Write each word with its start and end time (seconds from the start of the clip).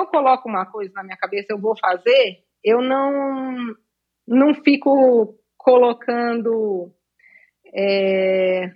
eu 0.00 0.06
coloco 0.06 0.48
uma 0.48 0.66
coisa 0.66 0.92
na 0.94 1.02
minha 1.02 1.16
cabeça, 1.16 1.46
eu 1.50 1.58
vou 1.58 1.76
fazer, 1.78 2.38
eu 2.64 2.80
não, 2.82 3.74
não 4.26 4.54
fico 4.54 5.34
colocando. 5.56 6.92
É, 7.74 8.72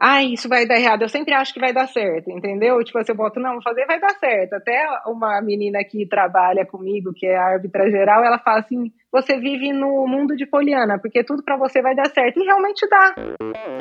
ah, 0.00 0.22
isso 0.22 0.48
vai 0.48 0.64
dar 0.64 0.78
errado. 0.78 1.02
Eu 1.02 1.08
sempre 1.08 1.34
acho 1.34 1.52
que 1.52 1.58
vai 1.58 1.72
dar 1.72 1.88
certo, 1.88 2.30
entendeu? 2.30 2.82
Tipo, 2.84 2.98
assim, 2.98 3.10
eu 3.12 3.16
boto, 3.16 3.40
não, 3.40 3.54
vou 3.54 3.62
fazer, 3.62 3.84
vai 3.84 3.98
dar 3.98 4.14
certo. 4.18 4.52
Até 4.54 4.86
uma 5.06 5.40
menina 5.42 5.82
que 5.82 6.06
trabalha 6.06 6.64
comigo, 6.64 7.12
que 7.12 7.26
é 7.26 7.36
árbitra 7.36 7.90
geral, 7.90 8.24
ela 8.24 8.38
fala 8.38 8.60
assim: 8.60 8.92
você 9.10 9.38
vive 9.38 9.72
no 9.72 10.06
mundo 10.06 10.36
de 10.36 10.44
Poliana, 10.44 10.98
porque 10.98 11.24
tudo 11.24 11.42
para 11.42 11.56
você 11.56 11.80
vai 11.80 11.94
dar 11.94 12.10
certo. 12.10 12.38
E 12.40 12.44
realmente 12.44 12.86
dá. 12.88 13.14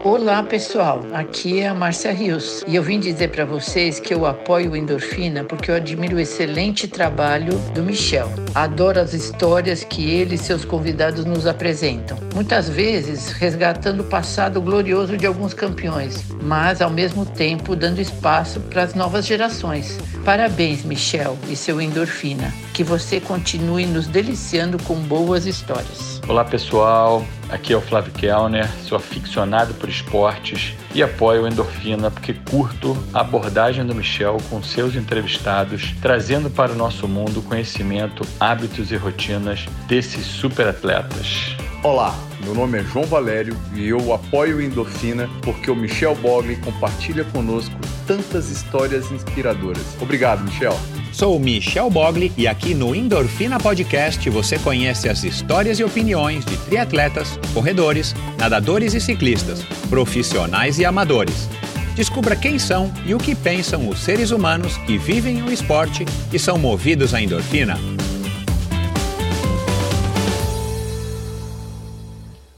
Olá, 0.04 0.42
pessoal. 0.42 1.02
Aqui 1.14 1.60
é 1.60 1.68
a 1.68 1.74
Márcia 1.74 2.12
Rios. 2.12 2.64
E 2.68 2.76
eu 2.76 2.84
vim 2.84 3.00
dizer 3.00 3.30
para 3.30 3.44
vocês 3.44 4.00
que 4.00 4.14
eu 4.14 4.26
apoio 4.26 4.72
o 4.72 4.76
Endorfina 4.76 5.44
porque 5.44 5.70
eu 5.70 5.76
admiro 5.76 6.16
o 6.16 6.20
excelente 6.20 6.88
trabalho 6.88 7.54
do 7.74 7.84
Michel. 7.84 8.30
Adoro 8.56 9.00
as 9.00 9.14
histórias 9.14 9.84
que 9.84 10.10
ele 10.10 10.36
e 10.36 10.38
seus 10.38 10.64
convidados 10.64 11.26
nos 11.26 11.46
apresentam. 11.46 12.18
Muitas 12.34 12.70
vezes 12.70 13.32
resgatando 13.32 14.02
o 14.02 14.10
passado 14.10 14.62
glorioso 14.62 15.18
de 15.18 15.26
alguns 15.26 15.54
campeões, 15.54 16.24
mas 16.42 16.82
ao 16.82 16.90
mesmo 16.90 17.26
tempo 17.26 17.76
dando 17.76 18.00
espaço 18.00 18.62
para 18.62 18.84
as 18.84 18.94
novas 18.94 19.26
gerações. 19.26 19.98
Parabéns, 20.24 20.84
Michel 20.84 21.38
e 21.50 21.56
seu 21.56 21.82
Endorfina. 21.82 22.54
Que 22.74 22.84
você 22.84 23.20
continue 23.20 23.86
nos 23.86 24.08
deliciando 24.08 24.78
com 24.84 24.96
boas 25.26 25.46
histórias. 25.46 26.17
Olá, 26.28 26.44
pessoal. 26.44 27.26
Aqui 27.50 27.72
é 27.72 27.78
o 27.78 27.82
Flávio 27.82 28.12
Kellner, 28.12 28.70
sou 28.84 28.98
aficionado 28.98 29.74
por 29.76 29.88
esportes 29.88 30.74
e 30.94 31.02
apoio 31.02 31.44
o 31.44 31.48
Endorfina 31.48 32.12
porque 32.12 32.34
curto 32.34 32.98
a 33.14 33.22
abordagem 33.22 33.86
do 33.86 33.96
Michel 33.96 34.36
com 34.50 34.62
seus 34.62 34.96
entrevistados, 34.96 35.96
trazendo 36.02 36.50
para 36.50 36.74
o 36.74 36.76
nosso 36.76 37.08
mundo 37.08 37.42
conhecimento, 37.42 38.28
hábitos 38.38 38.92
e 38.92 38.98
rotinas 38.98 39.66
desses 39.88 40.26
superatletas. 40.26 41.56
Olá, 41.82 42.14
meu 42.44 42.54
nome 42.54 42.80
é 42.80 42.84
João 42.84 43.06
Valério 43.06 43.56
e 43.74 43.88
eu 43.88 44.14
apoio 44.14 44.58
o 44.58 44.62
Endorfina 44.62 45.30
porque 45.44 45.72
o 45.72 45.76
Michel 45.76 46.16
Bogli 46.16 46.58
compartilha 46.58 47.24
conosco 47.24 47.76
tantas 48.06 48.50
histórias 48.50 49.10
inspiradoras. 49.12 49.84
Obrigado, 50.02 50.44
Michel. 50.44 50.78
Sou 51.14 51.38
o 51.38 51.40
Michel 51.40 51.90
Bogli 51.90 52.32
e 52.38 52.48
aqui 52.48 52.74
no 52.74 52.94
Endorfina 52.94 53.58
Podcast 53.58 54.30
você 54.30 54.60
conhece 54.60 55.08
as 55.08 55.24
histórias 55.24 55.80
e 55.80 55.84
opiniões 55.84 56.17
de 56.18 56.58
triatletas, 56.66 57.40
corredores, 57.54 58.16
nadadores 58.40 58.96
e 58.96 59.00
ciclistas, 59.00 59.62
profissionais 59.88 60.80
e 60.80 60.86
amadores. 60.86 61.48
Descubra 61.96 62.36
quem 62.36 62.58
são 62.58 62.92
e 63.06 63.14
o 63.14 63.20
que 63.20 63.36
pensam 63.36 63.88
os 63.88 64.00
seres 64.00 64.32
humanos 64.32 64.78
que 64.78 64.98
vivem 64.98 65.44
o 65.44 65.52
esporte 65.52 66.06
e 66.34 66.40
são 66.40 66.58
movidos 66.58 67.14
à 67.14 67.22
endorfina. 67.22 67.78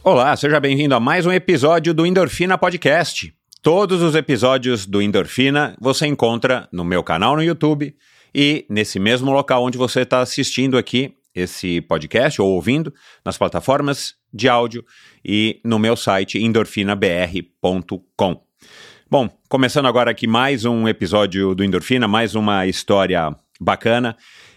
Olá, 0.02 0.34
seja 0.38 0.58
bem-vindo 0.62 0.96
a 0.96 1.00
mais 1.02 1.26
um 1.26 1.32
episódio 1.32 1.94
do 1.94 2.06
Endorfina 2.06 2.58
Podcast. 2.58 3.34
Todos 3.62 4.02
os 4.02 4.16
episódios 4.16 4.86
do 4.86 5.02
Endorfina 5.02 5.76
você 5.82 6.08
encontra 6.08 6.70
no 6.72 6.86
meu 6.86 7.04
canal 7.04 7.36
no 7.36 7.44
YouTube 7.44 7.94
e 8.34 8.66
nesse 8.70 9.00
mesmo 9.00 9.32
local 9.32 9.66
onde 9.66 9.78
você 9.78 10.04
está 10.04 10.22
assistindo 10.22 10.78
aqui 10.78 11.14
esse 11.34 11.82
podcast 11.82 12.42
ou 12.42 12.50
ouvindo, 12.50 12.94
nas 13.24 13.38
plataformas 13.38 14.16
de 14.34 14.48
áudio 14.48 14.84
e 15.24 15.60
no 15.64 15.80
meu 15.80 15.96
site 15.96 16.40
endorfinabr.com. 16.40 18.44
Bom, 19.10 19.30
começando 19.50 19.88
agora 19.88 20.12
aqui 20.12 20.28
mais 20.28 20.66
um 20.66 20.88
episódio 20.88 21.56
do 21.56 21.64
Endorfina, 21.64 22.08
mais 22.08 22.36
uma 22.36 22.68
história 22.68 23.36
bacana 23.60 24.16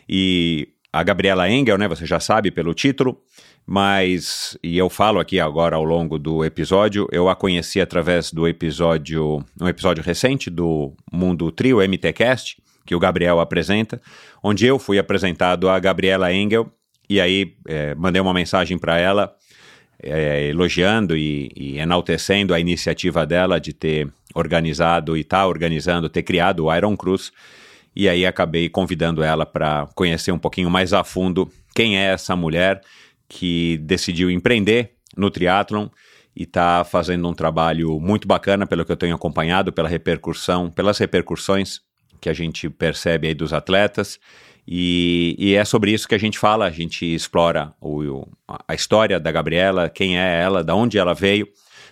e 0.09 0.69
a 0.92 1.03
Gabriela 1.03 1.48
Engel, 1.48 1.79
né, 1.79 1.89
você 1.89 2.05
já 2.05 2.20
sabe 2.20 2.51
pelo 2.51 2.75
título, 2.75 3.19
mas, 3.67 4.59
e 4.62 4.77
eu 4.77 4.91
falo 4.91 5.20
aqui 5.20 5.41
agora 5.41 5.77
ao 5.77 5.84
longo 5.84 6.19
do 6.19 6.45
episódio, 6.45 7.08
eu 7.11 7.30
a 7.30 7.35
conheci 7.35 7.80
através 7.80 8.30
do 8.30 8.47
episódio, 8.47 9.42
um 9.58 9.68
episódio 9.68 10.05
recente 10.05 10.51
do 10.51 10.95
Mundo 11.11 11.51
Trio 11.51 11.80
MTCast, 11.80 12.63
que 12.85 12.95
o 12.95 12.98
Gabriel 12.98 13.41
apresenta, 13.41 14.01
onde 14.43 14.67
eu 14.67 14.79
fui 14.79 14.98
apresentado 14.98 15.69
a 15.69 15.79
Gabriela 15.79 16.33
Engel, 16.33 16.70
e 17.09 17.20
aí 17.20 17.55
é, 17.67 17.95
mandei 17.95 18.20
uma 18.20 18.35
mensagem 18.35 18.79
para 18.79 18.98
ela, 18.98 19.35
é, 20.03 20.48
elogiando 20.48 21.17
e, 21.17 21.51
e, 21.57 21.79
enaltecendo 21.79 22.53
a 22.53 22.61
iniciativa 22.61 23.25
dela 23.25 23.61
de 23.61 23.73
ter 23.73 24.09
organizado 24.35 25.17
e 25.17 25.21
estar 25.21 25.39
tá 25.41 25.47
organizando, 25.47 26.09
ter 26.09 26.23
criado 26.23 26.65
o 26.65 26.75
Iron 26.75 26.97
Cruz, 26.97 27.33
e 27.95 28.09
aí 28.09 28.25
acabei 28.25 28.69
convidando 28.69 29.23
ela 29.23 29.45
para 29.45 29.87
conhecer 29.95 30.33
um 30.33 30.39
pouquinho 30.39 30.71
mais 30.71 30.92
a 30.92 31.05
fundo 31.05 31.51
quem 31.75 31.98
é 31.98 32.13
essa 32.13 32.35
mulher 32.35 32.81
que 33.29 33.79
decidiu 33.79 34.31
empreender 34.31 34.92
no 35.17 35.31
triatlon 35.31 35.89
e 36.35 36.45
está 36.45 36.83
fazendo 36.85 37.29
um 37.29 37.35
trabalho 37.35 38.01
muito 38.01 38.27
bacana 38.27 38.67
pelo 38.67 38.85
que 38.85 38.92
eu 38.92 38.97
tenho 38.97 39.15
acompanhado, 39.15 39.73
pela 39.73 39.89
repercussão, 39.89 40.71
pelas 40.71 40.98
repercussões 40.98 41.81
que 42.23 42.29
a 42.29 42.33
gente 42.33 42.71
percebe 42.71 43.27
aí 43.27 43.35
dos 43.35 43.53
atletas. 43.53 44.21
E, 44.67 45.35
e, 45.37 45.55
é 45.55 45.65
sobre 45.65 45.91
isso 45.91 46.07
que 46.07 46.15
a 46.15 46.19
gente 46.19 46.39
fala, 46.39 46.67
a 46.67 46.71
gente 46.71 47.05
explora 47.05 47.75
o, 47.81 48.25
a 48.47 48.75
história 48.75 49.19
da 49.19 49.33
Gabriela, 49.33 49.91
quem 49.91 50.17
é 50.17 50.41
ela, 50.41 50.63
da 50.63 50.73
onde 50.73 50.99
ela 50.99 51.15
veio, 51.15 51.49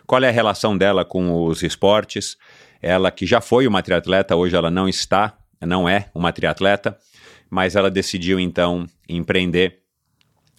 qual 0.07 0.23
é 0.23 0.29
a 0.29 0.33
relação 0.33 0.79
dela 0.79 1.05
com 1.05 1.45
os 1.45 1.65
esportes. 1.65 2.37
Ela 2.81 3.11
que 3.11 3.27
já 3.27 3.41
foi 3.41 3.67
uma 3.67 3.83
triatleta, 3.83 4.37
hoje 4.37 4.55
ela 4.55 4.71
não 4.71 4.89
está, 4.89 5.37
não 5.61 5.89
é 5.89 6.09
uma 6.15 6.33
triatleta, 6.33 6.97
mas 7.51 7.75
ela 7.75 7.91
decidiu 7.91 8.39
então 8.39 8.87
empreender 9.09 9.81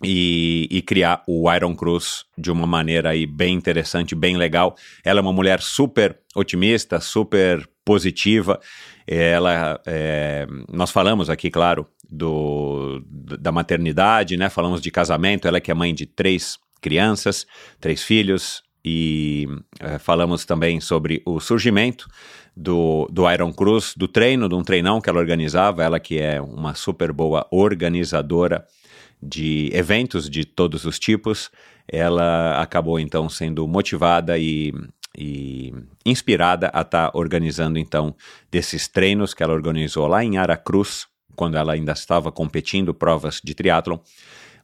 e, 0.04 0.68
e, 0.70 0.82
criar 0.82 1.24
o 1.28 1.52
Iron 1.54 1.76
Cruz 1.76 2.26
de 2.38 2.52
uma 2.52 2.68
maneira 2.68 3.12
aí 3.12 3.26
bem 3.26 3.56
interessante, 3.56 4.16
bem 4.16 4.36
legal. 4.36 4.76
Ela 5.04 5.20
é 5.20 5.22
uma 5.22 5.32
mulher 5.32 5.62
super 5.62 6.20
otimista, 6.36 7.00
super 7.00 7.68
positiva. 7.86 8.60
Ela, 9.08 9.80
é, 9.86 10.48
nós 10.72 10.92
falamos 10.92 11.30
aqui, 11.30 11.50
claro, 11.50 11.88
do, 12.10 13.04
da 13.08 13.52
maternidade, 13.52 14.38
né? 14.38 14.50
Falamos 14.50 14.82
de 14.82 14.92
casamento. 14.92 15.48
Ela 15.48 15.62
que 15.62 15.72
é 15.72 15.74
mãe 15.74 15.94
de 15.94 16.06
três 16.06 16.58
crianças, 16.82 17.46
três 17.80 18.04
filhos, 18.04 18.64
e 18.84 19.48
é, 19.80 20.00
falamos 20.00 20.46
também 20.46 20.80
sobre 20.80 21.22
o 21.26 21.40
surgimento 21.40 22.08
do, 22.56 23.08
do 23.12 23.32
Iron 23.32 23.54
Cruz, 23.54 23.94
do 23.96 24.08
treino, 24.08 24.50
de 24.50 24.56
um 24.56 24.64
treinão 24.64 25.00
que 25.00 25.10
ela 25.10 25.20
organizava. 25.20 25.84
Ela 25.84 26.00
que 26.00 26.20
é 26.20 26.42
uma 26.42 26.74
super 26.74 27.12
boa 27.12 27.48
organizadora 27.52 28.66
de 29.22 29.70
eventos 29.74 30.30
de 30.30 30.44
todos 30.44 30.84
os 30.84 30.98
tipos, 30.98 31.52
ela 31.88 32.60
acabou 32.60 33.00
então 33.00 33.30
sendo 33.30 33.68
motivada 33.68 34.38
e 34.38 34.74
e 35.18 35.74
inspirada 36.06 36.68
a 36.74 36.82
estar 36.82 37.12
tá 37.12 37.18
organizando 37.18 37.78
então 37.78 38.16
desses 38.52 38.88
treinos 38.88 39.34
que 39.34 39.44
ela 39.44 39.54
organizou 39.54 40.08
lá 40.08 40.24
em 40.24 40.38
Aracruz, 40.38 41.08
quando 41.36 41.58
ela 41.58 41.74
ainda 41.74 41.92
estava 41.92 42.32
competindo 42.32 42.94
provas 42.94 43.42
de 43.44 43.54
triatlon, 43.54 43.98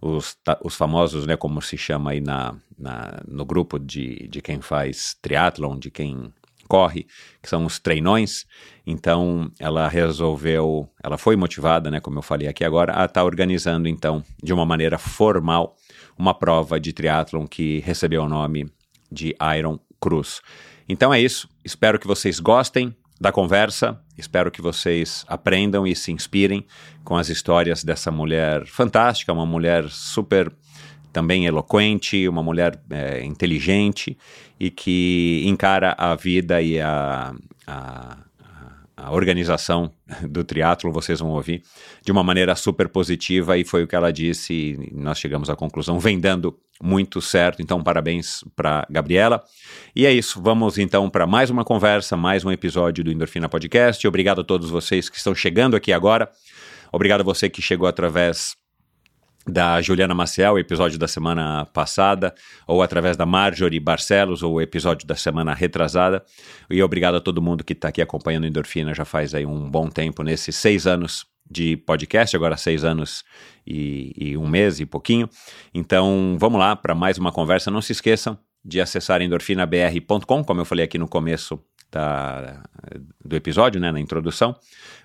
os, 0.01 0.37
os 0.63 0.75
famosos, 0.75 1.25
né, 1.25 1.35
como 1.35 1.61
se 1.61 1.77
chama 1.77 2.11
aí 2.11 2.21
na, 2.21 2.55
na, 2.77 3.21
no 3.27 3.45
grupo 3.45 3.79
de, 3.79 4.27
de 4.27 4.41
quem 4.41 4.61
faz 4.61 5.15
triatlon, 5.21 5.77
de 5.77 5.89
quem 5.89 6.31
corre, 6.67 7.07
que 7.41 7.49
são 7.49 7.65
os 7.65 7.79
treinões. 7.79 8.45
Então, 8.85 9.51
ela 9.59 9.87
resolveu, 9.87 10.89
ela 11.03 11.17
foi 11.17 11.35
motivada, 11.35 11.89
né, 11.89 11.99
como 11.99 12.19
eu 12.19 12.23
falei 12.23 12.47
aqui 12.47 12.63
agora, 12.63 12.93
a 12.93 13.05
estar 13.05 13.21
tá 13.21 13.23
organizando 13.23 13.87
então 13.87 14.23
de 14.43 14.53
uma 14.53 14.65
maneira 14.65 14.97
formal 14.97 15.75
uma 16.17 16.33
prova 16.33 16.79
de 16.79 16.93
triatlon 16.93 17.47
que 17.47 17.79
recebeu 17.79 18.23
o 18.23 18.29
nome 18.29 18.69
de 19.11 19.35
Iron 19.57 19.79
Cruz. 19.99 20.41
Então 20.87 21.13
é 21.13 21.19
isso. 21.19 21.49
Espero 21.63 21.99
que 21.99 22.07
vocês 22.07 22.39
gostem 22.39 22.95
da 23.19 23.31
conversa. 23.31 23.99
Espero 24.17 24.51
que 24.51 24.61
vocês 24.61 25.25
aprendam 25.27 25.85
e 25.85 25.95
se 25.95 26.11
inspirem 26.11 26.65
com 27.03 27.15
as 27.15 27.29
histórias 27.29 27.83
dessa 27.83 28.11
mulher 28.11 28.65
fantástica, 28.65 29.33
uma 29.33 29.45
mulher 29.45 29.89
super 29.89 30.51
também 31.11 31.45
eloquente, 31.45 32.27
uma 32.27 32.43
mulher 32.43 32.79
é, 32.89 33.23
inteligente 33.23 34.17
e 34.59 34.69
que 34.69 35.41
encara 35.45 35.95
a 35.97 36.15
vida 36.15 36.61
e 36.61 36.79
a, 36.79 37.33
a 37.65 38.17
a 38.97 39.11
organização 39.13 39.91
do 40.27 40.43
triatlo, 40.43 40.91
vocês 40.91 41.19
vão 41.19 41.29
ouvir, 41.29 41.61
de 42.03 42.11
uma 42.11 42.23
maneira 42.23 42.55
super 42.55 42.89
positiva 42.89 43.55
e 43.55 43.63
foi 43.63 43.83
o 43.83 43.87
que 43.87 43.95
ela 43.95 44.11
disse 44.11 44.53
e 44.53 44.91
nós 44.91 45.19
chegamos 45.19 45.51
à 45.51 45.55
conclusão, 45.55 45.99
vem 45.99 46.19
dando 46.19 46.57
muito 46.81 47.21
certo, 47.21 47.61
então 47.61 47.83
parabéns 47.83 48.43
para 48.55 48.85
Gabriela. 48.89 49.43
E 49.95 50.05
é 50.05 50.11
isso, 50.11 50.41
vamos 50.41 50.79
então 50.79 51.09
para 51.09 51.27
mais 51.27 51.51
uma 51.51 51.63
conversa, 51.63 52.17
mais 52.17 52.43
um 52.43 52.51
episódio 52.51 53.03
do 53.03 53.11
Endorfina 53.11 53.47
Podcast. 53.47 54.05
Obrigado 54.07 54.41
a 54.41 54.43
todos 54.43 54.69
vocês 54.71 55.09
que 55.09 55.17
estão 55.17 55.35
chegando 55.35 55.75
aqui 55.75 55.93
agora. 55.93 56.31
Obrigado 56.91 57.21
a 57.21 57.23
você 57.23 57.49
que 57.49 57.61
chegou 57.61 57.87
através 57.87 58.56
da 59.47 59.81
Juliana 59.81 60.13
Maciel, 60.13 60.59
episódio 60.59 60.99
da 60.99 61.07
semana 61.07 61.65
passada, 61.65 62.33
ou 62.67 62.81
através 62.81 63.15
da 63.15 63.25
Marjorie 63.25 63.79
Barcelos, 63.79 64.43
ou 64.43 64.61
episódio 64.61 65.07
da 65.07 65.15
semana 65.15 65.53
retrasada. 65.53 66.23
E 66.69 66.83
obrigado 66.83 67.15
a 67.15 67.21
todo 67.21 67.41
mundo 67.41 67.63
que 67.63 67.73
está 67.73 67.87
aqui 67.87 68.01
acompanhando 68.01 68.45
Endorfina 68.45 68.93
já 68.93 69.05
faz 69.05 69.33
aí 69.33 69.45
um 69.45 69.69
bom 69.69 69.89
tempo, 69.89 70.23
nesses 70.23 70.55
seis 70.55 70.85
anos 70.85 71.25
de 71.49 71.77
podcast, 71.77 72.35
agora 72.35 72.57
seis 72.57 72.83
anos 72.83 73.23
e, 73.65 74.13
e 74.17 74.37
um 74.37 74.47
mês 74.47 74.79
e 74.79 74.85
pouquinho. 74.85 75.29
Então, 75.73 76.35
vamos 76.39 76.59
lá 76.59 76.75
para 76.75 76.93
mais 76.93 77.17
uma 77.17 77.31
conversa. 77.31 77.71
Não 77.71 77.81
se 77.81 77.93
esqueçam 77.93 78.37
de 78.63 78.81
acessar 78.81 79.21
endorfinabr.com, 79.21 80.43
como 80.43 80.61
eu 80.61 80.65
falei 80.65 80.83
aqui 80.83 80.97
no 80.97 81.07
começo 81.07 81.57
da, 81.91 82.63
do 83.23 83.35
episódio, 83.35 83.79
né, 83.79 83.91
na 83.91 83.99
introdução. 83.99 84.55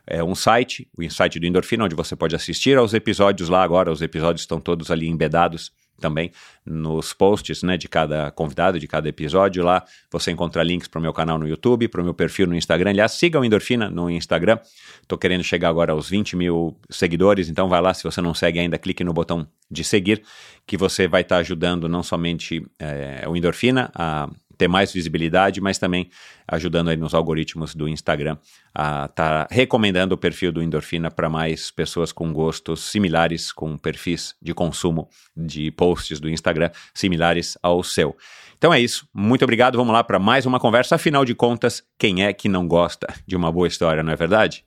É 0.06 0.22
um 0.22 0.34
site, 0.34 0.88
o 0.96 1.08
site 1.10 1.38
do 1.38 1.46
Endorfina, 1.46 1.84
onde 1.84 1.94
você 1.94 2.16
pode 2.16 2.34
assistir 2.34 2.76
aos 2.76 2.92
episódios 2.92 3.48
lá 3.48 3.62
agora. 3.62 3.90
Os 3.90 4.02
episódios 4.02 4.42
estão 4.42 4.60
todos 4.60 4.90
ali 4.90 5.08
embedados 5.08 5.72
também 6.02 6.32
nos 6.66 7.12
posts 7.12 7.62
né, 7.62 7.76
de 7.76 7.88
cada 7.88 8.30
convidado, 8.32 8.78
de 8.78 8.86
cada 8.86 9.08
episódio. 9.08 9.64
Lá 9.64 9.84
você 10.10 10.30
encontra 10.30 10.62
links 10.62 10.88
para 10.88 10.98
o 10.98 11.02
meu 11.02 11.12
canal 11.12 11.38
no 11.38 11.46
YouTube, 11.48 11.88
para 11.88 12.00
o 12.00 12.04
meu 12.04 12.12
perfil 12.12 12.46
no 12.46 12.54
Instagram. 12.54 12.90
Aliás, 12.90 13.12
siga 13.12 13.38
o 13.40 13.44
Endorfina 13.44 13.88
no 13.88 14.10
Instagram. 14.10 14.58
Estou 15.00 15.16
querendo 15.16 15.44
chegar 15.44 15.68
agora 15.68 15.92
aos 15.92 16.10
20 16.10 16.36
mil 16.36 16.76
seguidores, 16.90 17.48
então 17.48 17.68
vai 17.68 17.80
lá. 17.80 17.94
Se 17.94 18.02
você 18.02 18.20
não 18.20 18.34
segue 18.34 18.58
ainda, 18.58 18.76
clique 18.76 19.04
no 19.04 19.12
botão 19.12 19.46
de 19.70 19.84
seguir, 19.84 20.22
que 20.66 20.76
você 20.76 21.08
vai 21.08 21.22
estar 21.22 21.36
tá 21.36 21.40
ajudando 21.40 21.88
não 21.88 22.02
somente 22.02 22.66
é, 22.78 23.24
o 23.26 23.36
Endorfina 23.36 23.90
a 23.94 24.28
ter 24.62 24.68
mais 24.68 24.92
visibilidade, 24.92 25.60
mas 25.60 25.76
também 25.76 26.08
ajudando 26.46 26.88
aí 26.88 26.96
nos 26.96 27.14
algoritmos 27.14 27.74
do 27.74 27.88
Instagram 27.88 28.36
a 28.72 29.06
estar 29.06 29.46
tá 29.46 29.48
recomendando 29.50 30.14
o 30.14 30.18
perfil 30.18 30.52
do 30.52 30.62
Endorfina 30.62 31.10
para 31.10 31.28
mais 31.28 31.72
pessoas 31.72 32.12
com 32.12 32.32
gostos 32.32 32.80
similares, 32.88 33.50
com 33.50 33.76
perfis 33.76 34.36
de 34.40 34.54
consumo 34.54 35.08
de 35.36 35.72
posts 35.72 36.20
do 36.20 36.30
Instagram 36.30 36.70
similares 36.94 37.58
ao 37.60 37.82
seu. 37.82 38.16
Então 38.56 38.72
é 38.72 38.78
isso. 38.78 39.08
Muito 39.12 39.42
obrigado. 39.42 39.76
Vamos 39.76 39.92
lá 39.92 40.04
para 40.04 40.20
mais 40.20 40.46
uma 40.46 40.60
conversa. 40.60 40.94
Afinal 40.94 41.24
de 41.24 41.34
contas, 41.34 41.82
quem 41.98 42.24
é 42.24 42.32
que 42.32 42.48
não 42.48 42.68
gosta 42.68 43.12
de 43.26 43.34
uma 43.34 43.50
boa 43.50 43.66
história, 43.66 44.00
não 44.04 44.12
é 44.12 44.16
verdade? 44.16 44.64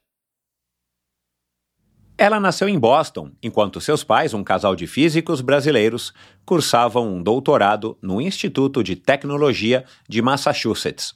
Ela 2.18 2.40
nasceu 2.40 2.66
em 2.66 2.78
Boston, 2.78 3.30
enquanto 3.42 3.78
seus 3.78 4.02
pais, 4.02 4.32
um 4.32 4.42
casal 4.42 4.74
de 4.74 4.86
físicos 4.86 5.42
brasileiros, 5.42 6.14
cursavam 6.46 7.06
um 7.06 7.22
doutorado 7.22 7.98
no 8.00 8.22
Instituto 8.22 8.82
de 8.82 8.96
Tecnologia 8.96 9.84
de 10.08 10.22
Massachusetts. 10.22 11.14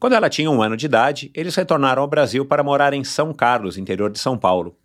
Quando 0.00 0.14
ela 0.14 0.28
tinha 0.28 0.50
um 0.50 0.60
ano 0.60 0.76
de 0.76 0.86
idade, 0.86 1.30
eles 1.34 1.54
retornaram 1.54 2.02
ao 2.02 2.08
Brasil 2.08 2.44
para 2.44 2.64
morar 2.64 2.92
em 2.92 3.04
São 3.04 3.32
Carlos, 3.32 3.78
interior 3.78 4.10
de 4.10 4.18
São 4.18 4.36
Paulo. 4.36 4.76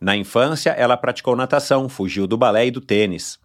Na 0.00 0.16
infância, 0.16 0.70
ela 0.70 0.96
praticou 0.96 1.36
natação, 1.36 1.88
fugiu 1.88 2.26
do 2.26 2.36
balé 2.36 2.66
e 2.66 2.70
do 2.72 2.80
tênis. 2.80 3.38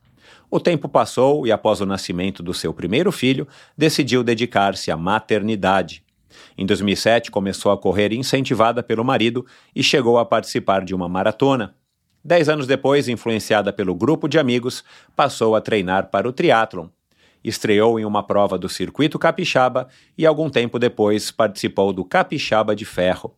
O 0.49 0.59
tempo 0.59 0.89
passou 0.89 1.45
e, 1.45 1.51
após 1.51 1.79
o 1.79 1.85
nascimento 1.85 2.41
do 2.41 2.55
seu 2.55 2.73
primeiro 2.73 3.11
filho, 3.11 3.47
decidiu 3.77 4.23
dedicar-se 4.23 4.89
à 4.89 4.97
maternidade. 4.97 6.03
Em 6.57 6.65
2007, 6.65 7.29
começou 7.29 7.71
a 7.71 7.77
correr 7.77 8.11
incentivada 8.11 8.81
pelo 8.81 9.05
marido 9.05 9.45
e 9.75 9.83
chegou 9.83 10.17
a 10.17 10.25
participar 10.25 10.83
de 10.83 10.95
uma 10.95 11.07
maratona. 11.07 11.75
Dez 12.25 12.49
anos 12.49 12.65
depois, 12.65 13.07
influenciada 13.07 13.71
pelo 13.71 13.93
grupo 13.93 14.27
de 14.27 14.39
amigos, 14.39 14.83
passou 15.15 15.55
a 15.55 15.61
treinar 15.61 16.09
para 16.09 16.27
o 16.27 16.33
triatlon. 16.33 16.87
Estreou 17.43 17.99
em 17.99 18.05
uma 18.05 18.23
prova 18.23 18.57
do 18.57 18.67
Circuito 18.67 19.19
Capixaba 19.19 19.87
e, 20.17 20.25
algum 20.25 20.49
tempo 20.49 20.79
depois, 20.79 21.29
participou 21.29 21.93
do 21.93 22.03
Capixaba 22.03 22.75
de 22.75 22.85
Ferro. 22.85 23.35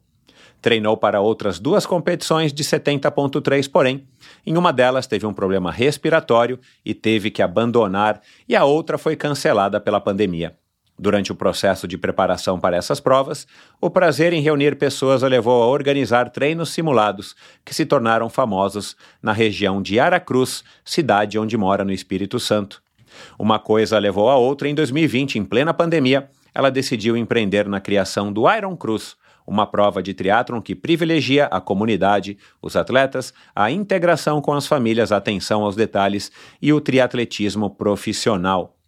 Treinou 0.62 0.98
para 0.98 1.21
outras 1.21 1.60
duas 1.60 1.86
competições 1.86 2.51
de 2.51 2.63
70,3, 2.63 3.69
porém, 3.69 4.07
em 4.45 4.57
uma 4.57 4.71
delas 4.71 5.07
teve 5.07 5.25
um 5.25 5.33
problema 5.33 5.71
respiratório 5.71 6.57
e 6.83 6.94
teve 6.94 7.30
que 7.30 7.42
abandonar, 7.42 8.21
e 8.48 8.56
a 8.56 8.63
outra 8.66 8.98
foi 8.98 9.16
cancelada 9.16 9.80
pela 9.80 10.01
pandemia. 10.01 10.57
Durante 11.01 11.31
o 11.31 11.36
processo 11.36 11.88
de 11.88 11.98
preparação 11.98 12.60
para 12.60 12.75
essas 12.75 13.00
provas, 13.00 13.48
o 13.80 13.90
prazer 13.90 14.34
em 14.34 14.42
reunir 14.42 14.75
pessoas 14.75 15.24
a 15.24 15.30
levou 15.30 15.63
a 15.63 15.68
organizar 15.68 16.30
treinos 16.30 16.72
simulados 16.72 17.38
que 17.63 17.74
se 17.74 17.86
tornaram 17.86 18.30
famosos 18.30 18.98
na 19.24 19.31
região 19.31 19.81
de 19.81 19.98
Aracruz, 19.98 20.62
cidade 20.84 21.40
onde 21.40 21.56
mora 21.56 21.86
no 21.86 21.94
Espírito 21.94 22.38
Santo. 22.38 22.84
Uma 23.40 23.60
coisa 23.60 23.98
levou 23.98 24.30
a 24.30 24.36
outra 24.36 24.68
em 24.68 24.75
2020, 24.75 25.40
em 25.40 25.46
plena 25.46 25.74
pandemia, 25.74 26.30
ela 26.54 26.69
decidiu 26.69 27.16
empreender 27.16 27.66
na 27.69 27.80
criação 27.80 28.34
do 28.34 28.52
Iron 28.54 28.75
Cruz, 28.75 29.16
uma 29.48 29.66
prova 29.66 30.04
de 30.04 30.13
triatlon 30.13 30.62
que 30.62 30.75
privilegia 30.75 31.45
a 31.45 31.62
comunidade, 31.62 32.38
os 32.62 32.75
atletas, 32.75 33.34
a 33.56 33.72
integração 33.72 34.42
com 34.42 34.52
as 34.52 34.68
famílias, 34.68 35.13
a 35.13 35.18
atenção 35.18 35.63
aos 35.63 35.78
detalhes 35.78 36.30
e 36.62 36.74
o 36.74 36.81
triatletismo 36.81 37.69
profissional. 37.69 38.79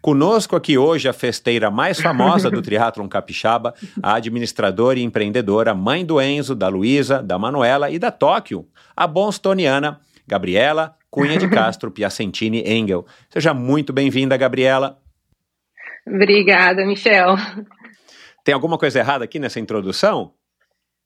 Conosco 0.00 0.56
aqui 0.56 0.78
hoje 0.78 1.08
a 1.08 1.12
festeira 1.12 1.70
mais 1.70 2.00
famosa 2.00 2.50
do 2.50 2.62
triatlon 2.62 3.06
capixaba, 3.06 3.74
a 4.02 4.14
administradora 4.14 4.98
e 4.98 5.02
empreendedora, 5.02 5.74
mãe 5.74 6.04
do 6.04 6.20
Enzo, 6.20 6.54
da 6.54 6.68
Luísa, 6.68 7.22
da 7.22 7.38
Manuela 7.38 7.90
e 7.90 7.98
da 7.98 8.10
Tóquio, 8.10 8.66
a 8.96 9.06
bostoniana 9.06 10.00
Gabriela 10.26 10.96
Cunha 11.10 11.36
de 11.36 11.48
Castro 11.48 11.90
Piacentini 11.92 12.62
Engel. 12.64 13.04
Seja 13.28 13.52
muito 13.52 13.92
bem-vinda, 13.92 14.36
Gabriela. 14.36 14.98
Obrigada, 16.06 16.86
Michel. 16.86 17.36
Tem 18.44 18.54
alguma 18.54 18.78
coisa 18.78 19.00
errada 19.00 19.24
aqui 19.24 19.38
nessa 19.38 19.60
introdução? 19.60 20.32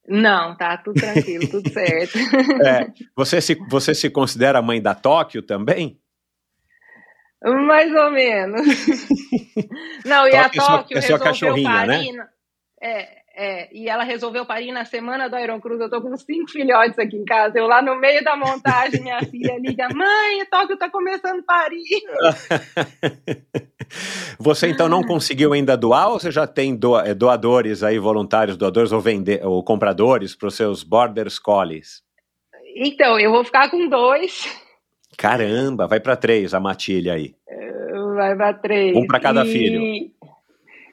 Não, 0.07 0.55
tá 0.57 0.77
tudo 0.77 1.01
tranquilo, 1.01 1.49
tudo 1.49 1.69
certo. 1.73 2.19
É, 2.63 2.93
você, 3.17 3.41
se, 3.41 3.55
você 3.69 3.95
se 3.95 4.11
considera 4.11 4.61
mãe 4.63 4.81
da 4.81 4.95
Tóquio 4.95 5.43
também? 5.43 5.99
Mais 7.45 7.95
ou 7.95 8.11
menos. 8.11 8.63
Não, 10.05 10.27
e 10.27 10.35
a 10.35 10.49
Tóquio 10.49 10.97
é 10.97 11.03
sua, 11.03 11.19
resolveu 11.19 11.63
parir. 11.63 12.13
Né? 12.13 12.27
É, 12.83 13.25
é, 13.37 13.77
e 13.77 13.89
ela 13.89 14.05
resolveu 14.05 14.47
parir 14.47 14.71
na 14.71 14.85
semana 14.85 15.29
do 15.29 15.37
Iron 15.37 15.61
Cruz. 15.61 15.81
Eu 15.81 15.91
tô 15.91 16.01
com 16.01 16.17
cinco 16.17 16.51
filhotes 16.51 16.97
aqui 16.99 17.17
em 17.17 17.25
casa. 17.25 17.59
Eu 17.59 17.67
lá 17.67 17.83
no 17.83 17.97
meio 17.97 18.23
da 18.23 18.37
montagem, 18.37 19.03
minha 19.03 19.19
filha 19.29 19.59
liga: 19.59 19.89
Mãe, 19.93 20.47
Tóquio 20.51 20.79
tá 20.79 20.89
começando 20.89 21.41
a 21.41 21.43
parir. 21.43 21.85
Você 24.39 24.69
então 24.69 24.89
não 24.89 25.03
conseguiu 25.03 25.53
ainda 25.53 25.77
doar 25.77 26.09
ou 26.09 26.19
você 26.19 26.31
já 26.31 26.47
tem 26.47 26.79
é, 27.05 27.15
doadores 27.15 27.83
aí, 27.83 27.99
voluntários, 27.99 28.57
doadores 28.57 28.93
ou, 28.93 29.01
vender, 29.01 29.45
ou 29.45 29.63
compradores 29.63 30.35
para 30.35 30.49
os 30.49 30.57
seus 30.57 30.83
Border 30.83 31.29
Collies? 31.43 32.03
Então, 32.77 33.21
eu 33.21 33.31
vou 33.31 33.45
ficar 33.45 33.71
com 33.71 33.89
dois. 33.89 34.49
Caramba, 35.17 35.87
vai 35.87 36.01
para 36.01 36.17
três 36.17 36.55
a 36.55 36.61
matilha 36.61 37.15
aí. 37.15 37.35
Vai 38.15 38.37
para 38.37 38.55
três. 38.55 38.97
Um 38.97 39.07
para 39.07 39.21
cada 39.21 39.45
e... 39.45 39.49
filho. 39.49 40.11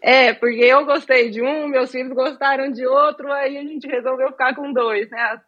É, 0.01 0.33
porque 0.33 0.63
eu 0.63 0.83
gostei 0.85 1.29
de 1.29 1.41
um, 1.41 1.68
meus 1.68 1.91
filhos 1.91 2.12
gostaram 2.13 2.71
de 2.71 2.85
outro, 2.88 3.31
aí 3.31 3.57
a 3.57 3.62
gente 3.62 3.88
resolveu 3.88 4.29
ficar 4.29 4.56
com 4.56 4.73
dois, 4.73 5.09
né? 5.12 5.39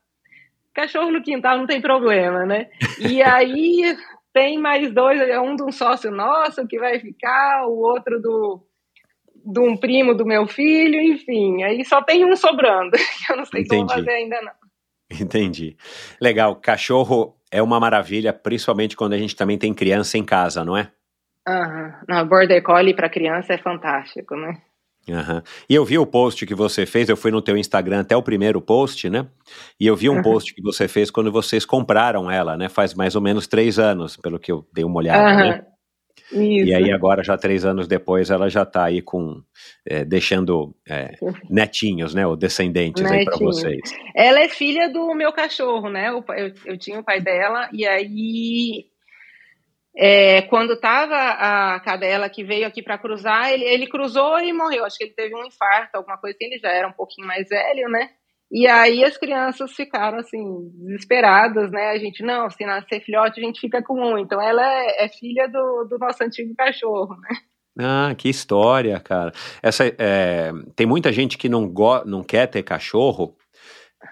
Cachorro 0.73 1.11
no 1.11 1.23
quintal 1.23 1.57
não 1.57 1.65
tem 1.65 1.81
problema, 1.81 2.45
né? 2.45 2.69
E 2.99 3.21
aí 3.23 3.98
tem 4.31 4.59
mais 4.59 4.91
dois, 4.93 5.19
é 5.21 5.39
um 5.39 5.55
de 5.55 5.63
um 5.63 5.71
sócio 5.71 6.12
nosso 6.12 6.67
que 6.67 6.77
vai 6.77 7.00
ficar, 7.00 7.65
o 7.67 7.79
outro 7.79 8.21
do 8.21 8.63
de 9.45 9.59
um 9.59 9.75
primo 9.75 10.13
do 10.13 10.25
meu 10.25 10.48
filho, 10.48 11.01
enfim, 11.01 11.63
aí 11.63 11.83
só 11.83 12.01
tem 12.01 12.24
um 12.24 12.33
sobrando, 12.33 12.91
que 12.95 13.31
eu 13.31 13.36
não 13.36 13.45
sei 13.45 13.62
Entendi. 13.62 13.81
como 13.81 13.89
fazer 13.89 14.12
ainda 14.12 14.41
não. 14.41 14.53
Entendi. 15.19 15.75
Legal, 16.21 16.55
cachorro 16.55 17.36
é 17.53 17.62
uma 17.62 17.79
maravilha, 17.79 18.33
principalmente 18.33 18.98
quando 18.98 19.13
a 19.13 19.17
gente 19.17 19.36
também 19.36 19.60
tem 19.60 19.72
criança 19.74 20.17
em 20.17 20.25
casa, 20.25 20.65
não 20.65 20.75
é? 20.75 20.89
Aham. 21.48 22.01
Uhum. 22.10 22.27
Border 22.27 22.63
Collie 22.63 22.95
para 22.95 23.10
criança 23.10 23.53
é 23.53 23.57
fantástico, 23.60 24.36
né? 24.36 24.57
Uhum. 25.07 25.41
E 25.69 25.75
eu 25.75 25.86
vi 25.86 26.00
o 26.00 26.05
post 26.05 26.45
que 26.45 26.55
você 26.55 26.86
fez, 26.86 27.10
eu 27.10 27.17
fui 27.17 27.29
no 27.29 27.41
teu 27.41 27.55
Instagram 27.55 28.00
até 28.00 28.15
o 28.15 28.24
primeiro 28.24 28.60
post, 28.60 29.07
né? 29.10 29.27
E 29.79 29.86
eu 29.86 29.95
vi 29.95 30.10
um 30.10 30.15
uhum. 30.15 30.22
post 30.24 30.53
que 30.53 30.62
você 30.63 30.88
fez 30.88 31.12
quando 31.12 31.31
vocês 31.31 31.63
compraram 31.63 32.31
ela, 32.31 32.57
né? 32.57 32.69
Faz 32.69 32.95
mais 32.95 33.15
ou 33.15 33.22
menos 33.22 33.45
três 33.45 33.77
anos, 33.77 34.17
pelo 34.17 34.39
que 34.39 34.51
eu 34.51 34.65
dei 34.74 34.83
uma 34.83 34.98
olhada, 34.98 35.29
uhum. 35.29 35.50
né? 35.50 35.65
Isso. 36.32 36.70
E 36.70 36.74
aí 36.74 36.92
agora, 36.92 37.24
já 37.24 37.38
três 37.38 37.65
anos 37.65 37.88
depois, 37.88 38.30
ela 38.30 38.50
já 38.50 38.63
está 38.63 38.86
aí 38.86 39.01
com, 39.01 39.42
é, 39.86 40.06
deixando 40.06 40.75
é, 40.88 41.12
netinhos, 41.50 42.13
né, 42.13 42.25
ou 42.25 42.36
descendentes 42.36 43.03
Netinho. 43.03 43.20
aí 43.20 43.25
para 43.25 43.38
vocês. 43.38 43.82
Ela 44.15 44.39
é 44.42 44.50
filha 44.50 44.89
do 44.89 45.13
meu 45.13 45.32
cachorro, 45.32 45.89
né, 45.89 46.10
eu, 46.10 46.24
eu, 46.36 46.53
eu 46.65 46.77
tinha 46.77 47.00
o 47.00 47.03
pai 47.03 47.20
dela, 47.20 47.70
e 47.74 47.86
aí, 47.86 48.86
é, 49.96 50.42
quando 50.44 50.80
tava 50.80 51.15
a 51.15 51.80
cadela 51.82 52.30
que 52.30 52.44
veio 52.44 52.65
aqui 52.65 52.82
para 52.82 52.98
cruzar, 52.98 53.51
ele, 53.51 53.65
ele 53.65 53.88
cruzou 53.88 54.39
e 54.39 54.53
morreu, 54.53 54.86
acho 54.86 54.98
que 54.98 55.03
ele 55.03 55.13
teve 55.13 55.36
um 55.36 55.46
infarto, 55.46 55.98
alguma 55.98 56.18
coisa 56.18 56.36
assim, 56.36 56.46
ele 56.46 56.60
já 56.60 56.70
era 56.70 56.88
um 56.88 56.94
pouquinho 56.94 57.27
mais 57.27 57.48
velho, 57.50 57.89
né, 57.89 58.10
e 58.55 58.67
aí 58.67 59.03
as 59.03 59.17
crianças 59.17 59.72
ficaram 59.72 60.19
assim, 60.19 60.69
desesperadas, 60.75 61.72
né? 61.72 61.89
A 61.89 61.98
gente, 61.98 62.22
não, 62.22 62.48
se 62.51 62.63
nascer 62.63 63.01
filhote, 63.01 63.41
a 63.41 63.43
gente 63.43 63.60
fica 63.60 63.81
com 63.81 64.00
um. 64.00 64.15
Então 64.15 64.39
ela 64.39 64.62
é, 64.63 65.05
é 65.05 65.10
filha 65.10 65.48
do, 65.48 65.88
do 65.89 65.98
nosso 65.98 66.24
antigo 66.24 66.53
cachorro, 66.55 67.15
né? 67.19 67.36
Ah, 67.79 68.13
que 68.15 68.29
história, 68.29 69.00
cara. 69.00 69.31
Essa, 69.60 69.86
é, 69.98 70.51
tem 70.75 70.86
muita 70.86 71.12
gente 71.12 71.36
que 71.36 71.50
não, 71.50 71.67
go 71.67 72.05
não 72.05 72.22
quer 72.22 72.45
ter 72.45 72.62
cachorro. 72.62 73.36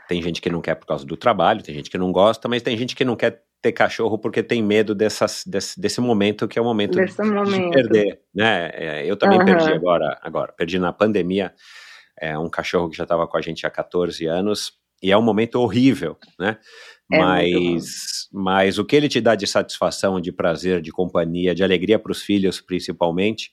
Tem 0.07 0.19
gente 0.23 0.41
que 0.41 0.49
não 0.49 0.59
quer 0.59 0.73
por 0.73 0.87
causa 0.87 1.05
do 1.05 1.15
trabalho, 1.15 1.61
tem 1.61 1.75
gente 1.75 1.91
que 1.91 1.97
não 1.99 2.11
gosta, 2.11 2.49
mas 2.49 2.63
tem 2.63 2.75
gente 2.75 2.95
que 2.95 3.05
não 3.05 3.15
quer 3.15 3.43
ter 3.61 3.73
cachorro 3.73 4.17
porque 4.17 4.41
tem 4.41 4.63
medo 4.63 4.95
dessas, 4.95 5.43
desse, 5.45 5.79
desse 5.79 6.01
momento 6.01 6.47
que 6.47 6.57
é 6.57 6.61
o 6.61 6.65
momento, 6.65 6.97
de, 6.99 7.23
momento. 7.23 7.69
de 7.69 7.69
perder, 7.69 8.21
né? 8.33 8.71
É, 8.73 9.05
eu 9.05 9.15
também 9.15 9.37
uhum. 9.37 9.45
perdi 9.45 9.71
agora, 9.71 10.17
agora, 10.23 10.51
perdi 10.51 10.79
na 10.79 10.91
pandemia 10.91 11.53
é 12.21 12.37
um 12.37 12.49
cachorro 12.49 12.87
que 12.87 12.95
já 12.95 13.03
estava 13.03 13.27
com 13.27 13.35
a 13.35 13.41
gente 13.41 13.65
há 13.65 13.69
14 13.69 14.27
anos, 14.27 14.73
e 15.01 15.11
é 15.11 15.17
um 15.17 15.21
momento 15.23 15.55
horrível, 15.55 16.15
né? 16.39 16.59
É 17.11 17.17
mas, 17.17 18.29
mas 18.31 18.77
o 18.77 18.85
que 18.85 18.95
ele 18.95 19.09
te 19.09 19.19
dá 19.19 19.33
de 19.33 19.47
satisfação, 19.47 20.21
de 20.21 20.31
prazer, 20.31 20.79
de 20.81 20.91
companhia, 20.91 21.55
de 21.55 21.63
alegria 21.63 21.97
para 21.97 22.11
os 22.11 22.21
filhos, 22.21 22.61
principalmente, 22.61 23.51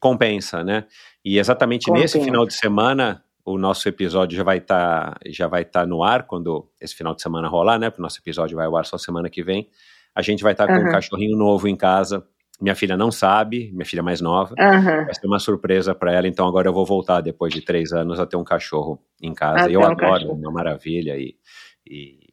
compensa, 0.00 0.64
né? 0.64 0.86
E 1.22 1.38
exatamente 1.38 1.86
compensa. 1.86 2.16
nesse 2.16 2.24
final 2.24 2.46
de 2.46 2.54
semana, 2.54 3.22
o 3.44 3.58
nosso 3.58 3.86
episódio 3.86 4.36
já 4.36 4.42
vai 4.42 4.56
estar 4.56 5.12
tá, 5.12 5.20
já 5.26 5.46
vai 5.46 5.64
tá 5.64 5.86
no 5.86 6.02
ar 6.02 6.26
quando 6.26 6.66
esse 6.80 6.94
final 6.94 7.14
de 7.14 7.20
semana 7.20 7.46
rolar, 7.46 7.78
né? 7.78 7.90
Porque 7.90 8.00
o 8.00 8.02
nosso 8.02 8.18
episódio 8.18 8.56
vai 8.56 8.66
ao 8.66 8.76
ar 8.76 8.86
só 8.86 8.96
semana 8.96 9.28
que 9.28 9.42
vem. 9.42 9.68
A 10.14 10.22
gente 10.22 10.42
vai 10.42 10.52
estar 10.52 10.66
tá 10.66 10.72
uhum. 10.72 10.82
com 10.82 10.88
um 10.88 10.92
cachorrinho 10.92 11.36
novo 11.36 11.68
em 11.68 11.76
casa. 11.76 12.26
Minha 12.60 12.74
filha 12.74 12.96
não 12.96 13.10
sabe, 13.10 13.70
minha 13.72 13.86
filha 13.86 14.02
mais 14.02 14.20
nova. 14.20 14.54
Uhum. 14.58 15.04
Vai 15.04 15.14
ser 15.14 15.26
uma 15.26 15.38
surpresa 15.38 15.94
para 15.94 16.12
ela. 16.12 16.28
Então 16.28 16.46
agora 16.46 16.68
eu 16.68 16.72
vou 16.72 16.84
voltar 16.84 17.20
depois 17.20 17.52
de 17.52 17.62
três 17.62 17.92
anos 17.92 18.20
a 18.20 18.26
ter 18.26 18.36
um 18.36 18.44
cachorro 18.44 19.00
em 19.20 19.32
casa. 19.32 19.66
Ah, 19.66 19.70
eu 19.70 19.82
adoro, 19.82 20.32
um 20.32 20.34
uma 20.34 20.52
maravilha 20.52 21.16
e, 21.16 21.36
e 21.88 22.30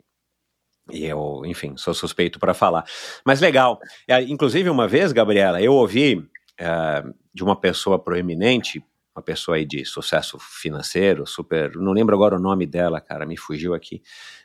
e 0.92 1.06
eu, 1.06 1.42
enfim, 1.46 1.76
sou 1.76 1.94
suspeito 1.94 2.40
para 2.40 2.54
falar. 2.54 2.86
Mas 3.26 3.42
legal. 3.42 3.80
É, 4.08 4.22
inclusive, 4.22 4.70
uma 4.70 4.88
vez, 4.88 5.12
Gabriela, 5.12 5.62
eu 5.62 5.74
ouvi 5.74 6.26
é, 6.58 7.04
de 7.34 7.44
uma 7.44 7.60
pessoa 7.60 8.00
proeminente, 8.00 8.84
uma 9.16 9.22
pessoa 9.22 9.58
aí 9.58 9.66
de 9.66 9.84
sucesso 9.84 10.38
financeiro, 10.40 11.26
super. 11.28 11.76
Não 11.76 11.92
lembro 11.92 12.16
agora 12.16 12.36
o 12.36 12.40
nome 12.40 12.66
dela, 12.66 13.02
cara, 13.02 13.26
me 13.26 13.38
fugiu 13.38 13.74
aqui. 13.74 14.02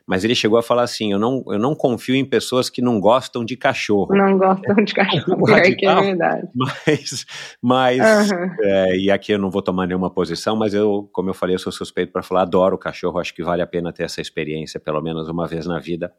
Mas 0.07 0.25
ele 0.25 0.35
chegou 0.35 0.59
a 0.59 0.63
falar 0.63 0.83
assim: 0.83 1.13
eu 1.13 1.19
não, 1.19 1.43
eu 1.49 1.59
não 1.59 1.75
confio 1.75 2.15
em 2.15 2.25
pessoas 2.25 2.69
que 2.69 2.83
não 2.83 3.01
gostam 3.01 3.45
de 3.45 3.57
cachorro. 3.57 4.15
Não 4.15 4.37
gostam 4.39 4.75
de 4.77 4.95
cachorro, 4.95 5.49
é, 5.51 5.53
radical, 5.53 5.97
que 5.97 6.03
é 6.03 6.07
verdade. 6.07 6.49
Mas, 6.55 7.27
mas 7.63 8.31
uhum. 8.31 8.57
é, 8.61 8.97
e 8.97 9.11
aqui 9.11 9.33
eu 9.33 9.39
não 9.39 9.51
vou 9.51 9.63
tomar 9.63 9.87
nenhuma 9.87 10.11
posição, 10.11 10.57
mas 10.57 10.75
eu, 10.75 11.09
como 11.13 11.31
eu 11.31 11.35
falei, 11.35 11.55
eu 11.55 11.61
sou 11.61 11.73
suspeito 11.73 12.13
para 12.13 12.23
falar, 12.23 12.43
adoro 12.43 12.79
cachorro, 12.79 13.19
acho 13.19 13.35
que 13.35 13.43
vale 13.43 13.63
a 13.63 13.67
pena 13.67 13.93
ter 13.93 14.05
essa 14.05 14.21
experiência, 14.21 14.81
pelo 14.81 15.01
menos 15.01 15.29
uma 15.29 15.47
vez 15.47 15.67
na 15.67 15.79
vida 15.79 16.13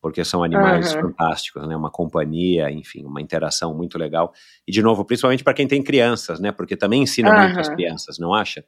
porque 0.00 0.24
são 0.24 0.44
animais 0.44 0.94
uhum. 0.94 1.02
fantásticos, 1.02 1.66
né? 1.66 1.76
Uma 1.76 1.90
companhia, 1.90 2.70
enfim, 2.70 3.04
uma 3.04 3.20
interação 3.20 3.74
muito 3.74 3.98
legal. 3.98 4.32
E 4.66 4.72
de 4.72 4.82
novo, 4.82 5.04
principalmente 5.04 5.42
para 5.42 5.54
quem 5.54 5.66
tem 5.66 5.82
crianças, 5.82 6.38
né? 6.40 6.52
Porque 6.52 6.76
também 6.76 7.02
ensina 7.02 7.30
uhum. 7.30 7.44
muito 7.44 7.60
as 7.60 7.68
crianças, 7.68 8.18
não 8.18 8.32
acha? 8.32 8.64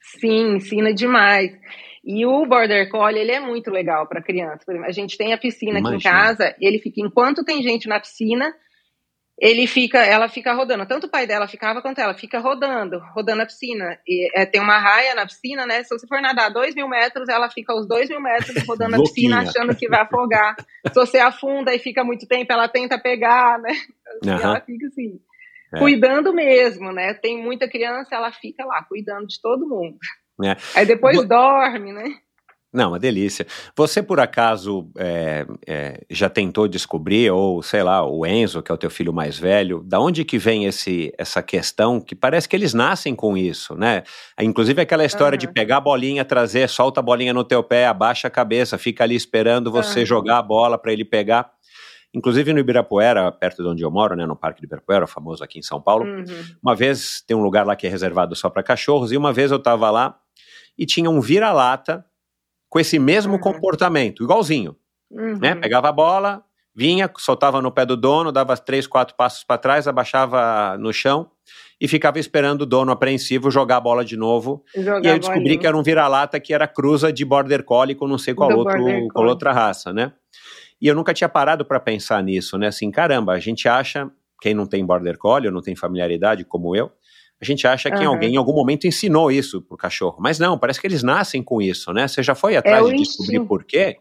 Sim, 0.00 0.56
ensina 0.56 0.92
demais. 0.94 1.52
E 2.04 2.24
o 2.24 2.46
Border 2.46 2.88
Collie, 2.90 3.20
ele 3.20 3.32
é 3.32 3.40
muito 3.40 3.70
legal 3.70 4.06
para 4.06 4.22
criança. 4.22 4.64
a 4.84 4.92
gente 4.92 5.16
tem 5.16 5.32
a 5.32 5.38
piscina 5.38 5.78
Imagina. 5.78 5.96
aqui 5.96 6.08
em 6.08 6.10
casa, 6.10 6.56
ele 6.60 6.78
fica 6.78 7.00
enquanto 7.00 7.44
tem 7.44 7.62
gente 7.62 7.88
na 7.88 8.00
piscina, 8.00 8.54
ele 9.40 9.68
fica, 9.68 10.04
ela 10.04 10.28
fica 10.28 10.52
rodando. 10.52 10.84
Tanto 10.84 11.06
o 11.06 11.10
pai 11.10 11.26
dela 11.26 11.46
ficava 11.46 11.80
quanto 11.80 12.00
ela 12.00 12.12
fica 12.12 12.40
rodando, 12.40 12.98
rodando 13.14 13.42
a 13.42 13.46
piscina. 13.46 13.96
E 14.06 14.28
é, 14.34 14.44
tem 14.44 14.60
uma 14.60 14.78
raia 14.78 15.14
na 15.14 15.24
piscina, 15.24 15.64
né? 15.64 15.84
Se 15.84 15.90
você 15.90 16.08
for 16.08 16.20
nadar 16.20 16.52
dois 16.52 16.74
mil 16.74 16.88
metros, 16.88 17.28
ela 17.28 17.48
fica 17.48 17.72
os 17.72 17.86
dois 17.86 18.08
mil 18.08 18.20
metros 18.20 18.56
rodando 18.66 18.96
a 18.96 18.98
piscina, 18.98 19.42
achando 19.42 19.76
que 19.76 19.88
vai 19.88 20.00
afogar. 20.00 20.56
Se 20.88 20.94
você 20.94 21.18
afunda 21.18 21.72
e 21.72 21.78
fica 21.78 22.02
muito 22.02 22.26
tempo, 22.26 22.52
ela 22.52 22.68
tenta 22.68 22.98
pegar, 22.98 23.60
né? 23.60 23.70
Assim, 23.70 24.30
uhum. 24.30 24.40
Ela 24.40 24.60
fica 24.60 24.86
assim, 24.88 25.20
é. 25.72 25.78
cuidando 25.78 26.32
mesmo, 26.32 26.92
né? 26.92 27.14
Tem 27.14 27.40
muita 27.40 27.68
criança, 27.68 28.16
ela 28.16 28.32
fica 28.32 28.64
lá, 28.64 28.82
cuidando 28.82 29.28
de 29.28 29.40
todo 29.40 29.68
mundo. 29.68 29.98
É. 30.42 30.56
Aí 30.74 30.86
depois 30.86 31.26
dorme, 31.26 31.92
né? 31.92 32.14
Não, 32.70 32.90
uma 32.90 32.98
delícia. 32.98 33.46
Você, 33.74 34.02
por 34.02 34.20
acaso, 34.20 34.90
é, 34.98 35.46
é, 35.66 36.04
já 36.10 36.28
tentou 36.28 36.68
descobrir, 36.68 37.30
ou 37.30 37.62
sei 37.62 37.82
lá, 37.82 38.06
o 38.06 38.26
Enzo, 38.26 38.62
que 38.62 38.70
é 38.70 38.74
o 38.74 38.78
teu 38.78 38.90
filho 38.90 39.12
mais 39.12 39.38
velho, 39.38 39.82
da 39.82 39.98
onde 39.98 40.22
que 40.22 40.36
vem 40.36 40.66
esse, 40.66 41.10
essa 41.16 41.42
questão 41.42 41.98
que 41.98 42.14
parece 42.14 42.46
que 42.46 42.54
eles 42.54 42.74
nascem 42.74 43.14
com 43.14 43.38
isso, 43.38 43.74
né? 43.74 44.02
Inclusive 44.38 44.82
aquela 44.82 45.04
história 45.04 45.36
uhum. 45.36 45.40
de 45.40 45.48
pegar 45.48 45.78
a 45.78 45.80
bolinha, 45.80 46.26
trazer, 46.26 46.68
solta 46.68 47.00
a 47.00 47.02
bolinha 47.02 47.32
no 47.32 47.42
teu 47.42 47.62
pé, 47.62 47.86
abaixa 47.86 48.28
a 48.28 48.30
cabeça, 48.30 48.76
fica 48.76 49.02
ali 49.02 49.14
esperando 49.14 49.72
você 49.72 50.00
uhum. 50.00 50.06
jogar 50.06 50.38
a 50.38 50.42
bola 50.42 50.76
para 50.76 50.92
ele 50.92 51.06
pegar. 51.06 51.50
Inclusive 52.14 52.52
no 52.52 52.58
Ibirapuera, 52.58 53.32
perto 53.32 53.62
de 53.62 53.68
onde 53.68 53.82
eu 53.82 53.90
moro, 53.90 54.14
né, 54.14 54.26
no 54.26 54.36
Parque 54.36 54.60
do 54.60 54.64
Ibirapuera, 54.66 55.06
famoso 55.06 55.42
aqui 55.42 55.58
em 55.58 55.62
São 55.62 55.80
Paulo, 55.80 56.04
uhum. 56.04 56.24
uma 56.62 56.74
vez 56.74 57.22
tem 57.26 57.34
um 57.34 57.42
lugar 57.42 57.64
lá 57.66 57.74
que 57.74 57.86
é 57.86 57.90
reservado 57.90 58.36
só 58.36 58.50
para 58.50 58.62
cachorros, 58.62 59.10
e 59.10 59.16
uma 59.16 59.32
vez 59.32 59.50
eu 59.50 59.56
estava 59.56 59.90
lá 59.90 60.18
e 60.78 60.86
tinha 60.86 61.10
um 61.10 61.20
vira-lata 61.20 62.04
com 62.68 62.78
esse 62.78 62.98
mesmo 62.98 63.34
uhum. 63.34 63.40
comportamento, 63.40 64.22
igualzinho. 64.22 64.76
Uhum. 65.10 65.38
Né? 65.38 65.54
Pegava 65.54 65.88
a 65.88 65.92
bola, 65.92 66.44
vinha, 66.74 67.10
soltava 67.16 67.60
no 67.60 67.72
pé 67.72 67.84
do 67.84 67.96
dono, 67.96 68.30
dava 68.30 68.56
três, 68.56 68.86
quatro 68.86 69.16
passos 69.16 69.42
para 69.42 69.58
trás, 69.58 69.88
abaixava 69.88 70.76
no 70.78 70.92
chão 70.92 71.30
e 71.80 71.86
ficava 71.86 72.18
esperando 72.18 72.62
o 72.62 72.66
dono 72.66 72.92
apreensivo 72.92 73.50
jogar 73.50 73.76
a 73.76 73.80
bola 73.80 74.04
de 74.04 74.16
novo. 74.16 74.64
Jogar 74.76 75.04
e 75.04 75.08
eu 75.08 75.18
descobri 75.18 75.56
que 75.56 75.66
era 75.66 75.76
um 75.76 75.82
vira-lata 75.82 76.38
que 76.40 76.52
era 76.52 76.66
cruza 76.66 77.12
de 77.12 77.24
border 77.24 77.64
collie 77.64 77.94
com 77.94 78.06
não 78.06 78.18
sei 78.18 78.34
qual, 78.34 78.52
outro, 78.52 78.78
qual 79.12 79.26
outra 79.26 79.52
raça, 79.52 79.92
né? 79.92 80.12
E 80.80 80.86
eu 80.86 80.94
nunca 80.94 81.12
tinha 81.12 81.28
parado 81.28 81.64
para 81.64 81.80
pensar 81.80 82.22
nisso, 82.22 82.56
né? 82.58 82.68
Assim, 82.68 82.90
caramba, 82.90 83.32
a 83.32 83.38
gente 83.38 83.68
acha, 83.68 84.10
quem 84.40 84.54
não 84.54 84.66
tem 84.66 84.84
border 84.84 85.18
collie 85.18 85.48
ou 85.48 85.54
não 85.54 85.62
tem 85.62 85.74
familiaridade 85.74 86.44
como 86.44 86.76
eu, 86.76 86.92
a 87.40 87.44
gente 87.44 87.66
acha 87.66 87.90
que 87.90 88.04
uhum. 88.04 88.10
alguém 88.10 88.34
em 88.34 88.36
algum 88.36 88.52
momento 88.52 88.86
ensinou 88.86 89.30
isso 89.30 89.62
pro 89.62 89.76
cachorro. 89.76 90.16
Mas 90.20 90.38
não, 90.38 90.58
parece 90.58 90.80
que 90.80 90.86
eles 90.86 91.02
nascem 91.02 91.42
com 91.42 91.62
isso, 91.62 91.92
né? 91.92 92.08
Você 92.08 92.22
já 92.22 92.34
foi 92.34 92.54
é 92.54 92.56
atrás 92.58 92.86
é 92.86 92.90
de 92.90 92.96
descobrir 92.96 93.40
por 93.46 93.64
quê? 93.64 93.96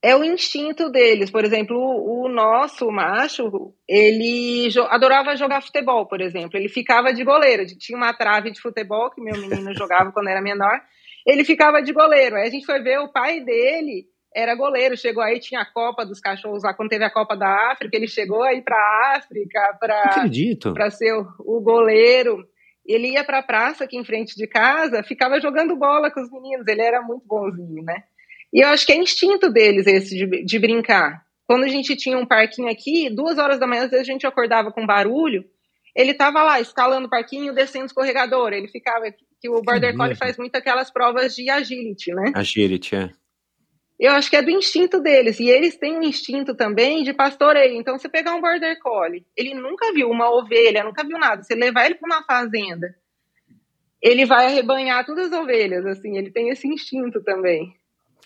É 0.00 0.14
o 0.14 0.22
instinto 0.22 0.88
deles. 0.88 1.30
Por 1.30 1.44
exemplo, 1.44 1.76
o, 1.76 2.26
o 2.26 2.28
nosso 2.28 2.88
macho, 2.92 3.74
ele 3.88 4.70
jo 4.70 4.82
adorava 4.82 5.36
jogar 5.36 5.60
futebol, 5.60 6.06
por 6.06 6.20
exemplo. 6.20 6.56
Ele 6.56 6.68
ficava 6.68 7.12
de 7.12 7.24
goleiro. 7.24 7.66
Tinha 7.66 7.98
uma 7.98 8.14
trave 8.14 8.52
de 8.52 8.60
futebol 8.60 9.10
que 9.10 9.20
meu 9.20 9.36
menino 9.40 9.74
jogava 9.74 10.12
quando 10.12 10.28
era 10.28 10.40
menor. 10.40 10.80
Ele 11.26 11.42
ficava 11.44 11.82
de 11.82 11.92
goleiro. 11.92 12.36
Aí 12.36 12.46
a 12.46 12.50
gente 12.50 12.64
foi 12.64 12.80
ver 12.80 13.00
o 13.00 13.10
pai 13.12 13.40
dele 13.40 14.04
era 14.36 14.54
goleiro, 14.54 14.98
chegou 14.98 15.22
aí, 15.22 15.40
tinha 15.40 15.62
a 15.62 15.64
Copa 15.64 16.04
dos 16.04 16.20
Cachorros 16.20 16.62
lá, 16.62 16.74
quando 16.74 16.90
teve 16.90 17.04
a 17.04 17.10
Copa 17.10 17.34
da 17.34 17.72
África, 17.72 17.96
ele 17.96 18.06
chegou 18.06 18.42
aí 18.42 18.60
para 18.60 18.76
a 18.76 19.16
África 19.16 19.78
para 19.80 20.90
ser 20.90 21.14
o, 21.14 21.26
o, 21.38 21.60
goleiro. 21.62 22.46
Ele 22.84 23.12
ia 23.12 23.24
para 23.24 23.38
a 23.38 23.42
praça 23.42 23.84
aqui 23.84 23.96
em 23.96 24.04
frente 24.04 24.36
de 24.36 24.46
casa, 24.46 25.02
ficava 25.02 25.40
jogando 25.40 25.74
bola 25.74 26.10
com 26.10 26.20
os 26.20 26.30
meninos, 26.30 26.68
ele 26.68 26.82
era 26.82 27.00
muito 27.00 27.26
bonzinho, 27.26 27.82
né? 27.82 28.04
E 28.52 28.60
eu 28.62 28.68
acho 28.68 28.84
que 28.84 28.92
é 28.92 28.96
instinto 28.96 29.50
deles 29.50 29.86
esse 29.86 30.14
de, 30.14 30.44
de 30.44 30.58
brincar. 30.58 31.24
Quando 31.46 31.64
a 31.64 31.68
gente 31.68 31.96
tinha 31.96 32.18
um 32.18 32.26
parquinho 32.26 32.70
aqui, 32.70 33.08
duas 33.08 33.38
horas 33.38 33.58
da 33.58 33.66
manhã, 33.66 33.84
às 33.84 33.90
vezes 33.90 34.06
a 34.06 34.12
gente 34.12 34.26
acordava 34.26 34.70
com 34.70 34.84
barulho, 34.84 35.46
ele 35.94 36.10
estava 36.10 36.42
lá 36.42 36.60
escalando 36.60 37.06
o 37.06 37.10
parquinho, 37.10 37.54
descendo 37.54 37.84
o 37.84 37.86
escorregador. 37.86 38.52
Ele 38.52 38.68
ficava. 38.68 39.06
Que 39.38 39.50
o 39.50 39.62
Border 39.62 39.94
Collie 39.96 40.14
faz 40.14 40.38
muito 40.38 40.56
aquelas 40.56 40.90
provas 40.90 41.34
de 41.34 41.48
agility, 41.50 42.10
né? 42.12 42.32
Agility, 42.34 42.96
é 42.96 43.10
eu 43.98 44.12
acho 44.12 44.28
que 44.28 44.36
é 44.36 44.42
do 44.42 44.50
instinto 44.50 45.00
deles. 45.00 45.40
E 45.40 45.48
eles 45.48 45.76
têm 45.76 45.96
um 45.98 46.02
instinto 46.02 46.54
também 46.54 47.02
de 47.02 47.12
pastoreio. 47.14 47.78
Então, 47.78 47.98
você 47.98 48.08
pegar 48.08 48.34
um 48.34 48.40
border 48.40 48.78
collie, 48.80 49.24
ele 49.36 49.54
nunca 49.54 49.92
viu 49.92 50.10
uma 50.10 50.30
ovelha, 50.30 50.84
nunca 50.84 51.02
viu 51.04 51.18
nada. 51.18 51.42
Você 51.42 51.54
levar 51.54 51.86
ele 51.86 51.94
para 51.94 52.06
uma 52.06 52.22
fazenda, 52.24 52.94
ele 54.00 54.26
vai 54.26 54.46
arrebanhar 54.46 55.04
todas 55.06 55.32
as 55.32 55.40
ovelhas, 55.40 55.86
assim. 55.86 56.16
Ele 56.16 56.30
tem 56.30 56.50
esse 56.50 56.68
instinto 56.68 57.22
também. 57.22 57.74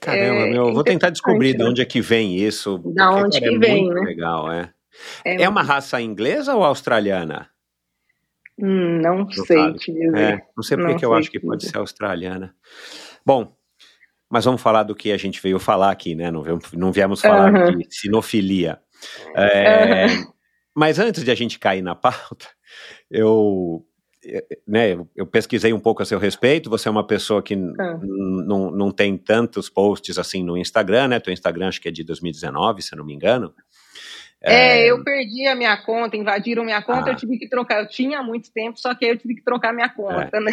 Caramba, 0.00 0.46
é, 0.46 0.50
meu, 0.50 0.68
eu 0.68 0.74
vou 0.74 0.82
tentar 0.82 1.10
descobrir 1.10 1.52
né? 1.52 1.58
de 1.58 1.64
onde 1.64 1.82
é 1.82 1.84
que 1.84 2.00
vem 2.00 2.34
isso. 2.36 2.78
Da 2.94 3.12
onde 3.12 3.38
que 3.38 3.44
é 3.44 3.58
vem, 3.58 3.84
muito 3.84 3.94
né? 3.94 4.00
legal, 4.00 4.50
é. 4.50 4.72
É, 5.24 5.42
é 5.42 5.48
uma 5.48 5.62
raça 5.62 6.00
inglesa 6.00 6.54
ou 6.54 6.64
australiana? 6.64 7.48
Hum, 8.58 9.00
não, 9.00 9.18
não 9.18 9.30
sei 9.30 9.72
te 9.74 9.92
dizer. 9.92 10.18
É, 10.18 10.46
não 10.56 10.62
sei 10.62 10.76
porque 10.76 10.92
não 10.92 10.98
que 10.98 11.04
eu 11.04 11.14
acho 11.14 11.30
que 11.30 11.40
pode 11.40 11.66
ser 11.66 11.78
australiana. 11.78 12.54
Bom, 13.24 13.54
mas 14.30 14.44
vamos 14.44 14.62
falar 14.62 14.84
do 14.84 14.94
que 14.94 15.10
a 15.10 15.16
gente 15.16 15.42
veio 15.42 15.58
falar 15.58 15.90
aqui, 15.90 16.14
né? 16.14 16.30
Não, 16.30 16.44
não 16.72 16.92
viemos 16.92 17.20
falar 17.20 17.52
uhum. 17.52 17.78
de 17.78 17.86
sinofilia. 17.90 18.78
É, 19.34 20.06
uhum. 20.06 20.32
Mas 20.74 20.98
antes 21.00 21.24
de 21.24 21.30
a 21.30 21.34
gente 21.34 21.58
cair 21.58 21.82
na 21.82 21.94
pauta, 21.96 22.46
eu, 23.10 23.84
né, 24.66 24.96
eu 25.16 25.26
pesquisei 25.26 25.72
um 25.72 25.80
pouco 25.80 26.02
a 26.02 26.06
seu 26.06 26.18
respeito. 26.18 26.70
Você 26.70 26.86
é 26.86 26.90
uma 26.90 27.06
pessoa 27.06 27.42
que 27.42 27.56
uhum. 27.56 28.70
não, 28.72 28.92
tem 28.92 29.18
tantos 29.18 29.68
posts 29.68 30.16
assim 30.16 30.44
no 30.44 30.56
Instagram, 30.56 31.08
né? 31.08 31.20
Teu 31.20 31.32
Instagram 31.32 31.68
acho 31.68 31.80
que 31.80 31.88
é 31.88 31.92
de 31.92 32.04
2019, 32.04 32.82
se 32.82 32.94
eu 32.94 32.98
não 32.98 33.04
me 33.04 33.14
engano. 33.14 33.52
É, 34.42 34.84
é, 34.84 34.90
eu 34.90 35.04
perdi 35.04 35.46
a 35.46 35.54
minha 35.54 35.76
conta, 35.76 36.16
invadiram 36.16 36.64
minha 36.64 36.80
conta, 36.80 37.10
ah. 37.10 37.12
eu 37.12 37.16
tive 37.16 37.36
que 37.36 37.48
trocar. 37.48 37.80
Eu 37.80 37.88
tinha 37.88 38.22
muito 38.22 38.50
tempo, 38.52 38.78
só 38.78 38.94
que 38.94 39.04
eu 39.04 39.18
tive 39.18 39.34
que 39.34 39.42
trocar 39.42 39.74
minha 39.74 39.88
conta, 39.88 40.30
é. 40.36 40.40
né? 40.40 40.52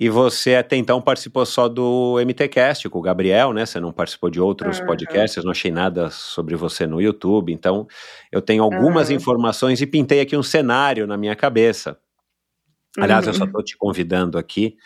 E 0.00 0.08
você 0.08 0.54
até 0.54 0.76
então 0.76 1.02
participou 1.02 1.44
só 1.44 1.68
do 1.68 2.20
MTCast 2.24 2.88
com 2.88 3.00
o 3.00 3.02
Gabriel, 3.02 3.52
né? 3.52 3.66
Você 3.66 3.80
não 3.80 3.90
participou 3.90 4.30
de 4.30 4.40
outros 4.40 4.78
uhum. 4.78 4.86
podcasts, 4.86 5.42
não 5.42 5.50
achei 5.50 5.72
nada 5.72 6.08
sobre 6.08 6.54
você 6.54 6.86
no 6.86 7.00
YouTube. 7.00 7.52
Então, 7.52 7.84
eu 8.30 8.40
tenho 8.40 8.62
algumas 8.62 9.08
uhum. 9.08 9.16
informações 9.16 9.80
e 9.80 9.86
pintei 9.88 10.20
aqui 10.20 10.36
um 10.36 10.42
cenário 10.42 11.04
na 11.04 11.16
minha 11.16 11.34
cabeça. 11.34 11.98
Aliás, 12.96 13.24
uhum. 13.24 13.32
eu 13.32 13.34
só 13.34 13.44
estou 13.44 13.64
te 13.64 13.76
convidando 13.76 14.38
aqui 14.38 14.76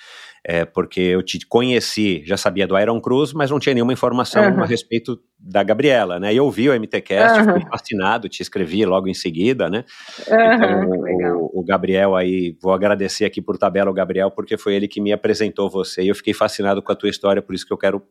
é, 0.44 0.64
porque 0.64 1.00
eu 1.00 1.22
te 1.22 1.46
conheci, 1.46 2.22
já 2.24 2.36
sabia 2.36 2.66
do 2.66 2.78
Iron 2.78 3.00
Cruz, 3.00 3.32
mas 3.32 3.50
não 3.50 3.60
tinha 3.60 3.74
nenhuma 3.74 3.92
informação 3.92 4.42
uhum. 4.42 4.62
a 4.62 4.66
respeito 4.66 5.20
da 5.38 5.62
Gabriela, 5.62 6.18
né? 6.18 6.34
E 6.34 6.36
eu 6.36 6.50
vi 6.50 6.68
o 6.68 6.74
MTCast, 6.74 7.38
uhum. 7.38 7.54
fiquei 7.54 7.68
fascinado, 7.70 8.28
te 8.28 8.42
escrevi 8.42 8.84
logo 8.84 9.08
em 9.08 9.14
seguida, 9.14 9.70
né? 9.70 9.84
Uhum, 10.28 11.08
então, 11.08 11.38
o, 11.40 11.60
o, 11.60 11.64
Gabriel 11.64 12.16
aí, 12.16 12.56
vou 12.60 12.72
agradecer 12.72 13.24
aqui 13.24 13.40
por 13.40 13.56
tabela 13.56 13.90
o 13.90 13.94
Gabriel, 13.94 14.30
porque 14.32 14.56
foi 14.56 14.74
ele 14.74 14.88
que 14.88 15.00
me 15.00 15.12
apresentou 15.12 15.70
você, 15.70 16.02
e 16.02 16.08
eu 16.08 16.14
fiquei 16.14 16.34
fascinado 16.34 16.82
com 16.82 16.90
a 16.90 16.96
tua 16.96 17.08
história, 17.08 17.40
por 17.40 17.54
isso 17.54 17.66
que 17.66 17.72
eu 17.72 17.78
quero 17.78 18.02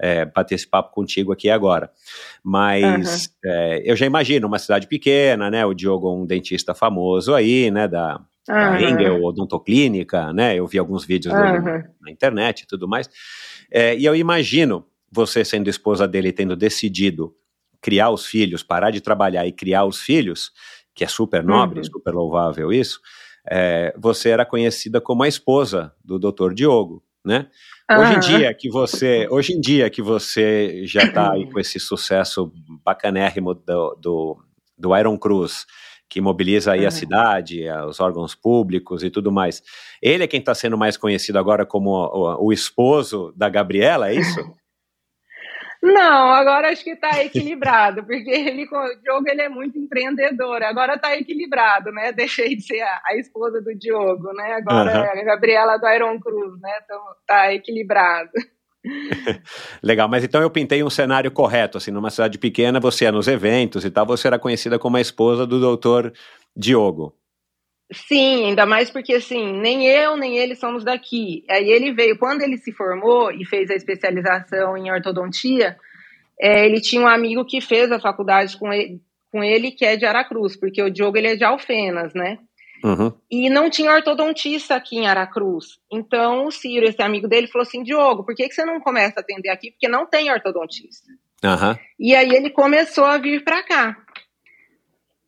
é, 0.00 0.24
bater 0.24 0.56
esse 0.56 0.66
papo 0.66 0.92
contigo 0.92 1.32
aqui 1.32 1.48
agora. 1.48 1.90
Mas 2.42 3.30
é, 3.44 3.82
eu 3.84 3.94
já 3.94 4.06
imagino, 4.06 4.48
uma 4.48 4.58
cidade 4.58 4.88
pequena, 4.88 5.50
né? 5.50 5.64
O 5.64 5.74
Diogo 5.74 6.12
um 6.12 6.26
dentista 6.26 6.74
famoso 6.74 7.32
aí, 7.32 7.70
né? 7.70 7.86
Da, 7.86 8.20
da 8.46 8.80
Engel 8.80 9.22
Odontoclínica, 9.24 10.32
né? 10.32 10.54
Eu 10.54 10.66
vi 10.66 10.78
alguns 10.78 11.04
vídeos 11.04 11.34
dele 11.34 11.84
na 12.00 12.10
internet 12.10 12.60
e 12.60 12.66
tudo 12.66 12.88
mais. 12.88 13.08
É, 13.70 13.96
e 13.96 14.04
eu 14.04 14.14
imagino 14.14 14.86
você 15.10 15.44
sendo 15.44 15.68
esposa 15.68 16.06
dele 16.06 16.32
tendo 16.32 16.56
decidido 16.56 17.34
criar 17.80 18.10
os 18.10 18.26
filhos, 18.26 18.62
parar 18.62 18.90
de 18.90 19.00
trabalhar 19.00 19.46
e 19.46 19.52
criar 19.52 19.84
os 19.84 20.00
filhos, 20.00 20.50
que 20.94 21.04
é 21.04 21.06
super 21.06 21.42
nobre, 21.42 21.78
uhum. 21.78 21.84
super 21.84 22.12
louvável 22.12 22.72
isso, 22.72 23.00
é, 23.48 23.94
você 23.96 24.30
era 24.30 24.44
conhecida 24.44 25.00
como 25.00 25.22
a 25.22 25.28
esposa 25.28 25.92
do 26.04 26.18
Dr. 26.18 26.52
Diogo, 26.52 27.02
né? 27.24 27.48
Uhum. 27.90 27.98
Hoje 27.98 28.14
em 28.14 28.20
dia 28.20 28.54
que 28.54 28.68
você, 28.68 29.28
hoje 29.30 29.52
em 29.52 29.60
dia 29.60 29.88
que 29.88 30.02
você 30.02 30.82
já 30.84 31.04
está 31.04 31.32
aí 31.32 31.48
com 31.50 31.60
esse 31.60 31.78
sucesso 31.78 32.52
bacanérrimo 32.84 33.54
do, 33.54 33.94
do, 34.00 34.38
do 34.76 34.96
Iron 34.96 35.16
Cruz, 35.16 35.64
que 36.08 36.20
mobiliza 36.20 36.72
aí 36.72 36.82
uhum. 36.82 36.88
a 36.88 36.90
cidade, 36.90 37.64
os 37.88 38.00
órgãos 38.00 38.34
públicos 38.34 39.02
e 39.02 39.10
tudo 39.10 39.32
mais. 39.32 39.62
Ele 40.00 40.24
é 40.24 40.26
quem 40.26 40.40
está 40.40 40.54
sendo 40.54 40.78
mais 40.78 40.96
conhecido 40.96 41.38
agora 41.38 41.66
como 41.66 41.90
o, 41.90 42.46
o, 42.46 42.52
esposo 42.52 43.32
da 43.36 43.48
Gabriela, 43.48 44.10
é 44.10 44.14
isso? 44.14 44.40
Não, 45.82 46.32
agora 46.32 46.70
acho 46.70 46.82
que 46.82 46.90
está 46.90 47.22
equilibrado, 47.22 48.02
porque 48.02 48.30
ele, 48.30 48.64
o 48.64 49.00
Diogo 49.02 49.28
ele 49.28 49.42
é 49.42 49.48
muito 49.48 49.78
empreendedor, 49.78 50.62
agora 50.62 50.94
está 50.94 51.16
equilibrado, 51.16 51.92
né? 51.92 52.10
Deixei 52.12 52.56
de 52.56 52.62
ser 52.62 52.80
a, 52.80 53.02
a, 53.06 53.16
esposa 53.16 53.60
do 53.60 53.72
Diogo, 53.74 54.32
né? 54.32 54.54
Agora 54.54 54.90
uhum. 54.90 55.04
é 55.04 55.20
a 55.20 55.24
Gabriela 55.24 55.76
do 55.76 55.88
Iron 55.88 56.18
Cruz, 56.18 56.60
né? 56.60 56.72
Então 56.82 57.00
tá 57.26 57.52
equilibrado. 57.52 58.30
Legal, 59.82 60.08
mas 60.08 60.24
então 60.24 60.40
eu 60.40 60.50
pintei 60.50 60.82
um 60.82 60.90
cenário 60.90 61.30
correto, 61.30 61.78
assim, 61.78 61.90
numa 61.90 62.10
cidade 62.10 62.38
pequena, 62.38 62.80
você 62.80 63.04
ia 63.04 63.12
nos 63.12 63.28
eventos 63.28 63.84
e 63.84 63.90
tal, 63.90 64.06
você 64.06 64.26
era 64.26 64.38
conhecida 64.38 64.78
como 64.78 64.96
a 64.96 65.00
esposa 65.00 65.46
do 65.46 65.60
doutor 65.60 66.12
Diogo. 66.56 67.14
Sim, 67.92 68.46
ainda 68.46 68.66
mais 68.66 68.90
porque 68.90 69.14
assim, 69.14 69.52
nem 69.60 69.86
eu 69.86 70.16
nem 70.16 70.36
ele 70.38 70.56
somos 70.56 70.82
daqui. 70.82 71.44
Aí 71.48 71.70
ele 71.70 71.92
veio, 71.92 72.18
quando 72.18 72.42
ele 72.42 72.58
se 72.58 72.72
formou 72.72 73.30
e 73.30 73.44
fez 73.44 73.70
a 73.70 73.74
especialização 73.74 74.76
em 74.76 74.90
ortodontia, 74.90 75.76
é, 76.40 76.66
ele 76.66 76.80
tinha 76.80 77.00
um 77.00 77.08
amigo 77.08 77.44
que 77.44 77.60
fez 77.60 77.92
a 77.92 78.00
faculdade 78.00 78.58
com 78.58 78.72
ele, 78.72 79.00
com 79.30 79.42
ele, 79.42 79.70
que 79.70 79.84
é 79.84 79.96
de 79.96 80.04
Aracruz, 80.04 80.56
porque 80.56 80.82
o 80.82 80.90
Diogo 80.90 81.16
ele 81.16 81.28
é 81.28 81.36
de 81.36 81.44
Alfenas, 81.44 82.12
né? 82.12 82.38
Uhum. 82.86 83.12
E 83.28 83.50
não 83.50 83.68
tinha 83.68 83.92
ortodontista 83.92 84.76
aqui 84.76 84.96
em 84.96 85.08
Aracruz. 85.08 85.80
Então 85.90 86.46
o 86.46 86.52
Ciro, 86.52 86.86
esse 86.86 87.02
amigo 87.02 87.26
dele, 87.26 87.48
falou 87.48 87.66
assim: 87.66 87.82
Diogo, 87.82 88.24
por 88.24 88.32
que, 88.32 88.48
que 88.48 88.54
você 88.54 88.64
não 88.64 88.78
começa 88.78 89.18
a 89.18 89.22
atender 89.22 89.48
aqui? 89.48 89.72
Porque 89.72 89.88
não 89.88 90.06
tem 90.06 90.30
ortodontista. 90.30 91.10
Uhum. 91.42 91.76
E 91.98 92.14
aí 92.14 92.30
ele 92.30 92.50
começou 92.50 93.04
a 93.04 93.18
vir 93.18 93.42
para 93.42 93.64
cá. 93.64 93.96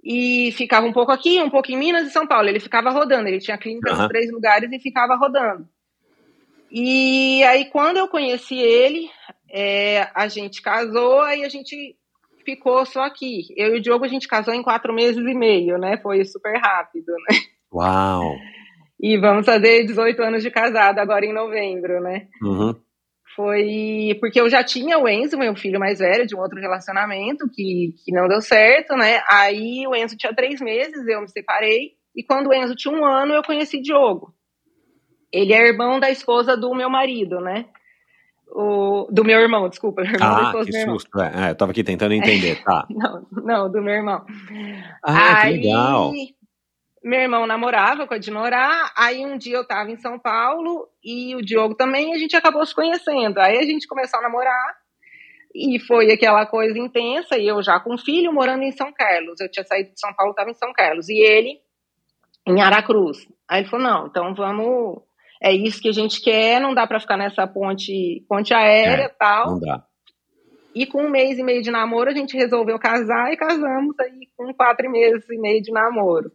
E 0.05 0.53
ficava 0.53 0.87
um 0.87 0.93
pouco 0.93 1.11
aqui, 1.11 1.43
um 1.43 1.51
pouco 1.51 1.73
em 1.73 1.77
Minas 1.77 2.07
e 2.07 2.13
São 2.13 2.29
Paulo. 2.29 2.49
Ele 2.49 2.61
ficava 2.61 2.91
rodando, 2.91 3.27
ele 3.27 3.41
tinha 3.41 3.59
clínica 3.59 3.91
uhum. 3.91 3.99
nos 3.99 4.09
três 4.09 4.31
lugares 4.31 4.71
e 4.71 4.79
ficava 4.79 5.17
rodando. 5.17 5.69
E 6.71 7.43
aí, 7.43 7.65
quando 7.65 7.97
eu 7.97 8.07
conheci 8.07 8.57
ele, 8.57 9.11
é, 9.51 10.09
a 10.15 10.29
gente 10.29 10.63
casou, 10.63 11.23
aí 11.23 11.43
a 11.43 11.49
gente 11.49 11.97
ficou 12.49 12.87
só 12.87 13.03
aqui. 13.03 13.43
Eu 13.55 13.75
e 13.75 13.79
o 13.79 13.83
Diogo, 13.83 14.07
a 14.07 14.09
gente 14.09 14.27
casou 14.27 14.55
em 14.55 14.63
quatro 14.63 14.95
meses 14.95 15.19
e 15.19 15.35
meio, 15.35 15.77
né? 15.77 15.99
Foi 15.99 16.25
super 16.25 16.57
rápido, 16.59 17.13
né? 17.29 17.37
Uau! 17.71 18.35
E 18.99 19.19
vamos 19.19 19.45
fazer 19.45 19.85
18 19.85 20.23
anos 20.23 20.43
de 20.43 20.51
casado 20.51 20.99
agora 20.99 21.27
em 21.27 21.35
novembro, 21.35 22.01
né? 22.01 22.27
Uhum. 22.43 22.75
Foi 23.37 24.17
porque 24.19 24.41
eu 24.41 24.49
já 24.49 24.65
tinha 24.65 24.99
o 24.99 25.07
Enzo, 25.07 25.39
meu 25.39 25.55
filho 25.55 25.79
mais 25.79 25.99
velho, 25.99 26.27
de 26.27 26.35
um 26.35 26.41
outro 26.41 26.59
relacionamento 26.59 27.47
que, 27.53 27.95
que 28.03 28.13
não 28.13 28.27
deu 28.27 28.41
certo, 28.41 28.97
né? 28.97 29.21
Aí 29.31 29.87
o 29.87 29.95
Enzo 29.95 30.17
tinha 30.17 30.35
três 30.35 30.61
meses, 30.61 31.07
eu 31.07 31.21
me 31.21 31.29
separei. 31.29 31.93
E 32.17 32.25
quando 32.25 32.49
o 32.49 32.55
Enzo 32.55 32.75
tinha 32.75 32.93
um 32.93 33.05
ano, 33.05 33.35
eu 33.35 33.43
conheci 33.43 33.81
Diogo. 33.81 34.33
Ele 35.31 35.53
é 35.53 35.69
irmão 35.69 36.01
da 36.01 36.11
esposa 36.11 36.57
do 36.57 36.75
meu 36.75 36.89
marido, 36.89 37.41
né? 37.41 37.67
O, 38.51 39.07
do 39.11 39.25
meu 39.25 39.41
irmão, 39.41 39.69
desculpa. 39.69 40.03
Irmão 40.07 40.19
ah, 40.21 40.65
que 40.65 40.73
susto. 40.85 41.21
É, 41.21 41.47
é, 41.47 41.51
eu 41.51 41.55
tava 41.55 41.73
aqui 41.73 41.85
tentando 41.85 42.15
entender, 42.15 42.63
tá. 42.63 42.87
não, 42.91 43.27
não, 43.31 43.71
do 43.71 43.83
meu 43.83 43.95
irmão. 43.95 44.25
Ah, 45.05 45.43
aí, 45.43 45.61
que 45.61 45.67
legal. 45.67 46.13
Meu 47.03 47.21
irmão 47.21 47.47
namorava 47.47 48.07
com 48.07 48.15
a 48.15 48.19
Dinorá, 48.19 48.93
aí 48.97 49.25
um 49.25 49.39
dia 49.39 49.57
eu 49.57 49.67
tava 49.67 49.91
em 49.91 49.97
São 49.97 50.19
Paulo 50.19 50.89
e 51.03 51.35
o 51.37 51.43
Diogo 51.43 51.75
também, 51.75 52.13
a 52.13 52.19
gente 52.19 52.35
acabou 52.35 52.65
se 52.67 52.75
conhecendo. 52.75 53.39
Aí 53.39 53.57
a 53.57 53.63
gente 53.63 53.87
começou 53.87 54.19
a 54.19 54.23
namorar 54.25 54.77
e 55.55 55.79
foi 55.81 56.11
aquela 56.11 56.45
coisa 56.47 56.79
intensa, 56.79 57.39
e 57.39 57.47
eu 57.47 57.63
já 57.63 57.81
com 57.81 57.97
filho 57.97 58.33
morando 58.33 58.63
em 58.63 58.73
São 58.73 58.93
Carlos. 58.93 59.41
Eu 59.41 59.51
tinha 59.51 59.65
saído 59.65 59.93
de 59.93 60.01
São 60.01 60.13
Paulo, 60.15 60.35
tava 60.35 60.51
em 60.51 60.55
São 60.55 60.73
Carlos, 60.73 61.09
e 61.09 61.19
ele 61.19 61.61
em 62.47 62.61
Aracruz. 62.61 63.27
Aí 63.49 63.63
ele 63.63 63.69
falou: 63.69 63.87
não, 63.87 64.07
então 64.07 64.35
vamos 64.35 65.03
é 65.43 65.53
isso 65.53 65.81
que 65.81 65.89
a 65.89 65.93
gente 65.93 66.21
quer, 66.21 66.61
não 66.61 66.75
dá 66.75 66.87
para 66.87 67.01
ficar 67.01 67.17
nessa 67.17 67.47
ponte, 67.47 68.25
ponte 68.29 68.53
aérea 68.53 69.05
é, 69.05 69.09
tal. 69.09 69.53
Não 69.53 69.61
dá. 69.61 69.85
E 70.75 70.87
com 70.87 71.05
um 71.05 71.11
mês 71.11 71.39
e 71.39 71.43
meio 71.43 71.63
de 71.63 71.71
namoro, 71.71 72.11
a 72.11 72.15
gente 72.15 72.37
resolveu 72.37 72.79
casar 72.79 73.33
e 73.33 73.37
casamos 73.37 73.99
aí 73.99 74.29
com 74.37 74.53
quatro 74.55 74.91
meses 74.91 75.29
e 75.29 75.39
meio 75.39 75.63
de 75.63 75.73
namoro. 75.73 76.31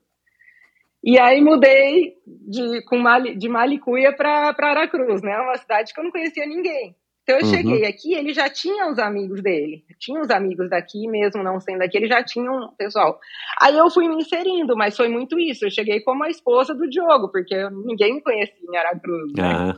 E 1.04 1.20
aí 1.20 1.42
mudei 1.42 2.16
de, 2.26 2.82
com 2.86 2.98
Mali, 2.98 3.36
de 3.36 3.50
Malicuia 3.50 4.16
para 4.16 4.56
Aracruz, 4.58 5.22
né? 5.22 5.38
Uma 5.38 5.58
cidade 5.58 5.94
que 5.94 6.00
eu 6.00 6.04
não 6.04 6.12
conhecia 6.12 6.46
ninguém. 6.46 6.96
Então 7.24 7.40
eu 7.40 7.46
uhum. 7.46 7.52
cheguei 7.52 7.86
aqui, 7.86 8.14
ele 8.14 8.34
já 8.34 8.50
tinha 8.50 8.92
os 8.92 9.00
amigos 9.00 9.42
dele, 9.42 9.86
tinha 9.98 10.20
os 10.20 10.30
amigos 10.30 10.70
daqui, 10.70 11.08
mesmo 11.08 11.42
não 11.42 11.58
sendo 11.58 11.80
daqui, 11.80 11.98
ele 11.98 12.08
já 12.08 12.22
tinha 12.22 12.52
um 12.52 12.68
pessoal. 12.78 13.18
Aí 13.62 13.78
eu 13.78 13.90
fui 13.90 14.10
me 14.10 14.16
inserindo, 14.16 14.76
mas 14.76 14.98
foi 14.98 15.08
muito 15.08 15.40
isso. 15.40 15.66
Eu 15.66 15.72
cheguei 15.72 16.02
como 16.02 16.24
a 16.26 16.30
esposa 16.30 16.76
do 16.76 16.90
Diogo, 16.90 17.32
porque 17.32 17.56
ninguém 17.86 18.16
me 18.16 18.22
conhecia 18.22 18.56
em 18.62 18.78
Aracruz. 18.78 19.32
Né? 19.38 19.74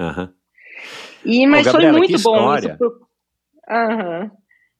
Uhum. 0.00 0.06
Uhum. 0.06 0.28
E, 1.24 1.46
mas 1.46 1.66
Ô, 1.66 1.72
Gabriela, 1.72 1.92
foi 1.92 2.06
muito 2.06 2.22
bom 2.22 2.56
isso. 2.56 2.76
Pro... 2.76 2.88
Uhum. 3.70 4.30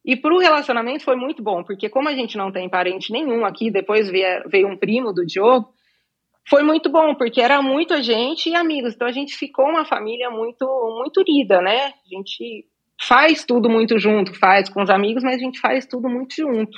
E 0.05 0.15
para 0.15 0.35
o 0.35 0.39
relacionamento 0.39 1.03
foi 1.03 1.15
muito 1.15 1.41
bom, 1.41 1.63
porque 1.63 1.89
como 1.89 2.09
a 2.09 2.13
gente 2.13 2.37
não 2.37 2.51
tem 2.51 2.69
parente 2.69 3.11
nenhum 3.11 3.45
aqui, 3.45 3.71
depois 3.71 4.09
veio, 4.09 4.47
veio 4.49 4.67
um 4.67 4.77
primo 4.77 5.13
do 5.13 5.25
Diogo, 5.25 5.69
foi 6.49 6.63
muito 6.63 6.89
bom, 6.89 7.15
porque 7.15 7.41
era 7.41 7.61
muita 7.61 8.01
gente 8.03 8.49
e 8.49 8.55
amigos. 8.55 8.93
Então 8.93 9.07
a 9.07 9.11
gente 9.11 9.35
ficou 9.35 9.65
uma 9.65 9.85
família 9.85 10.29
muito, 10.29 10.65
muito 10.97 11.21
unida, 11.21 11.61
né? 11.61 11.85
A 11.85 12.15
gente 12.15 12.65
faz 13.07 13.43
tudo 13.45 13.69
muito 13.69 13.97
junto, 13.97 14.37
faz 14.37 14.69
com 14.69 14.81
os 14.81 14.89
amigos, 14.89 15.23
mas 15.23 15.35
a 15.35 15.39
gente 15.39 15.59
faz 15.59 15.85
tudo 15.85 16.09
muito 16.09 16.35
junto. 16.35 16.77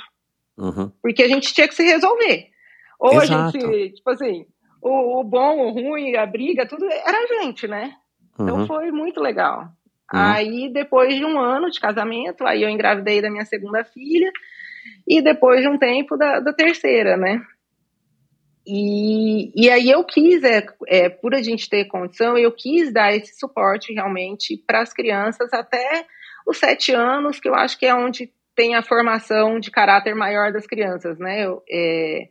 Uhum. 0.56 0.90
Porque 1.02 1.22
a 1.22 1.28
gente 1.28 1.52
tinha 1.52 1.68
que 1.68 1.74
se 1.74 1.84
resolver. 1.84 2.48
Ou 2.98 3.22
Exato. 3.22 3.56
a 3.56 3.60
gente, 3.60 3.94
tipo 3.94 4.10
assim, 4.10 4.46
o, 4.80 5.20
o, 5.20 5.24
bom, 5.24 5.58
o 5.58 5.70
ruim, 5.70 6.16
a 6.16 6.24
briga, 6.26 6.66
tudo 6.66 6.86
era 6.86 7.18
a 7.18 7.42
gente, 7.42 7.66
né? 7.66 7.92
Então 8.34 8.60
uhum. 8.60 8.66
foi 8.66 8.90
muito 8.90 9.20
legal. 9.20 9.60
Uhum. 10.12 10.20
Aí, 10.20 10.72
depois 10.72 11.14
de 11.14 11.24
um 11.24 11.38
ano 11.38 11.70
de 11.70 11.80
casamento, 11.80 12.46
aí 12.46 12.62
eu 12.62 12.68
engravidei 12.68 13.20
da 13.20 13.30
minha 13.30 13.44
segunda 13.44 13.84
filha, 13.84 14.30
e 15.06 15.20
depois 15.20 15.60
de 15.60 15.68
um 15.68 15.78
tempo 15.78 16.16
da, 16.16 16.40
da 16.40 16.52
terceira, 16.52 17.16
né? 17.16 17.42
E, 18.66 19.52
e 19.54 19.70
aí 19.70 19.88
eu 19.88 20.02
quis, 20.02 20.42
é, 20.42 20.66
é, 20.88 21.08
por 21.08 21.34
a 21.34 21.42
gente 21.42 21.70
ter 21.70 21.84
condição, 21.84 22.36
eu 22.36 22.50
quis 22.50 22.92
dar 22.92 23.14
esse 23.14 23.38
suporte 23.38 23.92
realmente 23.92 24.56
para 24.66 24.80
as 24.80 24.92
crianças 24.92 25.52
até 25.52 26.04
os 26.46 26.58
sete 26.58 26.92
anos, 26.92 27.38
que 27.38 27.48
eu 27.48 27.54
acho 27.54 27.78
que 27.78 27.86
é 27.86 27.94
onde 27.94 28.32
tem 28.56 28.74
a 28.74 28.82
formação 28.82 29.60
de 29.60 29.70
caráter 29.70 30.14
maior 30.16 30.52
das 30.52 30.66
crianças, 30.66 31.18
né? 31.18 31.44
Eu, 31.44 31.62
é, 31.70 32.28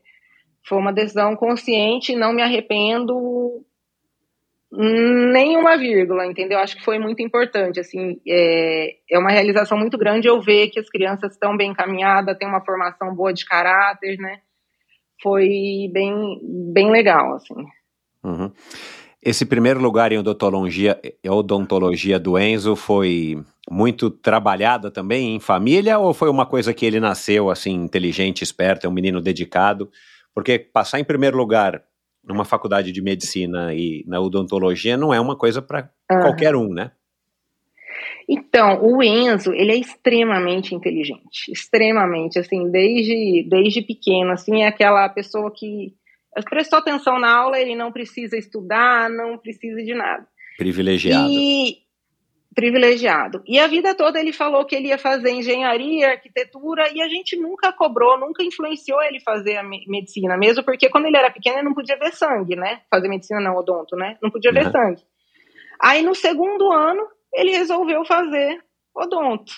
foi 0.67 0.77
uma 0.77 0.91
decisão 0.91 1.35
consciente, 1.35 2.15
não 2.15 2.33
me 2.33 2.41
arrependo 2.41 3.63
nenhuma 4.71 5.77
vírgula, 5.77 6.25
entendeu? 6.25 6.59
Acho 6.59 6.75
que 6.75 6.83
foi 6.83 6.99
muito 6.99 7.21
importante, 7.21 7.79
assim, 7.79 8.19
é, 8.27 8.95
é 9.09 9.17
uma 9.17 9.31
realização 9.31 9.77
muito 9.77 9.97
grande 9.97 10.27
eu 10.27 10.41
ver 10.41 10.69
que 10.69 10.79
as 10.79 10.89
crianças 10.89 11.31
estão 11.33 11.55
bem 11.55 11.71
encaminhadas, 11.71 12.37
têm 12.37 12.47
uma 12.47 12.65
formação 12.65 13.15
boa 13.15 13.31
de 13.31 13.45
caráter, 13.45 14.17
né? 14.17 14.41
Foi 15.21 15.89
bem, 15.91 16.39
bem 16.73 16.91
legal, 16.91 17.35
assim. 17.35 17.55
Uhum. 18.23 18.51
Esse 19.21 19.45
primeiro 19.45 19.81
lugar 19.81 20.11
em 20.11 20.19
odontologia, 20.19 20.99
odontologia 21.27 22.19
do 22.19 22.37
Enzo 22.37 22.75
foi 22.75 23.43
muito 23.69 24.11
trabalhada 24.11 24.91
também 24.91 25.35
em 25.35 25.39
família 25.39 25.97
ou 25.97 26.13
foi 26.13 26.29
uma 26.29 26.45
coisa 26.45 26.73
que 26.73 26.85
ele 26.85 26.99
nasceu 26.99 27.49
assim 27.49 27.73
inteligente, 27.73 28.43
esperto, 28.43 28.85
é 28.85 28.89
um 28.89 28.93
menino 28.93 29.19
dedicado? 29.19 29.89
Porque 30.33 30.59
passar 30.59 30.99
em 30.99 31.03
primeiro 31.03 31.37
lugar 31.37 31.81
numa 32.23 32.45
faculdade 32.45 32.91
de 32.91 33.01
medicina 33.01 33.73
e 33.73 34.03
na 34.07 34.19
odontologia 34.19 34.97
não 34.97 35.13
é 35.13 35.19
uma 35.19 35.35
coisa 35.35 35.61
para 35.61 35.89
uhum. 36.11 36.21
qualquer 36.21 36.55
um, 36.55 36.73
né? 36.73 36.91
Então, 38.27 38.83
o 38.83 39.03
Enzo, 39.03 39.53
ele 39.53 39.71
é 39.71 39.75
extremamente 39.75 40.73
inteligente, 40.73 41.51
extremamente, 41.51 42.39
assim, 42.39 42.69
desde, 42.71 43.45
desde 43.47 43.81
pequeno, 43.83 44.31
assim, 44.31 44.63
é 44.63 44.67
aquela 44.67 45.07
pessoa 45.09 45.51
que 45.51 45.93
prestou 46.49 46.79
atenção 46.79 47.19
na 47.19 47.31
aula, 47.31 47.59
ele 47.59 47.75
não 47.75 47.91
precisa 47.91 48.35
estudar, 48.35 49.09
não 49.09 49.37
precisa 49.37 49.81
de 49.83 49.93
nada. 49.93 50.27
Privilegiado. 50.57 51.29
E, 51.29 51.77
privilegiado. 52.55 53.43
E 53.45 53.59
a 53.59 53.67
vida 53.67 53.93
toda 53.93 54.19
ele 54.19 54.33
falou 54.33 54.65
que 54.65 54.75
ele 54.75 54.87
ia 54.87 54.97
fazer 54.97 55.31
engenharia, 55.31 56.11
arquitetura, 56.11 56.89
e 56.93 57.01
a 57.01 57.07
gente 57.07 57.35
nunca 57.35 57.71
cobrou, 57.73 58.17
nunca 58.17 58.41
influenciou 58.41 59.03
ele 59.03 59.19
fazer 59.19 59.57
a 59.57 59.63
medicina, 59.63 60.37
mesmo 60.37 60.63
porque 60.63 60.89
quando 60.89 61.05
ele 61.05 61.17
era 61.17 61.29
pequeno 61.29 61.57
ele 61.57 61.67
não 61.67 61.73
podia 61.73 61.97
ver 61.97 62.13
sangue, 62.13 62.55
né? 62.55 62.81
Fazer 62.89 63.07
medicina 63.07 63.39
não, 63.39 63.55
odonto, 63.55 63.95
né? 63.95 64.17
Não 64.21 64.31
podia 64.31 64.51
ver 64.51 64.65
uhum. 64.65 64.71
sangue. 64.71 65.03
Aí 65.79 66.01
no 66.01 66.15
segundo 66.15 66.71
ano 66.71 67.05
ele 67.35 67.51
resolveu 67.51 68.05
fazer 68.05 68.59
odonto. 68.95 69.53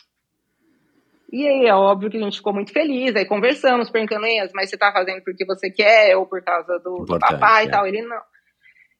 E 1.31 1.45
aí 1.45 1.65
é 1.65 1.73
óbvio 1.73 2.09
que 2.09 2.17
a 2.17 2.21
gente 2.21 2.37
ficou 2.37 2.53
muito 2.53 2.71
feliz, 2.71 3.15
aí 3.15 3.25
conversamos, 3.25 3.89
perguntando, 3.89 4.25
mas 4.53 4.69
você 4.69 4.77
tá 4.77 4.91
fazendo 4.91 5.21
porque 5.23 5.45
você 5.45 5.69
quer 5.69 6.15
ou 6.15 6.25
por 6.25 6.41
causa 6.41 6.79
do, 6.79 7.05
do 7.05 7.19
papai 7.19 7.65
é. 7.65 7.67
e 7.67 7.71
tal? 7.71 7.85
Ele 7.85 8.01
não. 8.01 8.21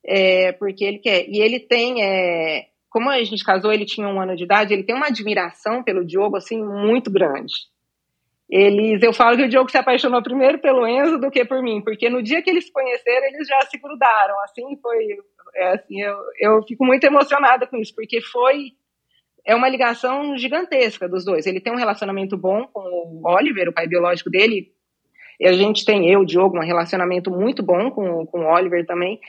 É, 0.05 0.51
porque 0.53 0.83
ele 0.83 0.99
quer. 0.99 1.25
E 1.27 1.41
ele 1.41 1.59
tem, 1.59 2.03
é, 2.03 2.65
como 2.89 3.09
a 3.09 3.23
gente 3.23 3.43
casou, 3.43 3.71
ele 3.71 3.85
tinha 3.85 4.07
um 4.07 4.21
ano 4.21 4.35
de 4.35 4.43
idade, 4.43 4.73
ele 4.73 4.83
tem 4.83 4.95
uma 4.95 5.07
admiração 5.07 5.83
pelo 5.83 6.05
Diogo, 6.05 6.35
assim, 6.35 6.61
muito 6.61 7.09
grande. 7.09 7.53
Eles, 8.49 9.03
eu 9.03 9.13
falo 9.13 9.35
que 9.35 9.43
o 9.43 9.49
Diogo 9.49 9.69
se 9.69 9.77
apaixonou 9.77 10.21
primeiro 10.23 10.59
pelo 10.59 10.87
Enzo 10.87 11.17
do 11.17 11.29
que 11.29 11.43
por 11.43 11.61
mim, 11.61 11.81
porque 11.81 12.09
no 12.09 12.23
dia 12.23 12.41
que 12.41 12.49
eles 12.49 12.65
se 12.65 12.71
conheceram, 12.71 13.27
eles 13.27 13.47
já 13.47 13.59
se 13.69 13.77
grudaram, 13.77 14.35
assim, 14.43 14.63
foi, 14.81 15.17
é, 15.58 15.74
assim, 15.74 16.02
eu, 16.02 16.15
eu 16.39 16.63
fico 16.63 16.86
muito 16.86 17.04
emocionada 17.04 17.65
com 17.67 17.78
isso, 17.78 17.93
porque 17.96 18.22
foi 18.22 18.74
é 19.48 19.56
uma 19.56 19.70
ligação 19.70 20.38
gigantesca 20.38 21.08
dos 21.08 21.24
dois. 21.24 21.46
Ele 21.46 21.62
tem 21.62 21.72
um 21.72 21.78
relacionamento 21.78 22.38
bom 22.38 22.67
com 22.67 22.82
o 22.82 23.22
Oliver, 23.24 23.70
o 23.70 23.74
pai 23.74 23.88
biológico 23.88 24.30
dele. 24.30 24.74
E 25.39 25.48
a 25.48 25.54
gente 25.54 25.86
tem, 25.86 26.12
eu, 26.12 26.20
o 26.20 26.26
Diogo, 26.26 26.58
um 26.58 26.65
relacionamento 26.65 27.32
muito 27.32 27.63
bom 27.63 27.89
com, 27.89 28.26
com 28.26 28.41
o 28.41 28.54
Oliver 28.54 28.86
também. 28.86 29.20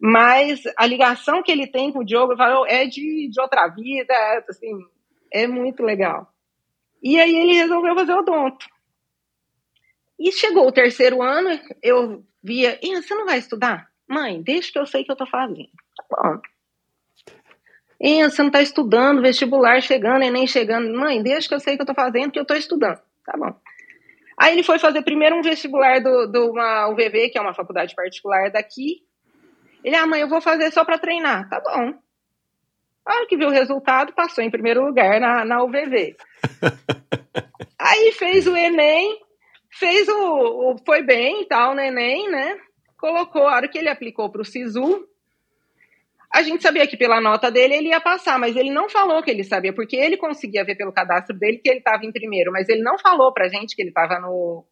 Mas 0.00 0.62
a 0.78 0.86
ligação 0.86 1.42
que 1.42 1.52
ele 1.52 1.66
tem 1.66 1.92
com 1.92 1.98
o 1.98 2.04
Diogo 2.04 2.32
é 2.66 2.86
de, 2.86 3.28
de 3.28 3.40
outra 3.40 3.68
vida, 3.68 4.14
é, 4.14 4.44
assim, 4.48 4.72
é 5.30 5.46
muito 5.46 5.82
legal. 5.82 6.26
E 7.02 7.20
aí 7.20 7.36
ele 7.36 7.52
resolveu 7.52 7.94
fazer 7.94 8.14
odonto. 8.14 8.66
E 10.18 10.32
chegou 10.32 10.66
o 10.66 10.72
terceiro 10.72 11.20
ano, 11.20 11.50
eu 11.82 12.24
via, 12.42 12.78
você 12.80 13.14
não 13.14 13.26
vai 13.26 13.38
estudar? 13.38 13.88
Mãe, 14.08 14.42
deixa 14.42 14.72
que 14.72 14.78
eu 14.78 14.86
sei 14.86 15.04
que 15.04 15.10
eu 15.10 15.16
tô 15.16 15.26
fazendo. 15.26 15.68
Tá 15.96 16.04
bom. 16.10 16.40
E 18.00 18.22
você 18.22 18.42
não 18.42 18.48
está 18.48 18.62
estudando, 18.62 19.22
vestibular 19.22 19.80
chegando, 19.80 20.22
Enem 20.22 20.46
chegando. 20.46 20.92
Mãe, 20.96 21.22
deixa 21.22 21.48
que 21.48 21.54
eu 21.54 21.60
sei 21.60 21.76
que 21.76 21.82
eu 21.82 21.84
estou 21.84 21.94
fazendo, 21.94 22.30
que 22.30 22.38
eu 22.38 22.42
estou 22.42 22.56
estudando. 22.56 23.00
Tá 23.24 23.36
bom. 23.36 23.54
Aí 24.38 24.52
ele 24.52 24.62
foi 24.62 24.78
fazer 24.78 25.02
primeiro 25.02 25.36
um 25.36 25.42
vestibular 25.42 26.00
do, 26.00 26.26
do 26.26 26.50
uma 26.50 26.88
UVV, 26.88 27.30
que 27.30 27.38
é 27.38 27.40
uma 27.40 27.54
faculdade 27.54 27.94
particular 27.94 28.50
daqui. 28.50 29.02
Ele, 29.82 29.96
ah, 29.96 30.06
mãe, 30.06 30.20
eu 30.20 30.28
vou 30.28 30.42
fazer 30.42 30.70
só 30.72 30.84
para 30.84 30.98
treinar. 30.98 31.48
Tá 31.48 31.60
bom. 31.60 31.94
A 33.06 33.14
hora 33.14 33.26
que 33.26 33.36
viu 33.36 33.48
o 33.48 33.52
resultado, 33.52 34.12
passou 34.12 34.44
em 34.44 34.50
primeiro 34.50 34.84
lugar 34.84 35.20
na, 35.20 35.44
na 35.44 35.62
UVV. 35.62 36.16
Aí 37.78 38.12
fez 38.12 38.46
o 38.46 38.56
Enem, 38.56 39.18
fez 39.70 40.08
o, 40.08 40.72
o 40.72 40.76
foi 40.84 41.02
bem 41.02 41.42
e 41.42 41.46
tal 41.46 41.74
no 41.74 41.80
Enem, 41.80 42.28
né? 42.28 42.58
Colocou, 42.96 43.48
a 43.48 43.56
hora 43.56 43.68
que 43.68 43.78
ele 43.78 43.88
aplicou 43.88 44.30
para 44.30 44.40
o 44.40 44.44
SISU, 44.44 45.06
a 46.32 46.42
gente 46.42 46.62
sabia 46.62 46.86
que 46.86 46.96
pela 46.96 47.20
nota 47.20 47.50
dele 47.50 47.74
ele 47.74 47.88
ia 47.88 48.00
passar, 48.00 48.38
mas 48.38 48.56
ele 48.56 48.70
não 48.70 48.88
falou 48.88 49.22
que 49.22 49.30
ele 49.30 49.44
sabia, 49.44 49.72
porque 49.72 49.96
ele 49.96 50.16
conseguia 50.16 50.64
ver 50.64 50.76
pelo 50.76 50.92
cadastro 50.92 51.36
dele 51.36 51.58
que 51.58 51.68
ele 51.68 51.78
estava 51.78 52.04
em 52.04 52.12
primeiro, 52.12 52.52
mas 52.52 52.68
ele 52.68 52.82
não 52.82 52.98
falou 52.98 53.32
pra 53.32 53.48
gente 53.48 53.74
que 53.74 53.82
ele 53.82 53.90
estava 53.90 54.18
no, 54.18 54.66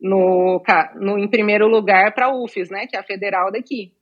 no, 0.00 0.62
no, 0.96 1.18
em 1.18 1.28
primeiro 1.28 1.68
lugar 1.68 2.14
para 2.14 2.26
a 2.26 2.34
UFES, 2.34 2.70
né, 2.70 2.86
que 2.86 2.96
é 2.96 3.00
a 3.00 3.04
federal 3.04 3.52
daqui. 3.52 3.92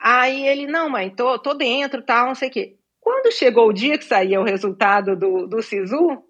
Aí 0.00 0.48
ele, 0.48 0.66
não, 0.66 0.90
mãe, 0.90 1.10
tô, 1.10 1.38
tô 1.38 1.54
dentro, 1.54 2.02
tal, 2.02 2.26
não 2.26 2.34
sei 2.34 2.48
o 2.48 2.52
quê. 2.52 2.76
Quando 3.00 3.32
chegou 3.32 3.68
o 3.68 3.72
dia 3.72 3.96
que 3.96 4.04
saía 4.04 4.40
o 4.40 4.44
resultado 4.44 5.16
do, 5.16 5.46
do 5.46 5.62
SISU, 5.62 6.22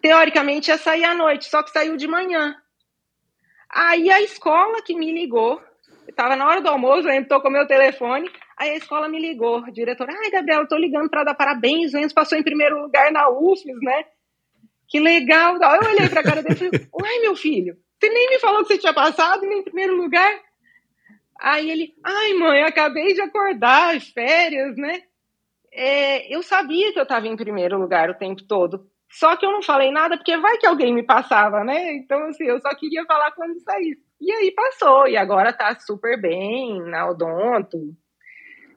teoricamente 0.00 0.70
ia 0.70 0.78
sair 0.78 1.04
à 1.04 1.14
noite, 1.14 1.44
só 1.44 1.62
que 1.62 1.70
saiu 1.70 1.96
de 1.96 2.06
manhã. 2.06 2.56
Aí 3.74 4.10
a 4.10 4.22
escola 4.22 4.82
que 4.82 4.94
me 4.94 5.12
ligou 5.12 5.60
Estava 6.08 6.36
na 6.36 6.46
hora 6.46 6.60
do 6.60 6.68
almoço, 6.68 7.08
ele 7.08 7.24
tocou 7.24 7.50
meu 7.50 7.66
telefone, 7.66 8.30
aí 8.56 8.70
a 8.70 8.76
escola 8.76 9.08
me 9.08 9.18
ligou, 9.18 9.62
diretor, 9.72 10.08
ai, 10.08 10.30
Gabriela, 10.30 10.66
tô 10.66 10.76
ligando 10.76 11.08
para 11.08 11.24
dar 11.24 11.34
parabéns, 11.34 11.92
o 11.92 11.98
Enzo 11.98 12.14
passou 12.14 12.38
em 12.38 12.42
primeiro 12.42 12.80
lugar 12.80 13.10
na 13.10 13.28
UFES, 13.30 13.80
né? 13.82 14.04
Que 14.86 15.00
legal. 15.00 15.56
Eu 15.56 15.90
olhei 15.90 16.08
para 16.08 16.20
a 16.20 16.24
cara 16.24 16.42
dele 16.42 16.54
e 16.54 16.58
falei, 16.58 16.88
uai, 16.92 17.18
meu 17.20 17.34
filho, 17.34 17.76
você 17.98 18.08
nem 18.08 18.30
me 18.30 18.38
falou 18.38 18.62
que 18.62 18.68
você 18.68 18.78
tinha 18.78 18.94
passado 18.94 19.42
nem 19.42 19.60
em 19.60 19.64
primeiro 19.64 19.96
lugar? 19.96 20.40
Aí 21.40 21.70
ele, 21.70 21.94
ai, 22.04 22.34
mãe, 22.34 22.62
acabei 22.62 23.12
de 23.12 23.20
acordar, 23.20 24.00
férias, 24.00 24.76
né? 24.76 25.02
É, 25.72 26.32
eu 26.32 26.42
sabia 26.42 26.92
que 26.92 26.98
eu 26.98 27.02
estava 27.02 27.26
em 27.26 27.36
primeiro 27.36 27.78
lugar 27.78 28.08
o 28.08 28.14
tempo 28.14 28.44
todo. 28.44 28.88
Só 29.14 29.36
que 29.36 29.46
eu 29.46 29.52
não 29.52 29.62
falei 29.62 29.92
nada, 29.92 30.16
porque 30.16 30.36
vai 30.36 30.58
que 30.58 30.66
alguém 30.66 30.92
me 30.92 31.04
passava, 31.04 31.62
né? 31.62 31.94
Então, 31.94 32.20
assim, 32.24 32.44
eu 32.44 32.60
só 32.60 32.74
queria 32.74 33.04
falar 33.04 33.30
quando 33.30 33.60
saísse. 33.60 34.02
E 34.20 34.32
aí 34.32 34.50
passou, 34.50 35.06
e 35.06 35.16
agora 35.16 35.52
tá 35.52 35.78
super 35.78 36.20
bem 36.20 36.82
na 36.82 37.08
Odonto, 37.08 37.78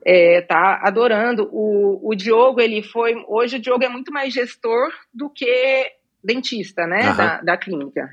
é, 0.06 0.41
tá 0.41 0.80
adorando. 0.84 1.50
O, 1.52 2.12
o 2.12 2.15
Diogo, 2.15 2.62
ele 2.62 2.84
foi. 2.84 3.15
Hoje 3.28 3.58
o 3.58 3.60
Diogo 3.60 3.84
é 3.84 3.89
muito 3.89 4.12
mais 4.13 4.32
gestor 4.32 4.91
do 5.12 5.28
que 5.28 5.91
dentista, 6.23 6.86
né? 6.86 7.13
Da, 7.15 7.41
da, 7.41 7.58
clínica. 7.58 8.08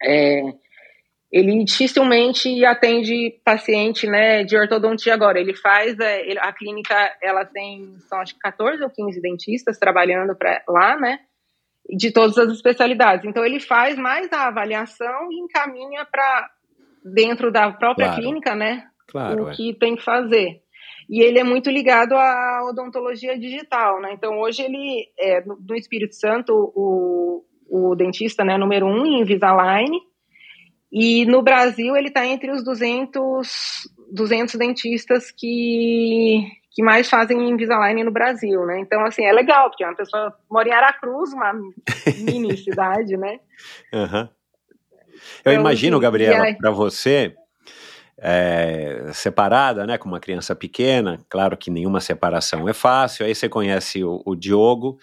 É, 0.00 0.42
ele 1.32 1.64
dificilmente 1.64 2.64
atende 2.64 3.40
paciente 3.44 4.06
né, 4.06 4.44
de 4.44 4.56
ortodontia 4.56 5.14
agora. 5.14 5.40
Ele 5.40 5.54
faz, 5.54 5.98
é, 5.98 6.20
ele, 6.28 6.38
a 6.38 6.52
clínica, 6.52 6.94
ela 7.20 7.44
tem, 7.44 7.96
são 8.08 8.20
acho 8.20 8.34
que 8.34 8.40
14 8.40 8.82
ou 8.84 8.90
15 8.90 9.20
dentistas 9.20 9.78
trabalhando 9.78 10.36
pra, 10.36 10.62
lá, 10.68 10.96
né? 10.96 11.18
De 11.88 12.12
todas 12.12 12.38
as 12.38 12.52
especialidades. 12.52 13.24
Então, 13.24 13.44
ele 13.44 13.60
faz 13.60 13.96
mais 13.98 14.32
a 14.32 14.48
avaliação 14.48 15.30
e 15.30 15.40
encaminha 15.40 16.04
para 16.04 16.50
dentro 17.04 17.50
da 17.50 17.70
própria 17.72 18.08
claro. 18.08 18.22
clínica, 18.22 18.54
né? 18.54 18.86
Claro, 19.08 19.44
o 19.44 19.50
é. 19.50 19.54
que 19.54 19.74
tem 19.74 19.96
que 19.96 20.04
fazer. 20.04 20.60
E 21.08 21.22
ele 21.22 21.40
é 21.40 21.44
muito 21.44 21.68
ligado 21.68 22.12
à 22.12 22.64
odontologia 22.70 23.36
digital, 23.36 24.00
né? 24.00 24.12
Então, 24.12 24.38
hoje 24.38 24.62
ele 24.62 25.08
é 25.18 25.42
no 25.44 25.74
Espírito 25.74 26.14
Santo 26.14 26.52
o, 26.52 27.44
o 27.68 27.96
dentista 27.96 28.44
né, 28.44 28.56
número 28.56 28.86
um 28.86 29.04
em 29.04 29.20
Invisalign. 29.20 29.98
E 30.92 31.24
no 31.26 31.42
Brasil 31.42 31.96
ele 31.96 32.08
está 32.08 32.26
entre 32.26 32.50
os 32.50 32.64
200, 32.64 33.88
200 34.12 34.54
dentistas 34.54 35.30
que 35.30 36.46
que 36.72 36.82
mais 36.82 37.08
fazem 37.08 37.48
Invisalign 37.50 38.04
no 38.04 38.12
Brasil, 38.12 38.64
né? 38.64 38.80
Então, 38.80 39.04
assim, 39.04 39.24
é 39.24 39.32
legal, 39.32 39.68
porque 39.70 39.84
uma 39.84 39.96
pessoa 39.96 40.32
mora 40.50 40.68
em 40.68 40.72
Aracruz, 40.72 41.32
uma 41.32 41.52
mini 42.24 42.56
cidade, 42.56 43.16
né? 43.16 43.40
Uhum. 43.92 44.28
Eu 45.44 45.52
então, 45.52 45.54
imagino, 45.54 45.96
assim, 45.96 46.02
Gabriela, 46.02 46.54
para 46.54 46.70
você, 46.70 47.34
é, 48.18 49.10
separada, 49.12 49.86
né, 49.86 49.98
com 49.98 50.08
uma 50.08 50.20
criança 50.20 50.54
pequena, 50.54 51.18
claro 51.28 51.56
que 51.56 51.70
nenhuma 51.70 52.00
separação 52.00 52.68
é 52.68 52.72
fácil, 52.72 53.26
aí 53.26 53.34
você 53.34 53.48
conhece 53.48 54.04
o, 54.04 54.22
o 54.24 54.34
Diogo 54.34 54.98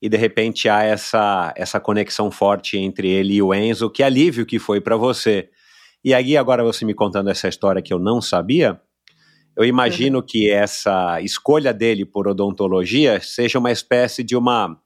e 0.00 0.08
de 0.08 0.16
repente 0.16 0.68
há 0.68 0.82
essa, 0.82 1.54
essa 1.56 1.78
conexão 1.78 2.30
forte 2.30 2.76
entre 2.76 3.08
ele 3.08 3.34
e 3.34 3.42
o 3.42 3.54
Enzo, 3.54 3.88
que 3.88 4.02
alívio 4.02 4.44
que 4.44 4.58
foi 4.58 4.80
para 4.80 4.96
você. 4.96 5.48
E 6.04 6.12
aí, 6.12 6.36
agora 6.36 6.64
você 6.64 6.84
me 6.84 6.94
contando 6.94 7.30
essa 7.30 7.46
história 7.46 7.80
que 7.80 7.94
eu 7.94 7.98
não 8.00 8.20
sabia, 8.20 8.80
eu 9.56 9.64
imagino 9.64 10.18
uhum. 10.18 10.24
que 10.26 10.50
essa 10.50 11.20
escolha 11.20 11.72
dele 11.72 12.04
por 12.04 12.28
odontologia 12.28 13.20
seja 13.20 13.58
uma 13.58 13.70
espécie 13.70 14.22
de 14.22 14.36
uma 14.36 14.78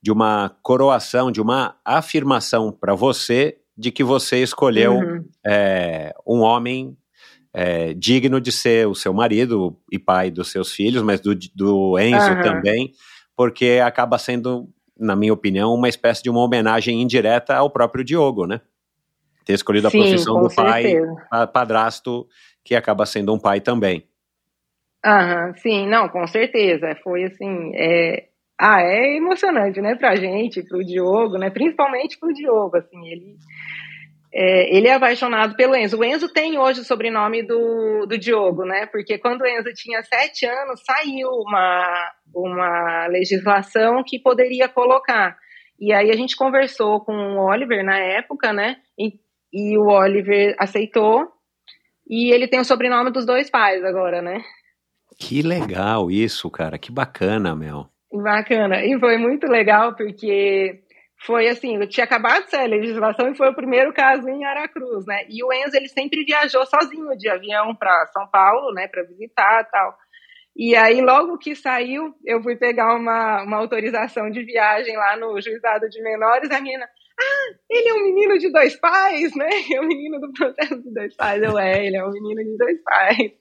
de 0.00 0.12
uma 0.12 0.54
coroação, 0.62 1.32
de 1.32 1.40
uma 1.40 1.76
afirmação 1.82 2.70
para 2.70 2.94
você 2.94 3.56
de 3.76 3.90
que 3.90 4.04
você 4.04 4.42
escolheu 4.42 4.92
uhum. 4.92 5.24
é, 5.44 6.14
um 6.26 6.40
homem 6.40 6.94
é, 7.54 7.94
digno 7.94 8.38
de 8.38 8.52
ser 8.52 8.86
o 8.86 8.94
seu 8.94 9.14
marido 9.14 9.76
e 9.90 9.98
pai 9.98 10.30
dos 10.30 10.50
seus 10.50 10.72
filhos, 10.72 11.02
mas 11.02 11.20
do, 11.20 11.34
do 11.54 11.98
Enzo 11.98 12.32
uhum. 12.32 12.42
também, 12.42 12.92
porque 13.34 13.80
acaba 13.82 14.18
sendo, 14.18 14.68
na 14.98 15.16
minha 15.16 15.32
opinião, 15.32 15.72
uma 15.72 15.88
espécie 15.88 16.22
de 16.22 16.28
uma 16.28 16.40
homenagem 16.40 17.00
indireta 17.00 17.56
ao 17.56 17.70
próprio 17.70 18.04
Diogo, 18.04 18.46
né? 18.46 18.60
Ter 19.44 19.54
escolhido 19.54 19.86
a 19.86 19.90
Sim, 19.90 20.00
profissão 20.00 20.42
do 20.42 20.50
certeza. 20.50 21.16
pai, 21.30 21.46
padrasto 21.46 22.26
que 22.64 22.74
acaba 22.74 23.06
sendo 23.06 23.32
um 23.34 23.38
pai 23.38 23.60
também. 23.60 24.04
Aham, 25.04 25.52
sim, 25.56 25.86
não, 25.86 26.08
com 26.08 26.26
certeza. 26.26 26.96
Foi 27.02 27.24
assim, 27.24 27.72
é... 27.74 28.28
ah, 28.58 28.80
é 28.80 29.16
emocionante, 29.16 29.80
né, 29.80 29.94
pra 29.94 30.16
gente, 30.16 30.62
pro 30.62 30.84
Diogo, 30.84 31.36
né, 31.36 31.50
principalmente 31.50 32.18
pro 32.18 32.32
Diogo, 32.32 32.76
assim, 32.78 33.06
ele 33.06 33.36
é, 34.36 34.76
ele 34.76 34.88
é 34.88 34.94
apaixonado 34.94 35.54
pelo 35.54 35.76
Enzo. 35.76 35.96
O 35.96 36.04
Enzo 36.04 36.28
tem 36.28 36.58
hoje 36.58 36.80
o 36.80 36.84
sobrenome 36.84 37.46
do, 37.46 38.04
do 38.04 38.18
Diogo, 38.18 38.64
né? 38.64 38.84
Porque 38.86 39.16
quando 39.16 39.42
o 39.42 39.46
Enzo 39.46 39.72
tinha 39.74 40.02
sete 40.02 40.44
anos, 40.44 40.82
saiu 40.84 41.28
uma, 41.28 42.10
uma 42.34 43.06
legislação 43.06 44.02
que 44.04 44.18
poderia 44.18 44.68
colocar. 44.68 45.36
E 45.78 45.92
aí 45.92 46.10
a 46.10 46.16
gente 46.16 46.36
conversou 46.36 47.00
com 47.04 47.12
o 47.12 47.46
Oliver 47.46 47.84
na 47.84 47.96
época, 47.96 48.52
né? 48.52 48.78
E, 48.98 49.12
e 49.52 49.78
o 49.78 49.86
Oliver 49.86 50.56
aceitou. 50.58 51.28
E 52.08 52.32
ele 52.32 52.48
tem 52.48 52.60
o 52.60 52.64
sobrenome 52.64 53.10
dos 53.10 53.24
dois 53.24 53.50
pais 53.50 53.82
agora, 53.84 54.20
né? 54.20 54.42
Que 55.18 55.42
legal 55.42 56.10
isso, 56.10 56.50
cara. 56.50 56.78
Que 56.78 56.92
bacana, 56.92 57.54
Mel. 57.54 57.88
Bacana. 58.12 58.84
E 58.84 58.98
foi 58.98 59.16
muito 59.16 59.46
legal 59.46 59.94
porque 59.94 60.84
foi 61.24 61.48
assim, 61.48 61.76
eu 61.76 61.88
tinha 61.88 62.04
acabado 62.04 62.44
de 62.44 62.50
sair 62.50 62.64
a 62.64 62.76
legislação 62.76 63.30
e 63.30 63.36
foi 63.36 63.48
o 63.48 63.54
primeiro 63.54 63.92
caso 63.92 64.28
em 64.28 64.44
Aracruz, 64.44 65.06
né? 65.06 65.24
E 65.28 65.42
o 65.42 65.52
Enzo 65.52 65.76
ele 65.76 65.88
sempre 65.88 66.24
viajou 66.24 66.66
sozinho 66.66 67.16
de 67.16 67.28
avião 67.28 67.74
para 67.74 68.06
São 68.12 68.28
Paulo, 68.28 68.72
né, 68.74 68.88
para 68.88 69.04
visitar 69.04 69.64
tal. 69.70 69.96
E 70.56 70.76
aí 70.76 71.00
logo 71.00 71.38
que 71.38 71.56
saiu, 71.56 72.14
eu 72.24 72.42
fui 72.42 72.56
pegar 72.56 72.94
uma, 72.94 73.42
uma 73.42 73.56
autorização 73.56 74.30
de 74.30 74.44
viagem 74.44 74.96
lá 74.96 75.16
no 75.16 75.40
juizado 75.40 75.88
de 75.88 76.00
menores, 76.02 76.50
a 76.50 76.60
menina, 76.60 76.86
ah, 77.20 77.54
ele 77.70 77.88
é 77.88 77.94
um 77.94 78.04
menino 78.04 78.38
de 78.38 78.50
dois 78.50 78.76
pais, 78.76 79.34
né? 79.36 79.48
É 79.74 79.80
um 79.80 79.86
menino 79.86 80.20
do 80.20 80.32
processo 80.32 80.82
de 80.82 80.92
dois 80.92 81.14
pais. 81.14 81.42
Eu 81.42 81.58
é, 81.58 81.86
ele 81.86 81.96
é 81.96 82.04
um 82.04 82.10
menino 82.10 82.42
de 82.44 82.56
dois 82.56 82.82
pais. 82.82 83.32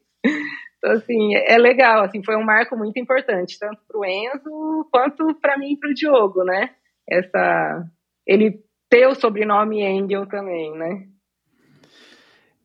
Então, 0.78 0.92
assim, 0.92 1.36
é 1.36 1.58
legal, 1.58 2.04
assim, 2.04 2.24
foi 2.24 2.36
um 2.36 2.44
marco 2.44 2.76
muito 2.78 3.00
importante, 3.00 3.58
tanto 3.58 3.82
para 3.88 3.98
o 3.98 4.06
Enzo 4.06 4.90
quanto 4.92 5.34
para 5.36 5.58
mim 5.58 5.74
e 5.74 5.80
para 5.80 5.90
o 5.90 5.94
Diogo, 5.94 6.44
né? 6.44 6.76
essa 7.10 7.86
ele 8.26 8.64
ter 8.90 9.08
o 9.08 9.16
sobrenome 9.16 9.82
Engel 9.82 10.28
também, 10.28 10.72
né? 10.78 11.08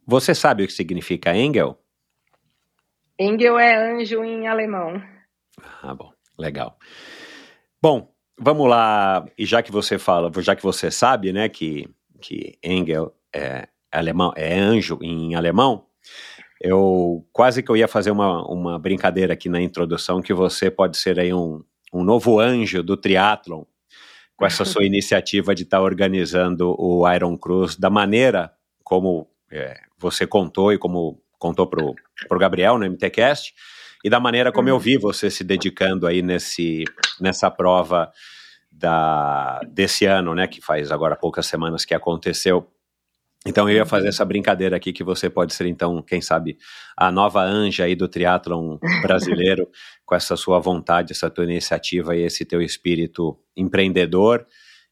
Você 0.07 0.35
sabe 0.35 0.63
o 0.63 0.67
que 0.67 0.73
significa 0.73 1.37
Engel? 1.37 1.79
Engel 3.19 3.59
é 3.59 3.77
anjo 3.77 4.25
em 4.25 4.47
alemão. 4.47 5.03
Ah, 5.83 5.95
bom, 5.95 6.13
legal. 6.39 6.79
Bom, 7.83 8.15
vamos 8.39 8.69
lá. 8.69 9.27
E 9.37 9.45
já 9.45 9.63
que 9.63 9.73
você 9.73 9.99
fala, 9.99 10.31
já 10.43 10.55
que 10.55 10.63
você 10.63 10.91
sabe, 10.91 11.33
né, 11.33 11.49
que 11.49 11.89
que 12.21 12.59
Engel 12.63 13.15
é 13.35 13.69
alemão, 13.93 14.33
é 14.37 14.59
anjo 14.59 14.99
em 15.01 15.35
alemão, 15.35 15.85
eu 16.61 17.25
quase 17.33 17.63
que 17.63 17.71
eu 17.71 17.77
ia 17.77 17.87
fazer 17.87 18.11
uma, 18.11 18.45
uma 18.47 18.79
brincadeira 18.79 19.33
aqui 19.35 19.49
na 19.49 19.61
introdução 19.61 20.21
que 20.21 20.35
você 20.35 20.71
pode 20.71 20.97
ser 20.97 21.19
aí 21.19 21.33
um, 21.33 21.63
um 21.93 22.03
novo 22.03 22.41
anjo 22.41 22.83
do 22.83 22.97
triatlon 22.97 23.63
com 24.37 24.45
essa 24.45 24.65
sua 24.65 24.85
iniciativa 24.87 25.55
de 25.55 25.63
estar 25.63 25.79
tá 25.79 25.83
organizando 25.83 26.75
o 26.79 27.09
Iron 27.13 27.37
Cruz 27.37 27.77
da 27.77 27.89
maneira 27.89 28.53
como 28.83 29.29
é, 29.51 29.81
você 29.99 30.27
contou 30.27 30.73
e 30.73 30.79
como 30.79 31.23
contou 31.39 31.67
para 31.67 31.85
o 31.85 32.39
Gabriel 32.39 32.79
no 32.79 32.85
MTCast, 32.85 33.55
e 34.05 34.11
da 34.11 34.21
maneira 34.21 34.53
como 34.53 34.69
eu 34.69 34.75
uhum. 34.75 34.81
vi 34.81 34.97
você 34.97 35.31
se 35.31 35.43
dedicando 35.43 36.07
aí 36.07 36.23
nesse, 36.23 36.85
nessa 37.21 37.51
prova 37.51 38.11
da, 38.71 39.61
desse 39.69 40.07
ano, 40.07 40.35
né, 40.35 40.47
que 40.47 40.61
faz 40.61 40.91
agora 40.91 41.17
poucas 41.17 41.47
semanas 41.47 41.85
que 41.85 41.95
aconteceu. 41.95 42.67
Então 43.47 43.69
eu 43.69 43.77
ia 43.77 43.87
fazer 43.87 44.09
essa 44.09 44.25
brincadeira 44.25 44.77
aqui 44.77 44.93
que 44.93 45.05
você 45.05 45.31
pode 45.31 45.55
ser 45.55 45.67
então, 45.67 46.03
quem 46.03 46.21
sabe, 46.21 46.59
a 46.97 47.11
nova 47.11 47.43
anja 47.43 47.85
aí 47.85 47.95
do 47.95 48.09
triatlon 48.09 48.79
brasileiro 49.01 49.69
com 50.05 50.15
essa 50.15 50.37
sua 50.37 50.59
vontade, 50.59 51.13
essa 51.13 51.31
tua 51.31 51.45
iniciativa 51.45 52.17
e 52.17 52.23
esse 52.23 52.45
teu 52.45 52.61
espírito 52.61 53.39
empreendedor 53.57 54.47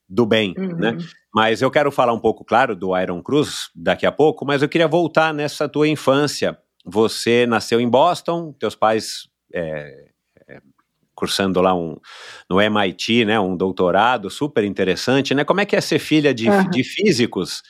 do 0.08 0.24
bem, 0.24 0.54
uhum. 0.56 0.76
né? 0.76 0.96
Mas 1.34 1.60
eu 1.60 1.70
quero 1.70 1.90
falar 1.90 2.12
um 2.12 2.20
pouco, 2.20 2.44
claro, 2.44 2.74
do 2.74 2.96
Iron 2.98 3.22
Cruz 3.22 3.68
daqui 3.74 4.06
a 4.06 4.12
pouco, 4.12 4.46
mas 4.46 4.62
eu 4.62 4.68
queria 4.68 4.88
voltar 4.88 5.34
nessa 5.34 5.68
tua 5.68 5.88
infância. 5.88 6.56
Você 6.86 7.46
nasceu 7.46 7.80
em 7.80 7.88
Boston, 7.88 8.52
teus 8.52 8.76
pais 8.76 9.28
é, 9.52 10.08
é, 10.48 10.60
cursando 11.14 11.60
lá 11.60 11.74
um, 11.74 11.98
no 12.48 12.60
MIT, 12.60 13.24
né, 13.24 13.40
um 13.40 13.56
doutorado 13.56 14.30
super 14.30 14.62
interessante, 14.64 15.34
né? 15.34 15.44
Como 15.44 15.60
é 15.60 15.66
que 15.66 15.74
é 15.74 15.80
ser 15.80 15.98
filha 15.98 16.32
de, 16.32 16.48
uhum. 16.48 16.70
de 16.70 16.84
físicos? 16.84 17.62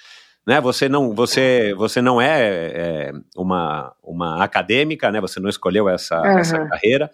né? 0.47 0.61
Você 0.61 0.89
não, 0.89 1.13
você, 1.13 1.75
você 1.77 2.01
não 2.01 2.21
é, 2.21 2.41
é, 2.41 3.13
uma, 3.37 3.93
uma 4.03 4.45
acadêmica, 4.45 5.11
né? 5.11 5.21
Você 5.21 5.41
não 5.41 5.51
escolheu 5.51 5.89
essa, 5.89 6.21
uhum. 6.21 6.39
essa 6.39 6.65
carreira. 6.67 7.11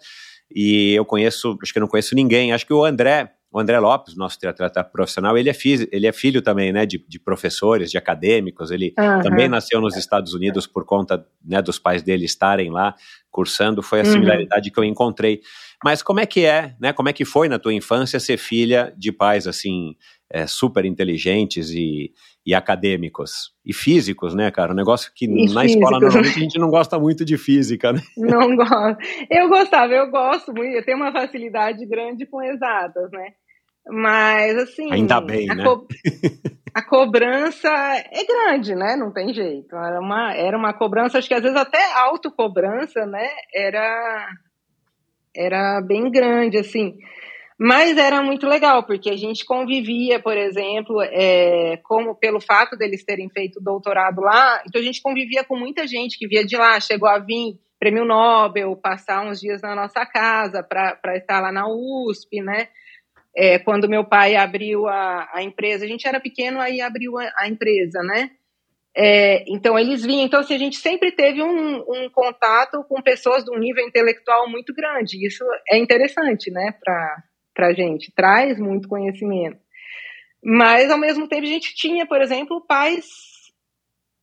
E 0.53 0.93
eu 0.93 1.03
conheço, 1.03 1.57
acho 1.61 1.73
que 1.73 1.79
eu 1.79 1.81
não 1.81 1.87
conheço 1.87 2.13
ninguém. 2.13 2.53
Acho 2.53 2.65
que 2.65 2.73
o 2.73 2.85
André, 2.85 3.31
o 3.53 3.59
André 3.59 3.77
Lopes, 3.79 4.15
nosso 4.15 4.39
triatleta 4.39 4.83
profissional, 4.83 5.37
ele 5.37 5.47
é, 5.47 5.53
filho, 5.53 5.87
ele 5.91 6.07
é 6.07 6.11
filho 6.11 6.41
também, 6.41 6.73
né, 6.73 6.87
de, 6.87 6.97
de 7.07 7.19
professores, 7.19 7.91
de 7.91 7.99
acadêmicos. 7.99 8.71
Ele 8.71 8.95
uhum. 8.97 9.21
também 9.21 9.47
nasceu 9.47 9.79
nos 9.79 9.95
Estados 9.95 10.33
Unidos 10.33 10.65
por 10.65 10.83
conta 10.85 11.23
né, 11.45 11.61
dos 11.61 11.77
pais 11.77 12.01
dele 12.01 12.25
estarem 12.25 12.71
lá 12.71 12.95
cursando. 13.29 13.83
Foi 13.83 14.01
a 14.01 14.03
uhum. 14.03 14.11
similaridade 14.11 14.69
uhum. 14.69 14.73
que 14.73 14.79
eu 14.79 14.83
encontrei. 14.83 15.41
Mas 15.83 16.01
como 16.01 16.19
é 16.19 16.25
que 16.25 16.45
é, 16.45 16.75
né? 16.79 16.93
Como 16.93 17.09
é 17.09 17.13
que 17.13 17.25
foi 17.25 17.47
na 17.47 17.59
tua 17.59 17.73
infância 17.73 18.19
ser 18.19 18.37
filha 18.37 18.91
de 18.97 19.11
pais 19.11 19.45
assim 19.45 19.95
é, 20.33 20.47
super 20.47 20.83
inteligentes 20.83 21.69
e, 21.69 22.11
e 22.43 22.55
acadêmicos. 22.55 23.53
E 23.63 23.71
físicos, 23.71 24.33
né, 24.33 24.49
cara? 24.49 24.73
Um 24.73 24.75
negócio 24.75 25.11
que 25.13 25.25
e 25.25 25.29
na 25.53 25.61
físicos. 25.61 25.65
escola 25.65 25.99
normalmente 25.99 26.37
a 26.37 26.41
gente 26.41 26.59
não 26.59 26.69
gosta 26.69 26.97
muito 26.97 27.23
de 27.23 27.37
física, 27.37 27.93
né? 27.93 28.01
Não 28.17 28.55
gosto. 28.55 28.97
Eu 29.29 29.47
gostava, 29.47 29.93
eu 29.93 30.09
gosto 30.09 30.51
muito, 30.51 30.75
eu 30.75 30.83
tenho 30.83 30.97
uma 30.97 31.11
facilidade 31.11 31.85
grande 31.85 32.25
com 32.25 32.41
exatas, 32.41 33.11
né? 33.11 33.33
Mas, 33.87 34.57
assim. 34.57 34.91
Ainda 34.91 35.19
bem, 35.19 35.49
a 35.49 35.55
né? 35.55 35.63
Co 35.63 35.87
a 36.73 36.81
cobrança 36.81 37.69
é 37.69 38.25
grande, 38.25 38.73
né? 38.75 38.95
Não 38.95 39.11
tem 39.11 39.33
jeito. 39.33 39.75
Era 39.75 39.99
uma, 39.99 40.33
era 40.33 40.57
uma 40.57 40.73
cobrança, 40.73 41.17
acho 41.17 41.27
que 41.27 41.33
às 41.33 41.43
vezes 41.43 41.57
até 41.57 41.93
autocobrança, 41.93 43.05
né? 43.05 43.29
Era, 43.53 44.29
era 45.35 45.81
bem 45.81 46.09
grande, 46.09 46.57
assim. 46.57 46.97
Mas 47.59 47.97
era 47.97 48.21
muito 48.23 48.47
legal, 48.47 48.83
porque 48.83 49.09
a 49.09 49.15
gente 49.15 49.45
convivia, 49.45 50.19
por 50.19 50.35
exemplo, 50.35 51.01
é, 51.01 51.77
como 51.83 52.15
pelo 52.15 52.41
fato 52.41 52.75
deles 52.75 53.05
terem 53.05 53.29
feito 53.29 53.61
doutorado 53.61 54.21
lá, 54.21 54.63
então 54.67 54.81
a 54.81 54.83
gente 54.83 55.01
convivia 55.01 55.43
com 55.43 55.55
muita 55.55 55.85
gente 55.85 56.17
que 56.17 56.27
via 56.27 56.43
de 56.43 56.57
lá, 56.57 56.79
chegou 56.79 57.07
a 57.07 57.19
vir 57.19 57.59
prêmio 57.79 58.05
Nobel, 58.05 58.75
passar 58.75 59.25
uns 59.25 59.39
dias 59.39 59.61
na 59.61 59.75
nossa 59.75 60.05
casa 60.05 60.63
para 60.63 61.17
estar 61.17 61.41
lá 61.41 61.51
na 61.51 61.67
USP, 61.67 62.41
né? 62.41 62.69
É, 63.35 63.57
quando 63.59 63.89
meu 63.89 64.05
pai 64.05 64.35
abriu 64.35 64.87
a, 64.87 65.29
a, 65.33 65.43
empresa, 65.43 65.85
a 65.85 65.87
gente 65.87 66.07
era 66.07 66.19
pequeno, 66.19 66.59
aí 66.59 66.81
abriu 66.81 67.17
a, 67.17 67.31
a 67.37 67.47
empresa, 67.47 68.01
né? 68.03 68.31
É, 68.95 69.43
então 69.47 69.77
eles 69.77 70.03
vinham, 70.03 70.25
então 70.25 70.39
assim, 70.39 70.53
a 70.53 70.59
gente 70.59 70.75
sempre 70.77 71.11
teve 71.11 71.41
um, 71.41 71.77
um, 71.77 72.09
contato 72.11 72.83
com 72.87 73.01
pessoas 73.01 73.43
de 73.43 73.49
um 73.49 73.57
nível 73.57 73.83
intelectual 73.83 74.47
muito 74.47 74.71
grande. 74.73 75.25
Isso 75.25 75.43
é 75.67 75.77
interessante, 75.77 76.51
né? 76.51 76.75
Para 76.83 77.23
para 77.53 77.67
a 77.67 77.73
gente, 77.73 78.11
traz 78.11 78.59
muito 78.59 78.87
conhecimento. 78.87 79.59
Mas, 80.43 80.89
ao 80.89 80.97
mesmo 80.97 81.27
tempo, 81.27 81.43
a 81.43 81.49
gente 81.49 81.73
tinha, 81.75 82.05
por 82.05 82.21
exemplo, 82.21 82.65
pais 82.67 83.05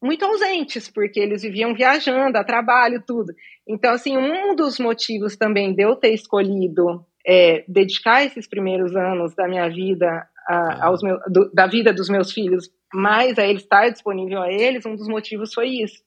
muito 0.03 0.25
ausentes, 0.25 0.91
porque 0.91 1.21
eles 1.21 1.43
viviam 1.43 1.75
viajando, 1.75 2.37
a 2.37 2.45
trabalho, 2.45 3.03
tudo. 3.07 3.33
Então, 3.67 3.93
assim, 3.93 4.17
um 4.17 4.55
dos 4.55 4.79
motivos 4.79 5.37
também 5.37 5.75
de 5.75 5.83
eu 5.83 5.95
ter 5.95 6.13
escolhido 6.13 7.07
é, 7.27 7.65
dedicar 7.69 8.25
esses 8.25 8.47
primeiros 8.47 8.95
anos 8.97 9.35
da 9.35 9.49
minha 9.49 9.69
vida, 9.69 10.27
a, 10.49 10.55
ah. 10.55 10.87
aos 10.87 11.03
meus, 11.03 11.21
do, 11.29 11.51
da 11.53 11.67
vida 11.67 11.93
dos 11.93 12.09
meus 12.09 12.33
filhos, 12.33 12.71
mais 12.93 13.39
a 13.39 13.47
ele 13.47 13.59
estar 13.59 13.89
disponível 13.89 14.43
a 14.43 14.53
eles, 14.53 14.87
um 14.87 14.97
dos 14.97 15.09
motivos 15.09 15.55
foi 15.55 15.69
isso 15.69 16.03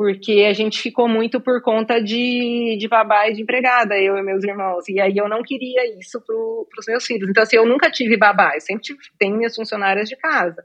porque 0.00 0.46
a 0.48 0.54
gente 0.54 0.80
ficou 0.80 1.06
muito 1.06 1.38
por 1.42 1.60
conta 1.60 2.02
de, 2.02 2.74
de 2.80 2.88
babá 2.88 3.28
e 3.28 3.34
de 3.34 3.42
empregada, 3.42 3.98
eu 3.98 4.16
e 4.16 4.22
meus 4.22 4.42
irmãos. 4.42 4.88
E 4.88 4.98
aí 4.98 5.14
eu 5.14 5.28
não 5.28 5.42
queria 5.42 5.84
isso 5.98 6.18
para 6.22 6.34
os 6.34 6.86
meus 6.88 7.04
filhos. 7.04 7.28
Então, 7.28 7.42
assim, 7.42 7.56
eu 7.56 7.66
nunca 7.66 7.90
tive 7.90 8.16
babá, 8.16 8.52
eu 8.54 8.62
sempre 8.62 8.82
tive, 8.82 8.98
tenho 9.18 9.36
minhas 9.36 9.54
funcionárias 9.54 10.08
de 10.08 10.16
casa. 10.16 10.64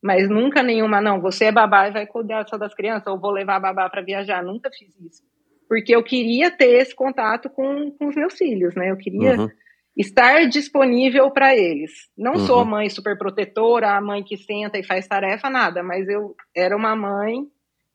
Mas 0.00 0.30
nunca 0.30 0.62
nenhuma, 0.62 1.00
não, 1.00 1.20
você 1.20 1.46
é 1.46 1.52
babá 1.52 1.88
e 1.88 1.90
vai 1.90 2.06
cuidar 2.06 2.46
só 2.46 2.56
das 2.56 2.72
crianças, 2.72 3.08
ou 3.08 3.18
vou 3.18 3.32
levar 3.32 3.56
a 3.56 3.60
babá 3.60 3.90
para 3.90 4.00
viajar. 4.00 4.44
Nunca 4.44 4.70
fiz 4.70 4.94
isso. 5.00 5.24
Porque 5.68 5.94
eu 5.94 6.02
queria 6.02 6.50
ter 6.50 6.80
esse 6.80 6.94
contato 6.94 7.50
com, 7.50 7.90
com 7.92 8.08
os 8.08 8.16
meus 8.16 8.34
filhos, 8.34 8.74
né? 8.74 8.90
Eu 8.90 8.96
queria 8.96 9.38
uhum. 9.38 9.48
estar 9.96 10.48
disponível 10.48 11.30
para 11.30 11.54
eles. 11.54 11.92
Não 12.16 12.32
uhum. 12.32 12.46
sou 12.46 12.64
mãe 12.64 12.88
super 12.88 13.18
protetora, 13.18 13.96
a 13.96 14.00
mãe 14.00 14.22
que 14.22 14.36
senta 14.36 14.78
e 14.78 14.84
faz 14.84 15.06
tarefa, 15.06 15.50
nada, 15.50 15.82
mas 15.82 16.08
eu 16.08 16.34
era 16.56 16.76
uma 16.76 16.96
mãe 16.96 17.46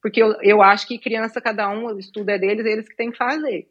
porque 0.04 0.22
eu, 0.22 0.36
eu 0.42 0.62
acho 0.62 0.86
que 0.86 1.00
criança, 1.00 1.40
cada 1.40 1.70
um, 1.70 1.86
o 1.86 1.98
estudo 1.98 2.30
é 2.30 2.38
deles, 2.38 2.66
eles 2.66 2.90
que 2.90 2.96
têm 2.96 3.10
que 3.10 3.18
fazer. 3.18 3.68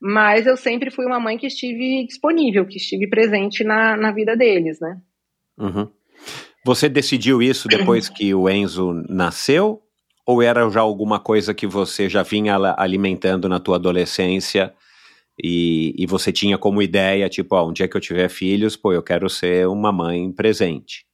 Mas 0.00 0.46
eu 0.46 0.56
sempre 0.56 0.90
fui 0.90 1.04
uma 1.04 1.20
mãe 1.20 1.36
que 1.36 1.46
estive 1.46 2.06
disponível, 2.06 2.64
que 2.64 2.78
estive 2.78 3.06
presente 3.06 3.62
na, 3.62 3.94
na 3.94 4.10
vida 4.10 4.34
deles, 4.34 4.80
né? 4.80 4.98
Uhum. 5.58 5.90
Você 6.64 6.88
decidiu 6.88 7.42
isso 7.42 7.68
depois 7.68 8.08
que 8.08 8.34
o 8.34 8.48
Enzo 8.48 8.94
nasceu? 9.10 9.82
Ou 10.28 10.42
era 10.42 10.68
já 10.68 10.82
alguma 10.82 11.18
coisa 11.18 11.54
que 11.54 11.66
você 11.66 12.06
já 12.06 12.22
vinha 12.22 12.54
alimentando 12.76 13.48
na 13.48 13.58
tua 13.58 13.76
adolescência 13.76 14.74
e, 15.42 15.94
e 15.96 16.06
você 16.06 16.30
tinha 16.30 16.58
como 16.58 16.82
ideia, 16.82 17.30
tipo, 17.30 17.56
ó, 17.56 17.66
um 17.66 17.72
dia 17.72 17.88
que 17.88 17.96
eu 17.96 18.00
tiver 18.00 18.28
filhos, 18.28 18.76
pô, 18.76 18.92
eu 18.92 19.02
quero 19.02 19.26
ser 19.30 19.66
uma 19.66 19.90
mãe 19.90 20.30
presente? 20.30 21.06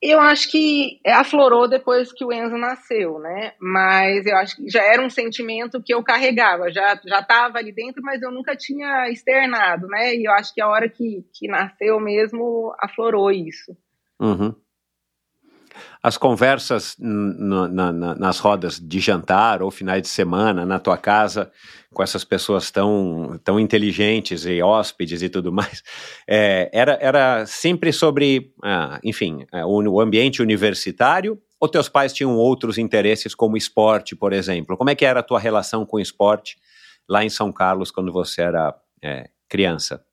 Eu 0.00 0.20
acho 0.20 0.48
que 0.52 1.00
aflorou 1.04 1.66
depois 1.68 2.12
que 2.12 2.24
o 2.24 2.32
Enzo 2.32 2.56
nasceu, 2.56 3.18
né? 3.18 3.54
Mas 3.60 4.24
eu 4.24 4.36
acho 4.36 4.54
que 4.54 4.70
já 4.70 4.84
era 4.84 5.04
um 5.04 5.10
sentimento 5.10 5.82
que 5.82 5.92
eu 5.92 6.00
carregava, 6.00 6.70
já 6.70 7.00
já 7.04 7.18
estava 7.18 7.58
ali 7.58 7.72
dentro, 7.72 8.00
mas 8.04 8.22
eu 8.22 8.30
nunca 8.30 8.54
tinha 8.54 9.10
externado, 9.10 9.88
né? 9.88 10.14
E 10.14 10.28
eu 10.28 10.32
acho 10.32 10.54
que 10.54 10.60
a 10.60 10.68
hora 10.68 10.88
que, 10.88 11.24
que 11.34 11.48
nasceu 11.48 11.98
mesmo 11.98 12.72
aflorou 12.78 13.32
isso. 13.32 13.76
Uhum. 14.20 14.54
As 16.02 16.16
conversas 16.16 16.96
na, 16.98 17.68
na, 17.68 18.14
nas 18.14 18.38
rodas 18.38 18.78
de 18.80 19.00
jantar 19.00 19.62
ou 19.62 19.70
finais 19.70 20.02
de 20.02 20.08
semana 20.08 20.64
na 20.64 20.78
tua 20.78 20.96
casa 20.96 21.50
com 21.92 22.02
essas 22.02 22.24
pessoas 22.24 22.70
tão, 22.70 23.40
tão 23.42 23.58
inteligentes 23.58 24.44
e 24.44 24.62
hóspedes 24.62 25.22
e 25.22 25.30
tudo 25.30 25.50
mais, 25.50 25.82
é, 26.28 26.68
era, 26.72 26.98
era 27.00 27.46
sempre 27.46 27.92
sobre, 27.92 28.52
ah, 28.62 29.00
enfim, 29.02 29.46
é, 29.52 29.64
o, 29.64 30.00
ambiente 30.00 30.42
universitário 30.42 31.40
ou 31.58 31.68
teus 31.68 31.88
pais 31.88 32.12
tinham 32.12 32.36
outros 32.36 32.76
interesses 32.76 33.34
como 33.34 33.56
esporte, 33.56 34.14
por 34.14 34.32
exemplo? 34.32 34.76
Como 34.76 34.90
é 34.90 34.94
que 34.94 35.06
era 35.06 35.20
a 35.20 35.22
tua 35.22 35.40
relação 35.40 35.86
com 35.86 35.98
esporte 35.98 36.58
lá 37.08 37.24
em 37.24 37.30
São 37.30 37.50
Carlos 37.50 37.90
quando 37.90 38.12
você 38.12 38.42
era 38.42 38.74
é, 39.02 39.30
criança? 39.48 40.05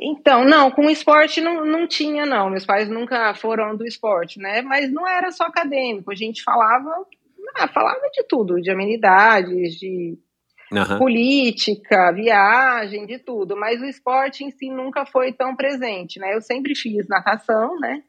Então, 0.00 0.44
não, 0.44 0.70
com 0.70 0.86
o 0.86 0.90
esporte 0.90 1.40
não, 1.40 1.64
não 1.64 1.86
tinha, 1.86 2.26
não. 2.26 2.50
Meus 2.50 2.66
pais 2.66 2.88
nunca 2.88 3.34
foram 3.34 3.74
do 3.74 3.86
esporte, 3.86 4.38
né? 4.38 4.60
Mas 4.62 4.92
não 4.92 5.08
era 5.08 5.30
só 5.30 5.44
acadêmico, 5.44 6.10
a 6.10 6.14
gente 6.14 6.42
falava, 6.42 6.90
ah, 7.54 7.68
falava 7.68 8.02
de 8.12 8.22
tudo, 8.24 8.60
de 8.60 8.70
amenidades, 8.70 9.74
de 9.74 10.18
uhum. 10.70 10.98
política, 10.98 12.12
viagem, 12.12 13.06
de 13.06 13.18
tudo. 13.18 13.56
Mas 13.56 13.80
o 13.80 13.86
esporte 13.86 14.44
em 14.44 14.50
si 14.50 14.68
nunca 14.68 15.06
foi 15.06 15.32
tão 15.32 15.56
presente, 15.56 16.18
né? 16.18 16.34
Eu 16.34 16.42
sempre 16.42 16.74
fiz 16.74 17.08
natação, 17.08 17.78
né? 17.80 18.02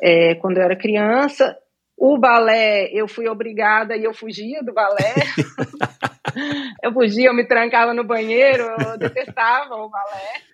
É, 0.00 0.36
quando 0.36 0.58
eu 0.58 0.62
era 0.62 0.76
criança. 0.76 1.56
O 2.00 2.16
balé, 2.16 2.88
eu 2.92 3.08
fui 3.08 3.26
obrigada 3.26 3.96
e 3.96 4.04
eu 4.04 4.14
fugia 4.14 4.62
do 4.62 4.72
balé. 4.72 5.14
eu 6.80 6.92
fugia, 6.92 7.26
eu 7.26 7.34
me 7.34 7.44
trancava 7.44 7.92
no 7.92 8.04
banheiro, 8.04 8.62
eu 8.78 8.96
detestava 8.96 9.74
o 9.74 9.88
balé. 9.88 10.47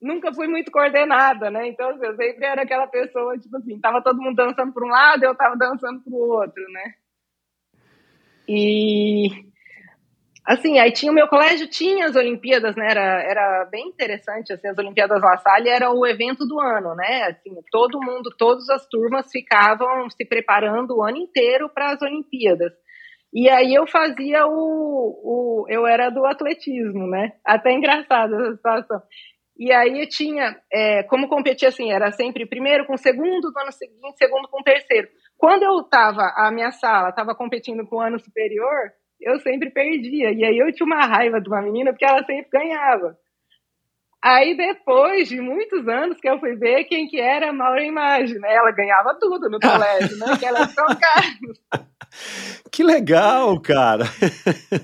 Nunca 0.00 0.32
fui 0.32 0.46
muito 0.46 0.70
coordenada, 0.70 1.50
né? 1.50 1.68
Então, 1.68 1.90
assim, 1.90 2.04
eu 2.04 2.16
sempre 2.16 2.44
era 2.44 2.62
aquela 2.62 2.86
pessoa, 2.86 3.38
tipo 3.38 3.56
assim, 3.56 3.80
tava 3.80 4.02
todo 4.02 4.20
mundo 4.20 4.36
dançando 4.36 4.72
para 4.72 4.84
um 4.84 4.90
lado, 4.90 5.24
eu 5.24 5.34
tava 5.34 5.56
dançando 5.56 6.02
para 6.02 6.12
o 6.12 6.16
outro, 6.16 6.62
né? 6.70 6.94
E 8.48 9.28
assim, 10.44 10.78
aí 10.78 10.92
tinha 10.92 11.10
o 11.10 11.14
meu 11.14 11.26
colégio, 11.26 11.68
tinha 11.68 12.06
as 12.06 12.14
Olimpíadas, 12.14 12.76
né? 12.76 12.88
Era, 12.88 13.22
era 13.22 13.64
bem 13.64 13.88
interessante, 13.88 14.52
assim, 14.52 14.68
as 14.68 14.78
Olimpíadas 14.78 15.20
La 15.20 15.36
Salle 15.38 15.68
era 15.68 15.90
o 15.90 16.06
evento 16.06 16.46
do 16.46 16.60
ano, 16.60 16.94
né? 16.94 17.24
Assim, 17.24 17.50
todo 17.70 18.00
mundo, 18.00 18.30
todas 18.38 18.68
as 18.70 18.86
turmas 18.86 19.30
ficavam 19.30 20.08
se 20.08 20.24
preparando 20.24 20.96
o 20.96 21.02
ano 21.02 21.16
inteiro 21.16 21.68
para 21.68 21.90
as 21.90 22.00
Olimpíadas. 22.00 22.72
E 23.32 23.48
aí 23.48 23.74
eu 23.74 23.86
fazia 23.86 24.46
o, 24.46 24.52
o. 24.52 25.66
Eu 25.68 25.86
era 25.86 26.10
do 26.10 26.24
atletismo, 26.24 27.06
né? 27.06 27.32
Até 27.44 27.72
engraçado 27.72 28.34
essa 28.34 28.56
situação. 28.56 29.02
E 29.58 29.72
aí 29.72 30.00
eu 30.00 30.08
tinha, 30.08 30.54
é, 30.70 31.02
como 31.04 31.28
competia 31.28 31.68
assim, 31.68 31.90
era 31.90 32.12
sempre 32.12 32.44
primeiro 32.46 32.86
com 32.86 32.96
segundo, 32.96 33.50
no 33.50 33.60
ano 33.60 33.72
seguinte, 33.72 34.18
segundo 34.18 34.48
com 34.48 34.62
terceiro. 34.62 35.08
Quando 35.38 35.62
eu 35.62 35.80
estava, 35.80 36.32
a 36.36 36.50
minha 36.50 36.70
sala 36.70 37.08
estava 37.08 37.34
competindo 37.34 37.86
com 37.86 37.96
o 37.96 38.00
ano 38.00 38.18
superior, 38.18 38.92
eu 39.20 39.38
sempre 39.40 39.70
perdia. 39.70 40.30
E 40.30 40.44
aí 40.44 40.58
eu 40.58 40.72
tinha 40.72 40.86
uma 40.86 41.06
raiva 41.06 41.40
de 41.40 41.48
uma 41.48 41.62
menina, 41.62 41.90
porque 41.90 42.04
ela 42.04 42.22
sempre 42.24 42.50
ganhava. 42.50 43.16
Aí 44.22 44.56
depois 44.56 45.28
de 45.28 45.40
muitos 45.40 45.86
anos 45.86 46.18
que 46.18 46.28
eu 46.28 46.38
fui 46.40 46.56
ver 46.56 46.84
quem 46.84 47.06
que 47.06 47.20
era 47.20 47.50
a 47.50 47.52
Maura 47.52 47.84
Imagem, 47.84 48.38
né? 48.38 48.54
Ela 48.54 48.72
ganhava 48.72 49.16
tudo 49.20 49.48
no 49.48 49.60
colégio, 49.60 50.16
né? 50.18 50.36
Que 50.38 50.46
ela 50.46 50.66
São 50.68 50.86
Carlos. 50.98 51.60
Que 52.72 52.82
legal, 52.82 53.60
cara! 53.60 54.04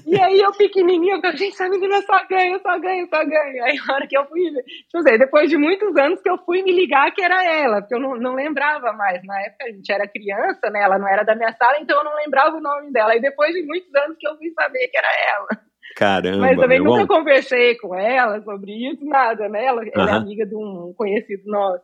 E 0.07 0.21
aí 0.21 0.39
eu 0.39 0.53
pequenininha, 0.53 1.21
eu 1.23 1.37
gente, 1.37 1.55
essa 1.55 1.69
menina 1.69 2.01
só 2.03 2.27
ganha, 2.27 2.59
só 2.59 2.79
ganha, 2.79 3.07
só 3.07 3.25
ganha. 3.25 3.65
Aí 3.65 3.79
a 3.79 3.93
hora 3.93 4.07
que 4.07 4.17
eu 4.17 4.25
fui, 4.27 4.51
deixa 4.51 4.65
eu 4.95 5.03
dizer, 5.03 5.19
depois 5.19 5.49
de 5.49 5.57
muitos 5.57 5.97
anos 5.97 6.21
que 6.21 6.31
eu 6.31 6.39
fui 6.39 6.63
me 6.63 6.73
ligar 6.73 7.11
que 7.13 7.23
era 7.23 7.43
ela, 7.45 7.81
porque 7.81 7.95
eu 7.95 8.01
não, 8.01 8.17
não 8.17 8.35
lembrava 8.35 8.93
mais. 8.93 9.25
Na 9.25 9.41
época 9.41 9.65
a 9.65 9.71
gente 9.71 9.91
era 9.91 10.09
criança, 10.09 10.71
né? 10.71 10.83
Ela 10.83 10.99
não 10.99 11.09
era 11.09 11.23
da 11.23 11.35
minha 11.35 11.53
sala, 11.53 11.79
então 11.81 11.99
eu 11.99 12.05
não 12.05 12.17
lembrava 12.17 12.57
o 12.57 12.61
nome 12.61 12.93
dela. 12.93 13.17
E 13.17 13.21
depois 13.21 13.53
de 13.53 13.63
muitos 13.63 13.95
anos 13.95 14.17
que 14.19 14.29
eu 14.29 14.37
fui 14.37 14.51
saber 14.51 14.89
que 14.89 14.99
era 14.99 15.09
ela. 15.37 15.72
Caramba. 15.97 16.39
Mas 16.39 16.59
também 16.59 16.79
nunca 16.79 17.07
bom. 17.07 17.19
conversei 17.19 17.77
com 17.77 17.95
ela 17.95 18.41
sobre 18.43 18.73
isso, 18.73 19.05
nada, 19.05 19.49
né? 19.49 19.65
Ela, 19.65 19.83
ela 19.93 20.11
é 20.11 20.15
amiga 20.15 20.47
de 20.47 20.55
um 20.55 20.93
conhecido 20.97 21.43
nosso. 21.47 21.83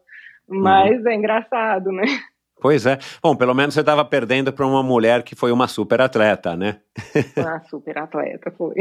Mas 0.49 1.01
uhum. 1.01 1.09
é 1.09 1.15
engraçado, 1.15 1.93
né? 1.93 2.05
Pois 2.61 2.87
é. 2.87 2.99
Bom, 3.23 3.37
pelo 3.37 3.55
menos 3.55 3.75
você 3.75 3.81
estava 3.81 4.05
perdendo 4.05 4.53
para 4.53 4.67
uma 4.67 4.83
mulher 4.83 5.23
que 5.23 5.37
foi 5.37 5.53
uma 5.53 5.69
super 5.69 6.01
atleta, 6.01 6.57
né? 6.57 6.81
Uma 7.37 7.61
super 7.69 7.99
atleta, 7.99 8.51
foi. 8.57 8.75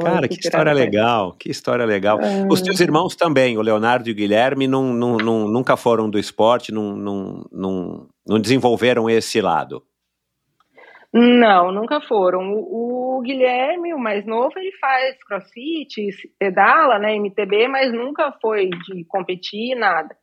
Cara, 0.00 0.28
que 0.28 0.38
história 0.38 0.72
atleta. 0.72 0.90
legal, 0.90 1.32
que 1.32 1.50
história 1.50 1.84
legal. 1.84 2.20
É... 2.20 2.46
Os 2.48 2.62
teus 2.62 2.80
irmãos 2.80 3.16
também, 3.16 3.58
o 3.58 3.62
Leonardo 3.62 4.08
e 4.08 4.12
o 4.12 4.14
Guilherme, 4.14 4.68
não, 4.68 4.92
não, 4.92 5.16
não, 5.16 5.48
nunca 5.48 5.76
foram 5.76 6.08
do 6.08 6.18
esporte, 6.18 6.72
não, 6.72 6.96
não, 6.96 7.46
não, 7.52 8.06
não 8.26 8.38
desenvolveram 8.38 9.10
esse 9.10 9.40
lado. 9.40 9.82
Não, 11.12 11.70
nunca 11.70 12.00
foram. 12.00 12.54
O, 12.54 13.18
o, 13.18 13.20
Guilherme, 13.20 13.92
o 13.92 13.98
mais 13.98 14.24
novo, 14.24 14.52
ele 14.56 14.72
faz 14.80 15.22
crossfit, 15.24 16.10
pedala, 16.38 16.98
né, 16.98 17.14
MTB, 17.16 17.68
mas 17.68 17.92
nunca 17.92 18.32
foi 18.40 18.70
de 18.70 19.04
competir, 19.04 19.76
nada. 19.76 20.16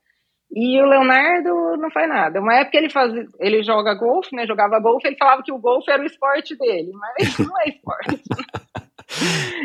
E 0.52 0.82
o 0.82 0.86
Leonardo 0.86 1.78
não 1.78 1.92
faz 1.92 2.10
nada. 2.10 2.42
Uma 2.42 2.56
época 2.56 2.78
ele 2.78 2.90
faz, 2.90 3.14
ele 3.40 3.62
joga 3.62 3.94
golfe, 3.94 4.36
né? 4.36 4.48
Jogava 4.48 4.80
golfe, 4.80 5.08
ele 5.08 5.16
falava 5.16 5.44
que 5.44 5.52
o 5.52 5.60
golfe 5.60 5.92
era 5.92 6.02
o 6.02 6.06
esporte 6.08 6.58
dele, 6.58 6.90
mas 6.92 7.38
não 7.38 7.54
é 7.62 7.70
esporte. 7.70 8.24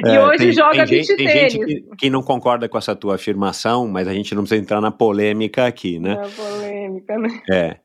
e 0.05 0.11
é, 0.11 0.23
hoje 0.23 0.39
tem, 0.39 0.53
joga 0.53 0.87
tem 0.87 1.03
tênis. 1.03 1.07
Tem 1.07 1.29
gente 1.29 1.65
que, 1.65 1.97
que, 1.97 2.11
não 2.11 2.23
concorda 2.23 2.69
com 2.69 2.77
essa 2.77 2.95
tua 2.95 3.15
afirmação, 3.15 3.89
mas 3.89 4.07
a 4.07 4.13
gente 4.13 4.35
não 4.35 4.43
precisa 4.43 4.61
entrar 4.61 4.83
na 4.83 4.91
polêmica 4.91 5.67
aqui, 5.67 5.99
né? 5.99 6.17
Na 6.17 6.29
polêmica, 6.29 7.19
né? 7.19 7.29
É. 7.51 7.84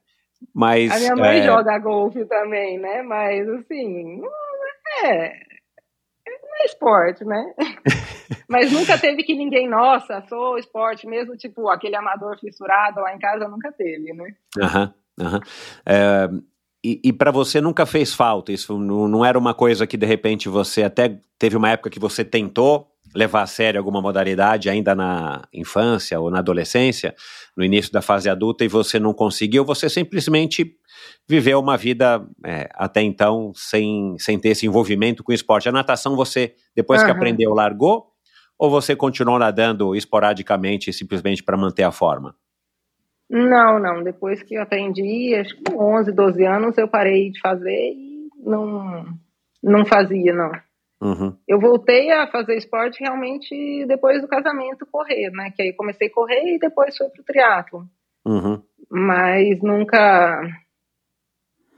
Mas, 0.54 0.92
a 0.92 1.00
minha 1.00 1.16
mãe 1.16 1.40
é... 1.40 1.46
joga 1.46 1.78
golfe 1.80 2.26
também, 2.26 2.78
né? 2.78 3.02
Mas 3.02 3.48
assim, 3.50 4.22
é, 5.04 5.30
não 6.28 6.62
é 6.62 6.66
esporte, 6.66 7.24
né? 7.26 7.54
Mas 8.48 8.72
nunca 8.72 8.98
teve 8.98 9.24
que 9.24 9.36
ninguém, 9.36 9.70
nossa, 9.70 10.24
sou 10.28 10.58
esporte 10.58 11.08
mesmo, 11.08 11.38
tipo, 11.38 11.70
aquele 11.70 11.96
amador 11.96 12.38
fissurado 12.40 13.00
lá 13.00 13.14
em 13.14 13.20
casa 13.20 13.48
nunca 13.48 13.72
teve, 13.72 14.14
né? 14.14 14.34
Aham, 14.60 14.94
aham. 15.20 15.40
É, 15.86 16.30
e, 16.84 17.02
e 17.04 17.14
para 17.14 17.32
você 17.32 17.60
nunca 17.60 17.86
fez 17.86 18.14
falta? 18.14 18.52
Isso 18.52 18.78
não, 18.78 19.08
não 19.08 19.26
era 19.26 19.38
uma 19.38 19.54
coisa 19.54 19.86
que 19.86 19.98
de 19.98 20.06
repente 20.06 20.48
você 20.48 20.84
até 20.84 21.20
teve 21.38 21.58
uma 21.58 21.70
época 21.70 21.90
que 21.90 22.00
você 22.00 22.24
tentou 22.24 22.88
levar 23.16 23.42
a 23.42 23.48
sério 23.48 23.80
alguma 23.80 24.02
modalidade 24.02 24.70
ainda 24.70 24.94
na 24.94 25.42
infância 25.54 26.20
ou 26.20 26.30
na 26.30 26.40
adolescência, 26.40 27.16
no 27.56 27.64
início 27.64 27.92
da 27.92 28.02
fase 28.02 28.30
adulta, 28.30 28.64
e 28.64 28.68
você 28.68 29.00
não 29.00 29.14
conseguiu, 29.14 29.66
você 29.66 29.90
simplesmente 29.90 30.76
viveu 31.28 31.60
uma 31.60 31.78
vida 31.78 32.26
é, 32.46 32.70
até 32.74 33.02
então 33.02 33.52
sem, 33.56 34.16
sem 34.18 34.40
ter 34.40 34.50
esse 34.50 34.66
envolvimento 34.66 35.24
com 35.24 35.32
o 35.32 35.36
esporte. 35.36 35.70
A 35.70 35.72
natação 35.72 36.16
você, 36.16 36.54
depois 36.76 37.02
uhum. 37.02 37.08
que 37.08 37.12
aprendeu, 37.12 37.54
largou? 37.54 38.08
Ou 38.58 38.70
você 38.70 38.96
continuou 38.96 39.40
nadando 39.40 39.96
esporadicamente 39.96 40.92
simplesmente 40.92 41.44
para 41.44 41.58
manter 41.58 41.84
a 41.84 41.92
forma? 41.92 42.36
Não, 43.30 43.80
não. 43.80 44.04
Depois 44.04 44.42
que 44.44 44.56
eu 44.56 44.62
aprendi, 44.62 45.36
acho 45.36 45.56
que 45.56 45.64
com 45.64 45.98
11, 45.98 46.12
12 46.12 46.46
anos, 46.46 46.78
eu 46.78 46.88
parei 46.88 47.30
de 47.32 47.40
fazer 47.40 47.94
e 47.94 48.28
não, 48.44 49.06
não 49.64 49.86
fazia, 49.86 50.34
não. 50.34 50.52
Uhum. 51.02 51.34
Eu 51.48 51.60
voltei 51.60 52.12
a 52.12 52.28
fazer 52.28 52.58
esporte 52.58 53.00
realmente 53.00 53.86
depois 53.88 54.22
do 54.22 54.28
casamento, 54.28 54.86
correr, 54.92 55.30
né? 55.32 55.52
Que 55.56 55.62
aí 55.62 55.74
comecei 55.74 56.08
a 56.08 56.14
correr 56.14 56.56
e 56.56 56.60
depois 56.60 56.98
fui 56.98 57.08
pro 57.10 57.24
triatlo. 57.24 57.86
Uhum. 58.26 58.62
Mas 58.90 59.62
nunca 59.62 60.42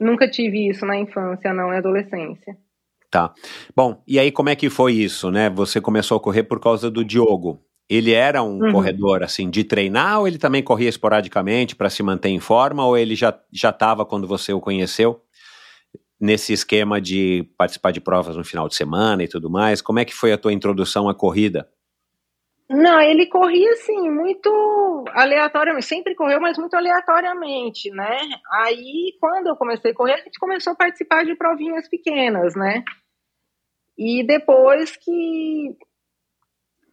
nunca 0.00 0.28
tive 0.28 0.68
isso 0.68 0.84
na 0.84 0.96
infância, 0.96 1.52
não, 1.52 1.72
e 1.72 1.76
adolescência. 1.76 2.56
Tá. 3.08 3.32
Bom, 3.76 4.02
e 4.08 4.18
aí 4.18 4.32
como 4.32 4.48
é 4.48 4.56
que 4.56 4.68
foi 4.68 4.94
isso, 4.94 5.30
né? 5.30 5.48
Você 5.50 5.80
começou 5.80 6.16
a 6.16 6.20
correr 6.20 6.42
por 6.42 6.58
causa 6.58 6.90
do 6.90 7.04
Diogo. 7.04 7.60
Ele 7.88 8.12
era 8.12 8.42
um 8.42 8.58
uhum. 8.58 8.72
corredor 8.72 9.22
assim 9.22 9.50
de 9.50 9.62
treinar 9.64 10.20
ou 10.20 10.26
ele 10.26 10.38
também 10.38 10.62
corria 10.62 10.88
esporadicamente 10.88 11.76
para 11.76 11.90
se 11.90 12.02
manter 12.02 12.30
em 12.30 12.40
forma 12.40 12.84
ou 12.86 12.96
ele 12.96 13.14
já 13.14 13.38
já 13.52 13.68
estava 13.68 14.04
quando 14.04 14.26
você 14.26 14.52
o 14.52 14.60
conheceu? 14.60 15.20
Nesse 16.22 16.52
esquema 16.52 17.00
de 17.00 17.42
participar 17.58 17.90
de 17.90 18.00
provas 18.00 18.36
no 18.36 18.44
final 18.44 18.68
de 18.68 18.76
semana 18.76 19.24
e 19.24 19.28
tudo 19.28 19.50
mais. 19.50 19.82
Como 19.82 19.98
é 19.98 20.04
que 20.04 20.14
foi 20.14 20.32
a 20.32 20.38
tua 20.38 20.52
introdução 20.52 21.08
à 21.08 21.14
corrida? 21.14 21.68
Não, 22.70 23.00
ele 23.00 23.26
corria 23.26 23.72
assim, 23.72 24.08
muito 24.08 25.04
aleatoriamente, 25.10 25.84
sempre 25.84 26.14
correu, 26.14 26.40
mas 26.40 26.56
muito 26.56 26.74
aleatoriamente, 26.74 27.90
né? 27.90 28.18
Aí, 28.52 29.16
quando 29.20 29.48
eu 29.48 29.56
comecei 29.56 29.90
a 29.90 29.94
correr, 29.94 30.14
a 30.14 30.18
gente 30.18 30.38
começou 30.38 30.72
a 30.72 30.76
participar 30.76 31.24
de 31.24 31.34
provinhas 31.34 31.88
pequenas, 31.88 32.54
né? 32.54 32.84
E 33.98 34.24
depois 34.24 34.96
que 34.96 35.76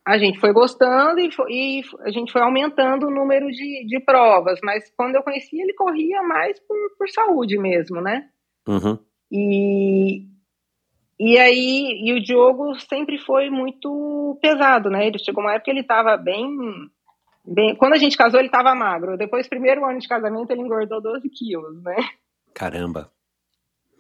a 0.06 0.18
gente 0.18 0.40
foi 0.40 0.52
gostando 0.52 1.20
e, 1.20 1.32
foi, 1.32 1.52
e, 1.52 1.82
a 2.02 2.10
gente 2.10 2.32
foi 2.32 2.42
aumentando 2.42 3.06
o 3.06 3.12
número 3.12 3.46
de, 3.48 3.86
de 3.86 4.00
provas, 4.04 4.60
mas 4.64 4.92
quando 4.98 5.16
eu 5.16 5.24
conheci 5.24 5.62
ele 5.62 5.74
corria 5.76 6.24
mais 6.24 6.60
por, 6.62 6.76
por 6.98 7.08
saúde 7.10 7.58
mesmo, 7.60 8.02
né? 8.02 8.28
Uhum. 8.68 8.98
E, 9.32 10.26
e 11.20 11.38
aí, 11.38 12.02
e 12.04 12.14
o 12.14 12.22
Diogo 12.22 12.80
sempre 12.80 13.18
foi 13.18 13.50
muito 13.50 14.38
pesado, 14.42 14.90
né? 14.90 15.08
Ele 15.08 15.20
chegou 15.20 15.44
uma 15.44 15.52
época 15.52 15.66
que 15.66 15.72
ele 15.72 15.82
estava 15.82 16.18
bem, 16.18 16.48
bem. 17.46 17.76
Quando 17.76 17.94
a 17.94 17.98
gente 17.98 18.18
casou, 18.18 18.40
ele 18.40 18.48
estava 18.48 18.74
magro. 18.76 19.18
Depois, 19.18 19.48
primeiro 19.48 19.86
ano 19.86 20.00
de 20.00 20.08
casamento, 20.08 20.52
ele 20.52 20.62
engordou 20.62 21.02
12 21.02 21.30
quilos, 21.30 21.82
né? 21.84 21.96
Caramba 22.54 23.12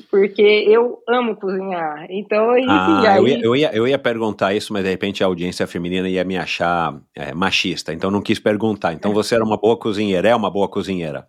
porque 0.09 0.41
eu 0.41 1.03
amo 1.07 1.35
cozinhar. 1.35 2.07
Então, 2.09 2.57
enfim, 2.57 2.69
ah, 2.69 3.13
aí... 3.13 3.17
eu, 3.17 3.27
ia, 3.27 3.39
eu, 3.41 3.55
ia, 3.55 3.75
eu 3.75 3.87
ia 3.87 3.99
perguntar 3.99 4.53
isso, 4.53 4.71
mas 4.71 4.83
de 4.83 4.89
repente 4.89 5.23
a 5.23 5.27
audiência 5.27 5.67
feminina 5.67 6.07
ia 6.07 6.23
me 6.23 6.37
achar 6.37 6.99
é, 7.15 7.33
machista, 7.33 7.93
então 7.93 8.09
não 8.09 8.21
quis 8.21 8.39
perguntar. 8.39 8.93
Então 8.93 9.13
você 9.13 9.35
era 9.35 9.43
uma 9.43 9.57
boa 9.57 9.77
cozinheira, 9.77 10.29
é 10.29 10.35
uma 10.35 10.49
boa 10.49 10.69
cozinheira? 10.69 11.27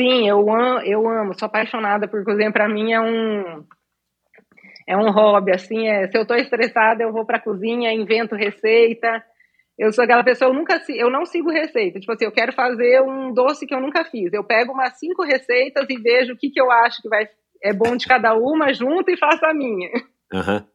Sim, 0.00 0.26
eu 0.26 0.50
amo, 0.50 0.80
eu 0.80 1.06
amo, 1.06 1.38
sou 1.38 1.44
apaixonada 1.44 2.08
por 2.08 2.24
cozinha. 2.24 2.50
Para 2.50 2.66
mim 2.66 2.90
é 2.90 2.98
um 2.98 3.62
é 4.88 4.96
um 4.96 5.10
hobby, 5.10 5.52
assim, 5.52 5.86
é, 5.86 6.08
se 6.08 6.16
eu 6.16 6.26
tô 6.26 6.34
estressada, 6.34 7.02
eu 7.02 7.12
vou 7.12 7.26
pra 7.26 7.38
cozinha, 7.38 7.92
invento 7.92 8.34
receita. 8.34 9.22
Eu 9.78 9.92
sou 9.92 10.02
aquela 10.02 10.24
pessoa, 10.24 10.50
eu 10.50 10.54
nunca 10.54 10.80
eu 10.88 11.10
não 11.10 11.26
sigo 11.26 11.50
receita. 11.50 12.00
Tipo 12.00 12.12
assim, 12.12 12.24
eu 12.24 12.32
quero 12.32 12.50
fazer 12.54 13.02
um 13.02 13.30
doce 13.34 13.66
que 13.66 13.74
eu 13.74 13.80
nunca 13.80 14.02
fiz. 14.06 14.32
Eu 14.32 14.42
pego 14.42 14.72
umas 14.72 14.98
cinco 14.98 15.22
receitas 15.22 15.84
e 15.90 16.00
vejo 16.00 16.32
o 16.32 16.36
que, 16.36 16.48
que 16.48 16.60
eu 16.60 16.70
acho 16.70 17.02
que 17.02 17.08
vai 17.08 17.28
é 17.62 17.74
bom 17.74 17.94
de 17.94 18.06
cada 18.06 18.34
uma, 18.34 18.72
junto 18.72 19.10
e 19.10 19.18
faço 19.18 19.44
a 19.44 19.52
minha. 19.52 19.90
Uhum. 20.32 20.64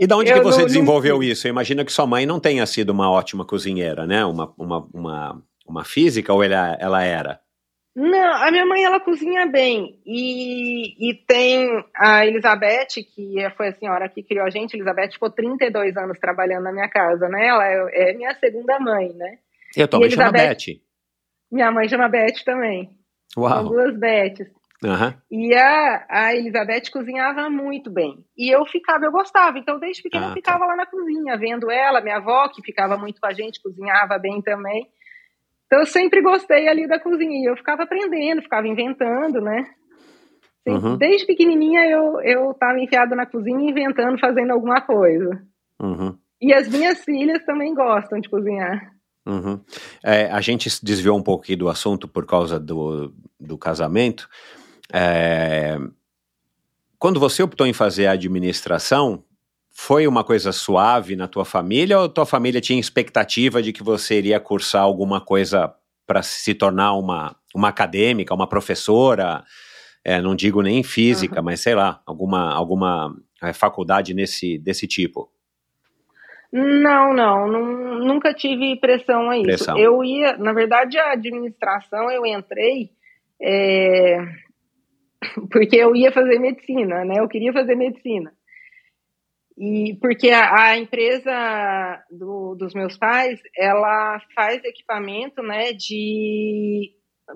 E 0.00 0.06
da 0.06 0.16
onde 0.16 0.30
eu 0.30 0.38
que 0.38 0.42
você 0.42 0.60
não, 0.60 0.66
desenvolveu 0.66 1.16
não... 1.16 1.22
isso? 1.22 1.46
Eu 1.46 1.50
imagino 1.50 1.84
que 1.84 1.92
sua 1.92 2.06
mãe 2.06 2.24
não 2.24 2.40
tenha 2.40 2.64
sido 2.64 2.90
uma 2.90 3.10
ótima 3.10 3.44
cozinheira, 3.44 4.06
né? 4.06 4.24
Uma, 4.24 4.54
uma, 4.56 4.88
uma, 4.94 5.42
uma 5.66 5.84
física 5.84 6.32
ou 6.32 6.42
ela, 6.42 6.78
ela 6.80 7.02
era? 7.02 7.38
Não, 8.00 8.32
a 8.44 8.48
minha 8.52 8.64
mãe 8.64 8.84
ela 8.84 9.00
cozinha 9.00 9.44
bem 9.46 9.98
e, 10.06 11.10
e 11.10 11.14
tem 11.26 11.68
a 11.96 12.24
Elizabeth, 12.24 13.02
que 13.12 13.34
foi 13.56 13.68
a 13.68 13.74
senhora 13.74 14.08
que 14.08 14.22
criou 14.22 14.46
a 14.46 14.50
gente. 14.50 14.74
Elizabeth 14.74 15.10
ficou 15.14 15.28
32 15.28 15.96
anos 15.96 16.16
trabalhando 16.20 16.62
na 16.62 16.72
minha 16.72 16.88
casa, 16.88 17.28
né? 17.28 17.48
Ela 17.48 17.66
é, 17.66 18.10
é 18.10 18.14
minha 18.14 18.32
segunda 18.34 18.78
mãe, 18.78 19.12
né? 19.14 19.38
E 19.76 19.82
a 19.82 19.88
tua 19.88 19.98
e 19.98 20.00
mãe 20.02 20.06
Elizabeth, 20.10 20.38
chama 20.38 20.48
Beth? 20.48 20.80
Minha 21.50 21.72
mãe 21.72 21.88
chama 21.88 22.08
Beth 22.08 22.44
também. 22.44 22.90
Uau. 23.36 23.50
São 23.50 23.64
duas 23.64 23.98
Beths. 23.98 24.46
Uhum. 24.84 25.12
E 25.28 25.56
a, 25.56 26.06
a 26.08 26.36
Elizabeth 26.36 26.92
cozinhava 26.92 27.50
muito 27.50 27.90
bem. 27.90 28.24
E 28.36 28.48
eu 28.54 28.64
ficava, 28.64 29.06
eu 29.06 29.10
gostava. 29.10 29.58
Então, 29.58 29.80
desde 29.80 30.04
pequena, 30.04 30.26
ah, 30.26 30.28
eu 30.28 30.34
tá. 30.34 30.36
ficava 30.36 30.60
tá. 30.60 30.66
lá 30.66 30.76
na 30.76 30.86
cozinha, 30.86 31.36
vendo 31.36 31.68
ela, 31.68 32.00
minha 32.00 32.18
avó, 32.18 32.48
que 32.48 32.62
ficava 32.62 32.96
muito 32.96 33.20
com 33.20 33.26
a 33.26 33.32
gente, 33.32 33.60
cozinhava 33.60 34.16
bem 34.18 34.40
também. 34.40 34.86
Então, 35.68 35.78
eu 35.78 35.86
sempre 35.86 36.20
gostei 36.20 36.66
ali 36.66 36.88
da 36.88 36.98
cozinha. 36.98 37.38
E 37.38 37.48
eu 37.48 37.56
ficava 37.56 37.84
aprendendo, 37.84 38.42
ficava 38.42 38.66
inventando, 38.66 39.40
né? 39.40 39.64
Uhum. 40.66 40.96
Desde 40.96 41.26
pequenininha, 41.26 41.86
eu, 41.86 42.20
eu 42.22 42.54
tava 42.54 42.80
enfiada 42.80 43.14
na 43.14 43.24
cozinha, 43.24 43.70
inventando, 43.70 44.18
fazendo 44.18 44.50
alguma 44.50 44.80
coisa. 44.80 45.40
Uhum. 45.80 46.18
E 46.42 46.52
as 46.52 46.68
minhas 46.68 47.04
filhas 47.04 47.44
também 47.44 47.72
gostam 47.72 48.18
de 48.18 48.28
cozinhar. 48.28 48.92
Uhum. 49.24 49.60
É, 50.02 50.30
a 50.30 50.40
gente 50.40 50.68
desviou 50.82 51.16
um 51.16 51.22
pouco 51.22 51.54
do 51.56 51.68
assunto 51.68 52.08
por 52.08 52.26
causa 52.26 52.58
do, 52.58 53.12
do 53.38 53.56
casamento, 53.56 54.28
é... 54.92 55.78
Quando 56.98 57.20
você 57.20 57.42
optou 57.42 57.66
em 57.66 57.72
fazer 57.72 58.06
a 58.06 58.12
administração, 58.12 59.22
foi 59.80 60.08
uma 60.08 60.24
coisa 60.24 60.50
suave 60.50 61.14
na 61.14 61.28
tua 61.28 61.44
família 61.44 62.00
ou 62.00 62.08
tua 62.08 62.26
família 62.26 62.60
tinha 62.60 62.80
expectativa 62.80 63.62
de 63.62 63.72
que 63.72 63.80
você 63.80 64.18
iria 64.18 64.40
cursar 64.40 64.82
alguma 64.82 65.20
coisa 65.20 65.72
para 66.04 66.20
se 66.20 66.52
tornar 66.52 66.94
uma, 66.94 67.36
uma 67.54 67.68
acadêmica, 67.68 68.34
uma 68.34 68.48
professora? 68.48 69.44
É, 70.04 70.20
não 70.20 70.34
digo 70.34 70.62
nem 70.62 70.82
física, 70.82 71.38
uhum. 71.38 71.44
mas 71.44 71.60
sei 71.60 71.76
lá, 71.76 72.02
alguma, 72.04 72.52
alguma 72.52 73.16
é, 73.40 73.52
faculdade 73.52 74.14
nesse, 74.14 74.58
desse 74.58 74.88
tipo? 74.88 75.30
Não, 76.52 77.14
não, 77.14 77.46
não, 77.46 77.98
nunca 78.00 78.34
tive 78.34 78.74
pressão 78.80 79.30
a 79.30 79.36
isso. 79.36 79.46
Pressão. 79.46 79.78
Eu 79.78 80.02
ia, 80.02 80.36
na 80.38 80.52
verdade, 80.52 80.98
a 80.98 81.12
administração 81.12 82.10
eu 82.10 82.26
entrei 82.26 82.90
é, 83.40 84.18
porque 85.52 85.76
eu 85.76 85.94
ia 85.94 86.10
fazer 86.10 86.40
medicina, 86.40 87.04
né? 87.04 87.20
Eu 87.20 87.28
queria 87.28 87.52
fazer 87.52 87.76
medicina. 87.76 88.32
E 89.58 89.98
porque 90.00 90.30
a, 90.30 90.70
a 90.70 90.78
empresa 90.78 92.04
do, 92.08 92.54
dos 92.54 92.72
meus 92.74 92.96
pais, 92.96 93.40
ela 93.56 94.20
faz 94.32 94.62
equipamento, 94.64 95.42
né, 95.42 95.72
de 95.72 96.92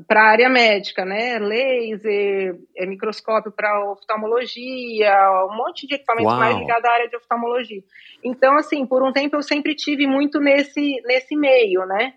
para 0.06 0.22
a 0.22 0.30
área 0.30 0.48
médica, 0.48 1.04
né? 1.04 1.38
Laser, 1.38 2.56
é, 2.76 2.86
microscópio 2.86 3.52
para 3.52 3.90
oftalmologia, 3.90 5.12
um 5.50 5.56
monte 5.56 5.86
de 5.86 5.96
equipamento 5.96 6.28
Uau. 6.28 6.38
mais 6.38 6.56
ligado 6.56 6.86
à 6.86 6.92
área 6.92 7.08
de 7.08 7.16
oftalmologia. 7.16 7.82
Então, 8.24 8.56
assim, 8.56 8.86
por 8.86 9.02
um 9.02 9.12
tempo 9.12 9.36
eu 9.36 9.42
sempre 9.42 9.74
tive 9.74 10.06
muito 10.06 10.40
nesse, 10.40 11.02
nesse 11.04 11.36
meio, 11.36 11.84
né? 11.84 12.14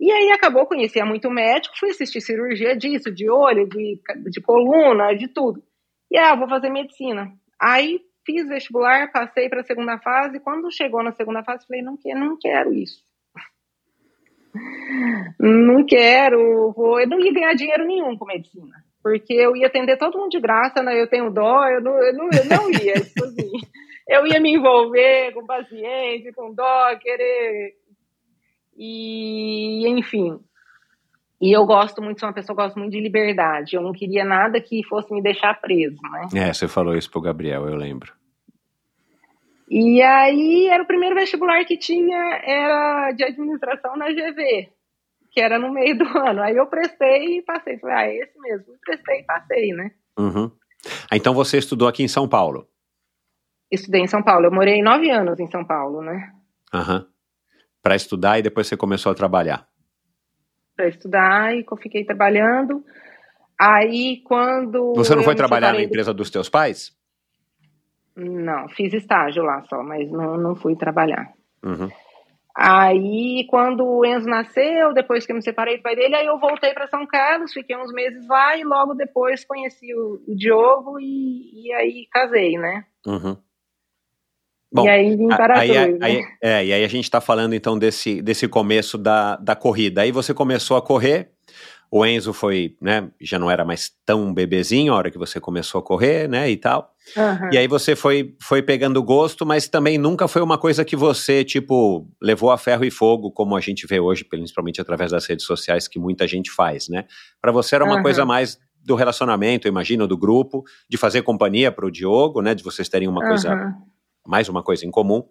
E 0.00 0.10
aí 0.10 0.30
acabou, 0.30 0.66
conhecia 0.66 1.04
muito 1.04 1.30
médico, 1.30 1.78
fui 1.78 1.90
assistir 1.90 2.20
cirurgia 2.20 2.76
disso, 2.76 3.12
de 3.12 3.28
olho, 3.28 3.68
de, 3.68 4.00
de 4.30 4.40
coluna, 4.40 5.14
de 5.14 5.28
tudo. 5.28 5.62
E 6.10 6.16
ah, 6.16 6.34
vou 6.34 6.48
fazer 6.48 6.70
medicina. 6.70 7.30
Aí 7.60 8.00
fiz 8.24 8.46
vestibular, 8.48 9.10
passei 9.12 9.48
para 9.48 9.60
a 9.60 9.64
segunda 9.64 9.98
fase. 9.98 10.40
Quando 10.40 10.72
chegou 10.72 11.02
na 11.02 11.12
segunda 11.12 11.42
fase, 11.42 11.66
falei: 11.66 11.82
não, 11.82 11.96
quero, 11.96 12.20
não 12.20 12.38
quero 12.38 12.72
isso. 12.72 13.02
Não 15.40 15.84
quero, 15.84 16.72
vou. 16.72 17.00
Eu 17.00 17.08
não 17.08 17.18
ia 17.18 17.32
ganhar 17.32 17.54
dinheiro 17.54 17.84
nenhum 17.84 18.16
com 18.16 18.24
medicina, 18.24 18.84
porque 19.02 19.34
eu 19.34 19.56
ia 19.56 19.66
atender 19.66 19.98
todo 19.98 20.16
mundo 20.16 20.30
de 20.30 20.40
graça, 20.40 20.80
né? 20.80 20.98
Eu 20.98 21.08
tenho 21.08 21.28
dó, 21.28 21.66
eu 21.66 21.80
não, 21.82 21.98
eu 21.98 22.14
não, 22.14 22.28
eu 22.32 22.44
não 22.44 22.70
ia. 22.70 22.94
Tipo 22.94 23.24
assim, 23.24 23.50
eu 24.08 24.24
ia 24.28 24.38
me 24.38 24.54
envolver 24.54 25.32
com 25.32 25.44
paciente, 25.44 26.32
com 26.32 26.54
dó, 26.54 26.96
querer 27.00 27.74
e, 28.76 29.86
enfim. 29.88 30.38
E 31.44 31.52
eu 31.52 31.66
gosto 31.66 32.00
muito, 32.00 32.20
sou 32.20 32.26
uma 32.26 32.34
pessoa 32.34 32.56
que 32.56 32.62
gosto 32.62 32.78
muito 32.78 32.92
de 32.92 33.00
liberdade. 33.00 33.76
Eu 33.76 33.82
não 33.82 33.92
queria 33.92 34.24
nada 34.24 34.58
que 34.58 34.82
fosse 34.84 35.12
me 35.12 35.20
deixar 35.20 35.60
preso, 35.60 36.00
né? 36.10 36.26
É, 36.48 36.50
você 36.50 36.66
falou 36.66 36.96
isso 36.96 37.10
pro 37.10 37.20
Gabriel, 37.20 37.68
eu 37.68 37.76
lembro. 37.76 38.14
E 39.68 40.00
aí 40.00 40.68
era 40.68 40.82
o 40.82 40.86
primeiro 40.86 41.14
vestibular 41.14 41.62
que 41.66 41.76
tinha, 41.76 42.16
era 42.42 43.12
de 43.12 43.24
administração 43.24 43.94
na 43.94 44.06
GV, 44.06 44.70
que 45.30 45.38
era 45.38 45.58
no 45.58 45.70
meio 45.70 45.98
do 45.98 46.06
ano. 46.16 46.40
Aí 46.40 46.56
eu 46.56 46.66
prestei 46.66 47.36
e 47.36 47.42
passei. 47.42 47.78
Falei, 47.78 47.94
ah, 47.94 48.06
é 48.06 48.16
esse 48.22 48.40
mesmo. 48.40 48.64
Prestei 48.80 49.20
e 49.20 49.24
passei, 49.24 49.72
né? 49.74 49.90
Uhum. 50.18 50.50
Ah, 51.10 51.16
então 51.18 51.34
você 51.34 51.58
estudou 51.58 51.86
aqui 51.86 52.02
em 52.02 52.08
São 52.08 52.26
Paulo? 52.26 52.66
Estudei 53.70 54.00
em 54.00 54.06
São 54.06 54.22
Paulo. 54.22 54.46
Eu 54.46 54.50
morei 54.50 54.82
nove 54.82 55.10
anos 55.10 55.38
em 55.38 55.50
São 55.50 55.62
Paulo, 55.62 56.00
né? 56.00 56.32
Aham. 56.72 57.00
Uhum 57.00 57.14
para 57.84 57.94
estudar 57.94 58.38
e 58.38 58.42
depois 58.42 58.66
você 58.66 58.78
começou 58.78 59.12
a 59.12 59.14
trabalhar? 59.14 59.68
Para 60.76 60.88
estudar 60.88 61.56
e 61.56 61.64
fiquei 61.80 62.04
trabalhando. 62.04 62.84
Aí 63.58 64.22
quando. 64.24 64.94
Você 64.94 65.14
não 65.14 65.22
foi 65.22 65.34
trabalhar 65.34 65.72
na 65.72 65.82
empresa 65.82 66.12
dos 66.12 66.30
teus 66.30 66.48
pais? 66.48 66.92
Não, 68.16 68.68
fiz 68.68 68.92
estágio 68.92 69.42
lá 69.42 69.62
só, 69.68 69.82
mas 69.82 70.10
não, 70.10 70.36
não 70.36 70.54
fui 70.54 70.76
trabalhar. 70.76 71.32
Uhum. 71.64 71.88
Aí, 72.56 73.44
quando 73.50 73.84
o 73.84 74.06
Enzo 74.06 74.28
nasceu, 74.28 74.92
depois 74.94 75.26
que 75.26 75.32
eu 75.32 75.36
me 75.36 75.42
separei 75.42 75.78
do 75.78 75.82
pai 75.82 75.96
dele, 75.96 76.14
aí 76.14 76.26
eu 76.26 76.38
voltei 76.38 76.72
para 76.72 76.86
São 76.86 77.04
Carlos, 77.04 77.52
fiquei 77.52 77.76
uns 77.76 77.92
meses 77.92 78.24
lá 78.28 78.56
e 78.56 78.62
logo 78.62 78.94
depois 78.94 79.44
conheci 79.44 79.92
o, 79.92 80.22
o 80.28 80.36
Diogo 80.36 81.00
e, 81.00 81.66
e 81.66 81.72
aí 81.72 82.06
casei, 82.12 82.56
né? 82.56 82.84
Uhum. 83.04 83.36
Bom, 84.74 84.86
e 84.86 84.88
aí 84.88 85.16
vim 85.16 85.28
para 85.28 85.60
aí, 85.60 85.70
aí, 85.70 85.98
aí, 86.00 86.16
né? 86.16 86.28
é, 86.42 86.64
e 86.66 86.72
aí 86.72 86.84
a 86.84 86.88
gente 86.88 87.04
está 87.04 87.20
falando 87.20 87.54
então 87.54 87.78
desse, 87.78 88.20
desse 88.20 88.48
começo 88.48 88.98
da, 88.98 89.36
da 89.36 89.54
corrida. 89.54 90.02
Aí 90.02 90.10
você 90.10 90.34
começou 90.34 90.76
a 90.76 90.82
correr, 90.82 91.30
o 91.88 92.04
Enzo 92.04 92.32
foi, 92.32 92.76
né, 92.82 93.08
já 93.20 93.38
não 93.38 93.48
era 93.48 93.64
mais 93.64 93.92
tão 94.04 94.34
bebezinho 94.34 94.92
a 94.92 94.96
hora 94.96 95.12
que 95.12 95.16
você 95.16 95.38
começou 95.38 95.78
a 95.78 95.82
correr, 95.82 96.28
né, 96.28 96.50
e 96.50 96.56
tal. 96.56 96.90
Uhum. 97.16 97.50
E 97.52 97.58
aí 97.58 97.68
você 97.68 97.94
foi, 97.94 98.34
foi 98.42 98.62
pegando 98.62 99.00
gosto, 99.00 99.46
mas 99.46 99.68
também 99.68 99.96
nunca 99.96 100.26
foi 100.26 100.42
uma 100.42 100.58
coisa 100.58 100.84
que 100.84 100.96
você, 100.96 101.44
tipo, 101.44 102.08
levou 102.20 102.50
a 102.50 102.58
ferro 102.58 102.84
e 102.84 102.90
fogo, 102.90 103.30
como 103.30 103.54
a 103.54 103.60
gente 103.60 103.86
vê 103.86 104.00
hoje, 104.00 104.24
principalmente 104.24 104.80
através 104.80 105.12
das 105.12 105.24
redes 105.24 105.46
sociais, 105.46 105.86
que 105.86 106.00
muita 106.00 106.26
gente 106.26 106.50
faz, 106.50 106.88
né? 106.88 107.04
Para 107.40 107.52
você 107.52 107.76
era 107.76 107.84
uma 107.84 107.98
uhum. 107.98 108.02
coisa 108.02 108.24
mais 108.24 108.58
do 108.84 108.96
relacionamento, 108.96 109.68
imagino, 109.68 110.08
do 110.08 110.18
grupo, 110.18 110.64
de 110.90 110.96
fazer 110.96 111.22
companhia 111.22 111.70
para 111.70 111.86
o 111.86 111.90
Diogo, 111.92 112.42
né, 112.42 112.56
de 112.56 112.64
vocês 112.64 112.88
terem 112.88 113.06
uma 113.06 113.22
uhum. 113.22 113.28
coisa 113.28 113.72
mais 114.26 114.48
uma 114.48 114.62
coisa 114.62 114.86
em 114.86 114.90
comum. 114.90 115.22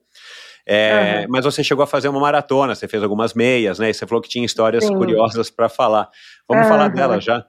É, 0.65 1.21
uhum. 1.21 1.25
Mas 1.29 1.43
você 1.43 1.63
chegou 1.63 1.83
a 1.83 1.87
fazer 1.87 2.07
uma 2.07 2.19
maratona, 2.19 2.73
você 2.73 2.87
fez 2.87 3.03
algumas 3.03 3.33
meias, 3.33 3.79
né? 3.79 3.89
E 3.89 3.93
você 3.93 4.07
falou 4.07 4.21
que 4.21 4.29
tinha 4.29 4.45
histórias 4.45 4.85
Sim. 4.85 4.95
curiosas 4.95 5.49
para 5.49 5.67
falar. 5.67 6.09
Vamos 6.47 6.65
uhum. 6.65 6.71
falar 6.71 6.87
dela 6.89 7.19
já? 7.19 7.45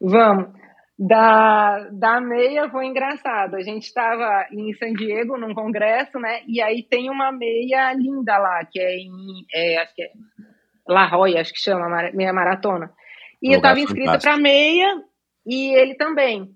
Vamos. 0.00 0.48
Da, 0.98 1.88
da 1.92 2.20
meia 2.20 2.68
foi 2.70 2.86
engraçado. 2.86 3.54
A 3.56 3.62
gente 3.62 3.84
estava 3.84 4.46
em 4.52 4.72
San 4.74 4.92
Diego, 4.92 5.38
num 5.38 5.54
congresso, 5.54 6.18
né? 6.18 6.40
E 6.46 6.60
aí 6.60 6.82
tem 6.82 7.10
uma 7.10 7.32
meia 7.32 7.92
linda 7.94 8.36
lá, 8.36 8.64
que 8.70 8.78
é 8.78 8.96
em. 8.96 9.46
É, 9.52 9.78
acho 9.78 9.94
que 9.94 10.02
é 10.02 10.10
La 10.86 11.06
Roya, 11.06 11.40
acho 11.40 11.52
que 11.52 11.60
chama, 11.60 12.10
meia 12.12 12.32
maratona. 12.32 12.92
E 13.42 13.48
um 13.48 13.52
eu 13.52 13.56
estava 13.58 13.80
inscrita 13.80 14.18
para 14.18 14.36
meia 14.36 14.88
e 15.46 15.74
ele 15.74 15.94
também. 15.94 16.50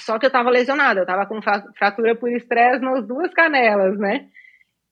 Só 0.00 0.18
que 0.18 0.26
eu 0.26 0.28
estava 0.28 0.50
lesionada, 0.50 1.00
eu 1.00 1.04
estava 1.04 1.26
com 1.26 1.40
fratura 1.76 2.16
por 2.16 2.30
estresse 2.30 2.80
nas 2.80 3.06
duas 3.06 3.32
canelas, 3.32 3.98
né? 3.98 4.28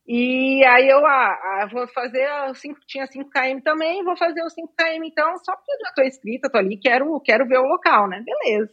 E 0.07 0.65
aí 0.65 0.89
eu 0.89 1.05
ah, 1.05 1.39
ah 1.63 1.69
vou 1.71 1.87
fazer 1.89 2.27
o 2.49 2.55
5, 2.55 2.81
tinha 2.87 3.07
5 3.07 3.29
km 3.29 3.61
também, 3.63 4.03
vou 4.03 4.17
fazer 4.17 4.43
o 4.43 4.49
5 4.49 4.73
km 4.75 5.05
então, 5.05 5.37
só 5.45 5.55
porque 5.55 5.73
eu 5.73 5.79
já 5.81 5.89
estou 5.91 6.05
inscrita, 6.05 6.51
tô 6.51 6.57
ali, 6.57 6.79
quero, 6.81 7.21
quero 7.21 7.47
ver 7.47 7.59
o 7.59 7.67
local, 7.67 8.09
né? 8.09 8.25
Beleza. 8.25 8.71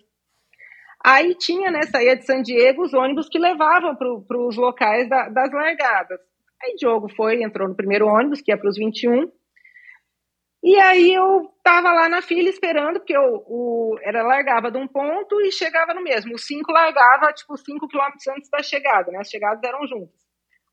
Aí 1.05 1.35
tinha, 1.35 1.69
né, 1.69 1.83
saía 1.83 2.15
de 2.15 2.25
San 2.25 2.41
Diego 2.41 2.83
os 2.83 2.93
ônibus 2.93 3.27
que 3.29 3.37
levavam 3.37 3.95
para 3.95 4.37
os 4.39 4.55
locais 4.55 5.07
da, 5.09 5.29
das 5.29 5.51
largadas. 5.51 6.19
Aí 6.63 6.75
Diogo 6.77 7.09
foi, 7.09 7.43
entrou 7.43 7.67
no 7.67 7.75
primeiro 7.75 8.07
ônibus, 8.07 8.41
que 8.41 8.51
ia 8.51 8.57
para 8.57 8.69
os 8.69 8.77
21, 8.77 9.29
e 10.65 10.75
aí 10.79 11.13
eu 11.13 11.47
tava 11.63 11.93
lá 11.93 12.09
na 12.09 12.23
fila 12.23 12.49
esperando, 12.49 12.97
porque 12.97 13.15
eu, 13.15 13.43
o, 13.45 13.99
era 14.01 14.23
largava 14.23 14.71
de 14.71 14.79
um 14.79 14.87
ponto 14.87 15.39
e 15.41 15.51
chegava 15.51 15.93
no 15.93 16.01
mesmo. 16.01 16.33
O 16.33 16.39
5 16.39 16.71
largava, 16.71 17.31
tipo, 17.33 17.55
5 17.55 17.87
quilômetros 17.87 18.27
antes 18.29 18.49
da 18.49 18.63
chegada, 18.63 19.11
né? 19.11 19.19
As 19.19 19.29
chegadas 19.29 19.61
eram 19.63 19.85
juntas. 19.85 20.25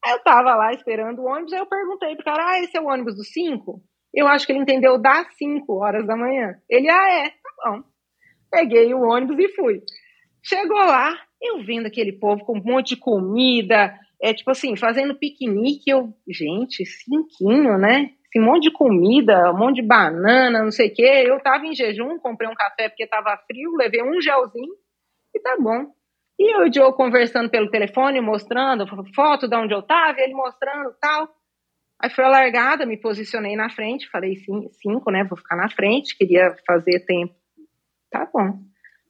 Aí 0.03 0.13
eu 0.13 0.19
tava 0.21 0.55
lá 0.55 0.73
esperando 0.73 1.19
o 1.19 1.27
ônibus, 1.27 1.53
aí 1.53 1.59
eu 1.59 1.67
perguntei 1.67 2.17
pro 2.17 2.25
cara, 2.25 2.53
ah, 2.53 2.61
esse 2.61 2.75
é 2.75 2.81
o 2.81 2.87
ônibus 2.87 3.17
do 3.17 3.23
5? 3.23 3.83
Eu 4.15 4.27
acho 4.29 4.47
que 4.47 4.53
ele 4.53 4.63
entendeu 4.63 4.97
das 4.97 5.27
5 5.37 5.71
horas 5.75 6.07
da 6.07 6.17
manhã. 6.17 6.55
Ele, 6.71 6.89
ah, 6.89 7.13
é, 7.13 7.29
tá 7.29 7.71
bom. 7.71 7.83
Peguei 8.51 8.95
o 8.95 9.03
ônibus 9.03 9.39
e 9.39 9.49
fui. 9.51 9.83
Chegou 10.43 10.79
lá, 10.79 11.15
eu 11.39 11.63
vendo 11.67 11.85
aquele 11.85 12.15
povo 12.15 12.47
com 12.47 12.57
um 12.57 12.63
monte 12.65 12.95
de 12.95 12.97
comida, 12.97 13.95
é 14.23 14.33
tipo 14.33 14.51
assim, 14.51 14.75
fazendo 14.75 15.19
piquenique, 15.19 15.91
eu, 15.91 16.15
gente, 16.27 16.83
cinquinho, 16.87 17.77
né? 17.77 18.11
Esse 18.33 18.43
monte 18.43 18.63
de 18.63 18.71
comida, 18.71 19.53
um 19.53 19.59
monte 19.59 19.83
de 19.83 19.87
banana, 19.87 20.63
não 20.63 20.71
sei 20.71 20.89
o 20.89 20.95
quê. 20.95 21.25
Eu 21.27 21.39
tava 21.41 21.67
em 21.67 21.75
jejum, 21.75 22.19
comprei 22.19 22.49
um 22.49 22.55
café 22.55 22.89
porque 22.89 23.07
tava 23.07 23.37
frio, 23.47 23.77
levei 23.77 24.03
um 24.03 24.19
gelzinho 24.23 24.73
e 25.35 25.39
tá 25.39 25.55
bom. 25.61 25.93
E 26.39 26.57
o 26.57 26.73
Joe 26.73 26.95
conversando 26.95 27.51
pelo 27.51 27.71
telefone, 27.71 28.23
mostrando 28.23 28.87
foto 29.15 29.47
de 29.47 29.55
onde 29.55 29.75
eu 29.75 29.83
tava, 29.83 30.19
ele 30.19 30.33
mostrando 30.33 30.95
tal. 30.99 31.29
Aí 32.01 32.09
foi 32.09 32.25
a 32.25 32.29
largada, 32.29 32.87
me 32.87 32.97
posicionei 32.97 33.55
na 33.55 33.69
frente, 33.69 34.09
falei 34.09 34.35
cinco, 34.81 35.11
né? 35.11 35.25
Vou 35.25 35.37
ficar 35.37 35.55
na 35.55 35.69
frente, 35.69 36.17
queria 36.17 36.57
fazer 36.67 37.05
tempo. 37.05 37.35
Tá 38.11 38.27
bom. 38.33 38.61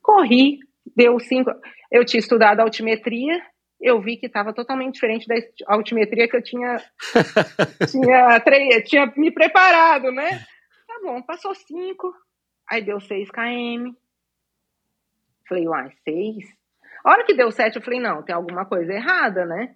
Corri, 0.03 0.59
deu 0.97 1.19
cinco. 1.21 1.53
Eu 1.93 2.05
tinha 2.05 2.19
estudado 2.19 2.59
altimetria, 2.59 3.41
eu 3.83 4.01
vi 4.01 4.17
que 4.17 4.27
estava 4.27 4.55
totalmente 4.55 4.95
diferente 4.95 5.27
da 5.27 5.35
altimetria 5.67 6.29
que 6.29 6.37
eu 6.37 6.43
tinha, 6.43 6.77
tinha, 7.91 8.83
tinha 8.85 9.13
me 9.17 9.31
preparado, 9.31 10.13
né? 10.13 10.39
Tá 10.87 11.01
bom, 11.03 11.21
passou 11.23 11.55
cinco, 11.55 12.15
aí 12.71 12.83
deu 12.83 13.01
seis 13.01 13.29
km. 13.31 13.93
Falei, 15.49 15.67
uai, 15.67 15.91
seis? 16.05 16.63
A 17.05 17.11
hora 17.11 17.25
que 17.25 17.35
deu 17.35 17.51
7, 17.51 17.77
eu 17.77 17.83
falei, 17.83 18.01
não, 18.01 18.23
tem 18.23 18.35
alguma 18.35 18.65
coisa 18.65 18.93
errada, 18.93 19.45
né? 19.45 19.75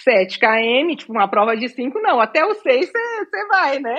7 0.00 0.38
km, 0.38 0.96
tipo, 0.96 1.12
uma 1.12 1.28
prova 1.28 1.56
de 1.56 1.68
5, 1.68 2.00
não. 2.00 2.20
Até 2.20 2.44
o 2.44 2.54
6 2.54 2.90
você 2.90 3.46
vai, 3.48 3.78
né? 3.78 3.96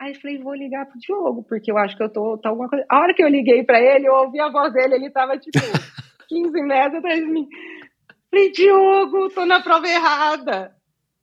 Aí 0.00 0.12
eu 0.12 0.20
falei, 0.20 0.38
vou 0.38 0.54
ligar 0.54 0.86
pro 0.86 0.98
Diogo, 0.98 1.42
porque 1.44 1.70
eu 1.70 1.78
acho 1.78 1.96
que 1.96 2.02
eu 2.02 2.10
tô, 2.10 2.36
tá 2.36 2.50
alguma 2.50 2.68
coisa. 2.68 2.84
A 2.90 3.00
hora 3.00 3.14
que 3.14 3.22
eu 3.22 3.28
liguei 3.28 3.64
pra 3.64 3.80
ele, 3.80 4.06
eu 4.06 4.14
ouvi 4.14 4.38
a 4.40 4.50
voz 4.50 4.72
dele, 4.72 4.96
ele 4.96 5.10
tava, 5.10 5.38
tipo, 5.38 5.58
15 6.28 6.62
metros 6.62 6.98
atrás 6.98 7.20
de 7.20 7.26
mim. 7.26 7.48
Falei, 8.34 8.50
Diogo, 8.50 9.28
tô 9.28 9.46
na 9.46 9.62
prova 9.62 9.86
errada. 9.86 10.74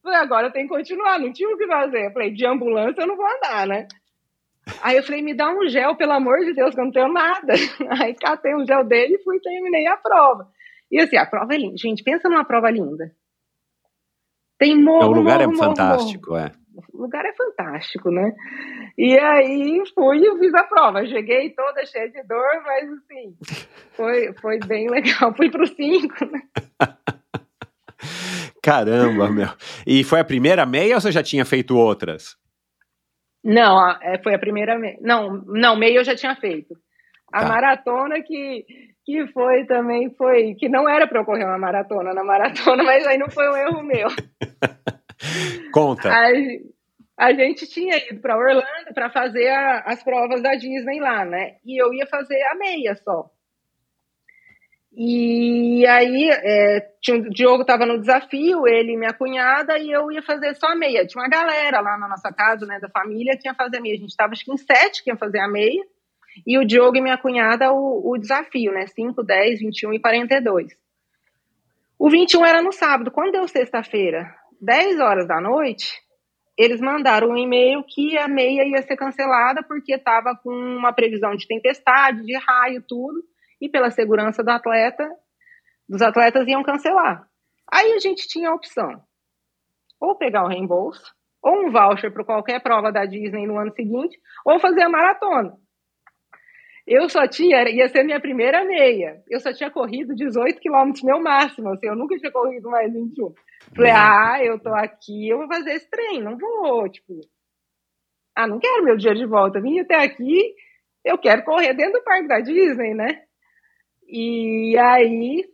Falei, 0.02 0.18
agora 0.20 0.50
tenho 0.50 0.70
que 0.70 0.74
continuar, 0.74 1.20
não 1.20 1.34
tinha 1.34 1.50
o 1.50 1.58
que 1.58 1.68
fazer. 1.68 2.14
Falei, 2.14 2.32
de 2.32 2.48
ambulância 2.48 3.02
eu 3.02 3.08
não 3.08 3.18
vou 3.18 3.26
andar, 3.28 3.68
né? 3.68 3.86
Aí 4.82 4.96
eu 4.96 5.04
falei, 5.04 5.22
me 5.22 5.34
dá 5.34 5.52
um 5.52 5.68
gel, 5.68 5.98
pelo 5.98 6.14
amor 6.14 6.40
de 6.40 6.54
Deus, 6.54 6.74
que 6.74 6.80
eu 6.80 6.86
não 6.86 6.92
tenho 6.92 7.12
nada. 7.12 7.52
Aí 8.02 8.16
catei 8.16 8.56
um 8.56 8.66
gel 8.66 8.86
dele 8.86 9.16
e 9.16 9.24
fui 9.24 9.36
e 9.36 9.42
terminei 9.42 9.86
a 9.88 9.98
prova. 9.98 10.48
E 10.90 11.02
assim, 11.02 11.18
a 11.18 11.26
prova 11.26 11.54
é 11.54 11.58
linda. 11.58 11.76
Gente, 11.76 12.02
pensa 12.02 12.30
numa 12.30 12.46
prova 12.46 12.72
linda. 12.72 13.12
Tem 14.58 14.82
morro, 14.82 15.10
O 15.10 15.12
lugar 15.12 15.40
morro, 15.40 15.44
é 15.44 15.48
morro, 15.48 15.58
fantástico, 15.58 16.30
morro. 16.30 16.46
é. 16.46 16.61
O 16.94 17.02
lugar 17.02 17.26
é 17.26 17.34
fantástico, 17.34 18.10
né? 18.10 18.34
E 18.98 19.18
aí 19.20 19.82
fui 19.94 20.20
e 20.20 20.40
fiz 20.40 20.54
a 20.54 20.64
prova. 20.64 21.06
Cheguei 21.06 21.50
toda 21.50 21.86
cheia 21.86 22.10
de 22.10 22.24
dor, 22.24 22.64
mas 22.64 22.90
assim, 22.94 23.36
foi, 23.94 24.34
foi 24.34 24.60
bem 24.60 24.90
legal. 24.90 25.34
Fui 25.36 25.50
para 25.50 25.64
os 25.64 25.72
cinco, 25.72 26.26
né? 26.26 26.42
Caramba, 28.64 29.30
meu. 29.30 29.50
E 29.86 30.04
foi 30.04 30.20
a 30.20 30.26
primeira 30.26 30.66
meia 30.66 30.96
ou 30.96 31.02
você 31.02 31.12
já 31.12 31.24
tinha 31.24 31.44
feito 31.44 31.76
outras? 31.76 32.38
Não, 33.44 33.90
é, 34.02 34.22
foi 34.22 34.36
a 34.36 34.40
primeira 34.40 34.78
meia. 34.78 34.98
Não, 35.02 35.44
não, 35.48 35.76
meia 35.76 35.98
eu 35.98 36.04
já 36.04 36.16
tinha 36.16 36.36
feito. 36.36 36.76
A 37.34 37.42
tá. 37.42 37.48
maratona 37.48 38.22
que, 38.22 38.66
que 39.04 39.28
foi 39.28 39.66
também 39.66 40.14
foi. 40.16 40.56
Que 40.56 40.70
não 40.70 40.88
era 40.88 41.08
para 41.08 41.22
eu 41.22 41.26
correr 41.26 41.46
uma 41.46 41.58
maratona 41.58 42.14
na 42.14 42.24
maratona, 42.24 42.84
mas 42.84 43.06
aí 43.08 43.18
não 43.18 43.30
foi 43.30 43.50
um 43.50 43.58
erro 43.58 43.84
meu. 43.84 44.08
Conta. 45.72 46.10
A, 46.10 46.30
a 47.18 47.34
gente 47.34 47.68
tinha 47.68 47.98
ido 47.98 48.20
para 48.20 48.38
Orlando 48.38 48.94
para 48.94 49.10
fazer 49.10 49.48
a, 49.50 49.80
as 49.82 50.04
provas 50.04 50.42
da 50.42 50.56
Disney 50.56 51.00
lá, 51.00 51.24
né? 51.24 51.58
E 51.66 51.82
eu 51.82 51.94
ia 51.94 52.08
fazer 52.08 52.42
a 52.44 52.56
meia 52.56 52.96
só. 52.96 53.30
E 54.94 55.86
aí, 55.88 56.30
é, 56.30 56.82
tinha, 57.02 57.18
o 57.18 57.30
Diogo 57.30 57.62
estava 57.62 57.86
no 57.86 58.00
desafio, 58.00 58.68
ele 58.68 58.94
e 58.94 58.98
minha 58.98 59.14
cunhada, 59.14 59.78
e 59.78 59.90
eu 59.90 60.12
ia 60.12 60.22
fazer 60.22 60.54
só 60.56 60.68
a 60.68 60.76
meia. 60.76 61.06
Tinha 61.06 61.24
uma 61.24 61.30
galera 61.30 61.80
lá 61.80 61.98
na 61.98 62.10
nossa 62.10 62.32
casa, 62.34 62.66
né, 62.66 62.78
da 62.80 62.90
família, 62.90 63.38
que 63.38 63.48
ia 63.48 63.54
fazer 63.54 63.78
a 63.78 63.82
meia. 63.82 63.96
A 63.96 64.00
gente 64.00 64.10
estava, 64.10 64.34
acho 64.34 64.44
que 64.44 64.52
em 64.52 64.58
sete 64.58 65.02
que 65.02 65.10
ia 65.10 65.16
fazer 65.16 65.40
a 65.40 65.48
meia, 65.48 65.82
e 66.46 66.58
o 66.58 66.66
Diogo 66.66 66.98
e 66.98 67.02
minha 67.02 67.18
cunhada, 67.18 67.72
o, 67.72 68.12
o 68.12 68.18
desafio, 68.18 68.74
né, 68.74 68.86
5, 68.88 69.24
10, 69.24 69.60
21 69.60 69.94
e 69.94 70.00
42. 70.00 70.78
O 71.98 72.10
21 72.10 72.46
era 72.46 72.62
no 72.62 72.72
sábado. 72.72 73.12
Quando 73.12 73.32
deu 73.32 73.48
sexta-feira, 73.48 74.36
10 74.62 75.00
horas 75.00 75.28
da 75.28 75.42
noite, 75.42 76.00
eles 76.58 76.80
mandaram 76.80 77.30
um 77.30 77.38
e-mail 77.38 77.84
que 77.84 78.18
a 78.18 78.28
meia 78.28 78.64
ia 78.64 78.82
ser 78.84 78.96
cancelada 78.96 79.64
porque 79.64 79.96
estava 79.96 80.36
com 80.36 80.52
uma 80.52 80.94
previsão 80.94 81.36
de 81.36 81.48
tempestade, 81.48 82.24
de 82.24 82.38
raio, 82.38 82.84
tudo 82.88 83.24
e 83.60 83.68
pela 83.68 83.92
segurança 83.92 84.44
do 84.44 84.50
atleta, 84.50 85.10
dos 85.88 86.02
atletas 86.02 86.48
iam 86.48 86.64
cancelar. 86.64 87.28
Aí 87.72 87.94
a 87.94 88.00
gente 88.00 88.28
tinha 88.28 88.50
a 88.50 88.56
opção 88.56 89.04
ou 90.00 90.16
pegar 90.16 90.44
o 90.44 90.48
reembolso, 90.48 91.14
ou 91.44 91.68
um 91.68 91.72
voucher 91.72 92.12
para 92.12 92.26
qualquer 92.26 92.62
prova 92.62 92.92
da 92.92 93.06
Disney 93.06 93.46
no 93.46 93.58
ano 93.58 93.72
seguinte, 93.72 94.20
ou 94.44 94.60
fazer 94.60 94.82
a 94.82 94.90
maratona. 94.90 95.54
Eu 96.88 97.08
só 97.08 97.28
tinha, 97.28 97.70
ia 97.70 97.88
ser 97.88 98.04
minha 98.04 98.20
primeira 98.20 98.66
meia. 98.66 99.22
Eu 99.30 99.40
só 99.40 99.54
tinha 99.54 99.70
corrido 99.70 100.16
18 100.16 100.60
quilômetros, 100.60 101.04
meu 101.04 101.22
máximo. 101.22 101.70
Assim, 101.70 101.88
eu 101.88 101.96
nunca 101.96 102.18
tinha 102.18 102.32
corrido 102.32 102.70
mais 102.70 102.92
21. 102.92 103.32
Falei, 103.76 103.92
ah, 103.92 104.40
eu 104.44 104.60
tô 104.60 104.70
aqui, 104.74 105.30
eu 105.30 105.38
vou 105.38 105.48
fazer 105.48 105.72
esse 105.72 105.90
trem, 105.90 106.22
não 106.22 106.38
vou, 106.38 106.90
tipo. 106.90 107.14
Ah, 108.36 108.48
não 108.48 108.60
quero 108.60 108.84
meu 108.84 108.98
dia 108.98 109.14
de 109.14 109.26
volta. 109.26 109.62
Vim 109.62 109.80
até 109.80 109.96
aqui, 110.04 110.54
eu 111.04 111.18
quero 111.18 111.44
correr 111.44 111.74
dentro 111.74 111.94
do 111.94 112.04
parque 112.04 112.28
da 112.28 112.40
Disney, 112.40 112.94
né? 112.94 113.24
E 114.08 114.78
aí 114.78 115.46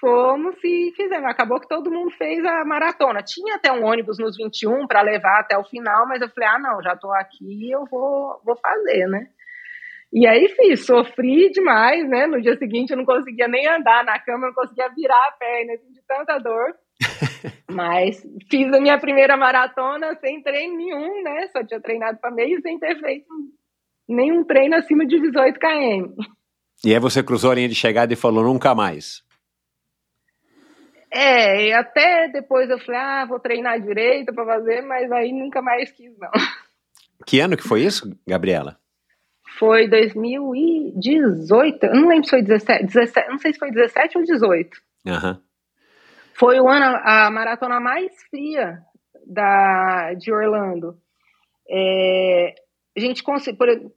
fomos 0.00 0.56
e 0.64 0.92
fizemos. 0.96 1.26
Acabou 1.26 1.60
que 1.60 1.68
todo 1.68 1.90
mundo 1.90 2.10
fez 2.12 2.44
a 2.44 2.64
maratona. 2.64 3.22
Tinha 3.22 3.56
até 3.56 3.72
um 3.72 3.84
ônibus 3.84 4.18
nos 4.18 4.36
21 4.36 4.86
para 4.86 5.02
levar 5.02 5.40
até 5.40 5.56
o 5.56 5.64
final, 5.64 6.06
mas 6.08 6.20
eu 6.20 6.28
falei: 6.30 6.48
ah, 6.48 6.58
não, 6.58 6.82
já 6.82 6.94
estou 6.94 7.12
aqui, 7.12 7.70
eu 7.70 7.84
vou, 7.86 8.40
vou 8.44 8.56
fazer, 8.56 9.06
né? 9.06 9.28
E 10.12 10.26
aí 10.28 10.48
fiz, 10.48 10.86
sofri 10.86 11.50
demais, 11.50 12.08
né? 12.08 12.26
No 12.26 12.40
dia 12.40 12.56
seguinte 12.56 12.90
eu 12.90 12.96
não 12.96 13.04
conseguia 13.04 13.48
nem 13.48 13.66
andar 13.66 14.04
na 14.04 14.18
cama, 14.18 14.46
eu 14.46 14.48
não 14.48 14.54
conseguia 14.54 14.88
virar 14.90 15.28
a 15.28 15.32
perna 15.32 15.74
assim, 15.74 15.92
de 15.92 16.02
tanta 16.06 16.38
dor. 16.38 16.74
Mas 17.70 18.22
fiz 18.50 18.72
a 18.72 18.80
minha 18.80 18.98
primeira 18.98 19.36
maratona 19.36 20.14
sem 20.16 20.42
treino 20.42 20.76
nenhum, 20.76 21.22
né? 21.22 21.48
Só 21.52 21.64
tinha 21.64 21.80
treinado 21.80 22.18
para 22.18 22.30
meio 22.30 22.60
sem 22.62 22.78
ter 22.78 22.98
feito 22.98 23.26
nenhum 24.08 24.44
treino 24.44 24.76
acima 24.76 25.06
de 25.06 25.20
18 25.20 25.58
km. 25.58 26.22
E 26.84 26.92
aí 26.92 27.00
você 27.00 27.22
cruzou 27.22 27.50
a 27.50 27.54
linha 27.54 27.68
de 27.68 27.74
chegada 27.74 28.12
e 28.12 28.16
falou 28.16 28.44
nunca 28.44 28.74
mais. 28.74 29.22
É, 31.10 31.68
e 31.68 31.72
até 31.72 32.28
depois 32.28 32.68
eu 32.68 32.78
falei, 32.78 33.00
ah, 33.00 33.24
vou 33.24 33.38
treinar 33.38 33.80
direito 33.80 34.34
para 34.34 34.44
fazer, 34.44 34.82
mas 34.82 35.10
aí 35.12 35.32
nunca 35.32 35.62
mais 35.62 35.92
quis, 35.92 36.12
não. 36.18 36.30
Que 37.24 37.40
ano 37.40 37.56
que 37.56 37.62
foi 37.62 37.82
isso, 37.82 38.10
Gabriela? 38.26 38.76
Foi 39.58 39.88
2018, 39.88 41.84
eu 41.84 41.94
não 41.94 42.08
lembro 42.08 42.24
se 42.24 42.30
foi 42.30 42.42
17, 42.42 42.86
17 42.86 43.28
não 43.28 43.38
sei 43.38 43.52
se 43.52 43.58
foi 43.58 43.70
17 43.70 44.18
ou 44.18 44.24
18. 44.24 44.76
Uhum. 45.06 45.40
Foi 46.36 46.60
o 46.60 46.68
ano, 46.68 47.00
a 47.02 47.30
maratona 47.30 47.80
mais 47.80 48.12
fria 48.30 48.78
da, 49.26 50.14
de 50.14 50.32
Orlando. 50.32 50.96
É, 51.68 52.54
a 52.96 53.00
gente 53.00 53.22
conseguiu, 53.22 53.92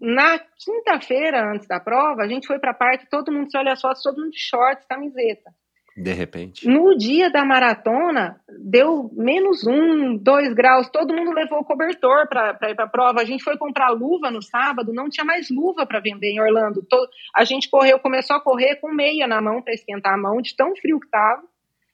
na 0.00 0.38
quinta-feira, 0.38 1.52
antes 1.52 1.66
da 1.66 1.80
prova, 1.80 2.22
a 2.22 2.28
gente 2.28 2.46
foi 2.46 2.58
para 2.58 2.74
parque, 2.74 3.08
todo 3.10 3.32
mundo 3.32 3.50
se 3.50 3.58
olha 3.58 3.76
só, 3.76 3.92
todo 3.94 4.20
mundo 4.20 4.30
de 4.30 4.40
shorts, 4.40 4.86
camiseta. 4.86 5.50
De 5.96 6.12
repente. 6.12 6.66
No 6.66 6.96
dia 6.96 7.30
da 7.30 7.44
maratona, 7.44 8.40
deu 8.48 9.10
menos 9.12 9.66
um, 9.66 10.16
dois 10.16 10.54
graus, 10.54 10.88
todo 10.88 11.12
mundo 11.12 11.32
levou 11.32 11.58
o 11.58 11.64
cobertor 11.64 12.28
para 12.28 12.70
ir 12.70 12.74
para 12.74 12.84
a 12.84 12.88
prova. 12.88 13.20
A 13.20 13.24
gente 13.24 13.42
foi 13.44 13.58
comprar 13.58 13.90
luva 13.90 14.30
no 14.30 14.40
sábado, 14.40 14.94
não 14.94 15.10
tinha 15.10 15.24
mais 15.24 15.50
luva 15.50 15.84
para 15.84 16.00
vender 16.00 16.30
em 16.30 16.40
Orlando. 16.40 16.86
A 17.34 17.44
gente 17.44 17.68
correu, 17.68 17.98
começou 17.98 18.36
a 18.36 18.40
correr 18.40 18.76
com 18.76 18.90
meia 18.92 19.26
na 19.26 19.42
mão 19.42 19.60
para 19.60 19.74
esquentar 19.74 20.14
a 20.14 20.18
mão, 20.18 20.40
de 20.40 20.56
tão 20.56 20.74
frio 20.76 20.98
que 20.98 21.06
estava. 21.06 21.42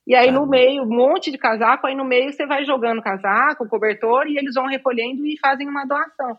E 0.07 0.14
aí 0.14 0.30
no 0.30 0.46
meio, 0.46 0.84
um 0.84 0.88
monte 0.88 1.32
de 1.32 1.38
casaco, 1.38 1.86
aí 1.86 1.94
no 1.96 2.04
meio 2.04 2.32
você 2.32 2.46
vai 2.46 2.64
jogando 2.64 3.02
casaco, 3.02 3.68
cobertor, 3.68 4.26
e 4.28 4.38
eles 4.38 4.54
vão 4.54 4.66
recolhendo 4.66 5.26
e 5.26 5.36
fazem 5.38 5.68
uma 5.68 5.84
doação. 5.84 6.38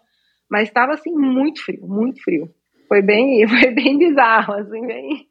Mas 0.50 0.70
estava 0.70 0.94
assim 0.94 1.12
muito 1.12 1.64
frio, 1.64 1.86
muito 1.86 2.24
frio. 2.24 2.50
Foi 2.88 3.02
bem, 3.02 3.46
foi 3.48 3.72
bem 3.72 3.98
bizarro, 3.98 4.54
assim, 4.54 4.88
bem, 4.88 5.28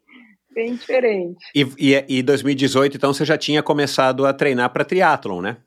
bem 0.53 0.75
diferente. 0.75 1.43
E, 1.55 1.65
e, 1.79 2.19
e 2.19 2.23
2018, 2.23 2.97
então, 2.97 3.11
você 3.11 3.25
já 3.25 3.37
tinha 3.37 3.63
começado 3.63 4.25
a 4.25 4.33
treinar 4.33 4.71
para 4.71 4.85
triatlon, 4.85 5.41
né? 5.41 5.57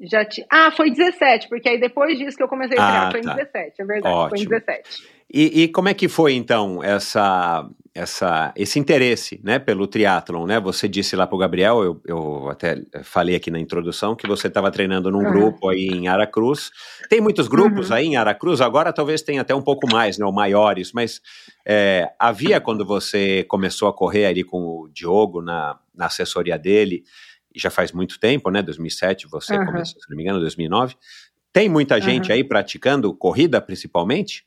Já 0.00 0.24
tinha. 0.24 0.46
Ah, 0.50 0.70
foi 0.70 0.90
17, 0.90 1.48
porque 1.48 1.68
aí 1.68 1.80
depois 1.80 2.18
disso 2.18 2.36
que 2.36 2.42
eu 2.42 2.48
comecei 2.48 2.78
a 2.78 2.82
treinar, 2.82 3.08
ah, 3.08 3.10
foi 3.10 3.20
tá. 3.22 3.32
em 3.32 3.36
17, 3.36 3.82
é 3.82 3.84
verdade, 3.84 4.14
Ótimo. 4.14 4.30
foi 4.30 4.38
em 4.40 4.48
17. 4.48 5.16
E, 5.32 5.62
e, 5.62 5.68
como 5.68 5.88
é 5.88 5.94
que 5.94 6.08
foi 6.08 6.34
então 6.34 6.82
essa, 6.82 7.68
essa, 7.96 8.52
esse 8.54 8.78
interesse, 8.78 9.40
né, 9.42 9.58
pelo 9.58 9.86
triatlon, 9.86 10.46
né? 10.46 10.60
Você 10.60 10.86
disse 10.86 11.16
lá 11.16 11.26
para 11.26 11.34
o 11.34 11.38
Gabriel, 11.38 11.82
eu, 11.82 12.00
eu, 12.06 12.50
até 12.50 12.82
falei 13.02 13.34
aqui 13.34 13.50
na 13.50 13.58
introdução 13.58 14.14
que 14.14 14.26
você 14.26 14.48
estava 14.48 14.70
treinando 14.70 15.10
num 15.10 15.24
uhum. 15.24 15.32
grupo 15.32 15.68
aí 15.70 15.88
em 15.88 16.06
Aracruz. 16.06 16.70
Tem 17.08 17.22
muitos 17.22 17.48
grupos 17.48 17.88
uhum. 17.88 17.96
aí 17.96 18.06
em 18.06 18.16
Aracruz. 18.16 18.60
Agora 18.60 18.92
talvez 18.92 19.22
tenha 19.22 19.40
até 19.40 19.54
um 19.54 19.62
pouco 19.62 19.90
mais, 19.90 20.18
né, 20.18 20.26
ou 20.26 20.32
maiores. 20.32 20.92
Mas 20.92 21.22
é, 21.66 22.10
havia 22.18 22.60
quando 22.60 22.84
você 22.84 23.44
começou 23.44 23.88
a 23.88 23.94
correr 23.94 24.26
ali 24.26 24.44
com 24.44 24.58
o 24.58 24.88
Diogo 24.92 25.40
na, 25.40 25.78
na 25.94 26.06
assessoria 26.06 26.58
dele, 26.58 27.02
e 27.54 27.58
já 27.58 27.70
faz 27.70 27.92
muito 27.92 28.20
tempo, 28.20 28.50
né? 28.50 28.62
2007 28.62 29.26
você 29.26 29.56
uhum. 29.56 29.64
começou, 29.64 30.00
se 30.02 30.10
não 30.10 30.16
me 30.16 30.22
engano, 30.22 30.38
2009. 30.38 30.94
Tem 31.50 31.70
muita 31.70 31.98
gente 31.98 32.30
aí 32.30 32.44
praticando 32.44 33.14
corrida, 33.14 33.58
principalmente? 33.62 34.45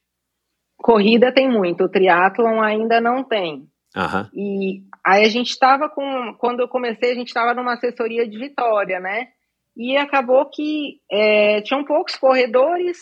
Corrida 0.82 1.32
tem 1.32 1.49
muito, 1.49 1.84
o 1.84 1.89
triatlon 1.89 2.61
ainda 2.61 3.01
não 3.01 3.23
tem. 3.23 3.67
Uhum. 3.95 4.30
E 4.34 4.84
aí 5.05 5.25
a 5.25 5.30
gente 5.30 5.49
estava 5.49 5.89
com, 5.89 6.36
quando 6.38 6.61
eu 6.61 6.67
comecei, 6.67 7.11
a 7.11 7.15
gente 7.15 7.27
estava 7.27 7.53
numa 7.53 7.73
assessoria 7.73 8.27
de 8.27 8.38
Vitória, 8.38 8.99
né? 8.99 9.27
E 9.75 9.97
acabou 9.97 10.49
que 10.49 10.99
é, 11.11 11.61
tinham 11.61 11.84
poucos 11.84 12.15
corredores 12.15 12.97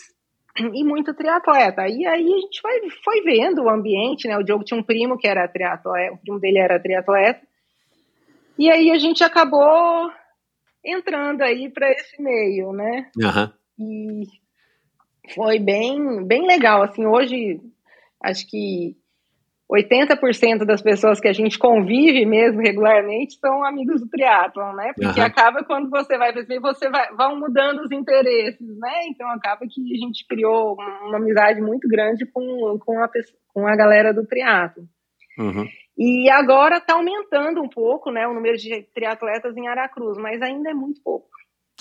e 0.56 0.84
muito 0.84 1.14
triatleta. 1.14 1.86
E 1.88 2.06
aí 2.06 2.26
a 2.26 2.40
gente 2.40 2.60
foi, 2.60 2.90
foi 3.04 3.22
vendo 3.22 3.62
o 3.62 3.70
ambiente, 3.70 4.26
né? 4.26 4.36
O 4.36 4.42
Diogo 4.42 4.64
tinha 4.64 4.78
um 4.78 4.82
primo 4.82 5.16
que 5.16 5.28
era 5.28 5.48
triatleta, 5.48 6.14
o 6.14 6.18
primo 6.18 6.40
dele 6.40 6.58
era 6.58 6.80
triatleta. 6.80 7.40
E 8.58 8.70
aí 8.70 8.90
a 8.90 8.98
gente 8.98 9.22
acabou 9.22 10.10
entrando 10.84 11.42
aí 11.42 11.70
para 11.70 11.90
esse 11.92 12.20
meio, 12.20 12.72
né? 12.72 13.10
Uhum. 13.16 13.52
E 13.78 14.26
foi 15.34 15.58
bem, 15.58 16.24
bem 16.24 16.46
legal. 16.46 16.82
Assim, 16.82 17.06
hoje, 17.06 17.60
acho 18.22 18.48
que 18.48 18.96
80% 19.70 20.64
das 20.64 20.80
pessoas 20.80 21.20
que 21.20 21.28
a 21.28 21.32
gente 21.32 21.58
convive 21.58 22.24
mesmo 22.24 22.60
regularmente 22.60 23.38
são 23.38 23.62
amigos 23.62 24.00
do 24.00 24.08
triatlon, 24.08 24.72
né? 24.72 24.92
Porque 24.96 25.20
uhum. 25.20 25.26
acaba 25.26 25.62
quando 25.62 25.90
você 25.90 26.16
vai 26.16 26.32
ver, 26.32 26.58
você 26.58 26.88
vai 26.88 27.14
vão 27.14 27.38
mudando 27.38 27.80
os 27.80 27.92
interesses, 27.92 28.78
né? 28.78 29.06
Então 29.08 29.28
acaba 29.28 29.66
que 29.68 29.94
a 29.94 29.98
gente 29.98 30.26
criou 30.26 30.74
uma 30.74 31.18
amizade 31.18 31.60
muito 31.60 31.86
grande 31.86 32.24
com, 32.24 32.78
com, 32.78 32.98
a, 33.02 33.10
com 33.52 33.66
a 33.66 33.76
galera 33.76 34.14
do 34.14 34.26
triatlon. 34.26 34.84
Uhum. 35.38 35.68
E 35.98 36.30
agora 36.30 36.78
está 36.78 36.94
aumentando 36.94 37.60
um 37.60 37.68
pouco, 37.68 38.10
né, 38.10 38.26
o 38.26 38.32
número 38.32 38.56
de 38.56 38.82
triatletas 38.94 39.56
em 39.56 39.68
Aracruz, 39.68 40.16
mas 40.16 40.40
ainda 40.40 40.70
é 40.70 40.74
muito 40.74 41.02
pouco. 41.02 41.28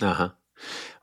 Uhum. 0.01 0.31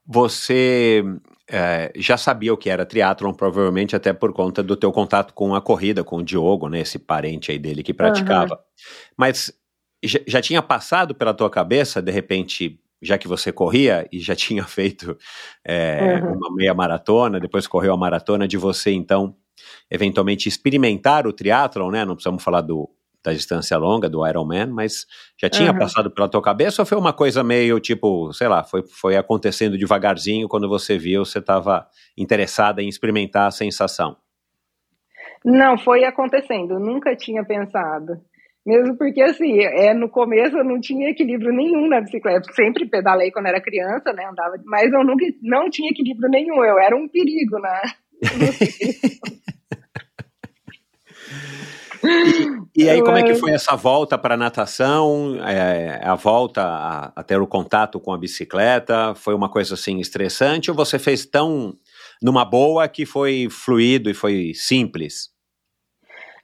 Você 0.07 1.03
é, 1.51 1.93
já 1.97 2.17
sabia 2.17 2.53
o 2.53 2.57
que 2.57 2.71
era 2.71 2.87
triatlon, 2.87 3.33
provavelmente 3.33 3.95
até 3.95 4.13
por 4.13 4.33
conta 4.33 4.63
do 4.63 4.77
teu 4.77 4.91
contato 4.91 5.35
com 5.35 5.55
a 5.55 5.61
corrida, 5.61 6.03
com 6.03 6.17
o 6.17 6.23
Diogo, 6.23 6.69
né, 6.69 6.81
esse 6.81 6.99
parente 6.99 7.51
aí 7.51 7.59
dele 7.59 7.83
que 7.83 7.93
praticava. 7.93 8.55
Uhum. 8.55 8.61
Mas 9.17 9.53
já, 10.03 10.21
já, 10.27 10.41
tinha 10.41 10.63
passado 10.63 11.15
pela 11.15 11.35
tua 11.35 11.51
cabeça, 11.51 12.01
de 12.01 12.11
repente, 12.11 12.81
já 13.03 13.19
que 13.19 13.29
você 13.29 13.53
corria 13.53 14.09
e 14.11 14.21
já 14.21 14.35
tinha 14.37 14.65
feito 14.65 15.17
é, 15.65 16.21
uhum. 16.23 16.35
uma 16.35 16.55
meia 16.55 16.75
maratona, 16.75 17.39
depois 17.39 17.67
correu 17.67 17.93
a 17.93 17.97
maratona, 17.97 18.49
de 18.49 18.57
você 18.57 18.93
então 18.93 19.37
eventualmente 19.91 20.49
experimentar 20.49 21.27
o 21.27 21.33
triatlon, 21.33 21.91
né? 21.91 22.05
Não 22.05 22.15
precisamos 22.15 22.43
falar 22.43 22.61
do 22.61 22.91
da 23.25 23.33
distância 23.33 23.79
longa, 23.79 24.09
do 24.09 24.27
Ironman, 24.27 24.67
mas 24.67 25.07
já 25.41 25.49
tinha 25.49 25.73
uhum. 25.73 25.79
passado 25.79 26.11
pela 26.11 26.29
tua 26.29 26.43
cabeça 26.43 26.83
ou 26.83 26.87
foi 26.87 26.99
uma 26.99 27.13
coisa 27.13 27.43
meio 27.43 27.81
tipo, 27.81 28.31
sei 28.35 28.49
lá, 28.49 28.63
foi, 28.63 28.83
foi 28.87 29.17
acontecendo 29.17 29.79
devagarzinho 29.79 30.47
quando 30.47 30.69
você 30.69 30.99
viu, 30.99 31.25
você 31.25 31.39
estava 31.39 31.87
interessada 32.19 32.83
em 32.83 32.89
experimentar 32.89 33.49
a 33.49 33.51
sensação? 33.51 34.17
Não, 35.43 35.79
foi 35.79 36.05
acontecendo, 36.05 36.79
nunca 36.79 37.17
tinha 37.17 37.43
pensado. 37.45 38.21
Mesmo 38.67 38.97
porque, 38.97 39.21
assim, 39.21 39.59
é, 39.61 39.93
no 39.93 40.09
começo 40.09 40.57
eu 40.57 40.65
não 40.65 40.81
tinha 40.81 41.11
equilíbrio 41.11 41.53
nenhum 41.53 41.87
na 41.87 42.01
bicicleta. 42.01 42.51
Sempre 42.55 42.87
pedalei 42.87 43.31
quando 43.31 43.47
era 43.47 43.61
criança, 43.61 44.11
né? 44.15 44.25
Andava, 44.25 44.55
mas 44.65 44.91
eu 44.91 45.05
nunca 45.05 45.27
não 45.43 45.69
tinha 45.69 45.91
equilíbrio 45.91 46.31
nenhum. 46.31 46.65
Eu 46.65 46.79
era 46.79 46.97
um 46.97 47.07
perigo 47.07 47.59
na. 47.59 47.83
E, 52.77 52.85
e 52.85 52.91
aí, 52.91 53.01
como 53.03 53.17
é 53.17 53.23
que 53.23 53.35
foi 53.35 53.53
essa 53.53 53.77
volta 53.77 54.19
para 54.19 54.35
a 54.35 54.37
natação? 54.37 55.37
É, 55.47 56.01
a 56.05 56.15
volta 56.15 56.63
a, 56.63 57.13
a, 57.17 57.23
ter 57.23 57.41
o 57.41 57.47
contato 57.47 58.01
com 58.01 58.13
a 58.13 58.19
bicicleta? 58.19 59.15
Foi 59.15 59.35
uma 59.35 59.49
coisa 59.49 59.75
assim 59.75 60.01
estressante 60.01 60.71
ou 60.71 60.77
você 60.77 60.99
fez 60.99 61.25
tão 61.25 61.75
numa 62.23 62.45
boa 62.45 62.89
que 62.89 63.07
foi 63.07 63.49
fluido 63.51 64.11
e 64.11 64.15
foi 64.15 64.53
simples? 64.55 65.33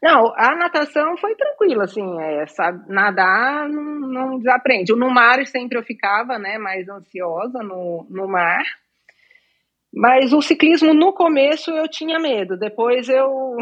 Não, 0.03 0.33
a 0.35 0.57
natação 0.57 1.15
foi 1.19 1.35
tranquila, 1.35 1.85
assim, 1.85 2.21
é, 2.21 2.47
sabe, 2.47 2.91
nadar 2.91 3.69
não, 3.69 3.83
não 3.83 4.39
desaprende. 4.39 4.95
No 4.95 5.11
mar 5.11 5.47
sempre 5.47 5.77
eu 5.77 5.83
ficava, 5.83 6.39
né, 6.39 6.57
mais 6.57 6.89
ansiosa 6.89 7.63
no, 7.63 8.07
no 8.09 8.27
mar. 8.27 8.63
Mas 9.93 10.33
o 10.33 10.41
ciclismo 10.41 10.95
no 10.95 11.13
começo 11.13 11.71
eu 11.73 11.89
tinha 11.89 12.19
medo, 12.19 12.57
depois 12.57 13.09
eu 13.09 13.57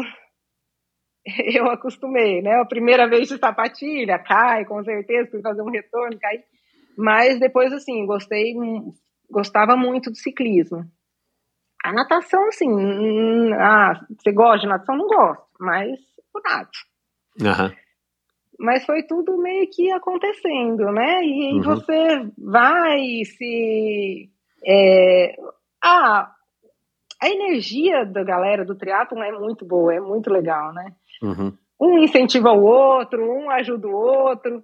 eu 1.55 1.69
acostumei, 1.69 2.41
né? 2.41 2.55
A 2.61 2.65
primeira 2.65 3.07
vez 3.07 3.27
de 3.27 3.37
sapatilha, 3.37 4.19
cai, 4.19 4.65
com 4.65 4.83
certeza, 4.83 5.29
fui 5.29 5.41
fazer 5.41 5.61
um 5.61 5.71
retorno, 5.71 6.17
cai. 6.19 6.43
Mas 6.97 7.39
depois, 7.39 7.71
assim, 7.71 8.05
gostei, 8.05 8.53
gostava 9.29 9.75
muito 9.75 10.09
do 10.09 10.17
ciclismo. 10.17 10.85
A 11.83 11.93
natação, 11.93 12.45
assim, 12.47 12.69
hum, 12.69 13.53
ah, 13.53 13.99
você 14.17 14.33
gosta 14.33 14.59
de 14.59 14.67
natação? 14.67 14.97
Não 14.97 15.07
gosto, 15.07 15.45
mas 15.59 15.97
por 16.31 16.41
nada. 16.43 16.69
Uhum. 17.39 17.75
Mas 18.59 18.85
foi 18.85 19.03
tudo 19.03 19.37
meio 19.37 19.69
que 19.71 19.89
acontecendo, 19.91 20.91
né? 20.91 21.23
E 21.23 21.53
uhum. 21.53 21.61
você 21.61 22.29
vai 22.37 23.23
se... 23.23 24.29
É, 24.65 25.35
ah, 25.81 26.29
a 27.21 27.29
energia 27.29 28.05
da 28.05 28.23
galera 28.23 28.65
do 28.65 28.75
triatlon 28.75 29.23
é 29.23 29.31
muito 29.31 29.65
boa, 29.65 29.93
é 29.93 29.99
muito 29.99 30.29
legal, 30.29 30.73
né? 30.73 30.93
Uhum. 31.21 31.53
Um 31.79 31.99
incentiva 31.99 32.51
o 32.51 32.63
outro, 32.63 33.23
um 33.23 33.49
ajuda 33.49 33.87
o 33.87 33.95
outro. 33.95 34.63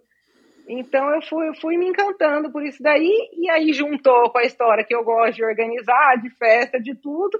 Então 0.67 1.13
eu 1.13 1.21
fui, 1.21 1.55
fui 1.55 1.77
me 1.77 1.87
encantando 1.87 2.51
por 2.51 2.65
isso 2.65 2.81
daí, 2.81 3.29
e 3.33 3.49
aí 3.49 3.71
juntou 3.71 4.29
com 4.31 4.39
a 4.39 4.43
história 4.43 4.83
que 4.83 4.95
eu 4.95 5.03
gosto 5.03 5.35
de 5.35 5.45
organizar, 5.45 6.21
de 6.21 6.29
festa, 6.31 6.79
de 6.79 6.95
tudo. 6.95 7.39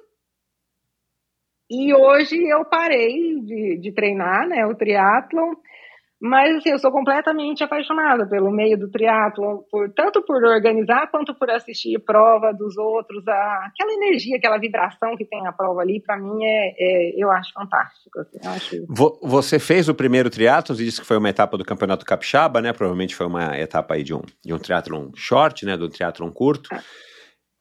E 1.69 1.93
hoje 1.93 2.37
eu 2.47 2.63
parei 2.65 3.39
de, 3.41 3.79
de 3.79 3.91
treinar, 3.91 4.47
né, 4.47 4.65
o 4.67 4.75
triatlon, 4.75 5.55
mas 6.21 6.55
assim, 6.55 6.69
eu 6.69 6.79
sou 6.79 6.91
completamente 6.91 7.63
apaixonada 7.63 8.27
pelo 8.27 8.51
meio 8.51 8.77
do 8.77 8.89
triatlo, 8.89 9.65
por 9.69 9.91
tanto 9.93 10.21
por 10.23 10.43
organizar 10.43 11.09
quanto 11.11 11.33
por 11.35 11.49
assistir 11.49 11.99
prova 11.99 12.53
dos 12.53 12.77
outros, 12.77 13.27
a, 13.27 13.67
aquela 13.67 13.93
energia, 13.93 14.37
aquela 14.37 14.57
vibração 14.57 15.15
que 15.17 15.25
tem 15.25 15.45
a 15.45 15.51
prova 15.51 15.81
ali, 15.81 16.01
para 16.01 16.17
mim 16.17 16.43
é, 16.43 16.73
é, 16.77 17.13
eu 17.17 17.29
acho 17.31 17.51
fantástico. 17.53 18.19
Assim, 18.19 18.37
eu 18.43 18.51
acho... 18.51 19.19
Você 19.23 19.59
fez 19.59 19.89
o 19.89 19.95
primeiro 19.95 20.29
triatlo, 20.29 20.75
disse 20.75 21.01
que 21.01 21.07
foi 21.07 21.17
uma 21.17 21.29
etapa 21.29 21.57
do 21.57 21.65
Campeonato 21.65 22.05
Capixaba, 22.05 22.61
né? 22.61 22.71
Provavelmente 22.71 23.15
foi 23.15 23.27
uma 23.27 23.57
etapa 23.57 23.95
aí 23.95 24.03
de 24.03 24.13
um 24.13 24.21
de 24.43 24.53
um 24.53 24.59
triatlon 24.59 25.09
short, 25.15 25.65
né? 25.65 25.75
Do 25.75 25.89
triatlon 25.89 26.31
curto. 26.31 26.73
É. 26.73 26.79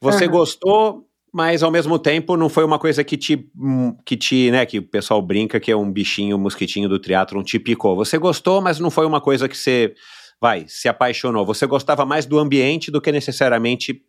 Você 0.01 0.27
uhum. 0.27 0.31
gostou? 0.31 1.05
Mas 1.35 1.64
ao 1.64 1.70
mesmo 1.70 1.99
tempo 1.99 2.37
não 2.37 2.49
foi 2.49 2.64
uma 2.64 2.78
coisa 2.78 3.03
que 3.03 3.16
te, 3.16 3.51
que 4.07 4.16
te, 4.16 4.53
né, 4.53 4.64
que 4.64 4.78
o 4.78 4.82
pessoal 4.85 5.20
brinca 5.20 5.59
que 5.59 5.72
é 5.72 5.76
um 5.76 5.91
bichinho, 5.91 6.37
um 6.37 6.39
mosquitinho 6.39 6.89
do 6.89 6.97
teatro, 6.97 7.41
um 7.41 7.43
te 7.43 7.59
picou. 7.59 7.97
Você 7.97 8.16
gostou, 8.18 8.61
mas 8.61 8.78
não 8.78 8.89
foi 8.89 9.05
uma 9.05 9.20
coisa 9.20 9.49
que 9.49 9.57
você, 9.57 9.97
vai, 10.41 10.64
se 10.68 10.89
apaixonou. 10.89 11.45
Você 11.45 11.66
gostava 11.66 12.07
mais 12.07 12.24
do 12.24 12.39
ambiente 12.39 12.89
do 12.89 13.01
que 13.01 13.11
necessariamente 13.11 14.01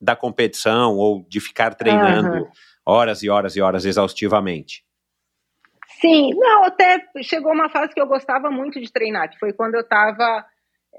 da 0.00 0.14
competição 0.14 0.94
ou 0.94 1.26
de 1.28 1.40
ficar 1.40 1.74
treinando, 1.74 2.44
uhum. 2.44 2.48
horas 2.86 3.24
e 3.24 3.28
horas 3.28 3.56
e 3.56 3.60
horas 3.60 3.84
exaustivamente. 3.84 4.84
Sim, 6.00 6.30
não, 6.32 6.62
até 6.62 7.04
chegou 7.24 7.52
uma 7.52 7.68
fase 7.68 7.92
que 7.92 8.00
eu 8.00 8.06
gostava 8.06 8.52
muito 8.52 8.80
de 8.80 8.92
treinar, 8.92 9.28
que 9.28 9.38
foi 9.40 9.52
quando 9.52 9.74
eu 9.74 9.80
estava. 9.80 10.46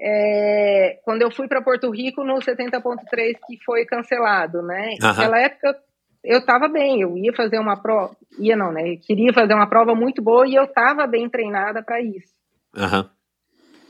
É, 0.02 0.98
quando 1.04 1.20
eu 1.20 1.30
fui 1.30 1.46
para 1.46 1.60
Porto 1.60 1.90
Rico 1.90 2.24
no 2.24 2.36
70.3 2.36 3.34
que 3.46 3.62
foi 3.64 3.84
cancelado, 3.84 4.62
né? 4.62 4.92
Uhum. 4.92 5.08
Naquela 5.08 5.38
época 5.38 5.76
eu 6.24 6.38
estava 6.38 6.68
bem, 6.68 7.00
eu 7.00 7.16
ia 7.16 7.32
fazer 7.32 7.58
uma 7.58 7.80
prova, 7.80 8.14
ia 8.38 8.56
não, 8.56 8.72
né? 8.72 8.92
Eu 8.92 8.98
queria 8.98 9.32
fazer 9.32 9.54
uma 9.54 9.68
prova 9.68 9.94
muito 9.94 10.22
boa 10.22 10.46
e 10.46 10.54
eu 10.54 10.64
estava 10.64 11.06
bem 11.06 11.28
treinada 11.28 11.82
para 11.82 12.00
isso. 12.00 12.34
Uhum. 12.76 13.08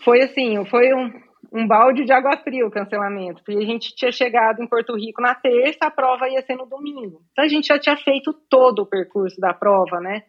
Foi 0.05 0.23
assim, 0.23 0.65
foi 0.67 0.95
um, 0.95 1.13
um 1.53 1.67
balde 1.67 2.05
de 2.05 2.13
água 2.13 2.37
fria 2.39 2.67
o 2.67 2.71
cancelamento, 2.71 3.43
porque 3.45 3.59
a 3.63 3.67
gente 3.67 3.95
tinha 3.95 4.13
chegado 4.13 4.63
em 4.63 4.67
Porto 4.67 4.97
Rico 4.97 5.21
na 5.21 5.35
terça, 5.35 5.87
a 5.87 5.91
prova 5.91 6.29
ia 6.29 6.43
ser 6.43 6.57
no 6.57 6.67
domingo. 6.67 7.21
Então 7.33 7.45
a 7.45 7.49
gente 7.49 7.67
já 7.67 7.79
tinha 7.79 7.97
feito 7.97 8.33
todo 8.49 8.83
o 8.83 8.87
percurso 8.87 9.41
da 9.41 9.53
prova, 9.53 10.01
né? 10.01 10.23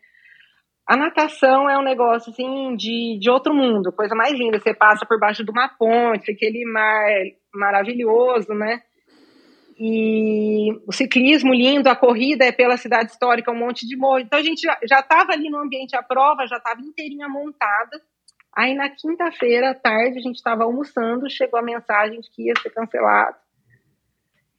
A 0.87 0.97
natação 0.97 1.69
é 1.69 1.77
um 1.77 1.83
negócio 1.83 2.31
assim 2.31 2.75
de, 2.75 3.17
de 3.19 3.29
outro 3.29 3.53
mundo, 3.53 3.91
coisa 3.91 4.15
mais 4.15 4.33
linda. 4.33 4.59
Você 4.59 4.73
passa 4.73 5.05
por 5.05 5.19
baixo 5.19 5.43
de 5.43 5.51
uma 5.51 5.69
ponte, 5.69 6.31
aquele 6.31 6.65
mar 6.65 7.07
maravilhoso, 7.53 8.53
né? 8.53 8.81
E 9.79 10.71
o 10.85 10.91
ciclismo 10.91 11.53
lindo, 11.53 11.89
a 11.89 11.95
corrida 11.95 12.45
é 12.45 12.51
pela 12.51 12.77
cidade 12.77 13.11
histórica, 13.11 13.51
um 13.51 13.57
monte 13.57 13.87
de 13.87 13.97
morro. 13.97 14.19
Então 14.19 14.37
a 14.37 14.43
gente 14.43 14.61
já 14.61 14.99
estava 14.99 15.31
ali 15.31 15.49
no 15.49 15.59
ambiente, 15.59 15.95
a 15.95 16.03
prova 16.03 16.45
já 16.45 16.57
estava 16.57 16.81
inteirinha 16.81 17.27
montada. 17.27 17.99
Aí 18.55 18.75
na 18.75 18.89
quinta-feira 18.89 19.71
à 19.71 19.73
tarde 19.73 20.19
a 20.19 20.21
gente 20.21 20.35
estava 20.35 20.63
almoçando, 20.63 21.29
chegou 21.29 21.59
a 21.59 21.63
mensagem 21.63 22.19
de 22.19 22.29
que 22.29 22.47
ia 22.47 22.53
ser 22.61 22.69
cancelado 22.69 23.37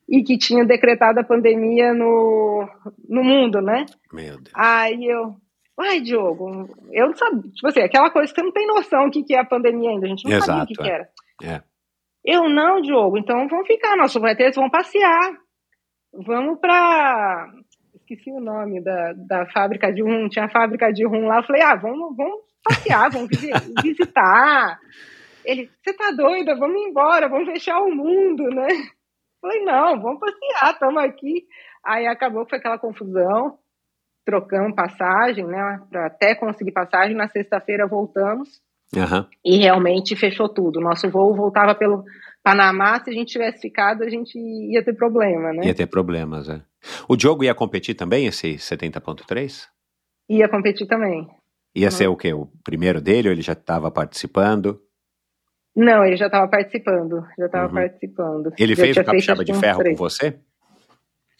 e 0.09 0.23
que 0.23 0.37
tinha 0.37 0.65
decretado 0.65 1.21
a 1.21 1.25
pandemia 1.25 1.93
no, 1.95 2.69
no 3.09 3.23
mundo, 3.23 3.61
né? 3.61 3.87
Meu 4.13 4.41
Deus. 4.41 4.53
Aí 4.55 5.05
eu, 5.05 5.37
Ai, 5.79 6.01
Diogo, 6.01 6.69
eu 6.91 7.07
não 7.07 7.17
sabia. 7.17 7.51
Tipo 7.51 7.67
assim, 7.69 7.81
aquela 7.81 8.11
coisa 8.11 8.33
que 8.33 8.39
você 8.39 8.45
não 8.45 8.53
tem 8.53 8.67
noção 8.67 9.07
o 9.07 9.11
que, 9.11 9.23
que 9.23 9.35
é 9.35 9.41
a 9.41 9.45
pandemia 9.45 9.91
ainda. 9.91 10.07
A 10.07 10.09
gente 10.09 10.25
não 10.25 10.37
Exato, 10.37 10.47
sabia 10.47 10.63
o 10.63 10.67
que, 10.67 10.81
é. 10.81 10.85
que 10.85 10.91
era. 10.91 11.11
É. 11.43 11.63
Eu 12.25 12.49
não, 12.49 12.81
Diogo. 12.81 13.19
Então 13.19 13.49
vamos 13.49 13.67
ficar. 13.67 13.97
Nossos 13.97 14.21
VTs 14.21 14.57
vão 14.57 14.71
passear. 14.71 15.33
Vamos 16.13 16.61
para. 16.61 17.51
Esqueci 17.95 18.31
o 18.31 18.41
nome 18.41 18.83
da, 18.83 19.13
da 19.15 19.47
fábrica 19.47 19.93
de 19.93 20.03
rum. 20.03 20.29
Tinha 20.29 20.45
a 20.45 20.51
fábrica 20.51 20.93
de 20.93 21.07
rum 21.07 21.27
lá. 21.27 21.39
Eu 21.39 21.45
falei, 21.45 21.63
ah, 21.63 21.75
vamos, 21.75 22.15
vamos 22.17 22.41
passear, 22.63 23.11
vamos 23.11 23.29
visitar. 23.83 24.79
Ele, 25.45 25.71
você 25.83 25.95
tá 25.95 26.11
doida? 26.11 26.55
Vamos 26.55 26.81
embora, 26.83 27.29
vamos 27.29 27.51
fechar 27.51 27.81
o 27.81 27.91
mundo, 27.91 28.45
né? 28.51 28.69
Eu 28.71 29.41
falei, 29.41 29.65
não, 29.65 30.01
vamos 30.01 30.21
passear, 30.21 30.73
estamos 30.73 31.03
aqui. 31.03 31.47
Aí 31.85 32.07
acabou 32.07 32.45
que 32.45 32.51
foi 32.51 32.59
aquela 32.59 32.79
confusão 32.79 33.59
trocamos 34.25 34.75
passagem, 34.75 35.47
né, 35.47 35.81
para 35.91 36.07
até 36.07 36.35
conseguir 36.35 36.73
passagem. 36.73 37.17
Na 37.17 37.29
sexta-feira 37.29 37.87
voltamos 37.87 38.61
uhum. 38.95 39.27
e 39.45 39.59
realmente 39.59 40.17
fechou 40.17 40.49
tudo. 40.49 40.81
Nosso 40.81 41.11
voo 41.11 41.35
voltava 41.35 41.75
pelo 41.75 42.05
Panamá. 42.43 43.03
Se 43.03 43.11
a 43.11 43.13
gente 43.13 43.33
tivesse 43.33 43.61
ficado, 43.61 44.03
a 44.03 44.09
gente 44.09 44.39
ia 44.39 44.85
ter 44.85 44.95
problema, 44.95 45.53
né? 45.53 45.67
Ia 45.67 45.75
ter 45.75 45.87
problemas, 45.87 46.49
é. 46.49 46.63
O 47.09 47.17
Diogo 47.17 47.45
ia 47.45 47.55
competir 47.55 47.95
também, 47.95 48.27
esse 48.27 48.55
70.3? 48.55 49.69
Ia 50.29 50.49
competir 50.49 50.87
também. 50.87 51.29
Ia 51.75 51.87
uhum. 51.87 51.91
ser 51.91 52.09
o 52.09 52.17
quê? 52.17 52.33
O 52.33 52.47
primeiro 52.65 53.01
dele 53.01 53.29
ou 53.29 53.33
ele 53.33 53.43
já 53.43 53.53
estava 53.53 53.91
participando? 53.91 54.81
Não, 55.75 56.05
ele 56.05 56.17
já 56.17 56.27
estava 56.27 56.49
participando. 56.49 57.25
Já 57.39 57.47
estava 57.47 57.69
uhum. 57.69 57.75
participando. 57.75 58.53
Ele 58.59 58.75
já 58.75 58.83
fez 58.83 58.97
o 58.97 59.05
capixaba 59.05 59.45
de 59.45 59.55
ferro 59.55 59.83
com 59.83 59.97
você? 59.97 60.39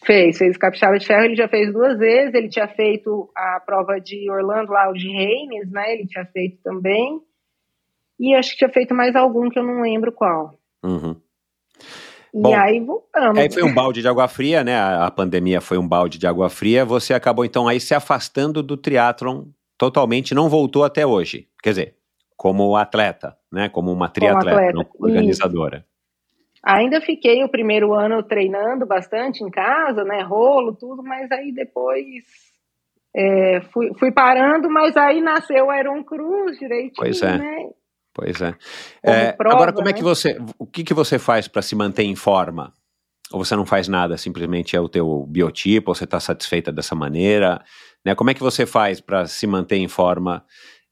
Fez, 0.05 0.37
fez 0.37 0.57
capixaba 0.57 0.97
de 0.97 1.05
ferro, 1.05 1.25
ele 1.25 1.35
já 1.35 1.47
fez 1.47 1.71
duas 1.71 1.97
vezes, 1.97 2.33
ele 2.33 2.49
tinha 2.49 2.67
feito 2.67 3.31
a 3.35 3.61
prova 3.65 3.99
de 3.99 4.29
Orlando, 4.29 4.71
lá 4.71 4.89
o 4.89 4.93
de 4.93 5.07
Reines, 5.07 5.71
né, 5.71 5.93
ele 5.93 6.05
tinha 6.05 6.25
feito 6.25 6.57
também, 6.61 7.21
e 8.19 8.35
acho 8.35 8.51
que 8.51 8.57
tinha 8.57 8.69
feito 8.69 8.93
mais 8.93 9.15
algum 9.15 9.49
que 9.49 9.57
eu 9.57 9.63
não 9.63 9.81
lembro 9.81 10.11
qual. 10.11 10.53
Uhum. 10.83 11.15
E 12.33 12.41
Bom, 12.41 12.55
aí 12.55 12.79
voltamos. 12.79 13.37
Aí 13.37 13.51
foi 13.51 13.63
um 13.63 13.73
balde 13.73 14.01
de 14.01 14.07
água 14.07 14.27
fria, 14.27 14.63
né, 14.63 14.75
a, 14.75 15.05
a 15.05 15.11
pandemia 15.11 15.61
foi 15.61 15.77
um 15.77 15.87
balde 15.87 16.17
de 16.17 16.27
água 16.27 16.49
fria, 16.49 16.83
você 16.83 17.13
acabou 17.13 17.45
então 17.45 17.67
aí 17.67 17.79
se 17.79 17.93
afastando 17.93 18.61
do 18.61 18.75
triatlon 18.75 19.45
totalmente, 19.77 20.35
não 20.35 20.49
voltou 20.49 20.83
até 20.83 21.05
hoje, 21.05 21.47
quer 21.61 21.69
dizer, 21.69 21.95
como 22.35 22.75
atleta, 22.75 23.37
né, 23.51 23.69
como 23.69 23.91
uma 23.91 24.09
triatleta, 24.09 24.57
como 24.57 24.81
atleta, 24.81 24.97
organizadora. 24.99 25.77
Isso. 25.77 25.92
Ainda 26.65 27.01
fiquei 27.01 27.43
o 27.43 27.49
primeiro 27.49 27.93
ano 27.93 28.23
treinando 28.23 28.85
bastante 28.85 29.43
em 29.43 29.49
casa, 29.49 30.03
né, 30.03 30.21
rolo, 30.21 30.73
tudo, 30.75 31.03
mas 31.03 31.29
aí 31.31 31.51
depois 31.51 32.23
é, 33.15 33.61
fui, 33.71 33.91
fui, 33.99 34.11
parando, 34.11 34.69
mas 34.69 34.95
aí 34.95 35.21
nasceu 35.21 35.67
o 35.67 35.73
Iron 35.73 36.03
Cruz 36.03 36.57
direitinho, 36.57 36.93
pois 36.95 37.21
é. 37.21 37.37
né? 37.37 37.69
Pois 38.13 38.41
é. 38.41 38.55
é 39.03 39.31
prova, 39.33 39.55
agora, 39.55 39.73
como 39.73 39.85
né? 39.85 39.91
é 39.91 39.93
que 39.93 40.03
você, 40.03 40.37
o 40.57 40.65
que, 40.65 40.83
que 40.83 40.93
você 40.93 41.19
faz 41.19 41.47
para 41.47 41.61
se 41.61 41.75
manter 41.75 42.03
em 42.03 42.15
forma? 42.15 42.71
Ou 43.31 43.43
você 43.43 43.55
não 43.55 43.65
faz 43.65 43.87
nada, 43.87 44.17
simplesmente 44.17 44.75
é 44.75 44.79
o 44.79 44.87
teu 44.87 45.25
biotipo, 45.25 45.91
ou 45.91 45.95
você 45.95 46.03
está 46.03 46.19
satisfeita 46.19 46.71
dessa 46.71 46.93
maneira? 46.93 47.63
Né? 48.05 48.13
Como 48.13 48.29
é 48.29 48.33
que 48.33 48.41
você 48.41 48.65
faz 48.65 49.01
para 49.01 49.25
se 49.25 49.47
manter 49.47 49.77
em 49.77 49.87
forma 49.87 50.45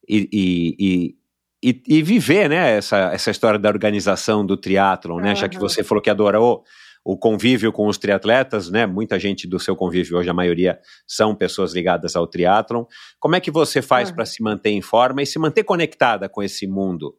e, 0.08 0.28
e, 0.32 0.76
e, 0.80 1.16
e, 1.64 2.02
viver, 2.02 2.50
né, 2.50 2.78
essa, 2.78 3.12
essa 3.14 3.30
história 3.30 3.60
da 3.60 3.70
organização 3.70 4.46
do 4.46 4.58
triatlon, 4.58 5.20
né, 5.20 5.30
uhum. 5.30 5.36
já 5.36 5.48
que 5.48 5.60
você 5.60 5.84
falou 5.84 6.02
que 6.02 6.10
adorou 6.10 6.64
o 7.04 7.18
convívio 7.18 7.72
com 7.72 7.88
os 7.88 7.98
triatletas, 7.98 8.70
né, 8.70 8.86
muita 8.86 9.20
gente 9.20 9.48
do 9.48 9.60
seu 9.60 9.76
convívio 9.76 10.18
hoje, 10.18 10.30
a 10.30 10.34
maioria 10.34 10.80
são 11.08 11.36
pessoas 11.36 11.74
ligadas 11.74 12.16
ao 12.16 12.28
triatlon, 12.28 12.86
como 13.20 13.36
é 13.36 13.40
que 13.40 13.52
você 13.52 13.82
faz 13.82 14.10
uhum. 14.10 14.16
para 14.16 14.26
se 14.26 14.42
manter 14.42 14.72
em 14.72 14.82
forma 14.82 15.22
e 15.22 15.26
se 15.26 15.38
manter 15.38 15.64
conectada 15.64 16.28
com 16.28 16.42
esse 16.42 16.68
mundo? 16.68 17.16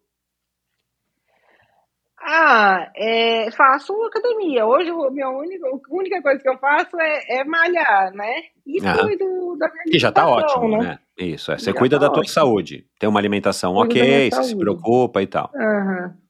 Ah, 2.25 2.89
é, 2.95 3.51
faço 3.51 3.93
academia. 4.05 4.65
Hoje 4.65 4.91
a 4.91 5.11
minha 5.11 5.29
única, 5.29 5.67
a 5.67 5.95
única 5.95 6.23
coisa 6.23 6.41
que 6.41 6.49
eu 6.49 6.57
faço 6.59 6.97
é, 7.01 7.41
é 7.41 7.45
malhar, 7.45 8.13
né? 8.15 8.33
E 8.65 8.79
ah. 8.87 8.99
cuido 8.99 9.57
da 9.59 9.69
minha 9.69 9.97
E 9.97 9.99
já 9.99 10.13
tá 10.13 10.29
ótimo, 10.29 10.69
né? 10.79 10.79
né? 10.79 10.99
Isso, 11.19 11.51
é. 11.51 11.59
Você 11.59 11.73
já 11.73 11.77
cuida 11.77 11.97
tá 11.97 12.03
da 12.03 12.07
ótimo. 12.07 12.23
tua 12.23 12.33
saúde. 12.33 12.87
Tem 12.99 13.09
uma 13.09 13.19
alimentação 13.19 13.75
cuido 13.75 13.91
ok, 13.91 14.31
você 14.31 14.45
se 14.45 14.57
preocupa 14.57 15.21
e 15.21 15.27
tal. 15.27 15.51
Uhum. 15.53 16.23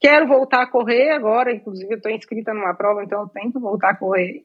Quero 0.00 0.28
voltar 0.28 0.62
a 0.62 0.66
correr 0.66 1.12
agora, 1.12 1.50
inclusive 1.50 1.94
eu 1.94 1.96
estou 1.96 2.12
inscrita 2.12 2.52
numa 2.52 2.74
prova, 2.74 3.02
então 3.02 3.22
eu 3.22 3.28
tenho 3.28 3.50
que 3.50 3.58
voltar 3.58 3.90
a 3.90 3.96
correr. 3.96 4.42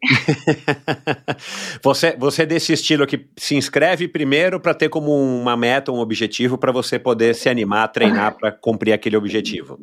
você, 1.83 2.15
você 2.17 2.43
é 2.43 2.45
desse 2.45 2.71
estilo 2.71 3.05
que 3.05 3.27
se 3.37 3.55
inscreve 3.55 4.07
primeiro 4.07 4.59
para 4.59 4.73
ter 4.73 4.87
como 4.87 5.11
uma 5.11 5.57
meta, 5.57 5.91
um 5.91 5.99
objetivo, 5.99 6.57
para 6.57 6.71
você 6.71 6.97
poder 6.97 7.35
se 7.35 7.49
animar 7.49 7.89
treinar 7.89 8.37
para 8.37 8.53
cumprir 8.53 8.93
aquele 8.93 9.17
objetivo. 9.17 9.77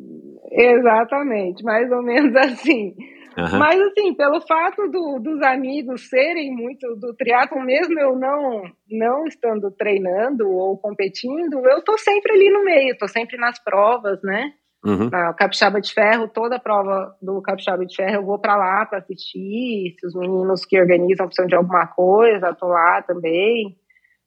Exatamente, 0.57 1.63
mais 1.63 1.91
ou 1.91 2.01
menos 2.01 2.35
assim. 2.35 2.95
Uhum. 3.37 3.59
Mas 3.59 3.79
assim, 3.79 4.15
pelo 4.15 4.41
fato 4.41 4.89
do, 4.89 5.19
dos 5.19 5.39
amigos 5.43 6.09
serem 6.09 6.51
muito 6.51 6.95
do 6.95 7.13
triatlo, 7.13 7.61
mesmo 7.63 7.99
eu 7.99 8.17
não 8.17 8.63
não 8.89 9.25
estando 9.25 9.69
treinando 9.69 10.49
ou 10.49 10.75
competindo, 10.75 11.63
eu 11.67 11.83
tô 11.83 11.95
sempre 11.99 12.33
ali 12.33 12.49
no 12.49 12.63
meio, 12.63 12.97
tô 12.97 13.07
sempre 13.07 13.37
nas 13.37 13.63
provas, 13.63 14.19
né? 14.23 14.53
Uhum. 14.83 15.09
Na 15.11 15.33
Capixaba 15.33 15.79
de 15.79 15.93
Ferro, 15.93 16.27
toda 16.27 16.55
a 16.55 16.59
prova 16.59 17.15
do 17.21 17.39
Capixaba 17.41 17.85
de 17.85 17.95
Ferro 17.95 18.15
eu 18.15 18.25
vou 18.25 18.39
para 18.39 18.55
lá 18.55 18.85
para 18.87 18.99
assistir. 18.99 19.95
Se 19.99 20.07
os 20.07 20.15
meninos 20.15 20.65
que 20.65 20.79
organizam 20.79 21.27
precisam 21.27 21.47
de 21.47 21.55
alguma 21.55 21.85
coisa, 21.87 22.55
tô 22.55 22.67
lá 22.67 23.03
também. 23.03 23.77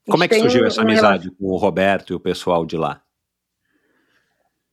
Como 0.09 0.23
é 0.23 0.29
que 0.29 0.37
surgiu 0.37 0.65
essa 0.65 0.83
amizade 0.83 1.31
com 1.31 1.47
o 1.47 1.57
Roberto 1.57 2.13
e 2.13 2.17
o 2.17 2.21
pessoal 2.21 2.65
de 2.65 2.77
lá? 2.77 3.03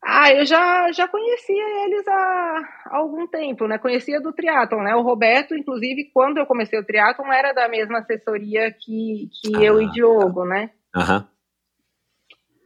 Ah, 0.03 0.31
eu 0.31 0.45
já, 0.45 0.91
já 0.91 1.07
conhecia 1.07 1.85
eles 1.85 2.07
há, 2.07 2.69
há 2.85 2.97
algum 2.97 3.27
tempo, 3.27 3.67
né? 3.67 3.77
Conhecia 3.77 4.21
do 4.21 4.31
triatlon, 4.31 4.83
né? 4.83 4.95
O 4.95 5.01
Roberto, 5.01 5.55
inclusive, 5.55 6.09
quando 6.13 6.37
eu 6.37 6.45
comecei 6.45 6.79
o 6.79 6.85
triatlon, 6.85 7.31
era 7.31 7.51
da 7.51 7.67
mesma 7.67 7.99
assessoria 7.99 8.71
que, 8.71 9.29
que 9.41 9.55
ah, 9.55 9.63
eu 9.63 9.81
e 9.81 9.89
Diogo, 9.91 10.45
né? 10.45 10.69
Aham. 10.95 11.27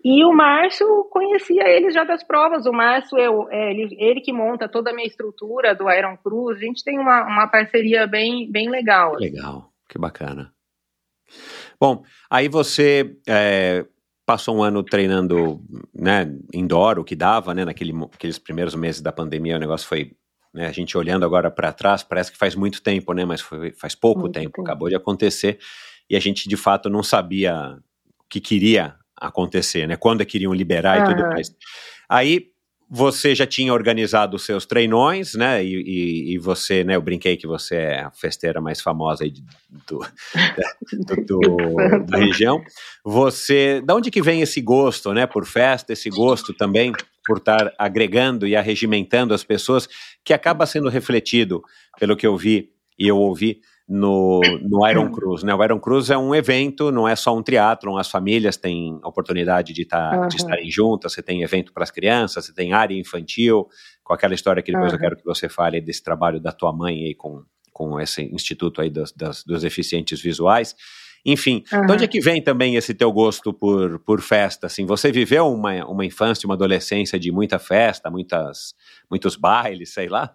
E 0.04 0.26
o 0.26 0.34
Márcio 0.34 0.88
conhecia 1.12 1.68
ele 1.68 1.92
já 1.92 2.04
das 2.04 2.24
provas. 2.24 2.66
O 2.66 2.72
Márcio, 2.72 3.18
eu, 3.20 3.48
é, 3.52 3.72
ele, 3.72 3.96
ele 4.00 4.22
que 4.22 4.34
monta 4.34 4.68
toda 4.68 4.90
a 4.90 4.94
minha 4.94 5.08
estrutura 5.08 5.76
do 5.76 5.90
Iron 5.92 6.18
Cruz. 6.18 6.58
A 6.58 6.62
gente 6.62 6.84
tem 6.84 6.98
uma, 6.98 7.24
uma 7.24 7.48
parceria 7.48 8.08
bem, 8.08 8.52
bem 8.52 8.70
legal. 8.70 9.16
Assim. 9.16 9.26
Legal, 9.26 9.72
que 9.88 10.00
bacana. 10.00 10.52
Bom, 11.80 12.04
aí 12.30 12.50
você 12.50 13.16
é, 13.28 13.86
passou 14.32 14.56
um 14.56 14.64
ano 14.64 14.82
treinando, 14.82 15.62
né, 15.94 16.34
indoor, 16.54 16.98
o 17.00 17.04
que 17.04 17.18
dava, 17.18 17.54
né, 17.54 17.66
naquele, 17.66 17.92
naqueles 17.92 18.40
primeiros 18.40 18.74
meses 18.76 19.02
da 19.02 19.12
pandemia, 19.12 19.58
o 19.58 19.60
negócio 19.60 19.86
foi, 19.86 20.14
né, 20.54 20.68
a 20.68 20.72
gente 20.72 20.98
olhando 20.98 21.26
agora 21.26 21.52
para 21.52 21.74
trás, 21.74 22.02
parece 22.02 22.32
que 22.32 22.38
faz 22.38 22.56
muito 22.56 22.82
tempo, 22.82 23.12
né, 23.12 23.26
mas 23.26 23.42
foi, 23.42 23.74
faz 23.74 23.94
pouco 23.94 24.22
muito 24.22 24.34
tempo, 24.34 24.62
acabou 24.62 24.88
de 24.88 24.96
acontecer, 24.96 25.60
e 26.10 26.16
a 26.16 26.20
gente 26.22 26.48
de 26.48 26.56
fato 26.56 26.90
não 26.90 27.04
sabia 27.04 27.78
o 28.20 28.24
que 28.30 28.40
queria 28.40 28.96
acontecer, 29.18 29.86
né, 29.86 29.98
quando 29.98 30.26
que 30.26 30.38
iriam 30.38 30.54
liberar 30.54 31.02
e 31.02 31.14
tudo 31.14 31.28
mais. 31.28 31.54
Aí 32.08 32.51
você 32.94 33.34
já 33.34 33.48
tinha 33.48 33.74
organizado 33.74 34.36
os 34.36 34.44
seus 34.44 34.66
treinões, 34.66 35.34
né? 35.34 35.64
E, 35.64 35.76
e, 35.76 36.34
e, 36.34 36.38
você, 36.38 36.84
né? 36.84 36.98
Eu 36.98 37.02
brinquei 37.02 37.38
que 37.38 37.48
você 37.48 37.76
é 37.76 38.02
a 38.02 38.12
festeira 38.12 38.60
mais 38.60 38.82
famosa 38.82 39.24
aí 39.24 39.32
do, 39.88 40.06
do, 40.92 41.26
do, 41.26 41.76
da 42.06 42.18
região. 42.18 42.62
Você, 43.06 43.82
da 43.86 43.96
onde 43.96 44.12
que 44.12 44.22
vem 44.22 44.42
esse 44.42 44.60
gosto, 44.60 45.14
né? 45.14 45.26
Por 45.26 45.46
festa, 45.46 45.94
esse 45.94 46.10
gosto 46.10 46.54
também 46.54 46.92
por 47.26 47.38
estar 47.38 47.72
agregando 47.78 48.46
e 48.46 48.58
arregimentando 48.58 49.34
as 49.34 49.44
pessoas, 49.44 49.88
que 50.22 50.34
acaba 50.34 50.66
sendo 50.66 50.90
refletido, 50.90 51.64
pelo 51.98 52.18
que 52.18 52.28
eu 52.28 52.36
vi 52.36 52.72
e 53.00 53.08
eu 53.08 53.16
ouvi, 53.18 53.62
no, 53.88 54.42
no 54.62 54.86
Iron. 54.90 55.12
Cruz. 55.12 55.44
Né? 55.44 55.54
O 55.54 55.64
Iron 55.64 55.80
Cruz 55.80 56.10
é 56.10 56.18
um 56.18 56.34
evento, 56.34 56.92
não 56.92 57.08
é 57.08 57.16
só 57.16 57.36
um 57.36 57.44
triatlon, 57.44 57.98
as 57.98 58.10
famílias 58.10 58.58
têm 58.58 59.00
oportunidade 59.04 59.74
de, 59.74 59.86
tá, 59.86 60.22
uhum. 60.22 60.28
de 60.28 60.38
estarem 60.38 60.70
juntas, 60.70 61.14
você 61.14 61.22
tem 61.22 61.42
evento 61.42 61.74
para 61.74 61.84
as 61.84 61.92
crianças, 61.92 62.46
você 62.46 62.54
tem 62.54 62.74
área 62.74 62.98
infantil, 62.98 63.68
com 64.04 64.14
aquela 64.14 64.34
história 64.34 64.62
que 64.64 64.72
depois 64.72 64.92
uhum. 64.92 64.98
eu 64.98 65.02
quero 65.02 65.18
que 65.18 65.26
você 65.26 65.50
fale 65.50 65.82
desse 65.82 66.04
trabalho 66.04 66.40
da 66.40 66.52
tua 66.52 66.72
mãe 66.72 67.06
aí 67.06 67.16
com, 67.16 67.44
com 67.72 68.00
esse 68.00 68.24
instituto 68.24 68.82
aí 68.82 68.90
dos, 68.90 69.12
das, 69.12 69.44
dos 69.44 69.62
deficientes 69.62 70.22
visuais. 70.22 70.76
Enfim, 71.26 71.64
uhum. 71.72 71.86
de 71.86 71.92
onde 71.94 72.04
é 72.04 72.08
que 72.08 72.20
vem 72.20 72.42
também 72.42 72.76
esse 72.76 72.94
teu 72.94 73.12
gosto 73.12 73.54
por, 73.54 74.00
por 74.00 74.22
festa? 74.22 74.68
Assim, 74.68 74.86
você 74.86 75.12
viveu 75.12 75.48
uma, 75.48 75.86
uma 75.86 76.06
infância, 76.06 76.48
uma 76.48 76.56
adolescência 76.56 77.20
de 77.20 77.32
muita 77.32 77.60
festa, 77.60 78.10
muitas, 78.10 78.74
muitos 79.10 79.36
bailes, 79.36 79.94
sei 79.94 80.08
lá? 80.08 80.34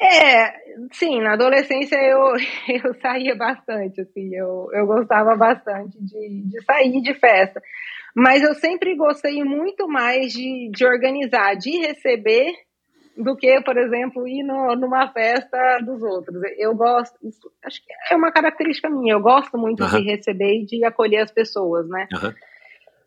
É, 0.00 0.52
sim, 0.92 1.20
na 1.20 1.34
adolescência 1.34 1.96
eu, 1.96 2.34
eu 2.84 2.94
saía 3.00 3.34
bastante, 3.36 4.00
assim, 4.00 4.34
eu, 4.34 4.68
eu 4.72 4.86
gostava 4.86 5.36
bastante 5.36 5.96
de, 6.00 6.42
de 6.42 6.64
sair 6.64 7.00
de 7.00 7.14
festa. 7.14 7.62
Mas 8.14 8.42
eu 8.42 8.54
sempre 8.54 8.96
gostei 8.96 9.42
muito 9.42 9.88
mais 9.88 10.32
de, 10.32 10.70
de 10.70 10.84
organizar, 10.86 11.54
de 11.56 11.78
receber, 11.78 12.52
do 13.16 13.36
que, 13.36 13.60
por 13.62 13.76
exemplo, 13.76 14.26
ir 14.26 14.42
no, 14.42 14.74
numa 14.76 15.12
festa 15.12 15.78
dos 15.84 16.02
outros. 16.02 16.40
Eu 16.58 16.74
gosto, 16.74 17.16
isso, 17.22 17.50
acho 17.64 17.80
que 17.84 17.92
é 18.12 18.16
uma 18.16 18.32
característica 18.32 18.90
minha, 18.90 19.14
eu 19.14 19.20
gosto 19.20 19.56
muito 19.56 19.82
uhum. 19.82 19.90
de 19.90 20.10
receber 20.10 20.62
e 20.62 20.66
de 20.66 20.84
acolher 20.84 21.22
as 21.22 21.30
pessoas, 21.30 21.88
né? 21.88 22.08
Uhum. 22.12 22.32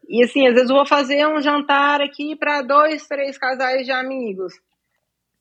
E 0.10 0.24
assim, 0.24 0.48
às 0.48 0.54
vezes 0.54 0.70
eu 0.70 0.76
vou 0.76 0.86
fazer 0.86 1.28
um 1.28 1.42
jantar 1.42 2.02
aqui 2.02 2.34
para 2.36 2.62
dois, 2.62 3.06
três 3.08 3.38
casais 3.38 3.86
de 3.86 3.92
amigos 3.92 4.54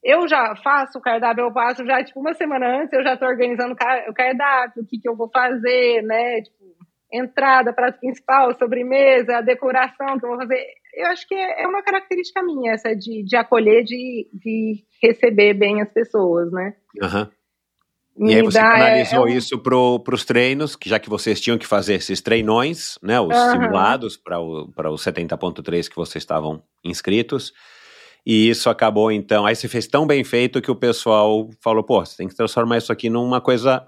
eu 0.06 0.28
já 0.28 0.54
faço 0.62 0.98
o 0.98 1.02
cardápio, 1.02 1.42
eu 1.42 1.52
passo 1.52 1.84
já, 1.84 2.02
tipo, 2.04 2.20
uma 2.20 2.32
semana 2.32 2.80
antes, 2.80 2.92
eu 2.92 3.02
já 3.02 3.14
estou 3.14 3.26
organizando 3.28 3.72
o 3.72 4.14
cardápio, 4.14 4.84
o 4.84 4.86
que, 4.86 5.00
que 5.00 5.08
eu 5.08 5.16
vou 5.16 5.28
fazer, 5.28 6.00
né? 6.02 6.42
Tipo, 6.42 6.64
entrada, 7.12 7.72
prato 7.72 7.98
principal, 7.98 8.56
sobremesa, 8.56 9.38
a 9.38 9.40
decoração 9.40 10.16
que 10.16 10.24
eu 10.24 10.30
vou 10.30 10.38
fazer. 10.38 10.64
Eu 10.94 11.06
acho 11.08 11.26
que 11.26 11.34
é, 11.34 11.64
é 11.64 11.66
uma 11.66 11.82
característica 11.82 12.40
minha, 12.40 12.72
essa 12.72 12.94
de, 12.94 13.24
de 13.24 13.36
acolher, 13.36 13.82
de, 13.82 14.28
de 14.32 14.84
receber 15.02 15.54
bem 15.54 15.82
as 15.82 15.90
pessoas, 15.92 16.52
né? 16.52 16.74
Uhum. 17.02 18.28
E 18.28 18.34
aí 18.34 18.42
você 18.42 18.60
canalizou 18.60 19.26
é, 19.26 19.30
é 19.30 19.34
um... 19.34 19.36
isso 19.36 19.58
para 19.58 20.14
os 20.14 20.24
treinos, 20.24 20.76
que 20.76 20.88
já 20.88 21.00
que 21.00 21.10
vocês 21.10 21.40
tinham 21.40 21.58
que 21.58 21.66
fazer 21.66 21.94
esses 21.94 22.20
treinões, 22.20 22.96
né, 23.02 23.20
os 23.20 23.36
uhum. 23.36 23.50
simulados 23.50 24.16
para 24.16 24.40
o, 24.40 24.62
o 24.62 24.94
70.3 24.94 25.88
que 25.88 25.96
vocês 25.96 26.22
estavam 26.22 26.62
inscritos, 26.84 27.52
e 28.26 28.48
isso 28.48 28.68
acabou, 28.68 29.12
então. 29.12 29.46
Aí 29.46 29.54
você 29.54 29.68
fez 29.68 29.86
tão 29.86 30.04
bem 30.04 30.24
feito 30.24 30.60
que 30.60 30.70
o 30.70 30.74
pessoal 30.74 31.48
falou: 31.62 31.84
pô, 31.84 32.04
você 32.04 32.16
tem 32.16 32.26
que 32.26 32.34
transformar 32.34 32.78
isso 32.78 32.92
aqui 32.92 33.08
numa 33.08 33.40
coisa. 33.40 33.86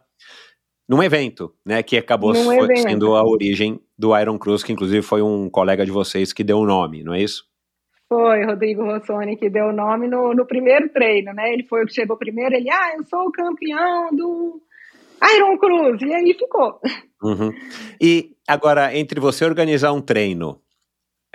num 0.88 1.02
evento, 1.02 1.52
né? 1.66 1.82
Que 1.82 1.96
acabou 1.96 2.32
foi, 2.32 2.76
sendo 2.76 3.16
a 3.16 3.24
origem 3.24 3.80
do 3.98 4.16
Iron 4.16 4.38
Cruz, 4.38 4.62
que 4.62 4.72
inclusive 4.72 5.02
foi 5.02 5.22
um 5.22 5.50
colega 5.50 5.84
de 5.84 5.90
vocês 5.90 6.32
que 6.32 6.44
deu 6.44 6.58
o 6.58 6.66
nome, 6.66 7.02
não 7.02 7.12
é 7.12 7.20
isso? 7.20 7.48
Foi, 8.08 8.42
Rodrigo 8.44 8.84
Rossoni, 8.84 9.36
que 9.36 9.50
deu 9.50 9.66
o 9.66 9.72
nome 9.72 10.08
no, 10.08 10.32
no 10.32 10.46
primeiro 10.46 10.88
treino, 10.88 11.34
né? 11.34 11.52
Ele 11.52 11.64
foi 11.64 11.82
o 11.82 11.86
que 11.86 11.92
chegou 11.92 12.16
primeiro, 12.16 12.54
ele, 12.54 12.70
ah, 12.70 12.94
eu 12.96 13.04
sou 13.04 13.26
o 13.26 13.32
campeão 13.32 14.08
do 14.12 14.62
Iron 15.36 15.58
Cruz, 15.58 16.00
e 16.00 16.14
aí 16.14 16.32
ficou. 16.32 16.80
Uhum. 17.22 17.52
E 18.00 18.30
agora, 18.46 18.96
entre 18.96 19.20
você 19.20 19.44
organizar 19.44 19.92
um 19.92 20.00
treino 20.00 20.58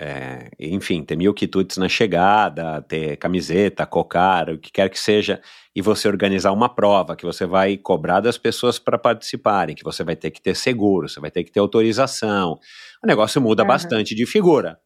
é, 0.00 0.50
enfim, 0.58 1.04
ter 1.04 1.16
mil 1.16 1.32
quitutes 1.32 1.76
na 1.76 1.88
chegada, 1.88 2.82
ter 2.82 3.16
camiseta, 3.16 3.86
cocar, 3.86 4.50
o 4.50 4.58
que 4.58 4.72
quer 4.72 4.88
que 4.90 4.98
seja, 4.98 5.40
e 5.74 5.80
você 5.80 6.08
organizar 6.08 6.52
uma 6.52 6.68
prova 6.68 7.14
que 7.14 7.24
você 7.24 7.46
vai 7.46 7.76
cobrar 7.76 8.20
das 8.20 8.36
pessoas 8.36 8.78
para 8.78 8.98
participarem, 8.98 9.74
que 9.74 9.84
você 9.84 10.02
vai 10.02 10.16
ter 10.16 10.30
que 10.30 10.42
ter 10.42 10.56
seguro, 10.56 11.08
você 11.08 11.20
vai 11.20 11.30
ter 11.30 11.44
que 11.44 11.52
ter 11.52 11.60
autorização. 11.60 12.58
O 13.02 13.06
negócio 13.06 13.40
muda 13.40 13.62
uhum. 13.62 13.68
bastante 13.68 14.14
de 14.14 14.26
figura, 14.26 14.78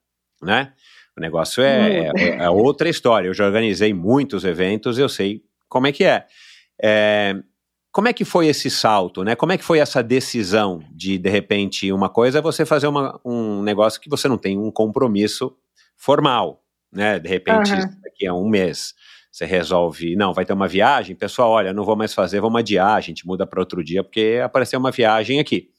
né? 0.43 0.73
O 1.17 1.21
negócio 1.21 1.63
é, 1.63 2.13
é, 2.17 2.29
é, 2.45 2.51
outra 2.51 2.89
história. 2.89 3.27
Eu 3.27 3.35
já 3.35 3.45
organizei 3.45 3.93
muitos 3.93 4.45
eventos, 4.45 4.99
eu 4.99 5.09
sei 5.09 5.43
como 5.69 5.87
é 5.87 5.93
que 5.93 6.05
é. 6.05 6.27
é 6.81 7.35
como 7.93 8.09
é 8.09 8.13
que 8.13 8.25
foi 8.25 8.47
esse 8.47 8.71
salto, 8.71 9.25
né? 9.25 9.35
Como 9.35 9.53
é 9.53 9.59
que 9.59 9.65
foi 9.65 9.79
essa 9.79 10.03
decisão 10.03 10.83
de, 10.93 11.19
de 11.19 11.29
repente, 11.29 11.91
uma 11.93 12.09
coisa 12.09 12.39
é 12.39 12.43
você 12.43 12.67
fazer 12.67 12.87
uma, 12.87 13.19
um 13.25 13.63
negócio 13.63 14.01
que 14.01 14.11
você 14.11 14.29
não 14.29 14.39
tem 14.39 14.59
um 14.59 14.71
compromisso 14.71 15.57
formal, 15.97 16.63
né? 16.93 17.19
De 17.19 17.29
repente, 17.29 17.73
uhum. 17.73 18.01
daqui 18.03 18.27
a 18.27 18.35
um 18.35 18.49
mês, 18.49 18.95
você 19.33 19.45
resolve, 19.47 20.17
não, 20.17 20.33
vai 20.33 20.45
ter 20.45 20.53
uma 20.53 20.69
viagem, 20.69 21.17
pessoal, 21.17 21.51
olha, 21.51 21.73
não 21.73 21.85
vou 21.85 21.97
mais 21.97 22.13
fazer, 22.13 22.41
vamos 22.41 22.59
adiar, 22.59 22.95
a 22.95 23.01
gente 23.01 23.27
muda 23.27 23.47
para 23.47 23.61
outro 23.61 23.83
dia, 23.83 24.05
porque 24.05 24.41
apareceu 24.43 24.79
uma 24.79 24.91
viagem 24.91 25.41
aqui. 25.41 25.71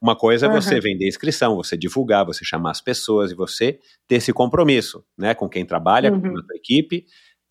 Uma 0.00 0.14
coisa 0.14 0.46
é 0.46 0.48
você 0.48 0.74
uhum. 0.74 0.80
vender 0.82 1.08
inscrição, 1.08 1.56
você 1.56 1.76
divulgar, 1.76 2.24
você 2.24 2.44
chamar 2.44 2.70
as 2.70 2.82
pessoas 2.82 3.30
e 3.30 3.34
você 3.34 3.78
ter 4.06 4.16
esse 4.16 4.32
compromisso, 4.32 5.02
né, 5.16 5.34
com 5.34 5.48
quem 5.48 5.64
trabalha, 5.64 6.12
uhum. 6.12 6.20
com 6.20 6.28
a 6.38 6.42
sua 6.42 6.56
equipe, 6.56 7.06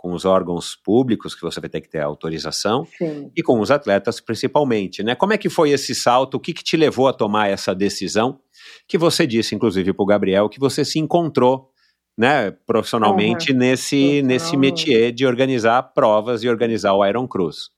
com 0.05 0.13
os 0.13 0.23
órgãos 0.23 0.75
públicos, 0.75 1.33
que 1.33 1.41
você 1.41 1.59
vai 1.59 1.67
ter 1.67 1.81
que 1.81 1.89
ter 1.89 1.99
autorização, 1.99 2.85
Sim. 2.85 3.31
e 3.35 3.41
com 3.41 3.59
os 3.59 3.71
atletas 3.71 4.21
principalmente, 4.21 5.01
né? 5.01 5.15
Como 5.15 5.33
é 5.33 5.37
que 5.37 5.49
foi 5.49 5.71
esse 5.71 5.95
salto? 5.95 6.35
O 6.35 6.39
que, 6.39 6.53
que 6.53 6.63
te 6.63 6.77
levou 6.77 7.07
a 7.07 7.13
tomar 7.13 7.47
essa 7.49 7.73
decisão? 7.73 8.39
Que 8.87 8.99
você 8.99 9.25
disse, 9.25 9.55
inclusive, 9.55 9.93
para 9.93 10.03
o 10.03 10.05
Gabriel, 10.05 10.47
que 10.47 10.59
você 10.59 10.85
se 10.85 10.99
encontrou 10.99 11.71
né, 12.15 12.51
profissionalmente 12.67 13.51
uhum. 13.51 13.57
nesse, 13.57 14.19
uhum. 14.21 14.27
nesse 14.27 14.55
métier 14.55 15.11
de 15.11 15.25
organizar 15.25 15.81
provas 15.81 16.43
e 16.43 16.49
organizar 16.49 16.93
o 16.93 17.03
Iron 17.03 17.27
Cruz. 17.27 17.71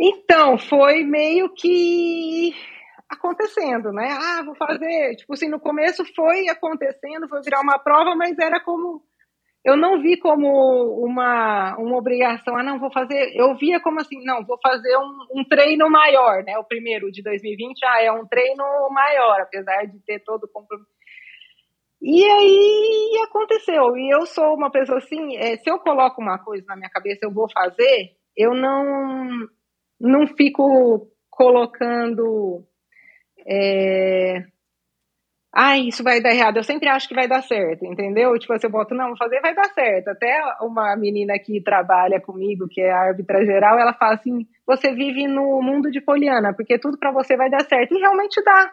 Então, 0.00 0.58
foi 0.58 1.04
meio 1.04 1.54
que 1.54 2.52
acontecendo, 3.08 3.92
né? 3.92 4.08
Ah, 4.20 4.42
vou 4.44 4.56
fazer. 4.56 5.14
Tipo 5.14 5.32
assim, 5.32 5.48
no 5.48 5.60
começo 5.60 6.04
foi 6.12 6.48
acontecendo, 6.48 7.28
foi 7.28 7.40
virar 7.40 7.60
uma 7.60 7.78
prova, 7.78 8.16
mas 8.16 8.36
era 8.36 8.58
como 8.58 9.08
eu 9.64 9.76
não 9.76 10.00
vi 10.00 10.16
como 10.18 11.04
uma, 11.04 11.76
uma 11.76 11.96
obrigação, 11.98 12.56
ah, 12.56 12.62
não, 12.62 12.78
vou 12.78 12.90
fazer, 12.90 13.32
eu 13.34 13.54
via 13.56 13.78
como 13.80 14.00
assim, 14.00 14.24
não, 14.24 14.44
vou 14.44 14.58
fazer 14.62 14.96
um, 14.96 15.40
um, 15.40 15.44
treino 15.44 15.88
maior, 15.90 16.42
né, 16.44 16.56
o 16.58 16.64
primeiro 16.64 17.10
de 17.12 17.22
2020, 17.22 17.84
ah, 17.84 18.02
é 18.02 18.10
um 18.10 18.26
treino 18.26 18.64
maior, 18.90 19.40
apesar 19.42 19.84
de 19.84 19.98
ter 20.00 20.20
todo 20.20 20.44
o 20.44 20.48
compromisso. 20.48 20.88
E 22.00 22.24
aí 22.24 23.22
aconteceu, 23.24 23.94
e 23.98 24.08
eu 24.08 24.24
sou 24.24 24.54
uma 24.54 24.70
pessoa 24.70 24.98
assim, 24.98 25.36
é, 25.36 25.58
se 25.58 25.70
eu 25.70 25.78
coloco 25.78 26.22
uma 26.22 26.38
coisa 26.38 26.64
na 26.66 26.76
minha 26.76 26.88
cabeça, 26.88 27.20
eu 27.22 27.30
vou 27.30 27.46
fazer, 27.52 28.16
eu 28.36 28.54
não, 28.54 29.46
não 30.00 30.26
fico 30.26 31.08
colocando... 31.28 32.64
É, 33.46 34.44
ah, 35.52 35.76
isso 35.76 36.04
vai 36.04 36.22
dar 36.22 36.32
errado. 36.32 36.58
Eu 36.58 36.62
sempre 36.62 36.88
acho 36.88 37.08
que 37.08 37.14
vai 37.14 37.26
dar 37.26 37.42
certo, 37.42 37.84
entendeu? 37.84 38.38
Tipo, 38.38 38.56
se 38.56 38.66
eu 38.66 38.70
boto, 38.70 38.94
não, 38.94 39.16
fazer, 39.16 39.40
vai 39.40 39.52
dar 39.52 39.64
certo. 39.64 40.08
Até 40.08 40.40
uma 40.60 40.96
menina 40.96 41.34
que 41.44 41.60
trabalha 41.60 42.20
comigo, 42.20 42.68
que 42.68 42.80
é 42.80 42.92
árbitra 42.92 43.44
geral, 43.44 43.76
ela 43.76 43.92
fala 43.92 44.14
assim: 44.14 44.46
você 44.64 44.92
vive 44.94 45.26
no 45.26 45.60
mundo 45.60 45.90
de 45.90 46.00
Poliana, 46.00 46.54
porque 46.54 46.78
tudo 46.78 46.96
para 46.96 47.10
você 47.10 47.36
vai 47.36 47.50
dar 47.50 47.64
certo. 47.64 47.94
E 47.94 47.98
realmente 47.98 48.40
dá. 48.44 48.72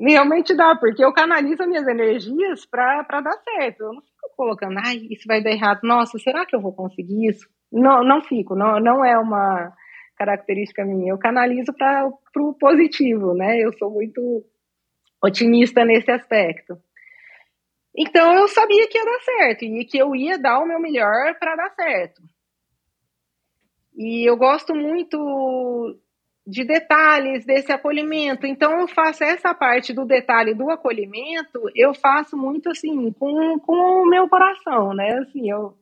Realmente 0.00 0.56
dá, 0.56 0.74
porque 0.76 1.04
eu 1.04 1.12
canalizo 1.12 1.66
minhas 1.66 1.86
energias 1.86 2.64
para 2.64 3.02
dar 3.20 3.36
certo. 3.44 3.82
Eu 3.82 3.92
não 3.92 4.00
fico 4.00 4.34
colocando, 4.34 4.78
ai, 4.82 4.96
isso 5.10 5.24
vai 5.26 5.42
dar 5.42 5.50
errado. 5.50 5.80
Nossa, 5.82 6.18
será 6.18 6.46
que 6.46 6.56
eu 6.56 6.60
vou 6.60 6.72
conseguir 6.72 7.28
isso? 7.28 7.46
Não, 7.70 8.02
não 8.02 8.22
fico. 8.22 8.54
Não, 8.54 8.80
não 8.80 9.04
é 9.04 9.18
uma 9.18 9.74
característica 10.16 10.86
minha. 10.86 11.12
Eu 11.12 11.18
canalizo 11.18 11.74
para 11.74 12.08
o 12.38 12.54
positivo, 12.54 13.34
né? 13.34 13.58
Eu 13.58 13.72
sou 13.74 13.90
muito 13.90 14.42
otimista 15.22 15.84
nesse 15.84 16.10
aspecto. 16.10 16.78
Então 17.96 18.34
eu 18.34 18.48
sabia 18.48 18.88
que 18.88 18.98
ia 18.98 19.04
dar 19.04 19.20
certo 19.20 19.64
e 19.64 19.84
que 19.84 19.98
eu 19.98 20.14
ia 20.14 20.38
dar 20.38 20.60
o 20.60 20.66
meu 20.66 20.80
melhor 20.80 21.34
para 21.38 21.56
dar 21.56 21.70
certo. 21.70 22.22
E 23.96 24.28
eu 24.28 24.36
gosto 24.36 24.74
muito 24.74 25.98
de 26.46 26.64
detalhes 26.64 27.44
desse 27.44 27.70
acolhimento. 27.70 28.46
Então 28.46 28.80
eu 28.80 28.88
faço 28.88 29.22
essa 29.24 29.52
parte 29.54 29.92
do 29.92 30.04
detalhe 30.04 30.54
do 30.54 30.70
acolhimento, 30.70 31.70
eu 31.74 31.92
faço 31.94 32.36
muito 32.36 32.70
assim 32.70 33.12
com, 33.12 33.58
com 33.60 34.02
o 34.02 34.06
meu 34.06 34.28
coração, 34.28 34.94
né? 34.94 35.18
Assim, 35.18 35.50
eu 35.50 35.76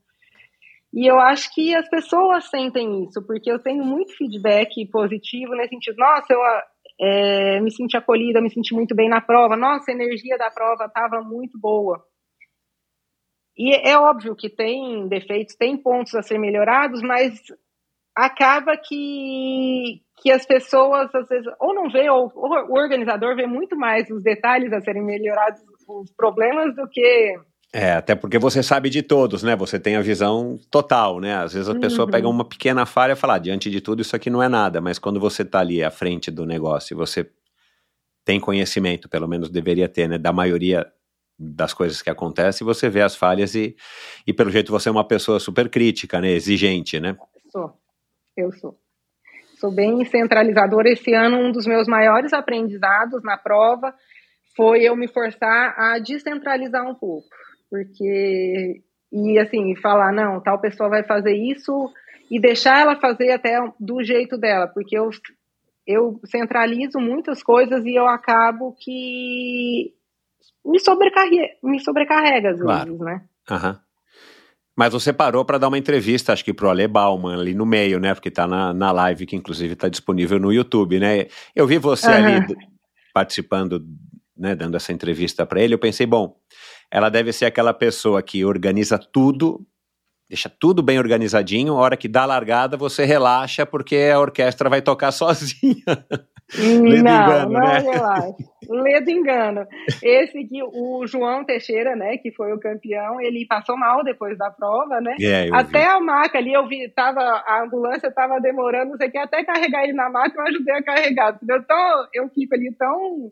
e 0.92 1.06
eu 1.06 1.20
acho 1.20 1.54
que 1.54 1.74
as 1.74 1.86
pessoas 1.88 2.48
sentem 2.48 3.04
isso, 3.04 3.22
porque 3.26 3.50
eu 3.50 3.58
tenho 3.58 3.84
muito 3.84 4.16
feedback 4.16 4.86
positivo 4.86 5.54
nesse 5.54 5.70
sentido. 5.70 5.96
Nossa, 5.98 6.32
eu 6.32 6.40
é, 7.00 7.60
me 7.60 7.70
senti 7.70 7.96
acolhida, 7.96 8.40
me 8.40 8.50
senti 8.50 8.74
muito 8.74 8.94
bem 8.94 9.08
na 9.08 9.20
prova. 9.20 9.56
Nossa, 9.56 9.90
a 9.90 9.94
energia 9.94 10.36
da 10.36 10.50
prova 10.50 10.86
estava 10.86 11.22
muito 11.22 11.58
boa. 11.58 12.02
e 13.56 13.74
é 13.74 13.96
óbvio 13.96 14.36
que 14.36 14.48
tem 14.48 15.08
defeitos, 15.08 15.56
tem 15.56 15.76
pontos 15.76 16.14
a 16.14 16.22
ser 16.22 16.38
melhorados, 16.38 17.02
mas 17.02 17.34
acaba 18.16 18.76
que, 18.76 20.02
que 20.20 20.30
as 20.30 20.44
pessoas, 20.44 21.14
às 21.14 21.28
vezes, 21.28 21.46
ou 21.60 21.72
não 21.74 21.88
vê, 21.88 22.10
ou, 22.10 22.30
ou 22.34 22.50
o 22.68 22.78
organizador 22.78 23.36
vê 23.36 23.46
muito 23.46 23.76
mais 23.76 24.10
os 24.10 24.22
detalhes 24.22 24.72
a 24.72 24.80
serem 24.80 25.04
melhorados, 25.04 25.60
os 25.88 26.12
problemas, 26.14 26.74
do 26.74 26.88
que 26.88 27.38
é, 27.72 27.92
até 27.92 28.14
porque 28.14 28.38
você 28.38 28.62
sabe 28.62 28.88
de 28.88 29.02
todos, 29.02 29.42
né? 29.42 29.54
Você 29.54 29.78
tem 29.78 29.96
a 29.96 30.00
visão 30.00 30.58
total, 30.70 31.20
né? 31.20 31.34
Às 31.34 31.52
vezes 31.52 31.68
a 31.68 31.72
uhum. 31.72 31.80
pessoa 31.80 32.10
pega 32.10 32.26
uma 32.26 32.44
pequena 32.44 32.86
falha 32.86 33.12
e 33.12 33.16
fala, 33.16 33.34
ah, 33.34 33.38
diante 33.38 33.70
de 33.70 33.80
tudo 33.80 34.00
isso 34.00 34.16
aqui 34.16 34.30
não 34.30 34.42
é 34.42 34.48
nada, 34.48 34.80
mas 34.80 34.98
quando 34.98 35.20
você 35.20 35.42
está 35.42 35.60
ali 35.60 35.84
à 35.84 35.90
frente 35.90 36.30
do 36.30 36.46
negócio 36.46 36.94
e 36.94 36.96
você 36.96 37.30
tem 38.24 38.40
conhecimento, 38.40 39.08
pelo 39.08 39.28
menos 39.28 39.50
deveria 39.50 39.88
ter, 39.88 40.08
né? 40.08 40.16
Da 40.16 40.32
maioria 40.32 40.90
das 41.38 41.74
coisas 41.74 42.00
que 42.00 42.08
acontecem, 42.08 42.64
você 42.64 42.88
vê 42.88 43.02
as 43.02 43.14
falhas 43.14 43.54
e, 43.54 43.76
e 44.26 44.32
pelo 44.32 44.50
jeito 44.50 44.72
você 44.72 44.88
é 44.88 44.92
uma 44.92 45.06
pessoa 45.06 45.38
super 45.38 45.68
crítica, 45.68 46.22
né? 46.22 46.30
Exigente, 46.30 46.98
né? 46.98 47.18
Sou, 47.52 47.70
eu 48.34 48.50
sou. 48.52 48.78
Sou 49.60 49.70
bem 49.70 50.02
centralizadora. 50.06 50.88
Esse 50.88 51.12
ano, 51.12 51.36
um 51.36 51.52
dos 51.52 51.66
meus 51.66 51.86
maiores 51.86 52.32
aprendizados 52.32 53.22
na 53.22 53.36
prova 53.36 53.94
foi 54.56 54.84
eu 54.84 54.96
me 54.96 55.06
forçar 55.06 55.78
a 55.78 55.98
descentralizar 55.98 56.88
um 56.88 56.94
pouco 56.94 57.28
porque 57.70 58.82
e 59.12 59.38
assim 59.38 59.74
falar 59.76 60.12
não 60.12 60.40
tal 60.40 60.60
pessoa 60.60 60.88
vai 60.88 61.02
fazer 61.02 61.34
isso 61.34 61.90
e 62.30 62.40
deixar 62.40 62.78
ela 62.80 62.96
fazer 62.96 63.30
até 63.30 63.58
do 63.80 64.02
jeito 64.02 64.36
dela 64.36 64.66
porque 64.66 64.96
eu 64.98 65.10
eu 65.86 66.20
centralizo 66.26 67.00
muitas 67.00 67.42
coisas 67.42 67.84
e 67.86 67.94
eu 67.94 68.06
acabo 68.06 68.76
que 68.78 69.94
me 70.64 70.78
sobrecarrega, 70.78 71.54
me 71.62 71.80
sobrecarrega 71.80 72.50
às 72.50 72.60
claro. 72.60 72.84
vezes, 72.84 73.00
né? 73.00 73.22
Uhum. 73.50 73.76
Mas 74.76 74.92
você 74.92 75.12
parou 75.12 75.44
para 75.44 75.58
dar 75.58 75.68
uma 75.68 75.78
entrevista, 75.78 76.32
acho 76.32 76.44
que 76.44 76.52
pro 76.52 76.68
Ale 76.68 76.86
Bauman, 76.86 77.40
ali 77.40 77.54
no 77.54 77.66
meio, 77.66 77.98
né? 77.98 78.14
Porque 78.14 78.30
tá 78.30 78.46
na, 78.46 78.72
na 78.72 78.92
live, 78.92 79.26
que 79.26 79.34
inclusive 79.34 79.72
está 79.72 79.88
disponível 79.88 80.38
no 80.38 80.52
YouTube, 80.52 81.00
né? 81.00 81.26
Eu 81.56 81.66
vi 81.66 81.78
você 81.78 82.06
uhum. 82.06 82.14
ali 82.14 82.56
participando, 83.12 83.84
né? 84.36 84.54
Dando 84.54 84.76
essa 84.76 84.92
entrevista 84.92 85.44
para 85.44 85.60
ele. 85.60 85.74
Eu 85.74 85.80
pensei, 85.80 86.06
bom, 86.06 86.36
ela 86.90 87.08
deve 87.08 87.32
ser 87.32 87.46
aquela 87.46 87.74
pessoa 87.74 88.22
que 88.22 88.44
organiza 88.44 88.98
tudo, 88.98 89.60
deixa 90.28 90.48
tudo 90.48 90.82
bem 90.82 90.98
organizadinho, 90.98 91.74
a 91.74 91.80
hora 91.80 91.96
que 91.96 92.08
dá 92.08 92.22
a 92.22 92.26
largada 92.26 92.76
você 92.76 93.04
relaxa 93.04 93.66
porque 93.66 94.10
a 94.12 94.18
orquestra 94.18 94.70
vai 94.70 94.80
tocar 94.80 95.12
sozinha. 95.12 95.84
Ledo 96.56 97.04
não, 97.04 97.24
engano, 97.24 97.52
não 97.52 97.60
né? 97.60 97.78
relaxa. 97.78 98.36
Ledo 98.70 99.10
engano. 99.10 99.66
Esse 100.02 100.44
que 100.44 100.62
o 100.62 101.06
João 101.06 101.44
Teixeira, 101.44 101.94
né, 101.94 102.16
que 102.16 102.32
foi 102.32 102.54
o 102.54 102.58
campeão, 102.58 103.20
ele 103.20 103.46
passou 103.46 103.76
mal 103.76 104.02
depois 104.02 104.36
da 104.38 104.50
prova, 104.50 104.98
né? 104.98 105.14
É, 105.20 105.50
até 105.52 105.80
vi. 105.80 105.86
a 105.86 106.00
maca 106.00 106.38
ali, 106.38 106.54
eu 106.54 106.66
vi, 106.66 106.88
tava, 106.88 107.20
a 107.20 107.62
ambulância 107.62 108.10
tava 108.10 108.40
demorando, 108.40 108.92
não 108.92 108.96
sei 108.96 109.08
o 109.08 109.12
que, 109.12 109.18
até 109.18 109.44
carregar 109.44 109.84
ele 109.84 109.92
na 109.92 110.08
maca, 110.08 110.40
eu 110.40 110.46
ajudei 110.46 110.74
a 110.74 110.82
carregar. 110.82 111.38
Eu, 111.46 111.62
tô, 111.62 112.08
eu 112.14 112.28
fico 112.30 112.54
ali 112.54 112.74
tão. 112.78 113.30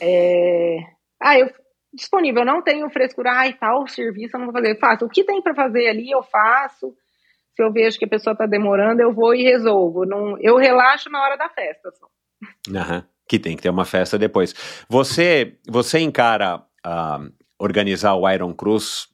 É... 0.00 0.78
Ah, 1.20 1.36
eu 1.36 1.50
disponível. 1.98 2.42
Eu 2.42 2.46
não 2.46 2.62
tenho 2.62 2.88
frescura, 2.90 3.32
ai, 3.32 3.52
tal 3.52 3.86
serviço 3.86 4.36
eu 4.36 4.40
não 4.40 4.46
vou 4.46 4.54
fazer. 4.54 4.72
Eu 4.72 4.78
faço. 4.78 5.04
O 5.04 5.08
que 5.08 5.24
tem 5.24 5.42
para 5.42 5.54
fazer 5.54 5.88
ali, 5.88 6.10
eu 6.10 6.22
faço. 6.22 6.94
Se 7.54 7.62
eu 7.62 7.72
vejo 7.72 7.98
que 7.98 8.04
a 8.04 8.08
pessoa 8.08 8.32
está 8.32 8.46
demorando, 8.46 9.02
eu 9.02 9.12
vou 9.12 9.34
e 9.34 9.42
resolvo. 9.42 10.06
Não, 10.06 10.38
eu 10.40 10.56
relaxo 10.56 11.10
na 11.10 11.20
hora 11.20 11.36
da 11.36 11.48
festa. 11.48 11.90
Só. 11.90 12.06
Uhum. 12.68 13.02
Que 13.28 13.38
tem 13.38 13.56
que 13.56 13.62
ter 13.62 13.70
uma 13.70 13.84
festa 13.84 14.16
depois. 14.16 14.54
Você, 14.88 15.58
você 15.66 15.98
encara 15.98 16.58
uh, 16.86 17.32
organizar 17.58 18.14
o 18.14 18.30
Iron 18.30 18.54
Cruz 18.54 19.08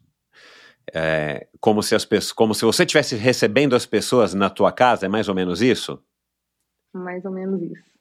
é, 0.93 1.49
como 1.61 1.83
se 1.83 1.95
as 1.95 2.05
pessoas, 2.05 2.33
como 2.33 2.55
se 2.55 2.65
você 2.65 2.83
estivesse 2.83 3.17
recebendo 3.17 3.75
as 3.75 3.87
pessoas 3.87 4.35
na 4.35 4.51
tua 4.51 4.73
casa, 4.73 5.07
é 5.07 5.09
mais 5.09 5.29
ou 5.29 5.35
menos 5.35 5.63
isso? 5.63 6.03
Mais 6.93 7.25
ou 7.25 7.33
menos 7.33 7.63
isso. 7.63 7.95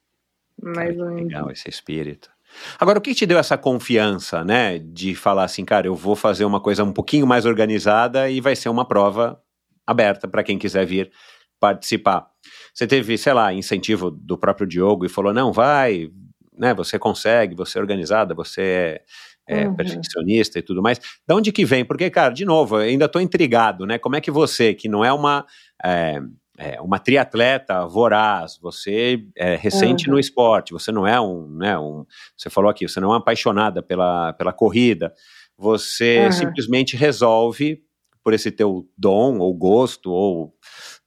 Mais 0.62 0.98
ou 0.98 1.06
menos. 1.06 1.24
Legal 1.24 1.52
esse 1.52 1.70
espírito. 1.70 2.33
Agora, 2.80 3.00
o 3.00 3.02
que 3.02 3.14
te 3.14 3.26
deu 3.26 3.38
essa 3.38 3.58
confiança, 3.58 4.44
né, 4.44 4.80
de 4.80 5.16
falar 5.16 5.44
assim, 5.44 5.66
cara, 5.66 5.88
eu 5.88 5.96
vou 5.96 6.16
fazer 6.16 6.46
uma 6.46 6.60
coisa 6.60 6.84
um 6.84 6.92
pouquinho 6.92 7.28
mais 7.28 7.46
organizada 7.46 8.30
e 8.30 8.42
vai 8.42 8.56
ser 8.56 8.70
uma 8.70 8.88
prova 8.88 9.40
aberta 9.86 10.28
para 10.28 10.44
quem 10.44 10.58
quiser 10.58 10.86
vir 10.86 11.12
participar? 11.60 12.28
Você 12.74 12.88
teve, 12.88 13.18
sei 13.18 13.34
lá, 13.34 13.54
incentivo 13.54 14.10
do 14.12 14.38
próprio 14.38 14.68
Diogo 14.68 15.06
e 15.06 15.10
falou, 15.10 15.34
não, 15.34 15.52
vai, 15.52 16.10
né, 16.58 16.74
você 16.74 16.98
consegue, 17.00 17.56
você 17.56 17.78
é 17.78 17.82
organizada, 17.82 18.34
você 18.34 19.02
é, 19.48 19.62
é 19.64 19.68
uhum. 19.68 19.76
perfeccionista 19.76 20.60
e 20.60 20.62
tudo 20.62 20.82
mais. 20.82 21.00
Da 21.28 21.36
onde 21.36 21.52
que 21.52 21.66
vem? 21.66 21.86
Porque, 21.86 22.10
cara, 22.10 22.34
de 22.34 22.46
novo, 22.46 22.78
eu 22.78 22.82
ainda 22.82 23.06
estou 23.06 23.22
intrigado, 23.22 23.86
né? 23.86 23.98
Como 23.98 24.16
é 24.16 24.22
que 24.22 24.32
você, 24.32 24.74
que 24.74 24.88
não 24.88 25.04
é 25.04 25.12
uma 25.12 25.46
é, 25.84 26.20
é, 26.58 26.80
uma 26.82 27.00
triatleta 27.00 27.86
voraz, 27.88 28.58
você 28.62 29.26
é 29.36 29.56
recente 29.56 30.08
uhum. 30.08 30.14
no 30.14 30.20
esporte, 30.20 30.74
você 30.74 30.92
não 30.92 31.08
é 31.08 31.20
um, 31.20 31.48
né, 31.50 31.78
um, 31.78 32.06
você 32.38 32.50
falou 32.50 32.70
aqui, 32.70 32.88
você 32.88 33.00
não 33.00 33.14
é 33.14 33.18
apaixonada 33.18 33.82
pela, 33.82 34.34
pela 34.34 34.54
corrida, 34.54 35.14
você 35.58 36.26
uhum. 36.26 36.32
simplesmente 36.32 36.96
resolve, 36.96 37.82
por 38.24 38.34
esse 38.34 38.50
teu 38.50 38.88
dom 38.98 39.40
ou 39.40 39.54
gosto 39.54 40.10
ou 40.10 40.56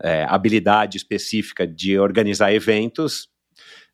é, 0.03 0.25
habilidade 0.29 0.99
específica 0.99 1.67
de 1.67 1.99
organizar 1.99 2.53
eventos, 2.53 3.29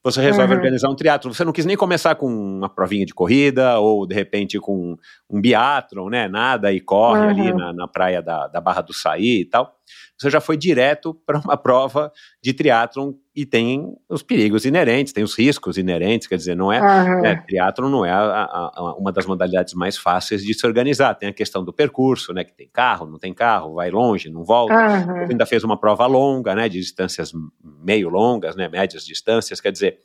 você 0.02 0.20
resolve 0.20 0.52
uhum. 0.52 0.58
organizar 0.58 0.88
um 0.88 0.96
triatlo. 0.96 1.32
Você 1.32 1.44
não 1.44 1.52
quis 1.52 1.64
nem 1.64 1.76
começar 1.76 2.14
com 2.14 2.26
uma 2.26 2.68
provinha 2.68 3.06
de 3.06 3.14
corrida 3.14 3.78
ou 3.78 4.06
de 4.06 4.14
repente 4.14 4.58
com 4.58 4.96
um 5.30 5.40
biatlon, 5.40 6.08
né? 6.08 6.28
Nada 6.28 6.72
e 6.72 6.80
corre 6.80 7.20
uhum. 7.20 7.28
ali 7.28 7.52
na, 7.52 7.72
na 7.72 7.88
praia 7.88 8.20
da, 8.20 8.48
da 8.48 8.60
Barra 8.60 8.82
do 8.82 8.92
Saí 8.92 9.40
e 9.40 9.44
tal 9.44 9.76
você 10.22 10.30
já 10.30 10.40
foi 10.40 10.56
direto 10.56 11.14
para 11.26 11.38
uma 11.38 11.56
prova 11.58 12.12
de 12.42 12.52
triatlon 12.52 13.12
e 13.34 13.46
tem 13.46 13.96
os 14.10 14.22
perigos 14.22 14.66
inerentes, 14.66 15.12
tem 15.12 15.24
os 15.24 15.36
riscos 15.36 15.78
inerentes, 15.78 16.28
quer 16.28 16.36
dizer, 16.36 16.54
não 16.54 16.70
é, 16.70 16.80
uhum. 16.80 17.24
é 17.24 17.34
triatlon 17.36 17.88
não 17.88 18.04
é 18.04 18.10
a, 18.10 18.20
a, 18.20 18.72
a, 18.74 18.94
uma 18.94 19.10
das 19.10 19.24
modalidades 19.24 19.72
mais 19.72 19.96
fáceis 19.96 20.44
de 20.44 20.52
se 20.52 20.66
organizar, 20.66 21.14
tem 21.14 21.30
a 21.30 21.32
questão 21.32 21.64
do 21.64 21.72
percurso, 21.72 22.34
né, 22.34 22.44
que 22.44 22.52
tem 22.52 22.68
carro, 22.70 23.06
não 23.06 23.18
tem 23.18 23.32
carro, 23.32 23.74
vai 23.74 23.90
longe, 23.90 24.28
não 24.28 24.44
volta, 24.44 24.74
uhum. 24.74 25.30
ainda 25.30 25.46
fez 25.46 25.64
uma 25.64 25.80
prova 25.80 26.04
longa, 26.06 26.54
né, 26.54 26.68
de 26.68 26.78
distâncias 26.78 27.32
meio 27.82 28.10
longas, 28.10 28.54
né, 28.54 28.68
médias 28.68 29.04
distâncias, 29.06 29.60
quer 29.60 29.72
dizer, 29.72 29.98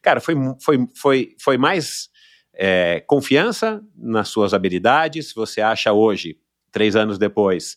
cara, 0.00 0.18
foi, 0.18 0.34
foi, 0.62 0.88
foi, 0.94 1.34
foi 1.38 1.58
mais 1.58 2.08
é, 2.54 3.00
confiança 3.06 3.82
nas 3.94 4.28
suas 4.28 4.54
habilidades, 4.54 5.34
você 5.34 5.60
acha 5.60 5.92
hoje, 5.92 6.38
três 6.72 6.96
anos 6.96 7.18
depois, 7.18 7.76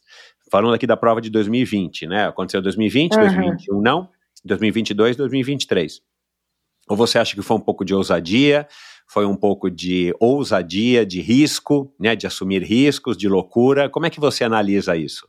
falando 0.49 0.75
aqui 0.75 0.87
da 0.87 0.95
prova 0.95 1.19
de 1.19 1.29
2020, 1.29 2.05
né? 2.07 2.27
Aconteceu 2.27 2.61
2020, 2.61 3.13
uhum. 3.13 3.19
2021 3.21 3.81
não, 3.81 4.09
2022, 4.43 5.15
2023. 5.15 6.01
Ou 6.89 6.97
você 6.97 7.17
acha 7.17 7.35
que 7.35 7.41
foi 7.41 7.57
um 7.57 7.61
pouco 7.61 7.85
de 7.85 7.93
ousadia, 7.93 8.67
foi 9.07 9.25
um 9.25 9.35
pouco 9.35 9.69
de 9.69 10.13
ousadia, 10.19 11.05
de 11.05 11.21
risco, 11.21 11.93
né, 11.99 12.15
de 12.15 12.27
assumir 12.27 12.61
riscos, 12.61 13.17
de 13.17 13.29
loucura? 13.29 13.89
Como 13.89 14.05
é 14.05 14.09
que 14.09 14.19
você 14.19 14.43
analisa 14.43 14.95
isso? 14.95 15.27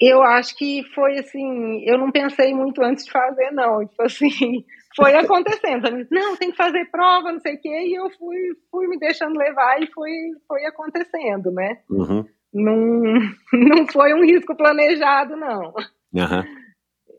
Eu 0.00 0.22
acho 0.22 0.56
que 0.56 0.82
foi 0.94 1.18
assim, 1.18 1.82
eu 1.84 1.96
não 1.96 2.10
pensei 2.10 2.54
muito 2.54 2.82
antes 2.82 3.04
de 3.04 3.10
fazer, 3.10 3.50
não. 3.52 3.86
Tipo 3.86 4.02
assim, 4.02 4.30
foi 4.94 5.14
acontecendo. 5.14 6.06
Não, 6.10 6.36
tem 6.36 6.50
que 6.50 6.56
fazer 6.56 6.84
prova, 6.90 7.32
não 7.32 7.40
sei 7.40 7.54
o 7.54 7.60
quê, 7.60 7.68
e 7.68 7.94
eu 7.94 8.10
fui, 8.10 8.36
fui 8.70 8.86
me 8.88 8.98
deixando 8.98 9.38
levar 9.38 9.82
e 9.82 9.86
foi, 9.92 10.12
foi 10.46 10.64
acontecendo, 10.66 11.50
né? 11.50 11.78
Uhum 11.90 12.26
não, 12.56 13.12
não 13.52 13.86
foi 13.86 14.14
um 14.14 14.24
risco 14.24 14.56
planejado, 14.56 15.36
não. 15.36 15.74
Uhum. 16.12 16.65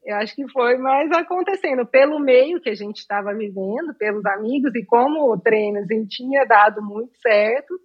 Eu 0.07 0.15
acho 0.15 0.33
que 0.33 0.49
foi 0.53 0.77
mais 0.77 1.11
acontecendo 1.11 1.85
pelo 1.85 2.17
meio 2.17 2.61
que 2.61 2.69
a 2.69 2.73
gente 2.73 2.99
estava 2.99 3.33
vivendo, 3.33 3.93
pelos 3.99 4.25
amigos, 4.25 4.73
e 4.73 4.85
como 4.85 5.29
o 5.29 5.37
treino 5.37 5.85
tinha 6.07 6.45
dado 6.45 6.81
muito 6.81 7.11
certo. 7.17 7.77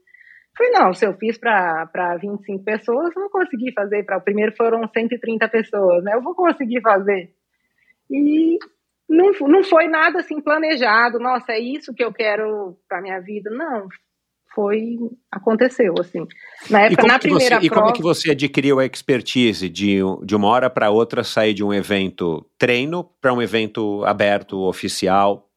Foi, 0.57 0.70
não, 0.70 0.95
se 0.95 1.05
eu 1.05 1.14
fiz 1.14 1.37
para 1.37 2.16
25 2.20 2.62
pessoas, 2.62 3.12
eu 3.16 3.23
vou 3.23 3.31
conseguir 3.31 3.73
fazer. 3.73 4.05
Para 4.05 4.18
o 4.18 4.23
primeiro 4.23 4.55
foram 4.57 4.87
130 4.87 5.49
pessoas, 5.49 6.05
né? 6.05 6.12
Eu 6.14 6.23
vou 6.23 6.33
conseguir 6.33 6.81
fazer. 6.81 7.31
E 8.09 8.57
não, 9.11 9.33
não 9.49 9.64
foi 9.64 9.89
nada 9.89 10.20
assim 10.20 10.41
planejado. 10.41 11.18
Nossa, 11.18 11.51
é 11.51 11.59
isso 11.59 11.93
que 11.93 12.05
eu 12.05 12.12
quero 12.12 12.77
para 12.89 13.03
minha 13.03 13.18
vida. 13.18 13.51
Não, 13.51 13.89
foi 14.55 14.99
aconteceu 15.31 15.95
assim. 15.99 16.27
Na 16.71 16.83
época 16.83 17.07
na 17.07 17.19
primeira 17.19 17.61
você, 17.61 17.61
prova, 17.61 17.67
e 17.67 17.71
como 17.71 17.89
é 17.89 17.93
que 17.93 18.03
você 18.03 18.31
adquiriu 18.31 18.79
a 18.79 18.87
expertise 18.87 19.69
de, 19.69 19.99
de 20.25 20.37
uma 20.37 20.49
hora 20.49 20.71
para 20.71 20.91
outra 20.91 21.25
sair 21.25 21.55
de 21.55 21.65
um 21.65 21.73
evento 21.73 22.47
treino 22.59 23.05
para 23.21 23.33
um 23.33 23.41
evento 23.41 24.05
aberto 24.05 24.61
oficial? 24.61 25.49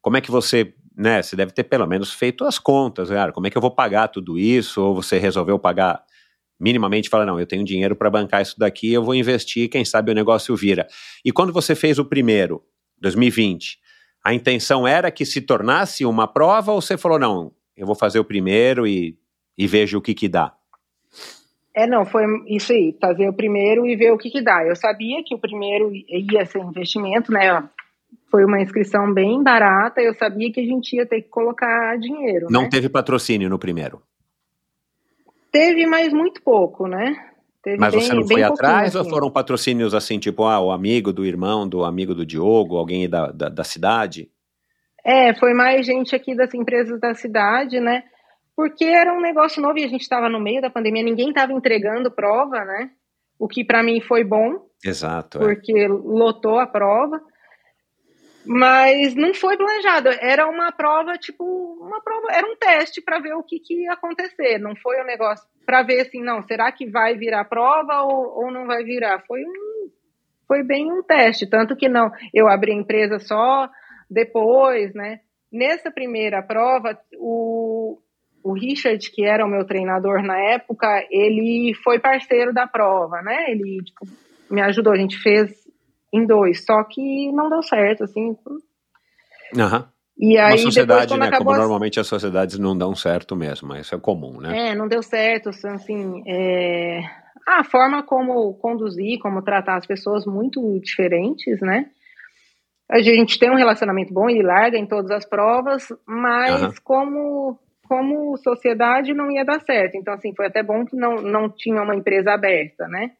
Como 0.00 0.16
é 0.16 0.20
que 0.20 0.30
você 0.30 0.74
né 0.96 1.22
você 1.22 1.34
deve 1.34 1.52
ter 1.52 1.64
pelo 1.64 1.86
menos 1.86 2.12
feito 2.12 2.44
as 2.44 2.58
contas 2.58 3.08
cara 3.08 3.32
como 3.32 3.48
é 3.48 3.50
que 3.50 3.58
eu 3.58 3.62
vou 3.62 3.70
pagar 3.70 4.08
tudo 4.08 4.38
isso? 4.38 4.80
Ou 4.80 4.94
você 4.94 5.18
resolveu 5.18 5.58
pagar 5.58 6.02
minimamente 6.58 7.08
fala 7.08 7.26
não 7.26 7.38
eu 7.38 7.46
tenho 7.46 7.64
dinheiro 7.64 7.96
para 7.96 8.10
bancar 8.10 8.42
isso 8.42 8.58
daqui 8.58 8.92
eu 8.92 9.02
vou 9.02 9.14
investir 9.14 9.68
quem 9.68 9.84
sabe 9.84 10.12
o 10.12 10.14
negócio 10.14 10.54
vira. 10.56 10.86
E 11.24 11.32
quando 11.32 11.52
você 11.52 11.74
fez 11.74 11.98
o 11.98 12.04
primeiro 12.04 12.62
2020 13.00 13.78
a 14.24 14.32
intenção 14.32 14.86
era 14.86 15.10
que 15.10 15.26
se 15.26 15.40
tornasse 15.40 16.06
uma 16.06 16.26
prova 16.26 16.72
ou 16.72 16.80
você 16.80 16.96
falou 16.96 17.18
não 17.18 17.52
eu 17.76 17.86
vou 17.86 17.94
fazer 17.94 18.18
o 18.18 18.24
primeiro 18.24 18.86
e 18.86 19.16
e 19.56 19.66
veja 19.66 19.96
o 19.96 20.02
que 20.02 20.14
que 20.14 20.28
dá. 20.28 20.52
É, 21.74 21.86
não, 21.86 22.04
foi 22.04 22.24
isso 22.46 22.72
aí, 22.72 22.96
fazer 23.00 23.28
o 23.28 23.32
primeiro 23.32 23.86
e 23.86 23.96
ver 23.96 24.12
o 24.12 24.18
que 24.18 24.30
que 24.30 24.42
dá. 24.42 24.64
Eu 24.64 24.76
sabia 24.76 25.22
que 25.24 25.34
o 25.34 25.38
primeiro 25.38 25.90
ia 25.92 26.44
ser 26.46 26.60
investimento, 26.60 27.32
né? 27.32 27.68
Foi 28.30 28.44
uma 28.44 28.60
inscrição 28.60 29.12
bem 29.12 29.42
barata, 29.42 30.00
eu 30.00 30.14
sabia 30.14 30.52
que 30.52 30.60
a 30.60 30.64
gente 30.64 30.94
ia 30.94 31.06
ter 31.06 31.22
que 31.22 31.28
colocar 31.28 31.98
dinheiro. 31.98 32.46
Não 32.48 32.62
né? 32.62 32.68
teve 32.68 32.88
patrocínio 32.88 33.48
no 33.48 33.58
primeiro? 33.58 34.00
Teve, 35.50 35.86
mas 35.86 36.12
muito 36.12 36.42
pouco, 36.42 36.86
né? 36.86 37.30
Teve 37.62 37.78
mas 37.78 37.94
bem, 37.94 38.02
você 38.02 38.12
não 38.12 38.26
foi 38.26 38.42
atrás 38.42 38.94
assim. 38.94 38.98
ou 38.98 39.12
foram 39.12 39.30
patrocínios 39.30 39.94
assim, 39.94 40.18
tipo, 40.18 40.44
ah, 40.44 40.60
o 40.60 40.70
amigo 40.70 41.12
do 41.12 41.24
irmão, 41.24 41.66
do 41.66 41.84
amigo 41.84 42.14
do 42.14 42.26
Diogo, 42.26 42.76
alguém 42.76 43.08
da, 43.08 43.32
da, 43.32 43.48
da 43.48 43.64
cidade? 43.64 44.30
É, 45.04 45.34
foi 45.34 45.52
mais 45.52 45.84
gente 45.84 46.16
aqui 46.16 46.34
das 46.34 46.54
empresas 46.54 46.98
da 46.98 47.14
cidade, 47.14 47.78
né? 47.78 48.04
Porque 48.56 48.84
era 48.84 49.12
um 49.12 49.20
negócio 49.20 49.60
novo 49.60 49.78
e 49.78 49.84
a 49.84 49.88
gente 49.88 50.02
estava 50.02 50.28
no 50.28 50.40
meio 50.40 50.62
da 50.62 50.70
pandemia, 50.70 51.02
ninguém 51.02 51.28
estava 51.28 51.52
entregando 51.52 52.10
prova, 52.10 52.64
né? 52.64 52.90
O 53.38 53.46
que 53.46 53.64
para 53.64 53.82
mim 53.82 54.00
foi 54.00 54.24
bom. 54.24 54.66
Exato. 54.82 55.40
Porque 55.40 55.72
é. 55.72 55.88
lotou 55.88 56.58
a 56.58 56.66
prova. 56.66 57.20
Mas 58.46 59.14
não 59.14 59.32
foi 59.32 59.56
planejado, 59.56 60.10
era 60.20 60.46
uma 60.46 60.70
prova, 60.70 61.16
tipo, 61.16 61.44
uma 61.80 62.02
prova, 62.02 62.28
era 62.30 62.46
um 62.46 62.54
teste 62.56 63.00
para 63.00 63.18
ver 63.18 63.32
o 63.32 63.42
que, 63.42 63.58
que, 63.58 63.84
ia 63.84 63.92
acontecer. 63.94 64.58
Não 64.58 64.76
foi 64.76 65.00
um 65.00 65.06
negócio 65.06 65.46
para 65.64 65.82
ver 65.82 66.02
assim, 66.02 66.22
não, 66.22 66.42
será 66.42 66.70
que 66.70 66.86
vai 66.86 67.16
virar 67.16 67.46
prova 67.46 68.02
ou, 68.02 68.44
ou 68.44 68.52
não 68.52 68.66
vai 68.66 68.84
virar? 68.84 69.22
Foi 69.26 69.40
um, 69.42 69.88
foi 70.46 70.62
bem 70.62 70.92
um 70.92 71.02
teste, 71.02 71.46
tanto 71.48 71.74
que 71.74 71.88
não, 71.88 72.10
eu 72.34 72.46
abri 72.46 72.72
a 72.72 72.76
empresa 72.76 73.18
só 73.18 73.66
depois, 74.14 74.94
né? 74.94 75.20
Nessa 75.52 75.90
primeira 75.90 76.42
prova, 76.42 76.98
o, 77.18 77.98
o 78.42 78.52
Richard, 78.52 79.10
que 79.10 79.24
era 79.24 79.44
o 79.44 79.48
meu 79.48 79.66
treinador 79.66 80.22
na 80.22 80.38
época, 80.38 81.06
ele 81.10 81.74
foi 81.82 81.98
parceiro 81.98 82.52
da 82.52 82.66
prova, 82.66 83.20
né? 83.22 83.50
Ele 83.50 83.82
tipo, 83.84 84.06
me 84.50 84.62
ajudou, 84.62 84.92
a 84.92 84.96
gente 84.96 85.18
fez 85.18 85.52
em 86.12 86.24
dois, 86.26 86.64
só 86.64 86.82
que 86.84 87.30
não 87.32 87.50
deu 87.50 87.62
certo, 87.62 88.04
assim. 88.04 88.36
Uhum. 89.54 89.84
E 90.16 90.38
aí, 90.38 90.52
Uma 90.52 90.58
sociedade, 90.58 91.12
depois, 91.12 91.30
né? 91.30 91.38
Como 91.38 91.56
normalmente 91.56 91.98
as 91.98 92.06
sociedades 92.06 92.58
não 92.58 92.76
dão 92.76 92.94
certo 92.94 93.34
mesmo, 93.34 93.68
mas 93.68 93.86
isso 93.86 93.94
é 93.94 93.98
comum, 93.98 94.40
né? 94.40 94.70
É, 94.70 94.74
não 94.74 94.86
deu 94.86 95.02
certo, 95.02 95.48
assim. 95.48 96.22
É... 96.26 97.00
A 97.46 97.64
forma 97.64 98.02
como 98.02 98.54
conduzir, 98.54 99.18
como 99.18 99.42
tratar 99.42 99.76
as 99.76 99.86
pessoas 99.86 100.24
muito 100.24 100.80
diferentes, 100.80 101.60
né? 101.60 101.90
A 102.94 103.02
gente 103.02 103.40
tem 103.40 103.50
um 103.50 103.56
relacionamento 103.56 104.14
bom, 104.14 104.30
ele 104.30 104.44
larga 104.44 104.78
em 104.78 104.86
todas 104.86 105.10
as 105.10 105.28
provas, 105.28 105.88
mas 106.06 106.62
uhum. 106.62 106.72
como 106.84 107.58
como 107.88 108.36
sociedade 108.38 109.12
não 109.12 109.30
ia 109.30 109.44
dar 109.44 109.60
certo. 109.60 109.96
Então, 109.96 110.14
assim, 110.14 110.32
foi 110.34 110.46
até 110.46 110.62
bom 110.62 110.86
que 110.86 110.96
não, 110.96 111.16
não 111.16 111.50
tinha 111.50 111.82
uma 111.82 111.94
empresa 111.94 112.32
aberta, 112.32 112.88
né? 112.88 113.10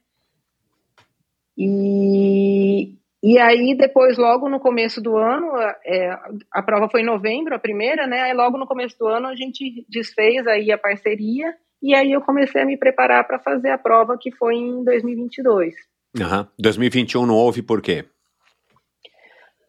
E, 1.58 2.94
e 3.22 3.38
aí, 3.38 3.76
depois, 3.76 4.16
logo 4.16 4.48
no 4.48 4.58
começo 4.58 5.02
do 5.02 5.18
ano, 5.18 5.52
é, 5.84 6.18
a 6.50 6.62
prova 6.62 6.88
foi 6.88 7.02
em 7.02 7.06
novembro, 7.06 7.54
a 7.54 7.58
primeira, 7.58 8.06
né? 8.06 8.22
Aí, 8.22 8.32
logo 8.32 8.56
no 8.56 8.66
começo 8.66 8.96
do 8.98 9.06
ano, 9.06 9.26
a 9.26 9.34
gente 9.34 9.84
desfez 9.88 10.46
aí 10.46 10.72
a 10.72 10.78
parceria 10.78 11.52
e 11.82 11.94
aí 11.94 12.12
eu 12.12 12.22
comecei 12.22 12.62
a 12.62 12.66
me 12.66 12.78
preparar 12.78 13.26
para 13.26 13.38
fazer 13.38 13.70
a 13.70 13.78
prova 13.78 14.16
que 14.18 14.30
foi 14.32 14.54
em 14.54 14.82
2022. 14.84 15.74
Uhum. 16.16 16.46
2021 16.58 17.26
não 17.26 17.34
houve 17.34 17.60
por 17.60 17.82
quê? 17.82 18.04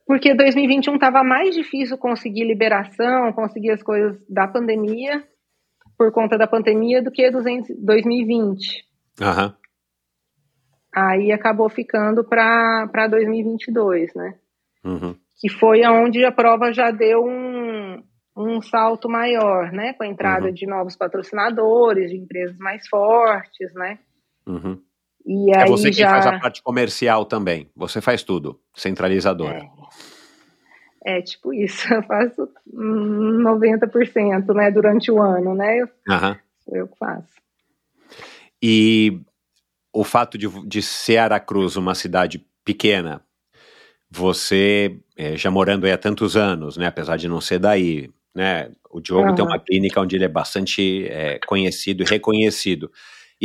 Porque 0.05 0.35
2021 0.35 0.95
estava 0.95 1.23
mais 1.23 1.55
difícil 1.55 1.97
conseguir 1.97 2.45
liberação, 2.45 3.33
conseguir 3.33 3.71
as 3.71 3.81
coisas 3.81 4.21
da 4.29 4.47
pandemia, 4.47 5.23
por 5.97 6.11
conta 6.11 6.37
da 6.37 6.47
pandemia, 6.47 7.01
do 7.01 7.11
que 7.11 7.29
2020. 7.31 8.85
Aham. 9.21 9.47
Uhum 9.47 9.65
aí 10.95 11.31
acabou 11.33 11.69
ficando 11.69 12.23
para 12.23 13.07
2022, 13.09 14.15
né? 14.15 14.35
Uhum. 14.83 15.15
Que 15.41 15.49
foi 15.49 15.85
onde 15.85 16.23
a 16.23 16.31
prova 16.31 16.71
já 16.71 16.89
deu 16.89 17.21
um, 17.21 18.01
um 18.37 18.61
salto 18.61 19.09
maior, 19.09 19.73
né? 19.73 19.93
Com 19.93 20.03
a 20.03 20.07
entrada 20.07 20.47
Uhum. 20.47 20.53
de 20.53 20.65
novos 20.65 20.95
patrocinadores, 20.95 22.11
de 22.11 22.17
empresas 22.17 22.57
mais 22.57 22.87
fortes, 22.87 23.73
né? 23.73 23.99
Uhum. 24.47 24.79
E 25.25 25.51
É 25.51 25.65
você 25.65 25.89
quem 25.89 26.03
já... 26.03 26.09
faz 26.09 26.27
a 26.27 26.39
parte 26.39 26.61
comercial 26.61 27.25
também. 27.25 27.69
Você 27.75 27.99
faz 27.99 28.21
tudo, 28.23 28.59
centralizadora. 28.75 29.67
É, 31.03 31.17
é 31.17 31.21
tipo 31.21 31.53
isso, 31.53 31.87
eu 31.93 32.03
faço 32.03 32.49
hum, 32.71 33.41
90%, 33.41 34.53
né? 34.53 34.69
Durante 34.69 35.11
o 35.11 35.21
ano, 35.21 35.55
né? 35.55 35.79
Eu, 35.79 35.89
sou 36.63 36.75
eu 36.77 36.87
que 36.87 36.97
faço. 36.97 37.33
E 38.61 39.19
o 39.93 40.03
fato 40.03 40.37
de, 40.37 40.47
de 40.67 40.81
ser 40.81 41.17
Aracruz 41.17 41.75
uma 41.75 41.95
cidade 41.95 42.45
pequena, 42.63 43.21
você 44.09 44.99
eh, 45.15 45.37
já 45.37 45.49
morando 45.49 45.85
aí 45.85 45.91
há 45.91 45.97
tantos 45.97 46.35
anos, 46.35 46.77
né, 46.77 46.87
apesar 46.87 47.17
de 47.17 47.27
não 47.27 47.39
ser 47.39 47.59
daí, 47.59 48.09
né, 48.33 48.71
o 48.89 48.99
Diogo 48.99 49.27
Aham. 49.27 49.35
tem 49.35 49.45
uma 49.45 49.59
clínica 49.59 50.01
onde 50.01 50.15
ele 50.15 50.25
é 50.25 50.29
bastante 50.29 51.05
eh, 51.07 51.39
conhecido 51.45 52.03
e 52.03 52.05
reconhecido. 52.05 52.91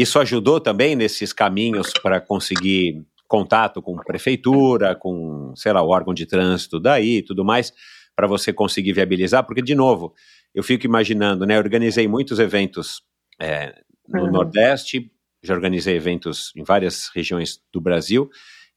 Isso 0.00 0.18
ajudou 0.18 0.60
também 0.60 0.94
nesses 0.96 1.32
caminhos 1.32 1.94
para 1.94 2.20
conseguir 2.20 3.04
contato 3.28 3.80
com 3.82 3.96
prefeitura, 3.96 4.94
com, 4.96 5.52
sei 5.56 5.72
lá, 5.72 5.82
o 5.82 5.88
órgão 5.88 6.12
de 6.14 6.26
trânsito 6.26 6.80
daí 6.80 7.18
e 7.18 7.22
tudo 7.22 7.44
mais, 7.44 7.72
para 8.16 8.26
você 8.26 8.52
conseguir 8.52 8.92
viabilizar, 8.92 9.44
porque, 9.46 9.62
de 9.62 9.74
novo, 9.74 10.12
eu 10.54 10.62
fico 10.62 10.84
imaginando, 10.86 11.46
né, 11.46 11.54
eu 11.56 11.58
organizei 11.60 12.08
muitos 12.08 12.38
eventos 12.40 13.02
eh, 13.40 13.72
no 14.08 14.26
Uhum. 14.26 14.32
Nordeste, 14.32 15.10
já 15.42 15.54
organizei 15.54 15.96
eventos 15.96 16.52
em 16.56 16.64
várias 16.64 17.08
regiões 17.14 17.60
do 17.72 17.80
Brasil, 17.80 18.28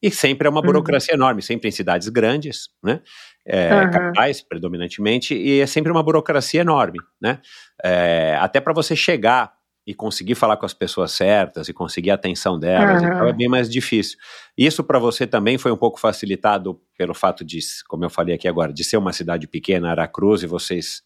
e 0.01 0.11
sempre 0.11 0.47
é 0.47 0.51
uma 0.51 0.61
Uhum. 0.61 0.65
burocracia 0.67 1.15
enorme, 1.15 1.41
sempre 1.41 1.67
em 1.69 1.71
cidades 1.71 2.09
grandes, 2.09 2.69
né? 2.84 3.01
É, 3.45 3.69
Aham. 3.74 3.88
capitais, 3.88 4.41
predominantemente, 4.41 5.34
e 5.36 5.59
é 5.61 5.65
sempre 5.67 5.91
uma 5.91 6.03
burocracia 6.03 6.61
enorme, 6.61 6.99
né? 7.21 7.39
É, 7.84 8.38
até 8.39 8.61
para 8.61 8.74
você 8.74 8.95
chegar 8.95 9.51
e 9.86 9.93
conseguir 9.93 10.36
falar 10.36 10.57
com 10.57 10.65
as 10.65 10.73
pessoas 10.73 11.11
certas 11.11 11.67
e 11.67 11.73
conseguir 11.73 12.11
a 12.11 12.15
atenção 12.15 12.57
delas, 12.57 13.03
Aham. 13.03 13.13
então 13.13 13.27
é 13.27 13.34
bem 13.34 13.49
mais 13.49 13.69
difícil. 13.69 14.17
Isso 14.57 14.84
para 14.84 14.97
você 14.97 15.27
também 15.27 15.57
foi 15.57 15.71
um 15.71 15.77
pouco 15.77 15.99
facilitado 15.99 16.79
pelo 16.97 17.13
fato 17.13 17.43
de, 17.43 17.59
como 17.88 18.05
eu 18.05 18.09
falei 18.09 18.36
aqui 18.36 18.47
agora, 18.47 18.71
de 18.71 18.84
ser 18.84 18.97
uma 18.97 19.11
cidade 19.11 19.47
pequena, 19.47 19.91
Aracruz, 19.91 20.41
e 20.43 20.47
vocês, 20.47 21.01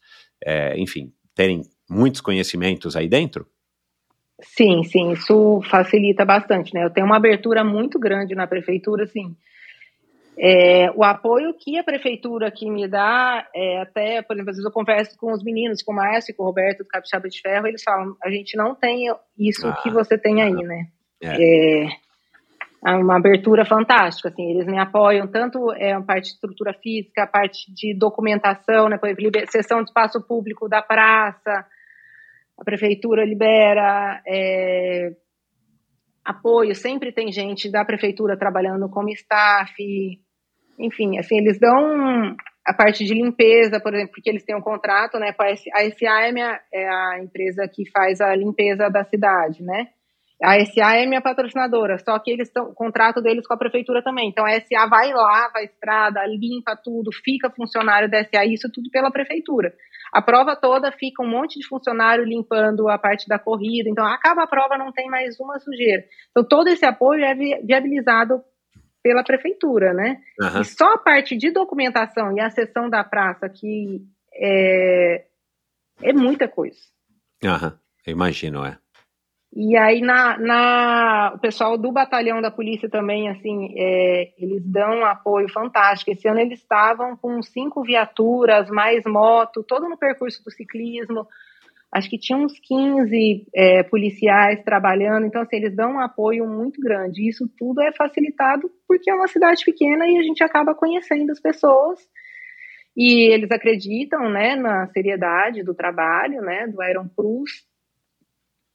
é, 0.45 0.77
enfim, 0.79 1.11
terem 1.33 1.63
muitos 1.89 2.21
conhecimentos 2.21 2.95
aí 2.95 3.07
dentro? 3.07 3.47
Sim, 4.41 4.83
sim, 4.83 5.11
isso 5.13 5.61
facilita 5.67 6.23
bastante, 6.23 6.71
né? 6.73 6.83
Eu 6.83 6.91
tenho 6.91 7.07
uma 7.07 7.17
abertura 7.17 7.63
muito 7.63 7.97
grande 7.97 8.35
na 8.35 8.45
prefeitura, 8.45 9.05
assim. 9.05 9.35
É, 10.39 10.91
o 10.91 11.03
apoio 11.03 11.55
que 11.55 11.79
a 11.79 11.83
prefeitura 11.83 12.47
aqui 12.47 12.69
me 12.69 12.87
dá, 12.87 13.47
é, 13.55 13.81
até, 13.81 14.21
por 14.21 14.33
exemplo, 14.33 14.51
às 14.51 14.57
vezes 14.57 14.65
eu 14.65 14.71
converso 14.71 15.17
com 15.17 15.33
os 15.33 15.43
meninos, 15.43 15.81
com 15.81 15.91
o 15.91 15.95
Márcio 15.95 16.31
e 16.31 16.35
com 16.35 16.43
o 16.43 16.45
Roberto 16.45 16.79
do 16.79 16.87
Capixaba 16.87 17.27
de 17.27 17.41
Ferro, 17.41 17.65
eles 17.65 17.81
falam, 17.81 18.15
a 18.23 18.29
gente 18.29 18.55
não 18.55 18.75
tem 18.75 19.07
isso 19.37 19.67
Ah, 19.67 19.81
que 19.81 19.89
você 19.89 20.15
tem 20.15 20.43
aí, 20.43 20.53
né? 20.53 20.87
É. 21.23 21.85
É, 21.85 21.87
é 22.85 22.91
uma 22.91 23.17
abertura 23.17 23.65
fantástica, 23.65 24.29
assim, 24.29 24.51
eles 24.51 24.67
me 24.67 24.77
apoiam 24.77 25.27
tanto 25.27 25.73
é, 25.73 25.93
a 25.93 26.01
parte 26.01 26.25
de 26.25 26.33
estrutura 26.33 26.71
física, 26.71 27.23
a 27.23 27.27
parte 27.27 27.73
de 27.73 27.97
documentação, 27.97 28.89
né, 28.89 28.97
por 28.99 29.09
exemplo, 29.09 29.31
sessão 29.47 29.79
de 29.79 29.89
espaço 29.89 30.21
público 30.21 30.69
da 30.69 30.83
praça, 30.83 31.65
a 32.59 32.63
prefeitura 32.63 33.25
libera 33.25 34.21
é, 34.27 35.09
apoio, 36.23 36.75
sempre 36.75 37.11
tem 37.11 37.31
gente 37.31 37.71
da 37.71 37.83
prefeitura 37.83 38.37
trabalhando 38.37 38.87
como 38.87 39.09
staff, 39.09 39.73
enfim, 40.79 41.17
assim, 41.17 41.37
eles 41.37 41.59
dão 41.59 42.35
a 42.65 42.73
parte 42.73 43.03
de 43.05 43.13
limpeza, 43.13 43.79
por 43.79 43.93
exemplo, 43.93 44.11
porque 44.13 44.29
eles 44.29 44.43
têm 44.43 44.55
um 44.55 44.61
contrato, 44.61 45.17
né, 45.19 45.31
com 45.33 45.43
a 45.43 45.49
SA 45.49 46.27
é, 46.27 46.31
minha- 46.31 46.59
é 46.73 46.87
a 46.87 47.19
empresa 47.23 47.67
que 47.73 47.89
faz 47.91 48.19
a 48.21 48.35
limpeza 48.35 48.89
da 48.89 49.03
cidade, 49.05 49.63
né, 49.63 49.87
a 50.43 50.59
SA 50.59 50.95
é 50.97 51.05
minha 51.07 51.21
patrocinadora, 51.21 51.97
só 51.97 52.19
que 52.19 52.29
eles 52.29 52.47
estão, 52.47 52.65
o 52.69 52.73
contrato 52.75 53.21
deles 53.21 53.47
com 53.47 53.55
a 53.55 53.57
prefeitura 53.57 54.03
também, 54.03 54.29
então 54.29 54.45
a 54.45 54.51
SA 54.51 54.85
vai 54.87 55.11
lá, 55.11 55.49
vai 55.51 55.63
estrada, 55.65 56.23
limpa 56.27 56.75
tudo, 56.83 57.09
fica 57.23 57.49
funcionário 57.49 58.09
da 58.09 58.23
SA, 58.23 58.45
isso 58.45 58.69
tudo 58.71 58.89
pela 58.91 59.09
prefeitura. 59.09 59.73
A 60.13 60.21
prova 60.21 60.55
toda 60.55 60.91
fica 60.91 61.23
um 61.23 61.29
monte 61.29 61.59
de 61.59 61.67
funcionário 61.67 62.23
limpando 62.23 62.87
a 62.87 62.99
parte 62.99 63.27
da 63.27 63.39
corrida, 63.39 63.89
então 63.89 64.05
acaba 64.05 64.43
a 64.43 64.47
prova, 64.47 64.77
não 64.77 64.91
tem 64.91 65.07
mais 65.09 65.39
uma 65.39 65.57
sujeira. 65.59 66.03
Então 66.29 66.47
todo 66.47 66.67
esse 66.67 66.85
apoio 66.85 67.23
é 67.25 67.33
vi- 67.33 67.59
viabilizado 67.65 68.41
pela 69.03 69.23
prefeitura, 69.23 69.93
né? 69.93 70.21
Aham. 70.41 70.61
E 70.61 70.65
só 70.65 70.93
a 70.93 70.97
parte 70.97 71.35
de 71.37 71.51
documentação 71.51 72.35
e 72.35 72.39
a 72.39 72.49
sessão 72.49 72.89
da 72.89 73.03
praça 73.03 73.47
que 73.49 74.01
é, 74.33 75.25
é 76.01 76.13
muita 76.13 76.47
coisa. 76.47 76.77
Aham. 77.43 77.77
Eu 78.05 78.13
imagino, 78.13 78.65
é. 78.65 78.77
E 79.53 79.75
aí 79.77 80.01
na, 80.01 80.37
na- 80.37 81.31
o 81.35 81.39
pessoal 81.39 81.77
do 81.77 81.91
batalhão 81.91 82.41
da 82.41 82.51
polícia 82.51 82.89
também, 82.89 83.29
assim, 83.29 83.73
é, 83.77 84.33
eles 84.37 84.61
dão 84.65 84.99
um 84.99 85.05
apoio 85.05 85.49
fantástico. 85.49 86.11
Esse 86.11 86.27
ano 86.27 86.39
eles 86.39 86.59
estavam 86.59 87.15
com 87.17 87.41
cinco 87.41 87.81
viaturas, 87.81 88.69
mais 88.69 89.03
moto, 89.05 89.63
todo 89.63 89.89
no 89.89 89.97
percurso 89.97 90.43
do 90.43 90.51
ciclismo, 90.51 91.27
acho 91.93 92.09
que 92.09 92.17
tinha 92.17 92.37
uns 92.37 92.59
15 92.59 93.47
é, 93.55 93.83
policiais 93.83 94.61
trabalhando, 94.63 95.25
então 95.25 95.41
assim, 95.41 95.55
eles 95.55 95.75
dão 95.75 95.93
um 95.93 95.99
apoio 95.99 96.45
muito 96.45 96.81
grande. 96.81 97.27
Isso 97.27 97.49
tudo 97.57 97.81
é 97.81 97.91
facilitado 97.93 98.69
porque 98.87 99.09
é 99.09 99.15
uma 99.15 99.27
cidade 99.27 99.63
pequena 99.63 100.07
e 100.07 100.17
a 100.17 100.23
gente 100.23 100.43
acaba 100.43 100.75
conhecendo 100.75 101.31
as 101.31 101.39
pessoas 101.39 101.99
e 102.95 103.31
eles 103.31 103.51
acreditam, 103.51 104.27
né, 104.29 104.55
na 104.55 104.87
seriedade 104.87 105.61
do 105.63 105.75
trabalho, 105.75 106.41
né, 106.41 106.67
do 106.67 106.83
Iron 106.83 107.07
Cruz. 107.15 107.51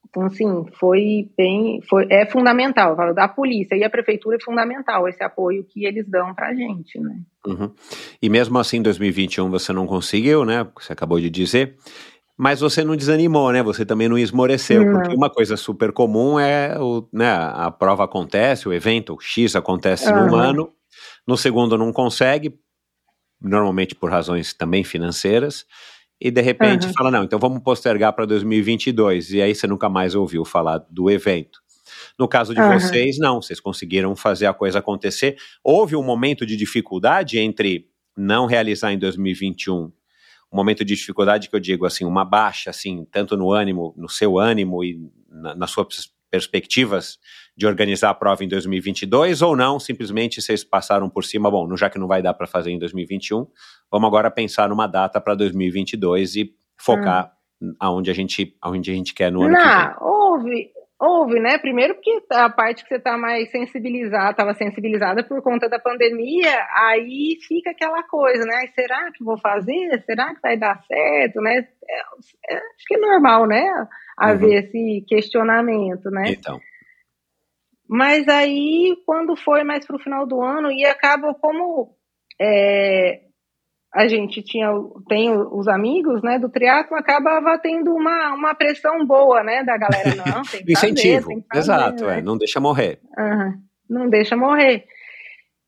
Então, 0.09 0.27
assim, 0.27 0.47
foi 0.79 1.31
bem, 1.37 1.81
foi, 1.89 2.07
é 2.09 2.25
fundamental, 2.27 2.95
falo, 2.95 3.15
da 3.15 3.27
polícia 3.27 3.75
e 3.75 3.83
a 3.83 3.91
prefeitura 3.91 4.37
é 4.37 4.45
fundamental 4.45 5.09
esse 5.09 5.25
apoio 5.25 5.65
que 5.65 5.87
eles 5.87 6.07
dão 6.09 6.35
para 6.35 6.49
a 6.49 6.55
gente, 6.55 7.01
né. 7.01 7.17
Uhum. 7.45 7.75
E 8.23 8.29
mesmo 8.29 8.59
assim, 8.59 8.77
em 8.77 8.83
2021 8.83 9.51
você 9.51 9.73
não 9.73 9.87
conseguiu, 9.87 10.45
né, 10.45 10.69
você 10.79 10.93
acabou 10.93 11.19
de 11.19 11.29
dizer, 11.29 11.77
mas 12.37 12.61
você 12.61 12.83
não 12.83 12.97
desanimou, 12.97 13.53
né? 13.53 13.63
Você 13.63 13.85
também 13.85 14.09
não 14.09 14.19
esmoreceu, 14.19 14.85
não. 14.85 14.93
porque 14.95 15.15
uma 15.15 15.31
coisa 15.31 15.57
super 15.57 15.93
comum 15.93 16.39
é 16.39 16.79
o, 16.79 17.07
né, 17.13 17.31
a 17.31 17.71
prova 17.71 18.05
acontece, 18.05 18.69
o 18.69 18.73
evento 18.73 19.17
X 19.21 19.55
acontece 19.55 20.11
uhum. 20.11 20.27
num 20.27 20.35
ano, 20.37 20.73
no 21.27 21.37
segundo 21.37 21.77
não 21.77 21.93
consegue, 21.93 22.59
normalmente 23.41 23.95
por 23.95 24.11
razões 24.11 24.53
também 24.55 24.83
financeiras, 24.83 25.67
e 26.21 26.31
de 26.31 26.41
repente 26.41 26.87
uhum. 26.87 26.93
fala, 26.93 27.11
não, 27.11 27.25
então 27.25 27.39
vamos 27.39 27.63
postergar 27.63 28.13
para 28.13 28.25
2022, 28.25 29.33
e 29.33 29.43
aí 29.43 29.55
você 29.55 29.67
nunca 29.67 29.89
mais 29.89 30.15
ouviu 30.15 30.45
falar 30.45 30.79
do 30.91 31.11
evento. 31.11 31.61
No 32.19 32.29
caso 32.29 32.55
de 32.55 32.61
uhum. 32.61 32.73
vocês, 32.79 33.19
não, 33.19 33.43
vocês 33.43 33.61
conseguiram 33.61 34.15
fazer 34.17 34.47
a 34.47 34.55
coisa 34.55 34.79
acontecer. 34.79 35.37
Houve 35.63 35.97
um 35.97 36.03
momento 36.03 36.47
de 36.47 36.57
dificuldade 36.57 37.39
entre 37.39 37.87
não 38.17 38.47
realizar 38.47 38.93
em 38.93 38.99
2021 38.99 39.91
um 40.53 40.57
momento 40.57 40.85
de 40.85 40.95
dificuldade 40.95 41.49
que 41.49 41.57
eu 41.57 41.61
digo 41.61 41.87
assim, 41.87 42.05
uma 42.05 42.25
baixa, 42.25 42.71
assim, 42.71 43.07
tanto 43.11 43.37
no 43.37 43.51
ânimo, 43.51 43.95
no 43.97 44.09
seu 44.09 44.39
ânimo 44.39 44.85
e 44.85 45.01
na, 45.29 45.55
nas 45.55 45.71
suas 45.71 46.13
perspectivas 46.31 47.19
de 47.57 47.67
organizar 47.67 48.11
a 48.11 48.15
prova 48.15 48.43
em 48.45 48.49
2022 48.49 49.43
ou 49.43 49.55
não, 49.55 49.79
simplesmente 49.79 50.41
vocês 50.41 50.65
passaram 50.65 51.09
por 51.09 51.25
cima, 51.25 51.51
bom, 51.51 51.77
já 51.77 51.91
que 51.91 51.99
não 51.99 52.07
vai 52.07 52.23
dar 52.23 52.35
para 52.35 52.47
fazer 52.47 52.71
em 52.71 52.79
2021, 52.79 53.47
vamos 53.91 54.07
agora 54.07 54.31
pensar 54.31 54.69
numa 54.69 54.87
data 54.87 55.21
para 55.21 55.35
2022 55.35 56.37
e 56.37 56.55
focar 56.77 57.33
hum. 57.61 57.75
aonde 57.79 58.11
a 58.11 58.15
gente 58.15 58.57
aonde 58.61 58.91
a 58.91 58.95
gente 58.95 59.15
quer 59.15 59.31
no 59.31 59.43
ano 59.43 59.53
não, 59.53 59.61
que 59.61 59.87
vem. 59.87 59.95
Houve, 60.01 60.71
Houve, 61.05 61.41
né? 61.41 61.59
Primeiro 61.59 61.97
porque 61.97 62.23
a 62.31 62.49
parte 62.49 62.85
que 62.85 62.89
você 62.89 62.95
está 62.95 63.19
mais 63.19 63.51
sensibilizada, 63.51 64.31
estava 64.31 64.55
sensibilizada 64.55 65.25
por 65.25 65.43
conta 65.43 65.69
da 65.69 65.81
pandemia, 65.81 66.65
aí 66.73 67.39
fica 67.49 67.71
aquela 67.71 68.05
coisa, 68.05 68.45
né? 68.45 68.69
Será 68.73 69.11
que 69.11 69.25
vou 69.25 69.37
fazer? 69.37 70.01
Será 70.07 70.33
que 70.33 70.41
vai 70.41 70.57
dar 70.57 70.81
certo, 70.85 71.41
né? 71.41 71.67
É, 71.89 72.55
é, 72.55 72.57
acho 72.57 72.87
que 72.87 72.95
é 72.95 72.99
normal, 72.99 73.49
né? 73.49 73.65
Haver 74.17 74.49
uhum. 74.49 74.59
esse 74.59 75.05
questionamento, 75.09 76.09
né? 76.09 76.23
Então. 76.29 76.61
Mas 77.89 78.29
aí, 78.29 78.97
quando 79.05 79.35
foi 79.35 79.65
mais 79.65 79.85
para 79.85 79.97
o 79.97 80.03
final 80.03 80.25
do 80.25 80.41
ano, 80.41 80.71
e 80.71 80.85
acaba 80.85 81.35
como 81.35 81.97
é, 82.41 83.23
a 83.95 84.09
gente 84.09 84.43
tinha 84.43 84.69
tem 85.09 85.31
os 85.37 85.69
amigos, 85.69 86.23
né, 86.23 86.39
do 86.39 86.49
triatlo, 86.49 86.97
acabava 86.97 87.59
tendo 87.59 87.93
uma, 87.95 88.35
uma 88.35 88.55
pressão 88.55 89.05
boa, 89.07 89.43
né, 89.43 89.63
da 89.63 89.77
galera, 89.77 90.17
não, 90.25 90.43
tem 90.43 90.65
que 90.65 90.73
Incentivo, 90.73 91.29
fazer, 91.29 91.45
fazer, 91.53 91.61
exato, 91.61 92.07
né? 92.07 92.19
é, 92.19 92.23
não 92.23 92.39
deixa 92.39 92.59
morrer. 92.59 93.01
Uhum, 93.19 93.63
não 93.89 94.09
deixa 94.09 94.37
morrer. 94.37 94.87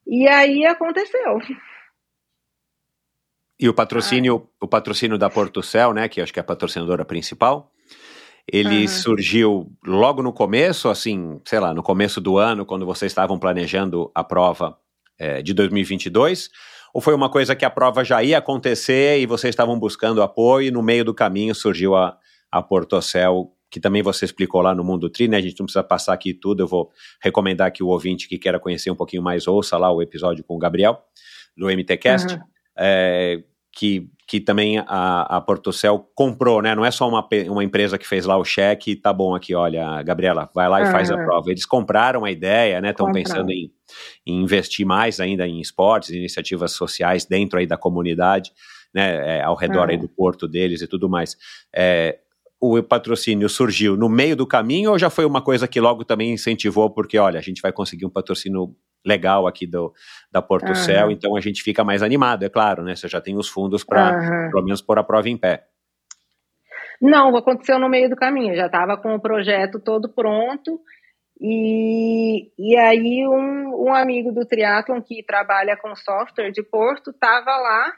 E 0.06 0.26
aí 0.26 0.64
aconteceu. 0.64 1.38
E 3.60 3.68
o 3.68 3.74
patrocínio, 3.74 4.48
ah. 4.60 4.64
o 4.64 4.68
patrocínio 4.68 5.18
da 5.18 5.28
Porto 5.28 5.62
Céu, 5.62 5.92
né, 5.92 6.08
que 6.08 6.20
acho 6.20 6.32
que 6.32 6.40
é 6.40 6.42
a 6.42 6.44
patrocinadora 6.44 7.04
principal, 7.04 7.70
ele 8.50 8.82
uhum. 8.82 8.88
surgiu 8.88 9.72
logo 9.84 10.22
no 10.22 10.32
começo, 10.32 10.88
assim, 10.88 11.40
sei 11.44 11.60
lá, 11.60 11.72
no 11.72 11.82
começo 11.82 12.20
do 12.20 12.36
ano, 12.36 12.66
quando 12.66 12.84
vocês 12.84 13.10
estavam 13.10 13.38
planejando 13.38 14.10
a 14.14 14.22
prova 14.24 14.78
é, 15.18 15.40
de 15.40 15.54
2022, 15.54 16.50
ou 16.94 17.00
foi 17.00 17.12
uma 17.12 17.28
coisa 17.28 17.56
que 17.56 17.64
a 17.64 17.70
prova 17.70 18.04
já 18.04 18.22
ia 18.22 18.38
acontecer 18.38 19.18
e 19.18 19.26
vocês 19.26 19.50
estavam 19.50 19.76
buscando 19.76 20.22
apoio 20.22 20.68
e 20.68 20.70
no 20.70 20.80
meio 20.80 21.04
do 21.04 21.12
caminho 21.12 21.52
surgiu 21.52 21.96
a, 21.96 22.16
a 22.52 22.62
Portocel, 22.62 23.50
que 23.68 23.80
também 23.80 24.00
você 24.00 24.24
explicou 24.24 24.62
lá 24.62 24.72
no 24.72 24.84
Mundo 24.84 25.10
Tri, 25.10 25.26
né? 25.26 25.38
A 25.38 25.40
gente 25.40 25.58
não 25.58 25.66
precisa 25.66 25.82
passar 25.82 26.12
aqui 26.12 26.32
tudo, 26.32 26.62
eu 26.62 26.68
vou 26.68 26.92
recomendar 27.20 27.72
que 27.72 27.82
o 27.82 27.88
ouvinte 27.88 28.28
que 28.28 28.38
queira 28.38 28.60
conhecer 28.60 28.92
um 28.92 28.94
pouquinho 28.94 29.24
mais 29.24 29.48
ouça 29.48 29.76
lá 29.76 29.90
o 29.90 30.00
episódio 30.00 30.44
com 30.44 30.54
o 30.54 30.58
Gabriel, 30.58 31.02
do 31.56 31.66
MTCast, 31.66 32.34
uhum. 32.34 32.40
é, 32.78 33.42
que 33.72 34.08
que 34.26 34.40
também 34.40 34.78
a, 34.78 35.36
a 35.36 35.40
Portocel 35.40 36.10
comprou, 36.14 36.62
né? 36.62 36.74
Não 36.74 36.84
é 36.84 36.90
só 36.90 37.08
uma, 37.08 37.26
uma 37.48 37.62
empresa 37.62 37.98
que 37.98 38.06
fez 38.06 38.24
lá 38.24 38.36
o 38.36 38.44
cheque 38.44 38.92
e 38.92 38.96
tá 38.96 39.12
bom 39.12 39.34
aqui, 39.34 39.54
olha, 39.54 40.02
Gabriela, 40.02 40.48
vai 40.54 40.68
lá 40.68 40.82
e 40.82 40.90
faz 40.90 41.10
a 41.10 41.16
prova. 41.16 41.50
Eles 41.50 41.66
compraram 41.66 42.24
a 42.24 42.30
ideia, 42.30 42.80
né? 42.80 42.90
Estão 42.90 43.12
pensando 43.12 43.50
em, 43.50 43.70
em, 44.26 44.42
investir 44.42 44.86
mais 44.86 45.20
ainda 45.20 45.46
em 45.46 45.60
esportes, 45.60 46.10
iniciativas 46.10 46.72
sociais 46.72 47.26
dentro 47.26 47.58
aí 47.58 47.66
da 47.66 47.76
comunidade, 47.76 48.50
né? 48.94 49.38
É, 49.38 49.42
ao 49.42 49.54
redor 49.54 49.90
aí 49.90 49.98
do 49.98 50.08
porto 50.08 50.48
deles 50.48 50.80
e 50.80 50.86
tudo 50.86 51.08
mais. 51.08 51.36
É, 51.74 52.18
o 52.60 52.82
patrocínio 52.82 53.48
surgiu 53.48 53.94
no 53.94 54.08
meio 54.08 54.34
do 54.34 54.46
caminho 54.46 54.92
ou 54.92 54.98
já 54.98 55.10
foi 55.10 55.26
uma 55.26 55.42
coisa 55.42 55.68
que 55.68 55.78
logo 55.78 56.02
também 56.02 56.32
incentivou, 56.32 56.88
porque 56.88 57.18
olha, 57.18 57.38
a 57.38 57.42
gente 57.42 57.60
vai 57.60 57.72
conseguir 57.72 58.06
um 58.06 58.10
patrocínio 58.10 58.74
legal 59.04 59.46
aqui 59.46 59.66
do, 59.66 59.92
da 60.30 60.40
Porto 60.40 60.68
uhum. 60.68 60.74
Céu, 60.74 61.10
então 61.10 61.36
a 61.36 61.40
gente 61.40 61.62
fica 61.62 61.84
mais 61.84 62.02
animado, 62.02 62.44
é 62.44 62.48
claro, 62.48 62.82
né? 62.82 62.96
Você 62.96 63.08
já 63.08 63.20
tem 63.20 63.36
os 63.36 63.48
fundos 63.48 63.84
para, 63.84 64.16
uhum. 64.16 64.50
pelo 64.50 64.64
menos, 64.64 64.80
pôr 64.80 64.98
a 64.98 65.04
prova 65.04 65.28
em 65.28 65.36
pé. 65.36 65.66
Não, 67.00 67.36
aconteceu 67.36 67.78
no 67.78 67.88
meio 67.88 68.08
do 68.08 68.16
caminho, 68.16 68.56
já 68.56 68.66
estava 68.66 68.96
com 68.96 69.14
o 69.14 69.20
projeto 69.20 69.78
todo 69.78 70.08
pronto, 70.08 70.80
e, 71.40 72.50
e 72.58 72.76
aí 72.76 73.26
um, 73.26 73.88
um 73.88 73.94
amigo 73.94 74.32
do 74.32 74.46
triatlon 74.46 75.02
que 75.02 75.22
trabalha 75.22 75.76
com 75.76 75.94
software 75.94 76.50
de 76.50 76.62
Porto 76.62 77.10
estava 77.10 77.56
lá 77.56 77.92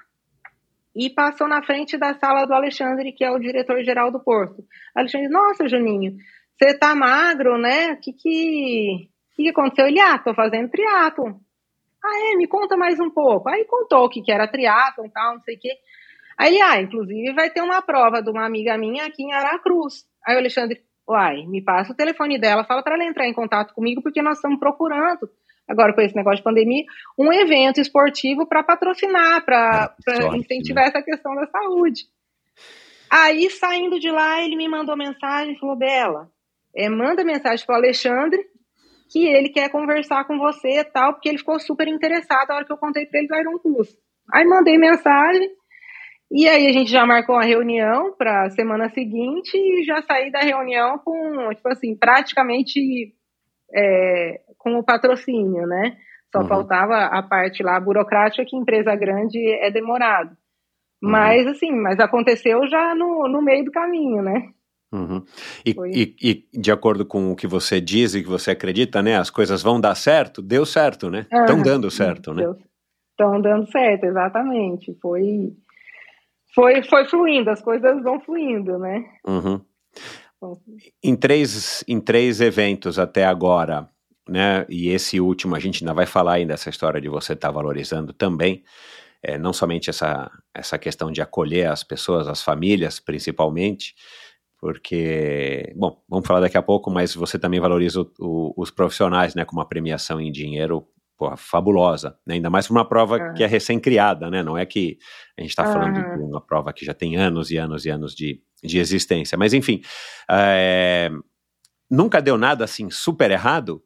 e 0.95 1.11
passou 1.11 1.47
na 1.47 1.63
frente 1.63 1.99
da 1.99 2.15
sala 2.15 2.47
do 2.47 2.55
Alexandre, 2.55 3.13
que 3.13 3.23
é 3.23 3.31
o 3.31 3.39
diretor-geral 3.39 4.11
do 4.11 4.19
Porto. 4.19 4.65
Alexandre, 4.95 5.29
nossa, 5.29 5.69
Juninho, 5.69 6.17
você 6.59 6.73
tá 6.73 6.95
magro, 6.95 7.59
né? 7.59 7.93
O 7.93 8.01
que 8.01 8.15
que, 8.15 9.11
que, 9.37 9.43
que 9.45 9.49
aconteceu? 9.51 9.87
Ele, 9.87 10.01
ah, 10.01 10.19
tô 10.19 10.35
fazendo 10.35 10.71
triatlo. 10.71 11.39
Ah, 12.03 12.33
é? 12.33 12.37
Me 12.37 12.47
conta 12.47 12.77
mais 12.77 12.99
um 12.99 13.11
pouco. 13.11 13.49
Aí 13.49 13.65
contou 13.65 14.05
o 14.05 14.09
que, 14.09 14.23
que 14.23 14.33
era 14.33 14.49
triatlo 14.49 15.07
e 15.07 15.11
tal, 15.11 15.35
não 15.35 15.41
sei 15.43 15.57
o 15.57 15.61
quê. 15.61 15.71
Aí 16.39 16.55
ele, 16.55 16.63
ah, 16.63 16.81
inclusive 16.81 17.35
vai 17.35 17.51
ter 17.51 17.61
uma 17.61 17.83
prova 17.83 18.23
de 18.23 18.31
uma 18.31 18.45
amiga 18.45 18.77
minha 18.77 19.07
aqui 19.07 19.23
em 19.23 19.33
Aracruz. 19.33 20.05
Aí 20.27 20.35
o 20.35 20.39
Alexandre, 20.39 20.81
uai, 21.09 21.47
me 21.47 21.63
passa 21.63 21.93
o 21.93 21.97
telefone 21.97 22.39
dela, 22.39 22.65
fala 22.65 22.83
para 22.83 22.95
ela 22.95 23.05
entrar 23.05 23.27
em 23.27 23.33
contato 23.33 23.75
comigo, 23.75 24.03
porque 24.03 24.23
nós 24.23 24.39
estamos 24.39 24.59
procurando 24.59 25.29
agora 25.69 25.93
com 25.93 26.01
esse 26.01 26.15
negócio 26.15 26.39
de 26.39 26.45
pandemia, 26.45 26.85
um 27.19 27.33
evento 27.33 27.81
esportivo 27.81 28.47
para 28.47 28.63
patrocinar, 28.63 29.45
para 29.45 29.95
incentivar 30.37 30.85
né? 30.85 30.91
essa 30.91 31.03
questão 31.03 31.35
da 31.35 31.47
saúde. 31.47 32.05
Aí, 33.11 33.51
saindo 33.51 33.99
de 33.99 34.11
lá, 34.11 34.43
ele 34.43 34.57
me 34.57 34.69
mandou 34.69 34.97
mensagem 34.97 35.55
e 35.55 35.59
falou: 35.59 35.77
Bela, 35.77 36.31
é, 36.75 36.89
manda 36.89 37.25
mensagem 37.25 37.65
para 37.65 37.75
o 37.75 37.79
Alexandre 37.79 38.45
que 39.11 39.27
ele 39.27 39.49
quer 39.49 39.71
conversar 39.71 40.25
com 40.25 40.39
você 40.39 40.81
e 40.81 40.85
tal, 40.85 41.15
porque 41.15 41.29
ele 41.29 41.39
ficou 41.39 41.59
super 41.59 41.87
interessado 41.89 42.49
na 42.49 42.57
hora 42.57 42.65
que 42.65 42.73
eu 42.73 42.79
contei 42.79 43.07
para 43.07 43.21
ele 43.21 43.29
do 43.29 43.37
Iron 43.37 43.59
Plus. 43.59 43.97
Aí 44.33 44.45
mandei 44.45 44.77
mensagem, 44.77 45.51
e 46.31 46.49
aí 46.49 46.67
a 46.67 46.73
gente 46.73 46.91
já 46.91 47.07
marcou 47.07 47.37
a 47.37 47.45
reunião 47.45 48.13
para 48.17 48.51
semana 48.51 48.89
seguinte 48.91 49.57
e 49.57 49.85
já 49.85 50.03
saí 50.03 50.31
da 50.31 50.41
reunião 50.41 50.99
com, 50.99 51.49
tipo 51.55 51.69
assim, 51.69 51.97
praticamente 51.97 53.15
é, 53.73 54.41
com 54.59 54.77
o 54.77 54.85
patrocínio, 54.85 55.67
né? 55.67 55.97
Só 56.35 56.41
uhum. 56.43 56.49
faltava 56.49 56.97
a 56.97 57.23
parte 57.23 57.63
lá 57.63 57.79
burocrática 57.79 58.45
que 58.45 58.57
empresa 58.57 58.95
grande 58.97 59.39
é 59.61 59.71
demorado. 59.71 60.31
Uhum. 61.01 61.11
Mas 61.11 61.47
assim, 61.47 61.71
mas 61.71 62.01
aconteceu 62.01 62.67
já 62.67 62.95
no, 62.97 63.29
no 63.29 63.41
meio 63.41 63.65
do 63.65 63.71
caminho, 63.71 64.21
né? 64.23 64.49
Uhum. 64.93 65.25
E, 65.65 65.75
e, 65.93 66.17
e, 66.23 66.61
de 66.61 66.71
acordo 66.71 67.05
com 67.05 67.33
o 67.33 67.37
que 67.37 67.47
você 67.47 67.81
diz 67.81 68.15
e 68.15 68.23
que 68.23 68.29
você 68.29 68.53
acredita, 68.53 69.03
né? 69.03 69.17
As 69.17 69.31
coisas 69.31 69.63
vão 69.63 69.81
dar 69.81 69.95
certo, 69.95 70.41
deu 70.41 70.65
certo, 70.65 71.11
né? 71.11 71.27
Estão 71.33 71.61
dando 71.61 71.91
certo, 71.91 72.33
né? 72.33 72.45
Estão 73.11 73.41
dando 73.41 73.71
certo, 73.71 74.05
exatamente. 74.05 74.97
Foi, 75.01 75.53
foi, 76.55 76.83
foi 76.85 77.09
fluindo, 77.09 77.51
as 77.51 77.61
coisas 77.61 78.03
vão 78.03 78.21
fluindo, 78.21 78.79
né? 78.79 79.05
Uhum. 79.27 79.61
Em 81.03 81.17
três, 81.17 81.83
em 81.89 82.01
três 82.01 82.41
eventos 82.41 82.99
até 82.99 83.25
agora, 83.25 83.89
né? 84.29 84.65
E 84.69 84.91
esse 84.91 85.21
último, 85.21 85.57
a 85.57 85.59
gente 85.59 85.83
ainda 85.83 85.95
vai 85.95 86.07
falar 86.07 86.35
ainda 86.35 86.55
dessa 86.55 86.71
história 86.71 87.01
de 87.01 87.09
você 87.09 87.33
estar 87.33 87.49
tá 87.49 87.53
valorizando 87.53 88.13
também, 88.13 88.63
é, 89.23 89.37
não 89.37 89.53
somente 89.53 89.91
essa, 89.91 90.31
essa 90.55 90.79
questão 90.79 91.11
de 91.11 91.21
acolher 91.21 91.69
as 91.69 91.83
pessoas, 91.83 92.29
as 92.29 92.43
famílias 92.43 93.01
principalmente, 93.01 93.95
porque, 94.59 95.73
bom, 95.77 96.03
vamos 96.09 96.27
falar 96.27 96.41
daqui 96.41 96.57
a 96.57 96.63
pouco, 96.63 96.91
mas 96.91 97.15
você 97.15 97.39
também 97.39 97.61
valoriza 97.61 98.01
o, 98.01 98.11
o, 98.19 98.55
os 98.57 98.71
profissionais, 98.71 99.35
né? 99.35 99.45
Com 99.45 99.57
uma 99.57 99.69
premiação 99.69 100.21
em 100.21 100.33
dinheiro 100.33 100.87
porra, 101.17 101.37
fabulosa, 101.37 102.19
né? 102.27 102.35
ainda 102.35 102.51
mais 102.51 102.67
para 102.67 102.75
uma 102.75 102.85
prova 102.87 103.17
Ah. 103.17 103.33
que 103.33 103.43
é 103.43 103.47
recém-criada, 103.47 104.31
né? 104.31 104.43
Não 104.43 104.57
é 104.57 104.67
que 104.67 104.99
a 105.39 105.41
gente 105.41 105.51
está 105.51 105.65
falando 105.65 105.97
Aham. 105.99 106.17
de 106.19 106.23
uma 106.23 106.41
prova 106.41 106.73
que 106.73 106.85
já 106.85 106.93
tem 106.93 107.17
anos 107.17 107.51
e 107.51 107.57
anos 107.57 107.87
e 107.87 107.91
anos 107.91 108.15
de, 108.15 108.43
de 108.63 108.79
existência. 108.79 109.37
Mas 109.39 109.55
enfim, 109.55 109.81
é, 110.31 111.11
nunca 111.91 112.21
deu 112.21 112.37
nada 112.37 112.65
assim 112.65 112.91
super 112.91 113.31
errado 113.31 113.83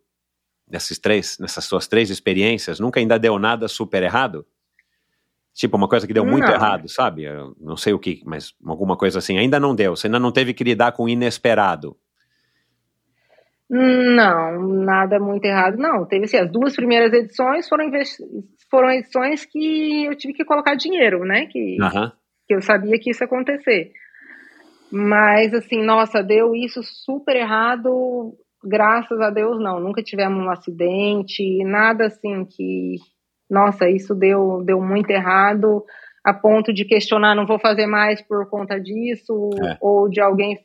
nesses 0.68 0.98
três, 0.98 1.36
nessas 1.38 1.64
suas 1.64 1.86
três 1.86 2.10
experiências. 2.10 2.80
Nunca 2.80 2.98
ainda 3.00 3.18
deu 3.18 3.38
nada 3.38 3.68
super 3.68 4.02
errado. 4.02 4.44
Tipo, 5.54 5.76
uma 5.76 5.88
coisa 5.88 6.06
que 6.06 6.14
deu 6.14 6.24
muito 6.24 6.46
Não. 6.46 6.54
errado, 6.54 6.88
sabe? 6.88 7.24
Eu 7.24 7.54
não 7.60 7.76
sei 7.76 7.92
o 7.92 7.98
que, 7.98 8.22
mas 8.24 8.54
alguma 8.64 8.96
coisa 8.96 9.18
assim. 9.18 9.36
Ainda 9.36 9.58
não 9.58 9.74
deu. 9.74 9.96
Você 9.96 10.06
ainda 10.06 10.18
não 10.18 10.32
teve 10.32 10.54
que 10.54 10.64
lidar 10.64 10.92
com 10.92 11.04
o 11.04 11.08
inesperado. 11.08 11.96
Não, 13.68 14.62
nada 14.84 15.20
muito 15.20 15.44
errado. 15.44 15.76
Não, 15.76 16.04
teve 16.04 16.24
assim, 16.24 16.38
as 16.38 16.50
duas 16.50 16.74
primeiras 16.74 17.12
edições 17.12 17.68
foram, 17.68 17.88
foram 18.68 18.90
edições 18.90 19.44
que 19.44 20.06
eu 20.06 20.16
tive 20.16 20.34
que 20.34 20.44
colocar 20.44 20.74
dinheiro, 20.74 21.24
né? 21.24 21.46
Que, 21.46 21.76
que 22.46 22.54
eu 22.54 22.60
sabia 22.60 22.98
que 22.98 23.10
isso 23.10 23.22
ia 23.22 23.26
acontecer. 23.26 23.92
Mas, 24.90 25.54
assim, 25.54 25.84
nossa, 25.84 26.20
deu 26.20 26.52
isso 26.52 26.82
super 26.82 27.36
errado, 27.36 28.34
graças 28.64 29.20
a 29.20 29.30
Deus, 29.30 29.62
não. 29.62 29.78
Nunca 29.78 30.02
tivemos 30.02 30.44
um 30.44 30.50
acidente, 30.50 31.62
nada 31.64 32.06
assim 32.06 32.44
que, 32.44 32.96
nossa, 33.50 33.88
isso 33.90 34.14
deu, 34.14 34.62
deu 34.64 34.80
muito 34.80 35.10
errado, 35.10 35.84
a 36.24 36.32
ponto 36.32 36.72
de 36.72 36.84
questionar, 36.84 37.34
não 37.34 37.46
vou 37.46 37.58
fazer 37.58 37.86
mais 37.86 38.20
por 38.22 38.48
conta 38.48 38.78
disso, 38.80 39.50
É. 39.62 39.76
ou 39.80 40.08
de 40.08 40.20
alguém 40.20 40.58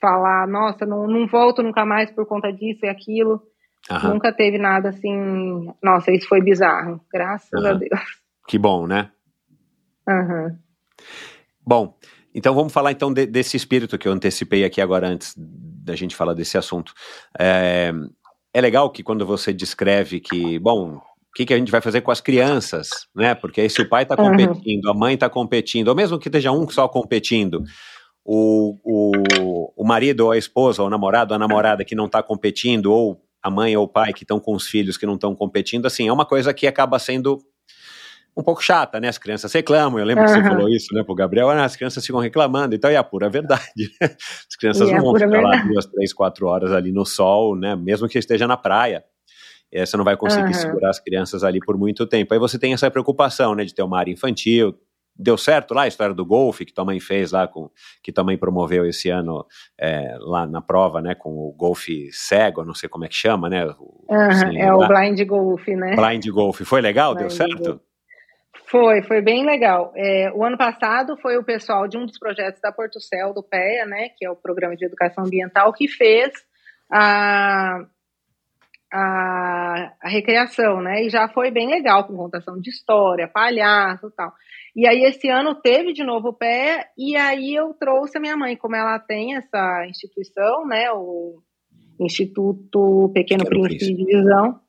falar, 0.00 0.46
nossa, 0.48 0.84
não, 0.86 1.06
não 1.06 1.26
volto 1.26 1.62
nunca 1.62 1.84
mais 1.84 2.10
por 2.10 2.26
conta 2.26 2.52
disso 2.52 2.84
e 2.84 2.88
aquilo. 2.88 3.42
Aham. 3.90 4.14
Nunca 4.14 4.32
teve 4.32 4.58
nada 4.58 4.88
assim, 4.90 5.72
nossa, 5.82 6.10
isso 6.12 6.28
foi 6.28 6.40
bizarro, 6.40 7.00
graças 7.12 7.52
a 7.64 7.70
Aham. 7.70 7.78
Deus. 7.78 8.00
Que 8.48 8.58
bom, 8.58 8.86
né? 8.86 9.10
Aham. 10.08 10.56
Bom, 11.64 11.96
então 12.34 12.54
vamos 12.54 12.72
falar 12.72 12.92
então 12.92 13.12
de- 13.12 13.26
desse 13.26 13.56
espírito 13.56 13.98
que 13.98 14.08
eu 14.08 14.12
antecipei 14.12 14.64
aqui 14.64 14.80
agora 14.80 15.06
antes 15.08 15.34
da 15.36 15.94
gente 15.94 16.16
falar 16.16 16.34
desse 16.34 16.56
assunto. 16.58 16.92
É, 17.38 17.92
é 18.54 18.60
legal 18.60 18.90
que 18.90 19.02
quando 19.02 19.24
você 19.26 19.52
descreve 19.52 20.20
que, 20.20 20.58
bom, 20.58 21.00
o 21.32 21.34
que, 21.34 21.46
que 21.46 21.54
a 21.54 21.56
gente 21.58 21.72
vai 21.72 21.80
fazer 21.80 22.02
com 22.02 22.10
as 22.10 22.20
crianças, 22.20 23.06
né? 23.16 23.34
Porque 23.34 23.62
aí 23.62 23.70
se 23.70 23.80
o 23.80 23.88
pai 23.88 24.02
está 24.02 24.14
Uhum. 24.22 24.30
competindo, 24.30 24.90
a 24.90 24.94
mãe 24.94 25.14
está 25.14 25.30
competindo, 25.30 25.88
ou 25.88 25.94
mesmo 25.94 26.18
que 26.18 26.28
esteja 26.28 26.52
um 26.52 26.68
só 26.68 26.86
competindo, 26.86 27.62
o, 28.22 28.78
o, 28.84 29.72
o 29.82 29.84
marido 29.86 30.26
ou 30.26 30.32
a 30.32 30.36
esposa, 30.36 30.82
ou 30.82 30.88
o 30.88 30.90
namorado 30.90 31.32
ou 31.32 31.36
a 31.36 31.38
namorada 31.38 31.84
que 31.84 31.94
não 31.94 32.04
está 32.04 32.22
competindo, 32.22 32.92
ou 32.92 33.22
a 33.42 33.50
mãe 33.50 33.74
ou 33.76 33.84
o 33.84 33.88
pai 33.88 34.12
que 34.12 34.24
estão 34.24 34.38
com 34.38 34.54
os 34.54 34.66
filhos 34.66 34.96
que 34.98 35.06
não 35.06 35.14
estão 35.14 35.34
competindo, 35.34 35.86
assim, 35.86 36.06
é 36.06 36.12
uma 36.12 36.26
coisa 36.26 36.52
que 36.52 36.66
acaba 36.66 36.98
sendo 36.98 37.38
um 38.36 38.42
pouco 38.42 38.62
chata, 38.62 39.00
né? 39.00 39.08
As 39.08 39.18
crianças 39.18 39.52
reclamam. 39.52 39.98
Eu 39.98 40.04
lembro 40.06 40.24
que 40.24 40.30
você 40.30 40.42
falou 40.42 40.68
isso, 40.68 40.94
né, 40.94 41.02
pro 41.02 41.14
Gabriel. 41.14 41.50
Ah, 41.50 41.64
as 41.64 41.76
crianças 41.76 42.04
ficam 42.06 42.20
reclamando. 42.20 42.74
Então 42.74 42.90
é 42.90 42.96
a 42.96 43.04
pura 43.04 43.28
verdade. 43.28 43.90
As 44.00 44.56
crianças 44.58 44.88
E 44.88 44.92
não 44.94 45.00
vão 45.02 45.14
ficar 45.14 45.26
lá 45.30 45.50
verdade. 45.50 45.68
duas, 45.68 45.86
três, 45.86 46.12
quatro 46.14 46.46
horas 46.46 46.72
ali 46.72 46.92
no 46.92 47.04
sol, 47.04 47.56
né? 47.56 47.74
Mesmo 47.76 48.08
que 48.08 48.18
esteja 48.18 48.46
na 48.46 48.56
praia. 48.56 49.04
É, 49.72 49.86
você 49.86 49.96
não 49.96 50.04
vai 50.04 50.16
conseguir 50.16 50.52
Aham. 50.52 50.60
segurar 50.60 50.90
as 50.90 51.00
crianças 51.00 51.42
ali 51.42 51.58
por 51.60 51.78
muito 51.78 52.06
tempo. 52.06 52.34
Aí 52.34 52.38
você 52.40 52.58
tem 52.58 52.72
essa 52.74 52.90
preocupação, 52.90 53.54
né, 53.54 53.64
de 53.64 53.74
ter 53.74 53.82
uma 53.82 53.98
área 53.98 54.12
infantil. 54.12 54.74
Deu 55.14 55.36
certo 55.36 55.74
lá 55.74 55.82
a 55.82 55.86
história 55.88 56.14
do 56.14 56.24
golfe 56.24 56.64
que 56.64 56.72
tua 56.72 56.86
mãe 56.86 56.98
fez 56.98 57.32
lá, 57.32 57.46
com, 57.46 57.70
que 58.02 58.10
tua 58.10 58.24
mãe 58.24 58.36
promoveu 58.38 58.86
esse 58.86 59.10
ano 59.10 59.46
é, 59.78 60.16
lá 60.20 60.46
na 60.46 60.62
prova, 60.62 61.02
né, 61.02 61.14
com 61.14 61.30
o 61.30 61.52
golfe 61.52 62.10
cego, 62.12 62.64
não 62.64 62.74
sei 62.74 62.88
como 62.88 63.04
é 63.04 63.08
que 63.08 63.14
chama, 63.14 63.48
né? 63.50 63.66
o- 63.78 64.06
sem 64.40 64.60
é 64.60 64.72
o 64.72 64.78
olhar. 64.78 64.88
blind 64.88 65.26
golf, 65.26 65.68
né? 65.68 65.94
Blind 65.96 66.26
golfe. 66.30 66.64
Foi 66.64 66.80
legal? 66.80 67.14
Deu 67.14 67.26
Blind 67.28 67.36
certo? 67.36 67.62
golf. 67.62 67.80
Foi, 68.68 69.02
foi 69.02 69.20
bem 69.20 69.44
legal. 69.44 69.92
É, 69.94 70.32
o 70.34 70.42
ano 70.42 70.56
passado 70.56 71.14
foi 71.18 71.36
o 71.36 71.44
pessoal 71.44 71.86
de 71.86 71.98
um 71.98 72.06
dos 72.06 72.18
projetos 72.18 72.58
da 72.62 72.72
Porto 72.72 72.98
Céu, 72.98 73.34
do 73.34 73.42
PEA, 73.42 73.84
né, 73.84 74.08
que 74.16 74.24
é 74.24 74.30
o 74.30 74.36
Programa 74.36 74.74
de 74.74 74.86
Educação 74.86 75.24
Ambiental, 75.24 75.74
que 75.74 75.86
fez 75.88 76.32
a, 76.90 77.80
a, 78.92 79.92
a 80.02 80.08
recreação, 80.08 80.80
né, 80.82 81.04
e 81.04 81.10
já 81.10 81.28
foi 81.28 81.50
bem 81.50 81.68
legal, 81.68 82.04
com 82.06 82.16
contação 82.16 82.60
de 82.60 82.70
história, 82.70 83.26
palhaço 83.28 84.08
e 84.08 84.10
tal. 84.12 84.32
E 84.76 84.86
aí 84.86 85.02
esse 85.04 85.28
ano 85.28 85.54
teve 85.54 85.92
de 85.92 86.04
novo 86.04 86.28
o 86.28 86.32
PEA, 86.34 86.86
e 86.96 87.16
aí 87.16 87.54
eu 87.54 87.74
trouxe 87.74 88.18
a 88.18 88.20
minha 88.20 88.36
mãe, 88.36 88.56
como 88.56 88.76
ela 88.76 88.98
tem 88.98 89.36
essa 89.36 89.86
instituição, 89.86 90.66
né, 90.66 90.90
o 90.92 91.40
Instituto 92.00 93.10
Pequeno, 93.14 93.44
Príncipe. 93.44 93.94
de 93.94 94.04
Visão, 94.04 94.60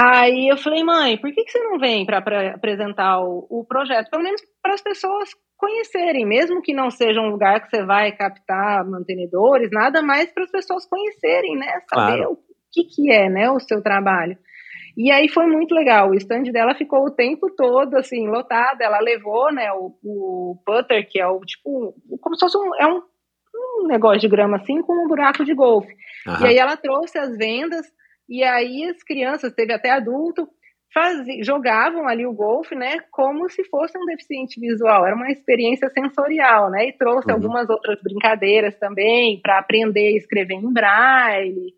Aí 0.00 0.48
eu 0.48 0.56
falei, 0.56 0.84
mãe, 0.84 1.16
por 1.18 1.32
que, 1.32 1.42
que 1.42 1.50
você 1.50 1.58
não 1.60 1.78
vem 1.78 2.06
para 2.06 2.18
apresentar 2.54 3.20
o, 3.20 3.46
o 3.50 3.64
projeto? 3.64 4.08
Pelo 4.10 4.22
menos 4.22 4.40
para 4.62 4.74
as 4.74 4.82
pessoas 4.82 5.30
conhecerem, 5.56 6.24
mesmo 6.24 6.62
que 6.62 6.72
não 6.72 6.88
seja 6.88 7.20
um 7.20 7.30
lugar 7.30 7.60
que 7.62 7.68
você 7.70 7.84
vai 7.84 8.12
captar 8.12 8.84
mantenedores, 8.88 9.70
nada 9.72 10.00
mais 10.00 10.32
para 10.32 10.44
as 10.44 10.50
pessoas 10.52 10.86
conhecerem, 10.86 11.56
né? 11.56 11.66
Saber 11.92 12.18
Claro. 12.18 12.32
o 12.32 12.36
que, 12.72 12.84
que 12.84 13.10
é 13.12 13.28
né, 13.28 13.50
o 13.50 13.60
seu 13.60 13.82
trabalho. 13.82 14.36
E 14.96 15.12
aí 15.12 15.28
foi 15.28 15.46
muito 15.46 15.74
legal. 15.74 16.10
O 16.10 16.14
stand 16.14 16.44
dela 16.52 16.74
ficou 16.74 17.04
o 17.04 17.10
tempo 17.10 17.48
todo 17.54 17.94
assim, 17.96 18.26
lotado. 18.28 18.80
Ela 18.80 18.98
levou 18.98 19.52
né, 19.52 19.70
o, 19.72 19.94
o 20.02 20.56
putter, 20.66 21.08
que 21.08 21.20
é 21.20 21.26
o 21.26 21.38
tipo, 21.40 21.94
como 22.20 22.34
se 22.34 22.40
fosse 22.40 22.58
um, 22.58 22.74
é 22.80 22.86
um, 22.86 23.00
um 23.82 23.86
negócio 23.86 24.18
de 24.20 24.28
grama 24.28 24.56
assim, 24.56 24.82
com 24.82 25.04
um 25.04 25.06
buraco 25.06 25.44
de 25.44 25.54
golfe. 25.54 25.94
Aham. 26.26 26.44
E 26.44 26.48
aí 26.48 26.58
ela 26.58 26.76
trouxe 26.76 27.16
as 27.18 27.36
vendas, 27.36 27.86
e 28.28 28.42
aí 28.42 28.84
as 28.90 29.02
crianças, 29.04 29.52
teve 29.54 29.72
até 29.72 29.90
adulto, 29.90 30.48
fazi- 30.92 31.44
jogavam 31.44 32.08
ali 32.08 32.26
o 32.26 32.32
golfe, 32.32 32.74
né, 32.74 32.96
como 33.12 33.48
se 33.48 33.62
fosse 33.68 33.96
um 33.96 34.04
deficiente 34.04 34.58
visual. 34.60 35.06
Era 35.06 35.14
uma 35.14 35.30
experiência 35.30 35.88
sensorial, 35.90 36.70
né, 36.70 36.88
e 36.88 36.92
trouxe 36.98 37.28
Uhum. 37.28 37.34
algumas 37.34 37.70
outras 37.70 38.02
brincadeiras 38.02 38.76
também 38.80 39.40
para 39.40 39.58
aprender 39.60 40.08
a 40.08 40.16
escrever 40.16 40.54
em 40.54 40.72
braille. 40.72 41.72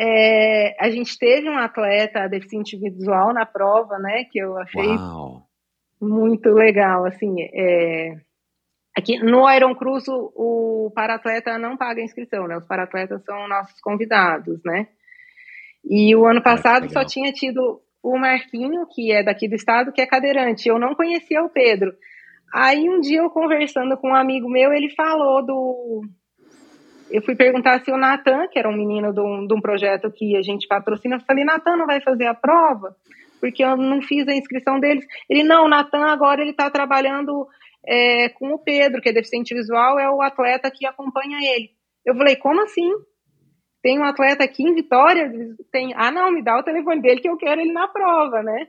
É, 0.00 0.76
a 0.78 0.90
gente 0.90 1.18
teve 1.18 1.50
um 1.50 1.58
atleta 1.58 2.28
deficiente 2.28 2.76
visual 2.76 3.34
na 3.34 3.44
prova, 3.44 3.98
né, 3.98 4.24
que 4.30 4.38
eu 4.38 4.56
achei 4.56 4.86
Uau. 4.86 5.42
muito 6.00 6.50
legal, 6.50 7.04
assim, 7.04 7.34
é... 7.52 8.14
Aqui 8.96 9.18
no 9.18 9.48
Iron 9.50 9.74
Cruz 9.76 10.08
o, 10.08 10.32
o 10.34 10.92
paratleta 10.92 11.56
não 11.56 11.76
paga 11.76 12.02
inscrição, 12.02 12.48
né? 12.48 12.56
Os 12.56 12.64
paratletas 12.64 13.22
são 13.24 13.46
nossos 13.46 13.80
convidados, 13.80 14.60
né? 14.64 14.88
E 15.84 16.16
o 16.16 16.26
ano 16.26 16.42
passado 16.42 16.82
legal. 16.82 17.02
só 17.02 17.08
tinha 17.08 17.32
tido 17.32 17.80
o 18.02 18.18
Marquinho, 18.18 18.86
que 18.92 19.12
é 19.12 19.22
daqui 19.22 19.48
do 19.48 19.54
estado, 19.54 19.92
que 19.92 20.00
é 20.00 20.06
cadeirante. 20.06 20.68
Eu 20.68 20.80
não 20.80 20.96
conhecia 20.96 21.42
o 21.44 21.48
Pedro. 21.48 21.92
Aí 22.52 22.88
um 22.88 23.00
dia 23.00 23.18
eu 23.18 23.30
conversando 23.30 23.96
com 23.96 24.08
um 24.08 24.14
amigo 24.14 24.48
meu, 24.48 24.72
ele 24.72 24.90
falou 24.90 25.44
do. 25.46 26.02
Eu 27.10 27.22
fui 27.22 27.34
perguntar 27.34 27.82
se 27.84 27.90
o 27.90 27.96
Natan, 27.96 28.48
que 28.48 28.58
era 28.58 28.68
um 28.68 28.76
menino 28.76 29.12
de 29.12 29.20
um, 29.20 29.46
de 29.46 29.54
um 29.54 29.60
projeto 29.60 30.10
que 30.10 30.36
a 30.36 30.42
gente 30.42 30.68
patrocina, 30.68 31.16
eu 31.16 31.20
falei, 31.20 31.44
Natan 31.44 31.76
não 31.76 31.86
vai 31.86 32.00
fazer 32.00 32.26
a 32.26 32.34
prova? 32.34 32.94
Porque 33.40 33.64
eu 33.64 33.76
não 33.76 34.02
fiz 34.02 34.26
a 34.28 34.34
inscrição 34.34 34.78
deles. 34.78 35.06
Ele, 35.28 35.42
não, 35.42 35.64
o 35.64 35.68
Natan 35.68 36.06
agora 36.06 36.42
ele 36.42 36.50
está 36.50 36.70
trabalhando 36.70 37.46
é, 37.86 38.28
com 38.30 38.52
o 38.52 38.58
Pedro, 38.58 39.00
que 39.00 39.08
é 39.08 39.12
deficiente 39.12 39.54
visual, 39.54 39.98
é 39.98 40.10
o 40.10 40.20
atleta 40.20 40.70
que 40.70 40.86
acompanha 40.86 41.38
ele. 41.54 41.70
Eu 42.04 42.14
falei, 42.14 42.36
como 42.36 42.62
assim? 42.62 42.90
Tem 43.82 43.98
um 43.98 44.04
atleta 44.04 44.44
aqui 44.44 44.62
em 44.62 44.74
Vitória? 44.74 45.30
Tem. 45.70 45.92
Ah, 45.94 46.10
não, 46.10 46.32
me 46.32 46.42
dá 46.42 46.58
o 46.58 46.62
telefone 46.62 47.00
dele 47.00 47.20
que 47.20 47.28
eu 47.28 47.36
quero 47.36 47.60
ele 47.60 47.72
na 47.72 47.86
prova, 47.88 48.42
né? 48.42 48.68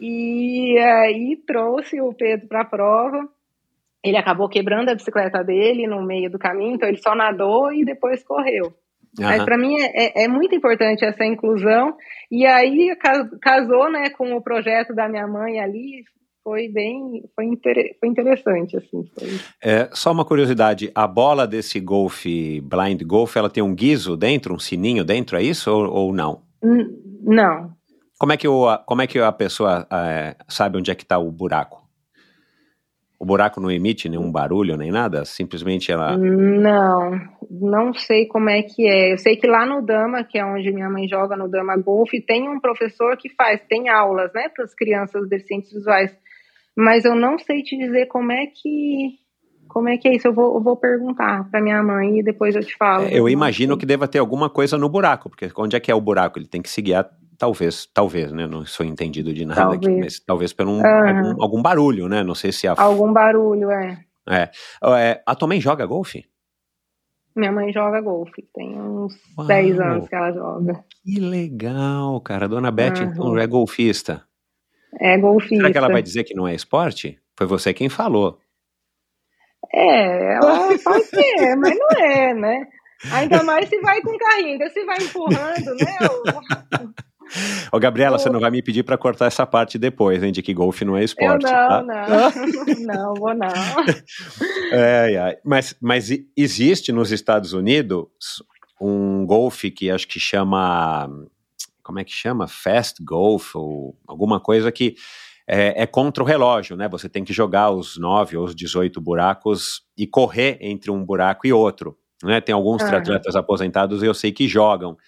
E 0.00 0.78
aí 0.78 1.36
trouxe 1.46 2.00
o 2.00 2.14
Pedro 2.14 2.48
para 2.48 2.62
a 2.62 2.64
prova. 2.64 3.28
Ele 4.04 4.16
acabou 4.16 4.48
quebrando 4.48 4.88
a 4.90 4.94
bicicleta 4.94 5.42
dele 5.42 5.86
no 5.86 6.02
meio 6.02 6.30
do 6.30 6.38
caminho, 6.38 6.74
então 6.76 6.88
ele 6.88 6.98
só 7.02 7.14
nadou 7.14 7.72
e 7.72 7.84
depois 7.84 8.22
correu. 8.24 8.72
Mas 9.18 9.36
Aham. 9.38 9.44
para 9.44 9.58
mim 9.58 9.74
é, 9.80 10.24
é 10.24 10.28
muito 10.28 10.54
importante 10.54 11.04
essa 11.04 11.24
inclusão. 11.24 11.96
E 12.30 12.46
aí 12.46 12.94
ca- 12.96 13.28
casou, 13.42 13.90
né, 13.90 14.10
com 14.10 14.34
o 14.36 14.42
projeto 14.42 14.94
da 14.94 15.08
minha 15.08 15.26
mãe 15.26 15.58
ali. 15.60 16.04
Foi 16.44 16.66
bem, 16.68 17.24
foi, 17.34 17.44
inter, 17.44 17.96
foi 18.00 18.08
interessante 18.08 18.74
assim. 18.76 19.04
Foi. 19.18 19.28
É, 19.62 19.90
só 19.92 20.10
uma 20.12 20.24
curiosidade, 20.24 20.90
a 20.94 21.06
bola 21.06 21.46
desse 21.46 21.78
golfe, 21.78 22.60
blind 22.62 23.02
golf, 23.02 23.36
ela 23.36 23.50
tem 23.50 23.62
um 23.62 23.74
guizo 23.74 24.16
dentro, 24.16 24.54
um 24.54 24.58
sininho 24.58 25.04
dentro, 25.04 25.36
é 25.36 25.42
isso 25.42 25.70
ou, 25.70 25.90
ou 25.92 26.12
não? 26.14 26.40
N- 26.62 26.88
Não, 27.22 27.70
Como 28.18 28.32
é 28.32 28.36
que, 28.38 28.48
o, 28.48 28.66
a- 28.66 28.78
como 28.78 29.02
é 29.02 29.06
que 29.06 29.18
a 29.18 29.30
pessoa 29.32 29.86
é, 29.92 30.36
sabe 30.48 30.78
onde 30.78 30.90
é 30.90 30.94
que 30.94 31.02
está 31.02 31.18
o 31.18 31.30
buraco? 31.30 31.82
O 33.18 33.26
buraco 33.26 33.60
não 33.60 33.70
emite 33.70 34.08
nenhum 34.08 34.30
barulho 34.30 34.76
nem 34.76 34.92
nada? 34.92 35.24
Simplesmente 35.24 35.90
ela. 35.90 36.16
não, 36.16 37.20
não 37.50 37.92
sei 37.92 38.26
como 38.26 38.48
é 38.48 38.62
que 38.62 38.86
é. 38.86 39.12
Eu 39.12 39.18
sei 39.18 39.36
que 39.36 39.46
lá 39.46 39.66
no 39.66 39.84
Dama, 39.84 40.22
que 40.22 40.38
é 40.38 40.44
onde 40.44 40.72
minha 40.72 40.88
mãe 40.88 41.08
joga 41.08 41.36
no 41.36 41.48
Dama 41.48 41.76
Golf, 41.76 42.10
tem 42.26 42.48
um 42.48 42.60
professor 42.60 43.16
que 43.16 43.28
faz, 43.30 43.60
tem 43.68 43.88
aulas, 43.88 44.32
né, 44.32 44.48
para 44.54 44.64
as 44.64 44.74
crianças 44.74 45.28
deficientes 45.28 45.72
visuais. 45.72 46.16
Mas 46.76 47.04
eu 47.04 47.16
não 47.16 47.38
sei 47.38 47.62
te 47.62 47.76
dizer 47.76 48.06
como 48.06 48.30
é 48.30 48.46
que 48.46 49.18
como 49.68 49.88
é 49.88 49.98
que 49.98 50.08
é 50.08 50.14
isso? 50.14 50.26
Eu 50.26 50.32
vou, 50.32 50.54
eu 50.56 50.62
vou 50.62 50.76
perguntar 50.76 51.48
para 51.50 51.60
minha 51.60 51.82
mãe 51.82 52.18
e 52.18 52.22
depois 52.22 52.56
eu 52.56 52.62
te 52.62 52.74
falo. 52.76 53.04
É, 53.04 53.18
eu 53.18 53.28
imagino 53.28 53.76
que 53.76 53.84
deva 53.84 54.08
ter 54.08 54.18
alguma 54.18 54.48
coisa 54.48 54.78
no 54.78 54.88
buraco, 54.88 55.28
porque 55.28 55.50
onde 55.56 55.76
é 55.76 55.80
que 55.80 55.90
é 55.90 55.94
o 55.94 56.00
buraco? 56.00 56.38
Ele 56.38 56.46
tem 56.46 56.62
que 56.62 56.70
se 56.70 56.80
guiar, 56.80 57.08
talvez, 57.38 57.86
talvez, 57.86 58.32
né? 58.32 58.46
Não 58.46 58.66
sou 58.66 58.84
entendido 58.84 59.32
de 59.32 59.46
nada 59.46 59.60
talvez. 59.62 59.86
aqui, 59.86 60.00
mas 60.00 60.20
talvez 60.20 60.52
por 60.52 60.66
um, 60.66 60.78
uhum. 60.78 61.08
algum, 61.08 61.42
algum, 61.42 61.62
barulho, 61.62 62.08
né? 62.08 62.22
Não 62.22 62.34
sei 62.34 62.52
se 62.52 62.66
a... 62.66 62.74
Algum 62.76 63.12
barulho, 63.12 63.70
é. 63.70 64.04
É. 64.28 64.50
é 64.98 65.22
a 65.24 65.34
tua 65.34 65.48
mãe 65.48 65.60
joga 65.60 65.86
golfe? 65.86 66.26
Minha 67.34 67.52
mãe 67.52 67.72
joga 67.72 68.00
golfe, 68.00 68.42
tem 68.52 68.76
uns 68.78 69.14
Uau. 69.38 69.46
10 69.46 69.80
anos 69.80 70.08
que 70.08 70.14
ela 70.14 70.32
joga. 70.32 70.84
Que 71.04 71.20
legal, 71.20 72.20
cara. 72.20 72.46
A 72.46 72.48
dona 72.48 72.70
Beth, 72.70 72.98
uhum. 72.98 73.04
então, 73.04 73.38
é 73.38 73.46
golfista. 73.46 74.24
É 75.00 75.16
golfista. 75.16 75.56
Será 75.56 75.70
que 75.70 75.78
ela 75.78 75.88
vai 75.88 76.02
dizer 76.02 76.24
que 76.24 76.34
não 76.34 76.48
é 76.48 76.54
esporte? 76.54 77.18
Foi 77.36 77.46
você 77.46 77.72
quem 77.72 77.88
falou. 77.88 78.38
É, 79.72 80.34
ela 80.34 80.76
pode 80.82 81.04
ser, 81.04 81.56
mas 81.56 81.78
não 81.78 81.88
é, 82.04 82.34
né? 82.34 82.66
Ainda 83.12 83.44
mais 83.44 83.68
se 83.68 83.78
vai 83.80 84.00
com 84.00 84.16
carrinho, 84.18 84.70
se 84.70 84.84
vai 84.84 84.98
empurrando, 84.98 85.74
né? 85.76 86.94
Ô, 87.72 87.78
Gabriela, 87.78 88.18
você 88.18 88.30
não 88.30 88.40
vai 88.40 88.50
me 88.50 88.62
pedir 88.62 88.82
para 88.82 88.96
cortar 88.96 89.26
essa 89.26 89.46
parte 89.46 89.78
depois, 89.78 90.22
hein, 90.22 90.32
de 90.32 90.42
que 90.42 90.54
golfe 90.54 90.84
não 90.84 90.96
é 90.96 91.04
esporte. 91.04 91.46
Eu 91.46 91.52
não, 91.52 91.68
tá? 91.68 91.82
não. 91.82 92.86
não, 92.86 93.14
vou 93.14 93.34
não. 93.34 93.48
É, 94.70 95.14
é. 95.14 95.40
Mas, 95.44 95.74
mas 95.80 96.10
existe 96.36 96.92
nos 96.92 97.10
Estados 97.10 97.54
Unidos 97.54 98.06
um 98.80 99.24
golfe 99.26 99.70
que 99.70 99.90
acho 99.90 100.06
que 100.06 100.20
chama. 100.20 101.08
Como 101.82 101.98
é 101.98 102.04
que 102.04 102.12
chama? 102.12 102.46
Fast 102.46 103.02
Golf, 103.02 103.56
ou 103.56 103.96
alguma 104.06 104.38
coisa 104.38 104.70
que 104.70 104.94
é, 105.46 105.82
é, 105.82 105.86
contra 105.86 106.22
o 106.22 106.26
relógio, 106.26 106.76
né? 106.76 106.86
Você 106.88 107.08
tem 107.08 107.24
que 107.24 107.32
jogar 107.32 107.70
os 107.70 107.96
9 107.96 108.36
ou 108.36 108.44
os 108.44 108.54
18 108.54 109.00
buracos 109.00 109.82
e 109.96 110.06
correr 110.06 110.58
entre 110.60 110.90
um 110.90 111.02
buraco 111.02 111.46
e 111.46 111.52
outro. 111.52 111.96
Né? 112.22 112.40
Tem 112.42 112.54
alguns 112.54 112.82
uhum. 112.82 112.94
atletas 112.94 113.34
aposentados 113.34 114.02
e 114.02 114.06
eu 114.06 114.12
sei 114.12 114.30
que 114.30 114.46
jogam. 114.46 114.98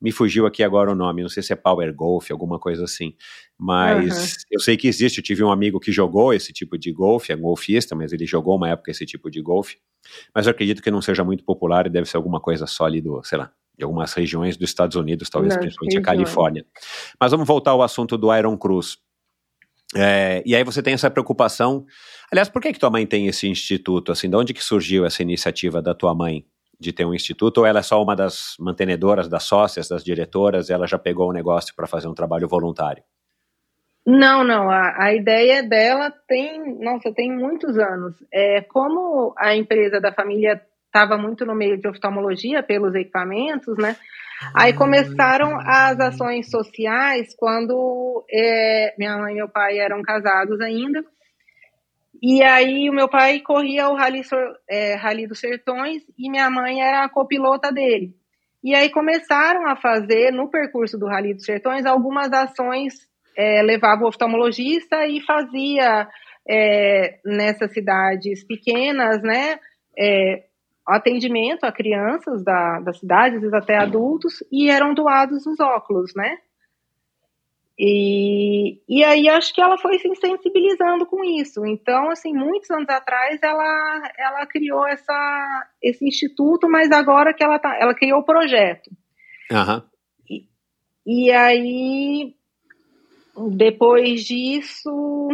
Me 0.00 0.12
fugiu 0.12 0.46
aqui 0.46 0.62
agora 0.62 0.92
o 0.92 0.94
nome, 0.94 1.22
não 1.22 1.28
sei 1.28 1.42
se 1.42 1.52
é 1.52 1.56
Power 1.56 1.94
Golf, 1.94 2.30
alguma 2.30 2.58
coisa 2.58 2.84
assim. 2.84 3.14
Mas 3.58 4.34
uhum. 4.34 4.40
eu 4.50 4.60
sei 4.60 4.76
que 4.76 4.86
existe. 4.86 5.18
Eu 5.18 5.24
tive 5.24 5.42
um 5.42 5.50
amigo 5.50 5.80
que 5.80 5.90
jogou 5.90 6.34
esse 6.34 6.52
tipo 6.52 6.76
de 6.76 6.92
golfe, 6.92 7.32
é 7.32 7.36
um 7.36 7.40
golfista, 7.40 7.94
mas 7.94 8.12
ele 8.12 8.26
jogou 8.26 8.56
uma 8.56 8.68
época 8.68 8.90
esse 8.90 9.06
tipo 9.06 9.30
de 9.30 9.40
golfe. 9.40 9.78
Mas 10.34 10.46
eu 10.46 10.50
acredito 10.50 10.82
que 10.82 10.90
não 10.90 11.00
seja 11.00 11.24
muito 11.24 11.44
popular 11.44 11.86
e 11.86 11.90
deve 11.90 12.08
ser 12.08 12.18
alguma 12.18 12.40
coisa 12.40 12.66
só 12.66 12.84
ali 12.84 13.00
do, 13.00 13.22
sei 13.24 13.38
lá, 13.38 13.50
de 13.76 13.84
algumas 13.84 14.12
regiões 14.12 14.56
dos 14.56 14.68
Estados 14.68 14.96
Unidos, 14.96 15.30
talvez 15.30 15.54
não, 15.54 15.60
principalmente 15.60 15.98
a 15.98 16.02
Califórnia. 16.02 16.66
Mas 17.18 17.30
vamos 17.30 17.46
voltar 17.46 17.70
ao 17.70 17.82
assunto 17.82 18.18
do 18.18 18.34
Iron 18.34 18.56
Cruz. 18.56 18.98
É, 19.94 20.42
e 20.44 20.54
aí 20.54 20.64
você 20.64 20.82
tem 20.82 20.94
essa 20.94 21.10
preocupação. 21.10 21.86
Aliás, 22.30 22.48
por 22.48 22.60
que 22.60 22.72
que 22.72 22.78
tua 22.78 22.90
mãe 22.90 23.06
tem 23.06 23.28
esse 23.28 23.48
instituto? 23.48 24.12
Assim, 24.12 24.28
de 24.28 24.36
onde 24.36 24.52
que 24.52 24.62
surgiu 24.62 25.06
essa 25.06 25.22
iniciativa 25.22 25.80
da 25.80 25.94
tua 25.94 26.14
mãe 26.14 26.44
de 26.78 26.92
ter 26.92 27.04
um 27.04 27.14
instituto? 27.14 27.58
Ou 27.58 27.66
ela 27.66 27.80
é 27.80 27.82
só 27.82 28.02
uma 28.02 28.14
das 28.14 28.56
mantenedoras, 28.58 29.28
das 29.28 29.44
sócias, 29.44 29.88
das 29.88 30.04
diretoras? 30.04 30.68
E 30.68 30.72
ela 30.72 30.86
já 30.86 30.98
pegou 30.98 31.28
o 31.28 31.32
negócio 31.32 31.74
para 31.74 31.86
fazer 31.86 32.08
um 32.08 32.14
trabalho 32.14 32.48
voluntário? 32.48 33.02
Não, 34.06 34.44
não. 34.44 34.70
A, 34.70 35.04
a 35.06 35.14
ideia 35.14 35.62
dela 35.62 36.12
tem, 36.28 36.78
nossa, 36.78 37.12
tem 37.12 37.30
muitos 37.30 37.76
anos. 37.76 38.14
É 38.32 38.60
como 38.62 39.34
a 39.36 39.56
empresa 39.56 40.00
da 40.00 40.12
família 40.12 40.62
estava 40.86 41.18
muito 41.18 41.44
no 41.44 41.54
meio 41.54 41.76
de 41.76 41.88
oftalmologia 41.88 42.62
pelos 42.62 42.94
equipamentos, 42.94 43.76
né? 43.76 43.96
Aí 44.54 44.72
começaram 44.72 45.58
as 45.60 45.98
ações 45.98 46.50
sociais 46.50 47.34
quando 47.36 48.24
é, 48.30 48.94
minha 48.98 49.16
mãe 49.16 49.32
e 49.32 49.36
meu 49.36 49.48
pai 49.48 49.78
eram 49.78 50.02
casados 50.02 50.60
ainda. 50.60 51.04
E 52.22 52.42
aí 52.42 52.88
o 52.88 52.92
meu 52.92 53.08
pai 53.08 53.40
corria 53.40 53.88
o 53.88 53.94
Rally, 53.94 54.22
é, 54.68 54.94
Rally 54.94 55.26
dos 55.26 55.40
Sertões 55.40 56.02
e 56.18 56.30
minha 56.30 56.50
mãe 56.50 56.80
era 56.80 57.04
a 57.04 57.08
copilota 57.08 57.72
dele. 57.72 58.14
E 58.62 58.74
aí 58.74 58.90
começaram 58.90 59.66
a 59.68 59.76
fazer, 59.76 60.32
no 60.32 60.50
percurso 60.50 60.98
do 60.98 61.06
Rally 61.06 61.34
dos 61.34 61.44
Sertões, 61.44 61.86
algumas 61.86 62.32
ações, 62.32 62.94
é, 63.36 63.62
levava 63.62 64.04
o 64.04 64.08
oftalmologista 64.08 65.06
e 65.06 65.20
fazia 65.20 66.08
é, 66.48 67.20
nessas 67.24 67.72
cidades 67.72 68.44
pequenas, 68.44 69.22
né, 69.22 69.58
é, 69.98 70.44
atendimento 70.86 71.64
a 71.64 71.72
crianças 71.72 72.42
da, 72.44 72.80
da 72.80 72.92
cidade, 72.92 73.36
às 73.36 73.40
vezes 73.40 73.54
até 73.54 73.76
adultos, 73.76 74.42
e 74.50 74.70
eram 74.70 74.94
doados 74.94 75.46
os 75.46 75.58
óculos, 75.58 76.12
né? 76.14 76.38
E, 77.78 78.80
e 78.88 79.04
aí 79.04 79.28
acho 79.28 79.52
que 79.52 79.60
ela 79.60 79.76
foi 79.76 79.98
se 79.98 80.14
sensibilizando 80.14 81.04
com 81.04 81.22
isso. 81.22 81.66
Então, 81.66 82.10
assim, 82.10 82.32
muitos 82.32 82.70
anos 82.70 82.88
atrás 82.88 83.38
ela, 83.42 84.12
ela 84.18 84.46
criou 84.46 84.86
essa, 84.86 85.68
esse 85.82 86.06
instituto, 86.06 86.68
mas 86.70 86.90
agora 86.90 87.34
que 87.34 87.44
ela 87.44 87.58
tá, 87.58 87.76
ela 87.78 87.94
criou 87.94 88.20
o 88.20 88.24
projeto. 88.24 88.90
Uhum. 89.50 89.82
E, 90.30 90.46
e 91.06 91.30
aí, 91.30 92.34
depois 93.50 94.24
disso, 94.24 95.28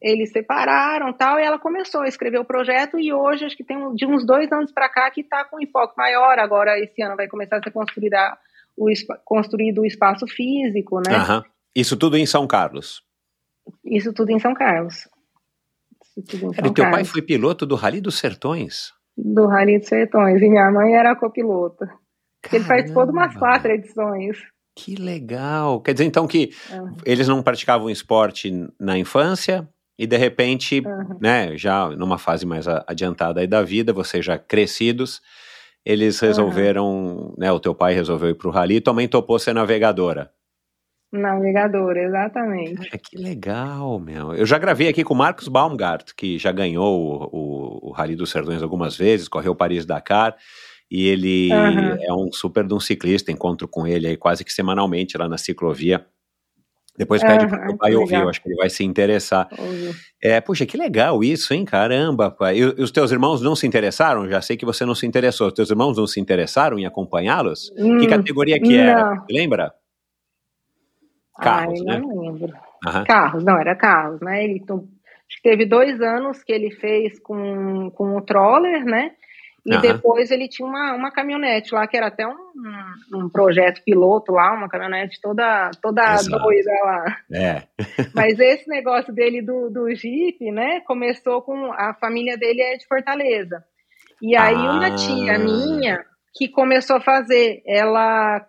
eles 0.00 0.30
separaram 0.30 1.10
tal, 1.14 1.40
e 1.40 1.42
ela 1.42 1.58
começou 1.58 2.02
a 2.02 2.08
escrever 2.08 2.38
o 2.38 2.44
projeto, 2.44 2.98
e 2.98 3.14
hoje, 3.14 3.46
acho 3.46 3.56
que 3.56 3.64
tem 3.64 3.94
de 3.94 4.04
uns 4.04 4.26
dois 4.26 4.52
anos 4.52 4.70
para 4.72 4.90
cá, 4.90 5.10
que 5.10 5.22
está 5.22 5.42
com 5.46 5.58
enfoque 5.58 5.96
maior. 5.96 6.38
Agora, 6.38 6.78
esse 6.78 7.02
ano, 7.02 7.16
vai 7.16 7.26
começar 7.28 7.56
a 7.56 7.62
ser 7.62 7.70
construída, 7.70 8.36
o, 8.76 8.90
construído 9.24 9.80
o 9.80 9.86
espaço 9.86 10.26
físico, 10.26 11.00
né? 11.00 11.16
Uhum. 11.16 11.42
Isso 11.78 11.96
tudo 11.96 12.16
em 12.16 12.26
São 12.26 12.44
Carlos? 12.44 13.04
Isso 13.84 14.12
tudo 14.12 14.32
em 14.32 14.40
São 14.40 14.52
Carlos. 14.52 15.08
Em 16.16 16.52
São 16.52 16.74
teu 16.74 16.90
pai 16.90 17.04
foi 17.04 17.22
piloto 17.22 17.64
do 17.64 17.76
Rally 17.76 18.00
dos 18.00 18.18
Sertões? 18.18 18.92
Do 19.16 19.46
Rally 19.46 19.78
dos 19.78 19.86
Sertões, 19.86 20.42
e 20.42 20.48
minha 20.48 20.68
mãe 20.72 20.94
era 20.94 21.14
copilota. 21.14 21.88
Ele 22.52 22.64
participou 22.64 23.06
de 23.06 23.12
umas 23.12 23.36
quatro 23.36 23.70
edições. 23.70 24.38
Que 24.74 24.96
legal! 24.96 25.80
Quer 25.80 25.92
dizer, 25.92 26.04
então, 26.04 26.26
que 26.26 26.50
uhum. 26.72 26.96
eles 27.06 27.28
não 27.28 27.44
praticavam 27.44 27.88
esporte 27.88 28.52
na 28.80 28.98
infância, 28.98 29.68
e 29.96 30.04
de 30.04 30.16
repente, 30.16 30.82
uhum. 30.84 31.16
né, 31.20 31.56
já 31.56 31.88
numa 31.90 32.18
fase 32.18 32.44
mais 32.44 32.66
adiantada 32.88 33.40
aí 33.40 33.46
da 33.46 33.62
vida, 33.62 33.92
vocês 33.92 34.24
já 34.24 34.36
crescidos, 34.36 35.20
eles 35.84 36.18
resolveram, 36.18 36.86
uhum. 36.86 37.34
né, 37.38 37.52
o 37.52 37.60
teu 37.60 37.72
pai 37.72 37.94
resolveu 37.94 38.30
ir 38.30 38.34
para 38.34 38.48
o 38.48 38.50
rally 38.50 38.76
e 38.76 38.80
também 38.80 39.06
topou 39.06 39.38
ser 39.38 39.52
navegadora. 39.52 40.32
Navegadora, 41.10 42.02
exatamente. 42.02 42.74
Cara, 42.74 42.98
que 42.98 43.16
legal, 43.16 43.98
meu. 43.98 44.34
Eu 44.34 44.44
já 44.44 44.58
gravei 44.58 44.88
aqui 44.88 45.02
com 45.02 45.14
o 45.14 45.16
Marcos 45.16 45.48
Baumgart, 45.48 46.12
que 46.14 46.38
já 46.38 46.52
ganhou 46.52 47.00
o, 47.00 47.28
o, 47.32 47.88
o 47.88 47.92
Rally 47.92 48.14
dos 48.14 48.30
Sertões 48.30 48.62
algumas 48.62 48.96
vezes, 48.96 49.26
correu 49.26 49.54
Paris-Dakar, 49.54 50.36
e 50.90 51.08
ele 51.08 51.50
uhum. 51.50 51.96
é 52.02 52.12
um 52.12 52.30
super 52.30 52.66
de 52.66 52.74
um 52.74 52.80
ciclista, 52.80 53.32
encontro 53.32 53.66
com 53.66 53.86
ele 53.86 54.06
aí 54.06 54.16
quase 54.16 54.44
que 54.44 54.52
semanalmente 54.52 55.16
lá 55.16 55.28
na 55.28 55.38
ciclovia. 55.38 56.04
Depois 56.98 57.22
pede 57.22 57.44
uhum, 57.44 57.50
para 57.50 57.70
o 57.70 57.78
pai 57.78 57.94
ouvir, 57.94 58.16
eu 58.16 58.28
acho 58.28 58.42
que 58.42 58.48
ele 58.48 58.56
vai 58.56 58.68
se 58.68 58.82
interessar. 58.82 59.48
É, 60.20 60.40
puxa, 60.40 60.66
que 60.66 60.76
legal 60.76 61.22
isso, 61.22 61.54
hein? 61.54 61.64
Caramba, 61.64 62.28
pai. 62.28 62.58
E, 62.58 62.64
os 62.64 62.90
teus 62.90 63.12
irmãos 63.12 63.40
não 63.40 63.54
se 63.54 63.68
interessaram? 63.68 64.28
Já 64.28 64.42
sei 64.42 64.56
que 64.56 64.66
você 64.66 64.84
não 64.84 64.96
se 64.96 65.06
interessou. 65.06 65.46
Os 65.46 65.52
teus 65.52 65.70
irmãos 65.70 65.96
não 65.96 66.08
se 66.08 66.18
interessaram 66.18 66.76
em 66.76 66.86
acompanhá-los? 66.86 67.70
Hum, 67.78 67.98
que 67.98 68.08
categoria 68.08 68.58
que 68.58 68.76
não. 68.76 68.82
era? 68.82 69.24
Lembra? 69.30 69.72
Carros, 71.40 71.80
Ai, 71.80 71.86
né? 71.86 71.98
não 72.00 72.20
lembro. 72.20 72.52
Uhum. 72.86 73.04
Carros, 73.04 73.44
não, 73.44 73.58
era 73.58 73.74
carros, 73.76 74.20
né? 74.20 74.44
Ele 74.44 74.62
acho 74.68 75.36
que 75.36 75.42
teve 75.42 75.66
dois 75.66 76.00
anos 76.00 76.42
que 76.42 76.52
ele 76.52 76.70
fez 76.72 77.18
com, 77.20 77.90
com 77.90 78.16
o 78.16 78.22
troller, 78.22 78.84
né? 78.84 79.12
E 79.66 79.74
uhum. 79.74 79.80
depois 79.80 80.30
ele 80.30 80.48
tinha 80.48 80.66
uma, 80.66 80.94
uma 80.94 81.10
caminhonete 81.10 81.74
lá, 81.74 81.86
que 81.86 81.96
era 81.96 82.06
até 82.06 82.26
um, 82.26 82.34
um 83.12 83.28
projeto 83.28 83.82
piloto 83.84 84.32
lá, 84.32 84.52
uma 84.54 84.68
caminhonete 84.68 85.20
toda, 85.20 85.70
toda 85.82 86.16
doida 86.22 86.72
lá. 86.84 87.16
É. 87.30 87.62
Mas 88.14 88.38
esse 88.38 88.68
negócio 88.68 89.12
dele 89.12 89.42
do, 89.42 89.68
do 89.68 89.94
Jeep, 89.94 90.50
né, 90.50 90.80
começou 90.80 91.42
com. 91.42 91.72
A 91.72 91.94
família 92.00 92.38
dele 92.38 92.62
é 92.62 92.76
de 92.76 92.86
Fortaleza. 92.86 93.62
E 94.22 94.36
aí 94.36 94.54
ah. 94.54 94.72
uma 94.72 94.94
tia 94.94 95.38
minha 95.38 96.02
que 96.34 96.48
começou 96.48 96.96
a 96.96 97.00
fazer, 97.00 97.62
ela 97.66 98.40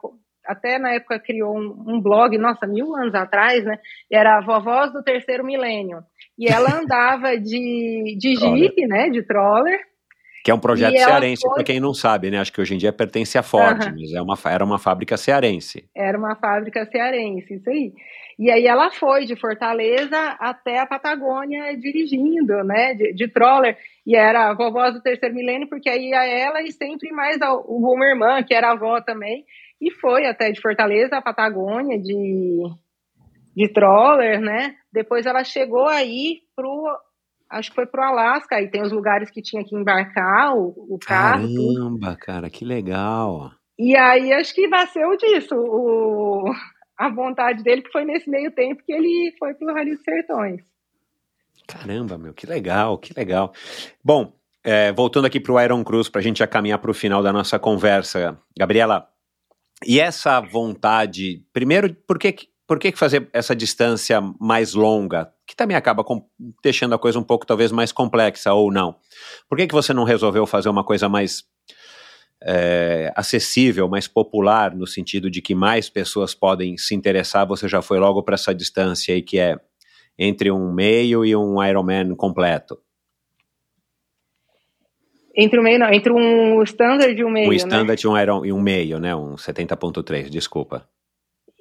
até 0.49 0.79
na 0.79 0.93
época 0.93 1.19
criou 1.19 1.55
um, 1.55 1.95
um 1.95 2.01
blog, 2.01 2.37
nossa, 2.37 2.65
mil 2.65 2.95
anos 2.95 3.13
atrás, 3.13 3.63
né? 3.63 3.77
Era 4.11 4.37
a 4.37 4.41
Vovós 4.41 4.91
do 4.91 5.03
Terceiro 5.03 5.45
Milênio. 5.45 5.99
E 6.37 6.47
ela 6.47 6.69
andava 6.81 7.37
de, 7.37 8.17
de 8.17 8.35
Jeep, 8.35 8.87
né, 8.87 9.09
de 9.09 9.21
troller, 9.23 9.79
que 10.43 10.51
é 10.51 10.53
um 10.53 10.59
projeto 10.59 10.97
cearense, 10.97 11.41
foi... 11.41 11.53
para 11.53 11.63
quem 11.63 11.79
não 11.79 11.93
sabe, 11.93 12.31
né? 12.31 12.39
Acho 12.39 12.53
que 12.53 12.61
hoje 12.61 12.73
em 12.73 12.77
dia 12.77 12.93
pertence 12.93 13.37
à 13.37 13.43
Ford, 13.43 13.83
uhum. 13.83 13.95
mas 13.99 14.13
é 14.13 14.21
uma, 14.21 14.35
era 14.45 14.63
uma 14.63 14.79
fábrica 14.79 15.17
cearense. 15.17 15.89
Era 15.95 16.17
uma 16.17 16.35
fábrica 16.35 16.85
cearense, 16.85 17.55
isso 17.55 17.69
aí. 17.69 17.93
E 18.37 18.49
aí 18.49 18.65
ela 18.65 18.89
foi 18.89 19.25
de 19.25 19.35
Fortaleza 19.35 20.17
até 20.39 20.79
a 20.79 20.85
Patagônia 20.85 21.77
dirigindo, 21.77 22.63
né? 22.63 22.93
De, 22.93 23.13
de 23.13 23.27
troller. 23.27 23.77
E 24.07 24.15
era 24.15 24.49
a 24.49 24.53
vovó 24.53 24.89
do 24.89 25.01
terceiro 25.01 25.35
milênio, 25.35 25.67
porque 25.67 25.89
aí 25.89 26.09
ia 26.09 26.25
ela 26.25 26.61
e 26.61 26.71
sempre 26.71 27.11
mais 27.11 27.41
a, 27.41 27.53
uma 27.53 28.05
irmã, 28.05 28.41
que 28.41 28.53
era 28.53 28.71
avó 28.71 29.01
também. 29.01 29.43
E 29.81 29.91
foi 29.91 30.25
até 30.25 30.51
de 30.51 30.61
Fortaleza 30.61 31.17
a 31.17 31.21
Patagônia 31.21 31.97
de, 31.97 32.63
de 33.55 33.69
troller, 33.69 34.39
né? 34.39 34.75
Depois 34.91 35.25
ela 35.25 35.43
chegou 35.43 35.87
aí 35.87 36.41
pro 36.55 36.85
acho 37.49 37.69
que 37.69 37.75
foi 37.75 37.87
pro 37.87 38.03
Alasca, 38.03 38.57
aí 38.57 38.69
tem 38.69 38.81
os 38.81 38.91
lugares 38.91 39.31
que 39.31 39.41
tinha 39.41 39.63
que 39.63 39.75
embarcar 39.75 40.55
o, 40.55 40.95
o 40.95 40.99
carro. 40.99 41.47
Caramba, 41.47 42.15
cara, 42.15 42.49
que 42.49 42.63
legal. 42.63 43.51
E 43.77 43.95
aí 43.95 44.31
acho 44.33 44.53
que 44.53 44.67
nasceu 44.67 45.17
disso, 45.17 45.55
o, 45.55 46.53
a 46.97 47.09
vontade 47.09 47.63
dele, 47.63 47.81
que 47.81 47.91
foi 47.91 48.05
nesse 48.05 48.29
meio 48.29 48.51
tempo 48.51 48.83
que 48.85 48.91
ele 48.91 49.33
foi 49.39 49.53
pro 49.53 49.73
Rally 49.73 49.95
dos 49.95 50.03
Sertões. 50.03 50.61
Caramba, 51.65 52.17
meu, 52.17 52.33
que 52.33 52.45
legal, 52.45 52.97
que 52.97 53.13
legal. 53.13 53.53
Bom, 54.03 54.33
é, 54.63 54.91
voltando 54.91 55.25
aqui 55.25 55.39
para 55.39 55.53
o 55.53 55.61
Iron 55.61 55.83
Cruz, 55.83 56.09
para 56.09 56.19
a 56.19 56.23
gente 56.23 56.39
já 56.39 56.47
caminhar 56.47 56.79
para 56.79 56.91
o 56.91 56.93
final 56.93 57.23
da 57.23 57.31
nossa 57.31 57.57
conversa, 57.57 58.37
Gabriela, 58.57 59.07
e 59.85 59.99
essa 59.99 60.41
vontade, 60.41 61.43
primeiro, 61.53 61.95
por 62.07 62.19
que, 62.19 62.35
por 62.67 62.77
que 62.77 62.91
fazer 62.91 63.29
essa 63.33 63.55
distância 63.55 64.21
mais 64.39 64.73
longa, 64.73 65.31
que 65.47 65.55
também 65.55 65.77
acaba 65.77 66.03
deixando 66.61 66.93
a 66.93 66.99
coisa 66.99 67.17
um 67.17 67.23
pouco 67.23 67.45
talvez 67.45 67.71
mais 67.71 67.91
complexa 67.91 68.53
ou 68.53 68.71
não? 68.71 68.95
Por 69.47 69.57
que, 69.57 69.67
que 69.67 69.73
você 69.73 69.93
não 69.93 70.03
resolveu 70.03 70.45
fazer 70.45 70.69
uma 70.69 70.83
coisa 70.83 71.07
mais 71.07 71.43
é, 72.43 73.11
acessível, 73.15 73.87
mais 73.87 74.07
popular, 74.07 74.75
no 74.75 74.85
sentido 74.85 75.29
de 75.29 75.41
que 75.41 75.55
mais 75.55 75.89
pessoas 75.89 76.33
podem 76.33 76.77
se 76.77 76.93
interessar? 76.93 77.47
Você 77.47 77.67
já 77.67 77.81
foi 77.81 77.99
logo 77.99 78.21
para 78.21 78.35
essa 78.35 78.53
distância 78.53 79.13
aí 79.13 79.21
que 79.21 79.39
é 79.39 79.57
entre 80.17 80.51
um 80.51 80.73
meio 80.73 81.25
e 81.25 81.33
um 81.35 81.63
Ironman 81.63 82.15
completo? 82.15 82.77
Entre 85.41 85.57
um 85.57 85.63
meio, 85.63 85.79
não, 85.79 85.89
entre 85.89 86.11
um 86.11 86.61
standard 86.63 87.17
e 87.17 87.23
um 87.23 87.29
meio. 87.29 87.47
Um 87.47 87.51
né? 87.51 87.55
standard 87.55 88.05
né? 88.05 88.11
um 88.11 88.17
Iron, 88.17 88.45
e 88.45 88.51
um 88.51 88.59
meio, 88.59 88.99
né? 88.99 89.15
Um 89.15 89.35
70.3, 89.35 90.29
desculpa. 90.29 90.85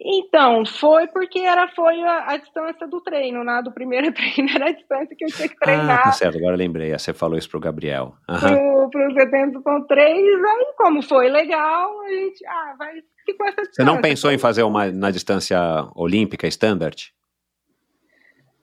Então, 0.00 0.64
foi 0.66 1.06
porque 1.09 1.40
era, 1.40 1.68
foi 1.68 2.02
a, 2.02 2.32
a, 2.32 2.36
distância 2.36 2.88
do 2.88 3.00
treino, 3.00 3.44
né? 3.44 3.60
Do 3.62 3.72
primeiro 3.72 4.10
treino 4.14 4.50
era 4.52 4.70
a 4.70 4.72
distância 4.72 5.14
que 5.16 5.24
eu 5.24 5.28
tinha 5.28 5.48
que 5.48 5.56
treinar. 5.56 6.00
Ah, 6.00 6.02
tá 6.05 6.12
certo, 6.12 6.38
agora 6.38 6.56
lembrei. 6.56 6.92
Você 6.96 7.12
falou 7.12 7.38
isso 7.38 7.48
pro 7.48 7.60
Gabriel. 7.60 8.14
Uhum. 8.28 8.88
Pro, 8.90 8.90
pro 8.90 9.14
70.3, 9.14 9.98
aí 10.00 10.72
como 10.76 11.00
foi 11.02 11.28
legal, 11.28 12.00
a 12.00 12.09
gente, 12.09 12.44
ah, 12.46 12.74
vai, 12.76 12.94
ficou 13.24 13.46
essa 13.46 13.62
distância. 13.62 13.84
Você 13.84 13.84
não 13.84 14.00
pensou 14.00 14.32
em 14.32 14.38
fazer 14.38 14.64
uma 14.64 14.90
na 14.90 15.12
distância 15.12 15.60
olímpica, 15.94 16.48
standard? 16.48 17.12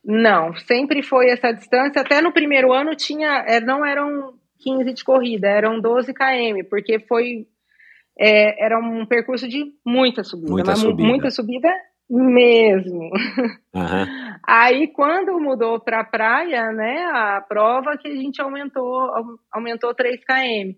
Não, 0.04 0.54
sempre 0.56 1.02
foi 1.02 1.30
essa 1.30 1.54
distância. 1.54 2.02
Até 2.02 2.22
no 2.22 2.34
primeiro 2.34 2.74
ano 2.74 2.96
tinha, 2.96 3.44
é, 3.48 3.62
não 3.62 3.86
eram 3.86 4.34
15 4.66 4.94
de 4.94 5.04
corrida, 5.04 5.48
eram 5.48 5.80
12 5.80 6.12
km, 6.12 6.68
porque 6.68 6.98
foi 7.00 7.46
é, 8.18 8.66
era 8.66 8.80
um 8.80 9.06
percurso 9.06 9.48
de 9.48 9.66
muita 9.86 10.24
subida, 10.24 10.52
muita 10.52 10.76
subida, 10.76 11.08
muita 11.08 11.32
subida 11.32 11.70
mesmo. 12.10 13.04
Uhum. 13.74 14.06
Aí 14.48 14.88
quando 14.88 15.40
mudou 15.40 15.80
para 15.80 16.04
praia, 16.04 16.72
né, 16.72 17.06
a 17.14 17.42
prova 17.48 17.98
que 17.98 18.08
a 18.08 18.16
gente 18.16 18.42
aumentou 18.42 19.12
aumentou 19.52 19.94
3 19.94 20.20
km. 20.26 20.76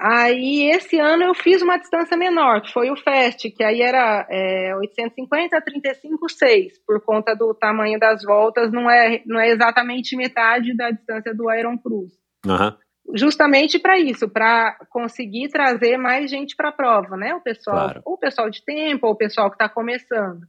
Aí 0.00 0.70
esse 0.70 0.96
ano 1.00 1.24
eu 1.24 1.34
fiz 1.34 1.60
uma 1.60 1.76
distância 1.76 2.16
menor, 2.16 2.62
que 2.62 2.72
foi 2.72 2.88
o 2.88 2.96
Fast, 2.96 3.50
que 3.50 3.64
aí 3.64 3.82
era 3.82 4.24
é, 4.30 4.72
850 4.76 5.56
a 5.56 5.60
35,6, 5.60 6.74
por 6.86 7.04
conta 7.04 7.34
do 7.34 7.52
tamanho 7.52 7.98
das 7.98 8.22
voltas, 8.22 8.70
não 8.70 8.88
é, 8.88 9.20
não 9.26 9.40
é 9.40 9.48
exatamente 9.48 10.16
metade 10.16 10.76
da 10.76 10.92
distância 10.92 11.34
do 11.34 11.52
Iron 11.52 11.76
Cruz. 11.76 12.12
Uhum. 12.46 12.76
Justamente 13.14 13.78
para 13.78 13.98
isso, 13.98 14.28
para 14.28 14.76
conseguir 14.90 15.48
trazer 15.48 15.96
mais 15.96 16.30
gente 16.30 16.54
para 16.54 16.68
a 16.68 16.72
prova, 16.72 17.16
né? 17.16 17.34
O 17.34 17.40
pessoal, 17.40 17.86
claro. 17.86 18.02
ou 18.04 18.14
o 18.14 18.18
pessoal 18.18 18.50
de 18.50 18.62
tempo, 18.64 19.06
ou 19.06 19.12
o 19.12 19.16
pessoal 19.16 19.48
que 19.48 19.54
está 19.54 19.68
começando. 19.68 20.42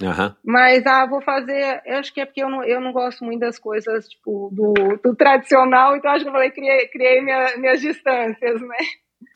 Uhum. 0.00 0.34
Mas, 0.44 0.86
ah, 0.86 1.06
vou 1.06 1.22
fazer. 1.22 1.82
Eu 1.86 1.98
acho 1.98 2.12
que 2.12 2.20
é 2.20 2.26
porque 2.26 2.42
eu 2.42 2.50
não, 2.50 2.64
eu 2.64 2.80
não 2.80 2.92
gosto 2.92 3.24
muito 3.24 3.40
das 3.40 3.58
coisas, 3.58 4.06
tipo, 4.08 4.50
do, 4.52 4.72
do 5.02 5.14
tradicional, 5.14 5.96
então 5.96 6.10
acho 6.10 6.24
que 6.24 6.28
eu 6.28 6.32
falei, 6.32 6.50
criei, 6.50 6.88
criei 6.88 7.22
minha, 7.22 7.56
minhas 7.56 7.80
distâncias, 7.80 8.60
né? 8.60 8.76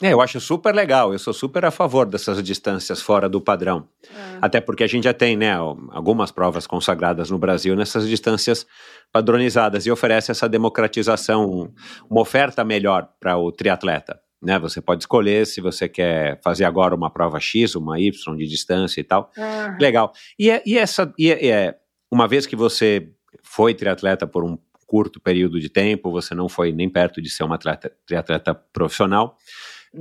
É, 0.02 0.12
eu 0.12 0.20
acho 0.20 0.40
super 0.40 0.74
legal, 0.74 1.12
eu 1.12 1.18
sou 1.18 1.32
super 1.32 1.64
a 1.64 1.70
favor 1.70 2.06
dessas 2.06 2.42
distâncias 2.42 3.02
fora 3.02 3.28
do 3.28 3.40
padrão. 3.40 3.86
Ah. 4.14 4.38
Até 4.42 4.60
porque 4.60 4.82
a 4.82 4.86
gente 4.86 5.04
já 5.04 5.12
tem, 5.12 5.36
né, 5.36 5.52
algumas 5.52 6.30
provas 6.30 6.66
consagradas 6.66 7.30
no 7.30 7.38
Brasil 7.38 7.76
nessas 7.76 8.08
distâncias 8.08 8.66
padronizadas 9.12 9.86
e 9.86 9.90
oferece 9.90 10.30
essa 10.30 10.48
democratização, 10.48 11.72
uma 12.08 12.20
oferta 12.20 12.64
melhor 12.64 13.08
para 13.20 13.36
o 13.36 13.52
triatleta. 13.52 14.20
Né? 14.42 14.58
Você 14.58 14.80
pode 14.80 15.02
escolher 15.02 15.46
se 15.46 15.60
você 15.60 15.88
quer 15.88 16.40
fazer 16.42 16.64
agora 16.64 16.94
uma 16.94 17.10
prova 17.10 17.38
X, 17.38 17.74
uma 17.74 18.00
Y 18.00 18.36
de 18.36 18.46
distância 18.46 19.00
e 19.00 19.04
tal. 19.04 19.30
Ah. 19.36 19.76
Legal. 19.78 20.12
E, 20.38 20.50
é, 20.50 20.62
e 20.64 20.78
essa, 20.78 21.12
e 21.18 21.30
é, 21.30 21.46
é, 21.46 21.78
uma 22.10 22.26
vez 22.26 22.46
que 22.46 22.56
você 22.56 23.08
foi 23.42 23.74
triatleta 23.74 24.26
por 24.26 24.44
um 24.44 24.58
curto 24.86 25.20
período 25.20 25.60
de 25.60 25.68
tempo, 25.68 26.10
você 26.10 26.34
não 26.34 26.48
foi 26.48 26.72
nem 26.72 26.88
perto 26.88 27.22
de 27.22 27.30
ser 27.30 27.44
uma 27.44 27.54
atleta, 27.54 27.92
triatleta 28.06 28.54
profissional. 28.54 29.36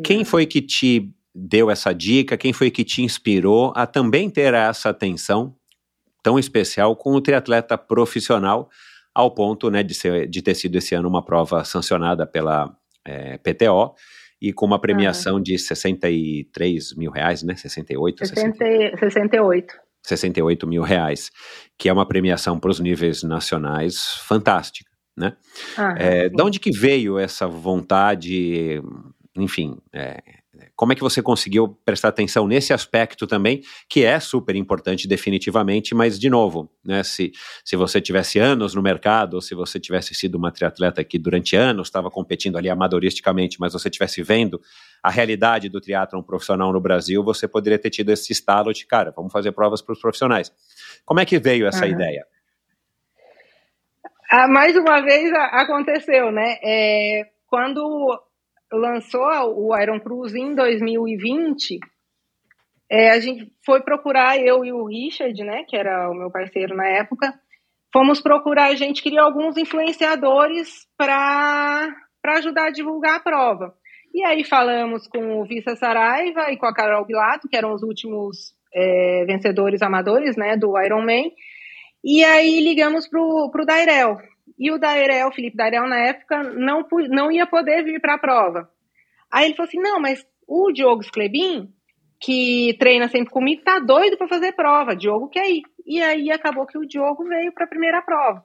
Quem 0.04 0.24
foi 0.24 0.46
que 0.46 0.62
te 0.62 1.12
deu 1.34 1.70
essa 1.72 1.94
dica? 1.94 2.38
Quem 2.38 2.54
foi 2.54 2.70
que 2.70 2.84
te 2.84 3.02
inspirou 3.02 3.74
a 3.76 3.86
também 3.88 4.30
ter 4.30 4.54
essa 4.54 4.90
atenção 4.90 5.56
tão 6.22 6.38
especial 6.38 6.96
com 6.96 7.14
o 7.14 7.22
triatleta 7.22 7.78
profissional, 7.78 8.70
ao 9.14 9.32
ponto 9.32 9.70
né, 9.72 9.82
de, 9.84 9.94
ser, 9.94 10.28
de 10.28 10.42
ter 10.42 10.54
sido 10.56 10.76
esse 10.78 10.94
ano 10.94 11.08
uma 11.08 11.24
prova 11.24 11.64
sancionada 11.64 12.28
pela 12.28 12.76
é, 13.06 13.38
PTO 13.38 13.94
e 14.42 14.54
com 14.54 14.66
uma 14.66 14.80
premiação 14.80 15.38
Ah. 15.38 15.42
de 15.42 15.58
63 15.58 16.96
mil 16.96 17.12
reais, 17.12 17.44
né? 17.44 17.56
68, 17.56 18.26
60, 18.28 18.98
68. 18.98 19.74
68 20.04 20.68
mil 20.68 20.82
reais, 20.82 21.30
que 21.78 21.90
é 21.90 21.94
uma 21.94 22.08
premiação 22.08 22.60
para 22.60 22.70
os 22.72 22.80
níveis 22.80 23.22
nacionais 23.24 24.06
fantástica, 24.28 24.90
né? 25.18 25.36
Ah, 25.78 25.96
É, 25.98 26.30
de 26.30 26.42
onde 26.42 26.60
que 26.60 26.72
veio 26.72 27.18
essa 27.20 27.48
vontade, 27.48 28.82
enfim, 29.38 29.78
é, 29.94 30.22
como 30.76 30.92
é 30.92 30.96
que 30.96 31.02
você 31.02 31.22
conseguiu 31.22 31.68
prestar 31.86 32.10
atenção 32.10 32.48
nesse 32.48 32.74
aspecto 32.74 33.28
também, 33.28 33.62
que 33.88 34.04
é 34.04 34.20
super 34.20 34.56
importante 34.56 35.08
definitivamente, 35.08 35.94
mas 35.94 36.20
de 36.20 36.30
novo, 36.30 36.70
né, 36.84 37.04
se, 37.04 37.32
se 37.64 37.76
você 37.76 38.02
tivesse 38.02 38.40
anos 38.40 38.74
no 38.74 38.82
mercado, 38.82 39.36
ou 39.36 39.42
se 39.42 39.54
você 39.54 39.80
tivesse 39.80 40.16
sido 40.16 40.36
uma 40.36 40.52
triatleta 40.52 41.04
que 41.04 41.20
durante 41.20 41.56
anos 41.56 41.88
estava 41.88 42.10
competindo 42.10 42.58
ali 42.58 42.70
amadoristicamente, 42.70 43.60
mas 43.60 43.74
você 43.74 43.90
tivesse 43.90 44.24
vendo 44.24 44.60
a 45.02 45.10
realidade 45.10 45.70
do 45.70 45.80
triatlon 45.80 46.24
profissional 46.24 46.74
no 46.74 46.82
Brasil, 46.82 47.24
você 47.24 47.48
poderia 47.48 47.80
ter 47.80 47.90
tido 47.90 48.12
esse 48.12 48.34
estalo 48.34 48.74
de, 48.74 48.86
cara, 48.86 49.14
vamos 49.16 49.32
fazer 49.32 49.52
provas 49.52 49.82
para 49.82 49.94
os 49.94 50.02
profissionais. 50.02 50.52
Como 51.06 51.20
é 51.20 51.26
que 51.26 51.40
veio 51.40 51.68
essa 51.68 51.86
Aham. 51.86 51.94
ideia? 51.94 52.26
Ah, 54.32 54.48
mais 54.48 54.76
uma 54.76 55.02
vez 55.02 55.32
aconteceu, 55.34 56.32
né? 56.32 56.58
É, 56.64 57.24
quando 57.48 58.22
lançou 58.72 59.22
o 59.56 59.78
Iron 59.80 60.00
Cruz 60.00 60.34
em 60.36 60.54
2020, 60.54 61.80
é, 62.92 63.12
a 63.12 63.20
gente 63.20 63.52
foi 63.64 63.82
procurar, 63.82 64.40
eu 64.40 64.66
e 64.66 64.74
o 64.74 64.86
Richard, 64.86 65.44
né, 65.44 65.64
que 65.68 65.78
era 65.78 66.10
o 66.10 66.16
meu 66.16 66.32
parceiro 66.32 66.76
na 66.76 66.88
época, 66.88 67.34
fomos 67.94 68.20
procurar, 68.20 68.68
a 68.68 68.76
gente 68.76 69.04
queria 69.04 69.22
alguns 69.22 69.58
influenciadores 69.58 70.88
para 70.98 71.88
ajudar 72.38 72.68
a 72.68 72.72
divulgar 72.72 73.18
a 73.18 73.20
prova. 73.20 73.76
E 74.12 74.24
aí 74.24 74.44
falamos 74.44 75.08
com 75.08 75.40
o 75.40 75.46
Vissa 75.46 75.76
Saraiva 75.76 76.52
e 76.52 76.58
com 76.58 76.66
a 76.66 76.74
Carol 76.74 77.06
Bilato, 77.06 77.48
que 77.48 77.56
eram 77.56 77.74
os 77.74 77.84
últimos 77.84 78.56
é, 78.74 79.24
vencedores 79.26 79.84
amadores, 79.84 80.36
né, 80.36 80.58
do 80.58 80.80
Ironman, 80.82 81.32
e 82.04 82.24
aí 82.24 82.60
ligamos 82.62 83.08
pro, 83.08 83.50
pro 83.52 83.66
Dairel. 83.66 84.18
E 84.60 84.70
o 84.72 84.78
Dairel, 84.78 85.32
Felipe 85.32 85.56
Dairel, 85.56 85.88
na 85.88 85.98
época, 86.00 86.44
não, 86.44 86.86
não 87.10 87.32
ia 87.32 87.48
poder 87.48 87.82
vir 87.84 88.02
para 88.02 88.16
a 88.16 88.20
prova. 88.20 88.70
Aí 89.32 89.46
ele 89.46 89.56
falou 89.56 89.68
assim: 89.70 89.80
não, 89.80 90.02
mas 90.02 90.26
o 90.46 90.72
Diogo 90.74 91.02
Sclebin, 91.02 91.72
que 92.20 92.76
treina 92.78 93.08
sempre 93.08 93.32
comigo, 93.32 93.64
tá 93.64 93.80
doido 93.80 94.18
para 94.18 94.28
fazer 94.28 94.52
prova. 94.52 94.96
Diogo 94.96 95.30
quer 95.30 95.50
ir. 95.50 95.62
E 95.86 96.02
aí 96.02 96.30
acabou 96.30 96.66
que 96.66 96.78
o 96.78 96.86
Diogo 96.86 97.24
veio 97.24 97.54
para 97.54 97.64
a 97.64 97.70
primeira 97.70 98.02
prova. 98.02 98.44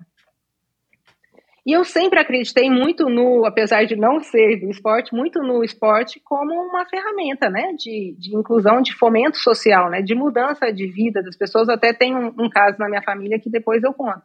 E 1.67 1.73
eu 1.73 1.83
sempre 1.83 2.21
acreditei 2.21 2.71
muito 2.71 3.09
no, 3.09 3.47
apesar 3.47 3.87
de 3.87 3.97
não 3.97 4.21
ser 4.21 4.61
do 4.61 4.69
esporte, 4.69 5.15
muito 5.15 5.41
no 5.41 5.65
esporte 5.65 6.21
como 6.23 6.53
uma 6.53 6.85
ferramenta, 6.85 7.49
né, 7.49 7.73
de, 7.73 8.15
de 8.19 8.37
inclusão, 8.37 8.83
de 8.83 8.95
fomento 8.95 9.39
social, 9.39 9.89
né, 9.89 10.03
de 10.03 10.15
mudança 10.15 10.71
de 10.71 10.87
vida 10.87 11.23
das 11.23 11.35
pessoas. 11.35 11.71
Até 11.71 11.95
tem 11.95 12.15
um, 12.15 12.27
um 12.39 12.51
caso 12.51 12.79
na 12.79 12.87
minha 12.87 13.03
família 13.03 13.41
que 13.41 13.49
depois 13.49 13.83
eu 13.83 13.95
conto. 13.95 14.23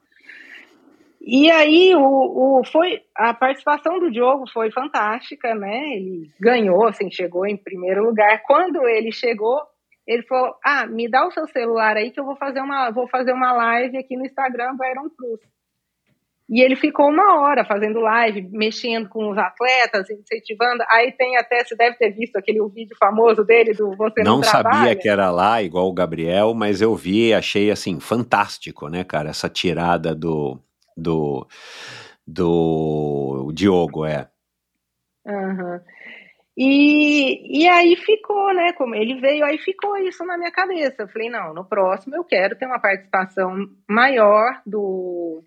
E 1.21 1.51
aí 1.51 1.93
o, 1.95 2.59
o, 2.59 2.63
foi 2.63 3.01
a 3.15 3.33
participação 3.33 3.99
do 3.99 4.09
Diogo 4.09 4.45
foi 4.51 4.71
fantástica, 4.71 5.53
né? 5.53 5.77
Ele 5.95 6.29
ganhou, 6.39 6.87
assim, 6.87 7.11
chegou 7.11 7.45
em 7.45 7.57
primeiro 7.57 8.03
lugar. 8.05 8.41
Quando 8.43 8.87
ele 8.87 9.11
chegou, 9.11 9.59
ele 10.07 10.23
falou: 10.23 10.55
"Ah, 10.63 10.87
me 10.87 11.09
dá 11.09 11.27
o 11.27 11.31
seu 11.31 11.45
celular 11.47 11.97
aí 11.97 12.11
que 12.11 12.19
eu 12.19 12.25
vou 12.25 12.37
fazer 12.37 12.61
uma 12.61 12.89
vou 12.91 13.07
fazer 13.07 13.33
uma 13.33 13.51
live 13.51 13.97
aqui 13.97 14.15
no 14.15 14.25
Instagram 14.25 14.75
do 14.75 14.85
Iron 14.85 15.09
Cruz". 15.09 15.41
E 16.49 16.63
ele 16.63 16.75
ficou 16.75 17.09
uma 17.09 17.41
hora 17.41 17.63
fazendo 17.63 17.99
live, 17.99 18.49
mexendo 18.51 19.07
com 19.07 19.29
os 19.29 19.37
atletas, 19.37 20.09
incentivando. 20.09 20.83
Aí 20.89 21.11
tem 21.11 21.37
até, 21.37 21.63
você 21.63 21.75
deve 21.75 21.95
ter 21.95 22.09
visto 22.09 22.37
aquele 22.37 22.59
vídeo 22.69 22.97
famoso 22.97 23.43
dele 23.43 23.71
do 23.73 23.95
Você 23.95 24.23
Não, 24.23 24.37
Não 24.37 24.41
Trabalha. 24.41 24.75
sabia 24.75 24.95
que 24.95 25.07
era 25.07 25.29
lá, 25.29 25.61
igual 25.61 25.87
o 25.87 25.93
Gabriel, 25.93 26.55
mas 26.55 26.81
eu 26.81 26.95
vi 26.95 27.27
e 27.27 27.33
achei 27.35 27.69
assim 27.69 27.99
fantástico, 27.99 28.87
né, 28.87 29.03
cara? 29.03 29.29
Essa 29.29 29.47
tirada 29.47 30.15
do, 30.15 30.59
do, 30.99 31.47
do 32.25 33.51
Diogo, 33.53 34.05
é. 34.05 34.29
Uhum. 35.25 35.79
E, 36.61 37.61
e 37.61 37.67
aí 37.69 37.95
ficou, 37.95 38.53
né? 38.53 38.73
Como 38.73 38.93
ele 38.93 39.21
veio, 39.21 39.45
aí 39.45 39.57
ficou 39.57 39.97
isso 39.97 40.25
na 40.25 40.37
minha 40.37 40.51
cabeça. 40.51 41.03
Eu 41.03 41.07
falei, 41.07 41.29
não, 41.29 41.53
no 41.53 41.63
próximo 41.63 42.15
eu 42.15 42.23
quero 42.25 42.57
ter 42.57 42.65
uma 42.65 42.81
participação 42.81 43.67
maior 43.87 44.61
do, 44.65 45.41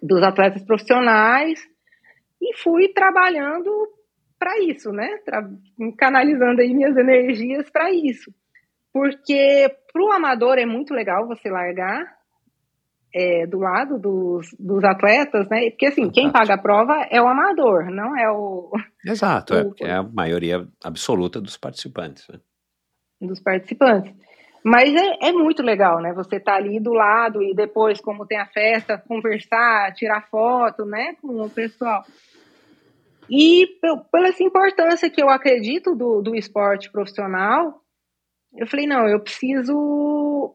dos 0.00 0.22
atletas 0.22 0.62
profissionais 0.64 1.60
e 2.40 2.56
fui 2.58 2.88
trabalhando 2.88 3.70
para 4.38 4.58
isso, 4.60 4.92
né? 4.92 5.18
Tra 5.24 5.42
canalizando 5.98 6.60
aí 6.60 6.72
minhas 6.72 6.96
energias 6.96 7.68
para 7.70 7.90
isso. 7.90 8.32
Porque 8.92 9.68
para 9.92 10.02
o 10.02 10.12
amador 10.12 10.56
é 10.58 10.66
muito 10.66 10.94
legal 10.94 11.26
você 11.26 11.50
largar 11.50 12.15
é, 13.14 13.46
do 13.46 13.58
lado 13.58 13.98
dos, 13.98 14.48
dos 14.58 14.84
atletas, 14.84 15.48
né? 15.48 15.70
Porque 15.70 15.86
assim, 15.86 16.10
quem 16.10 16.30
paga 16.30 16.54
a 16.54 16.58
prova 16.58 17.06
é 17.10 17.20
o 17.20 17.26
amador, 17.26 17.90
não 17.90 18.16
é 18.16 18.30
o. 18.30 18.70
Exato, 19.04 19.54
o, 19.54 19.74
é, 19.80 19.88
é 19.88 19.92
a 19.92 20.02
maioria 20.02 20.66
absoluta 20.84 21.40
dos 21.40 21.56
participantes. 21.56 22.26
Né? 22.28 22.38
Dos 23.20 23.40
participantes. 23.40 24.12
Mas 24.64 24.92
é, 24.94 25.28
é, 25.28 25.32
muito 25.32 25.62
legal, 25.62 26.00
né? 26.00 26.12
Você 26.14 26.40
tá 26.40 26.56
ali 26.56 26.80
do 26.80 26.92
lado 26.92 27.40
e 27.40 27.54
depois, 27.54 28.00
como 28.00 28.26
tem 28.26 28.38
a 28.38 28.46
festa, 28.46 28.98
conversar, 28.98 29.94
tirar 29.94 30.28
foto, 30.28 30.84
né, 30.84 31.14
com 31.22 31.40
o 31.40 31.48
pessoal. 31.48 32.04
E 33.30 33.66
pela 34.10 34.28
essa 34.28 34.42
importância 34.42 35.08
que 35.08 35.22
eu 35.22 35.30
acredito 35.30 35.94
do, 35.94 36.20
do 36.20 36.34
esporte 36.34 36.90
profissional, 36.90 37.80
eu 38.56 38.66
falei, 38.66 38.86
não, 38.86 39.06
eu 39.08 39.20
preciso 39.20 40.54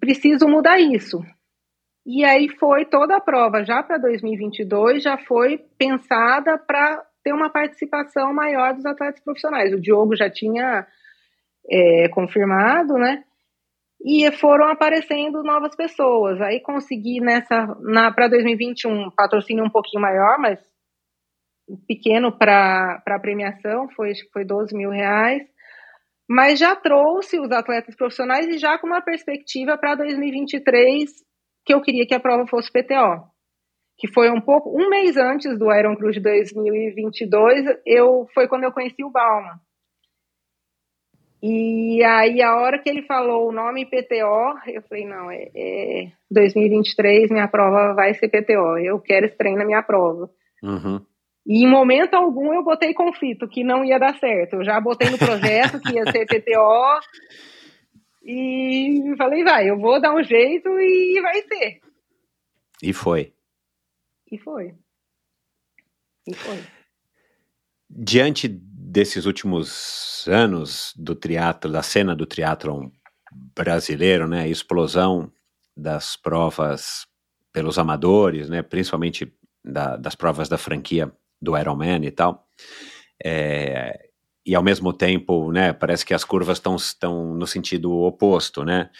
preciso 0.00 0.48
mudar 0.48 0.78
isso. 0.78 1.20
E 2.06 2.24
aí 2.24 2.48
foi 2.58 2.84
toda 2.84 3.16
a 3.16 3.20
prova, 3.20 3.64
já 3.64 3.82
para 3.82 3.98
2022, 3.98 5.02
já 5.02 5.16
foi 5.16 5.58
pensada 5.78 6.58
para 6.58 7.02
ter 7.22 7.32
uma 7.32 7.50
participação 7.50 8.32
maior 8.34 8.74
dos 8.74 8.84
atletas 8.84 9.22
profissionais. 9.24 9.72
O 9.72 9.80
Diogo 9.80 10.14
já 10.14 10.28
tinha 10.28 10.86
é, 11.70 12.08
confirmado, 12.10 12.94
né? 12.94 13.24
E 14.04 14.30
foram 14.32 14.68
aparecendo 14.68 15.42
novas 15.42 15.74
pessoas. 15.74 16.38
Aí 16.42 16.60
consegui 16.60 17.20
nessa 17.20 17.66
para 18.14 18.28
2021 18.28 19.10
patrocínio 19.16 19.64
um 19.64 19.70
pouquinho 19.70 20.02
maior, 20.02 20.38
mas 20.38 20.60
pequeno 21.88 22.36
para 22.36 23.02
a 23.06 23.18
premiação, 23.18 23.88
foi, 23.96 24.12
foi 24.30 24.44
12 24.44 24.76
mil 24.76 24.90
reais 24.90 25.42
mas 26.28 26.58
já 26.58 26.74
trouxe 26.74 27.38
os 27.38 27.50
atletas 27.50 27.94
profissionais 27.94 28.46
e 28.46 28.58
já 28.58 28.78
com 28.78 28.86
uma 28.86 29.02
perspectiva 29.02 29.76
para 29.76 29.94
2023 29.96 31.10
que 31.64 31.74
eu 31.74 31.80
queria 31.80 32.06
que 32.06 32.14
a 32.14 32.20
prova 32.20 32.46
fosse 32.46 32.70
PTO, 32.70 33.24
que 33.98 34.08
foi 34.08 34.30
um 34.30 34.40
pouco 34.40 34.70
um 34.70 34.88
mês 34.88 35.16
antes 35.16 35.58
do 35.58 35.72
Iron 35.72 35.96
Cruz 35.96 36.14
de 36.14 36.20
2022, 36.20 37.80
eu 37.86 38.26
foi 38.34 38.48
quando 38.48 38.64
eu 38.64 38.72
conheci 38.72 39.02
o 39.02 39.10
Bauman. 39.10 39.58
E 41.42 42.02
aí 42.02 42.40
a 42.40 42.56
hora 42.56 42.78
que 42.78 42.88
ele 42.88 43.02
falou 43.02 43.48
o 43.48 43.52
nome 43.52 43.84
PTO, 43.84 44.58
eu 44.66 44.82
falei 44.88 45.06
não, 45.06 45.30
é, 45.30 45.50
é 45.54 46.12
2023 46.30 47.30
minha 47.30 47.48
prova 47.48 47.92
vai 47.94 48.14
ser 48.14 48.28
PTO, 48.28 48.78
eu 48.78 48.98
quero 48.98 49.26
esse 49.26 49.36
trem 49.36 49.54
na 49.54 49.64
minha 49.64 49.82
prova. 49.82 50.30
Uhum. 50.62 51.04
E 51.46 51.62
em 51.62 51.68
momento 51.68 52.14
algum 52.14 52.54
eu 52.54 52.64
botei 52.64 52.94
conflito, 52.94 53.48
que 53.48 53.62
não 53.62 53.84
ia 53.84 53.98
dar 53.98 54.18
certo. 54.18 54.54
Eu 54.54 54.64
já 54.64 54.80
botei 54.80 55.10
no 55.10 55.18
projeto 55.18 55.80
que 55.80 55.92
ia 55.92 56.10
ser 56.10 56.26
PTO 56.26 57.00
e 58.24 59.14
falei, 59.18 59.44
vai, 59.44 59.68
eu 59.68 59.78
vou 59.78 60.00
dar 60.00 60.14
um 60.14 60.22
jeito 60.22 60.68
e 60.80 61.20
vai 61.20 61.42
ser. 61.42 61.80
E 62.82 62.92
foi. 62.92 63.34
E 64.32 64.38
foi. 64.38 64.74
E 66.26 66.34
foi. 66.34 66.58
Diante 67.90 68.48
desses 68.48 69.26
últimos 69.26 70.26
anos 70.28 70.94
do 70.96 71.14
triatlo, 71.14 71.70
da 71.70 71.82
cena 71.82 72.16
do 72.16 72.24
triatlon 72.24 72.88
brasileiro, 73.54 74.26
né, 74.26 74.42
a 74.42 74.48
explosão 74.48 75.30
das 75.76 76.16
provas 76.16 77.06
pelos 77.52 77.78
amadores, 77.78 78.48
né, 78.48 78.62
principalmente 78.62 79.30
da, 79.62 79.96
das 79.96 80.14
provas 80.14 80.48
da 80.48 80.56
franquia 80.56 81.12
do 81.44 81.56
Ironman 81.56 82.04
e 82.04 82.10
tal. 82.10 82.46
É, 83.24 84.08
e 84.46 84.54
ao 84.54 84.62
mesmo 84.62 84.92
tempo, 84.92 85.50
né, 85.52 85.72
parece 85.72 86.04
que 86.04 86.12
as 86.12 86.24
curvas 86.24 86.58
estão 86.58 87.34
no 87.34 87.46
sentido 87.46 87.92
oposto, 87.92 88.64
né? 88.64 88.90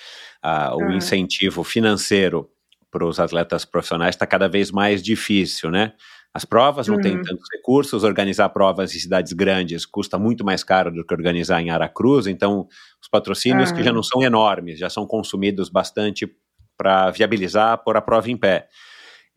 Ah, 0.43 0.75
o 0.75 0.79
uhum. 0.79 0.93
incentivo 0.93 1.63
financeiro 1.63 2.49
para 2.91 3.05
os 3.05 3.19
atletas 3.19 3.65
profissionais 3.65 4.15
está 4.15 4.27
cada 4.27 4.49
vez 4.49 4.71
mais 4.71 5.03
difícil, 5.03 5.71
né? 5.71 5.93
As 6.33 6.45
provas 6.45 6.89
não 6.89 6.97
uhum. 6.97 7.01
têm 7.01 7.23
tantos 7.23 7.47
recursos, 7.53 8.03
organizar 8.03 8.49
provas 8.49 8.95
em 8.95 8.99
cidades 8.99 9.33
grandes 9.33 9.87
custa 9.87 10.19
muito 10.19 10.45
mais 10.45 10.65
caro 10.65 10.91
do 10.91 11.05
que 11.05 11.15
organizar 11.15 11.61
em 11.61 11.71
Aracruz, 11.71 12.27
então 12.27 12.67
os 13.01 13.09
patrocínios 13.09 13.71
uhum. 13.71 13.77
que 13.77 13.83
já 13.85 13.93
não 13.93 14.03
são 14.03 14.23
enormes, 14.23 14.79
já 14.79 14.91
são 14.91 15.07
consumidos 15.07 15.69
bastante 15.69 16.29
para 16.77 17.11
viabilizar 17.11 17.83
pôr 17.85 17.97
a 17.97 18.01
prova 18.01 18.31
em 18.31 18.37
pé. 18.37 18.69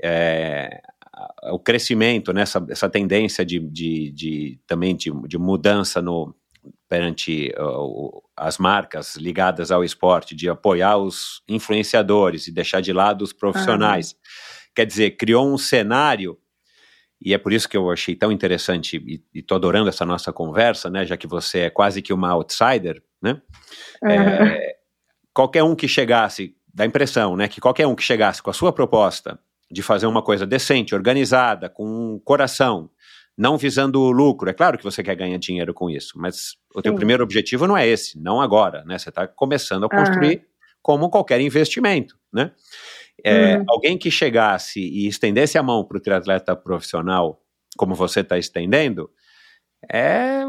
É, 0.02 0.82
o 1.52 1.60
crescimento, 1.60 2.34
né, 2.34 2.42
essa, 2.42 2.66
essa 2.70 2.90
tendência 2.90 3.46
de, 3.46 3.60
de, 3.60 4.12
de 4.12 4.60
também 4.68 4.96
de, 4.96 5.12
de, 5.28 5.38
mudança 5.38 6.02
no, 6.02 6.36
perante 6.88 7.54
uh, 7.58 8.22
as 8.36 8.58
marcas 8.58 9.16
ligadas 9.16 9.72
ao 9.72 9.84
esporte, 9.84 10.36
de 10.36 10.50
apoiar 10.50 10.98
os 10.98 11.42
influenciadores 11.48 12.48
e 12.48 12.52
deixar 12.52 12.82
de 12.82 12.94
lado 12.94 13.24
os 13.24 13.34
profissionais. 13.34 14.16
Quer 14.76 14.86
dizer, 14.86 15.12
criou 15.12 15.52
um 15.52 15.58
cenário, 15.58 16.38
e 17.20 17.34
é 17.34 17.38
por 17.38 17.52
isso 17.52 17.68
que 17.68 17.76
eu 17.76 17.90
achei 17.90 18.16
tão 18.16 18.32
interessante 18.32 18.98
e 19.34 19.40
estou 19.40 19.56
adorando 19.56 19.90
essa 19.90 20.06
nossa 20.06 20.32
conversa, 20.32 20.90
né, 20.90 21.06
já 21.06 21.18
que 21.18 21.28
você 21.28 21.62
é 21.62 21.70
quase 21.70 22.02
que 22.02 22.14
uma 22.14 22.32
outsider, 22.32 23.02
né? 23.22 23.42
É, 24.04 24.76
qualquer 25.34 25.64
um 25.64 25.76
que 25.76 25.88
chegasse, 25.88 26.56
dá 26.72 26.84
a 26.84 26.88
impressão, 26.88 27.36
né, 27.36 27.48
que 27.48 27.60
qualquer 27.60 27.88
um 27.88 27.96
que 27.96 28.04
chegasse 28.04 28.42
com 28.42 28.52
a 28.52 28.54
sua 28.54 28.72
proposta 28.72 29.40
de 29.72 29.84
fazer 29.84 30.08
uma 30.08 30.22
coisa 30.22 30.46
decente, 30.46 30.96
organizada, 30.96 31.70
com 31.70 32.20
coração, 32.24 32.90
não 33.38 33.58
visando 33.58 34.02
o 34.02 34.12
lucro. 34.12 34.50
É 34.50 34.54
claro 34.54 34.78
que 34.78 34.84
você 34.84 35.04
quer 35.04 35.16
ganhar 35.16 35.38
dinheiro 35.38 35.74
com 35.74 35.90
isso, 35.90 36.14
mas 36.16 36.56
o 36.74 36.82
teu 36.82 36.96
primeiro 36.96 37.24
objetivo 37.24 37.68
não 37.68 37.78
é 37.78 37.88
esse, 37.88 38.20
não 38.20 38.42
agora, 38.42 38.84
né? 38.86 38.98
Você 38.98 39.10
está 39.10 39.28
começando 39.28 39.86
a 39.86 39.90
construir 39.90 40.38
uhum. 40.38 40.44
como 40.82 41.10
qualquer 41.10 41.40
investimento, 41.42 42.18
né? 42.34 42.52
É, 43.24 43.58
uhum. 43.58 43.66
Alguém 43.68 43.98
que 43.98 44.10
chegasse 44.10 44.80
e 44.80 45.08
estendesse 45.08 45.58
a 45.58 45.64
mão 45.64 45.84
para 45.84 45.98
o 45.98 46.02
triatleta 46.02 46.56
profissional, 46.56 47.42
como 47.78 47.96
você 47.96 48.22
está 48.22 48.38
estendendo, 48.38 49.10
é, 49.92 50.44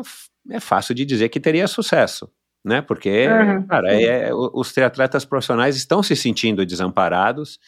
é 0.50 0.60
fácil 0.60 0.94
de 0.94 1.04
dizer 1.04 1.28
que 1.28 1.40
teria 1.40 1.66
sucesso, 1.66 2.30
né? 2.64 2.80
Porque, 2.80 3.26
uhum. 3.26 3.66
cara, 3.66 4.00
é, 4.00 4.30
os 4.32 4.72
triatletas 4.72 5.24
profissionais 5.24 5.76
estão 5.76 6.02
se 6.02 6.16
sentindo 6.16 6.64
desamparados, 6.64 7.58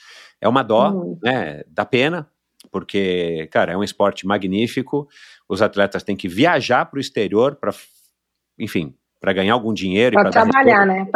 é 0.40 0.48
uma 0.48 0.62
dó, 0.62 0.90
uhum. 0.90 1.18
né? 1.22 1.62
Dá 1.68 1.84
pena, 1.84 2.28
porque, 2.70 3.48
cara, 3.50 3.72
é 3.72 3.76
um 3.76 3.84
esporte 3.84 4.26
magnífico. 4.26 5.08
Os 5.48 5.62
atletas 5.62 6.02
têm 6.02 6.16
que 6.16 6.28
viajar 6.28 6.86
para 6.86 6.98
o 6.98 7.00
exterior 7.00 7.56
para, 7.56 7.72
enfim, 8.58 8.94
para 9.20 9.34
ganhar 9.34 9.52
algum 9.52 9.74
dinheiro 9.74 10.14
para 10.14 10.30
trabalhar, 10.30 10.86
né? 10.86 11.06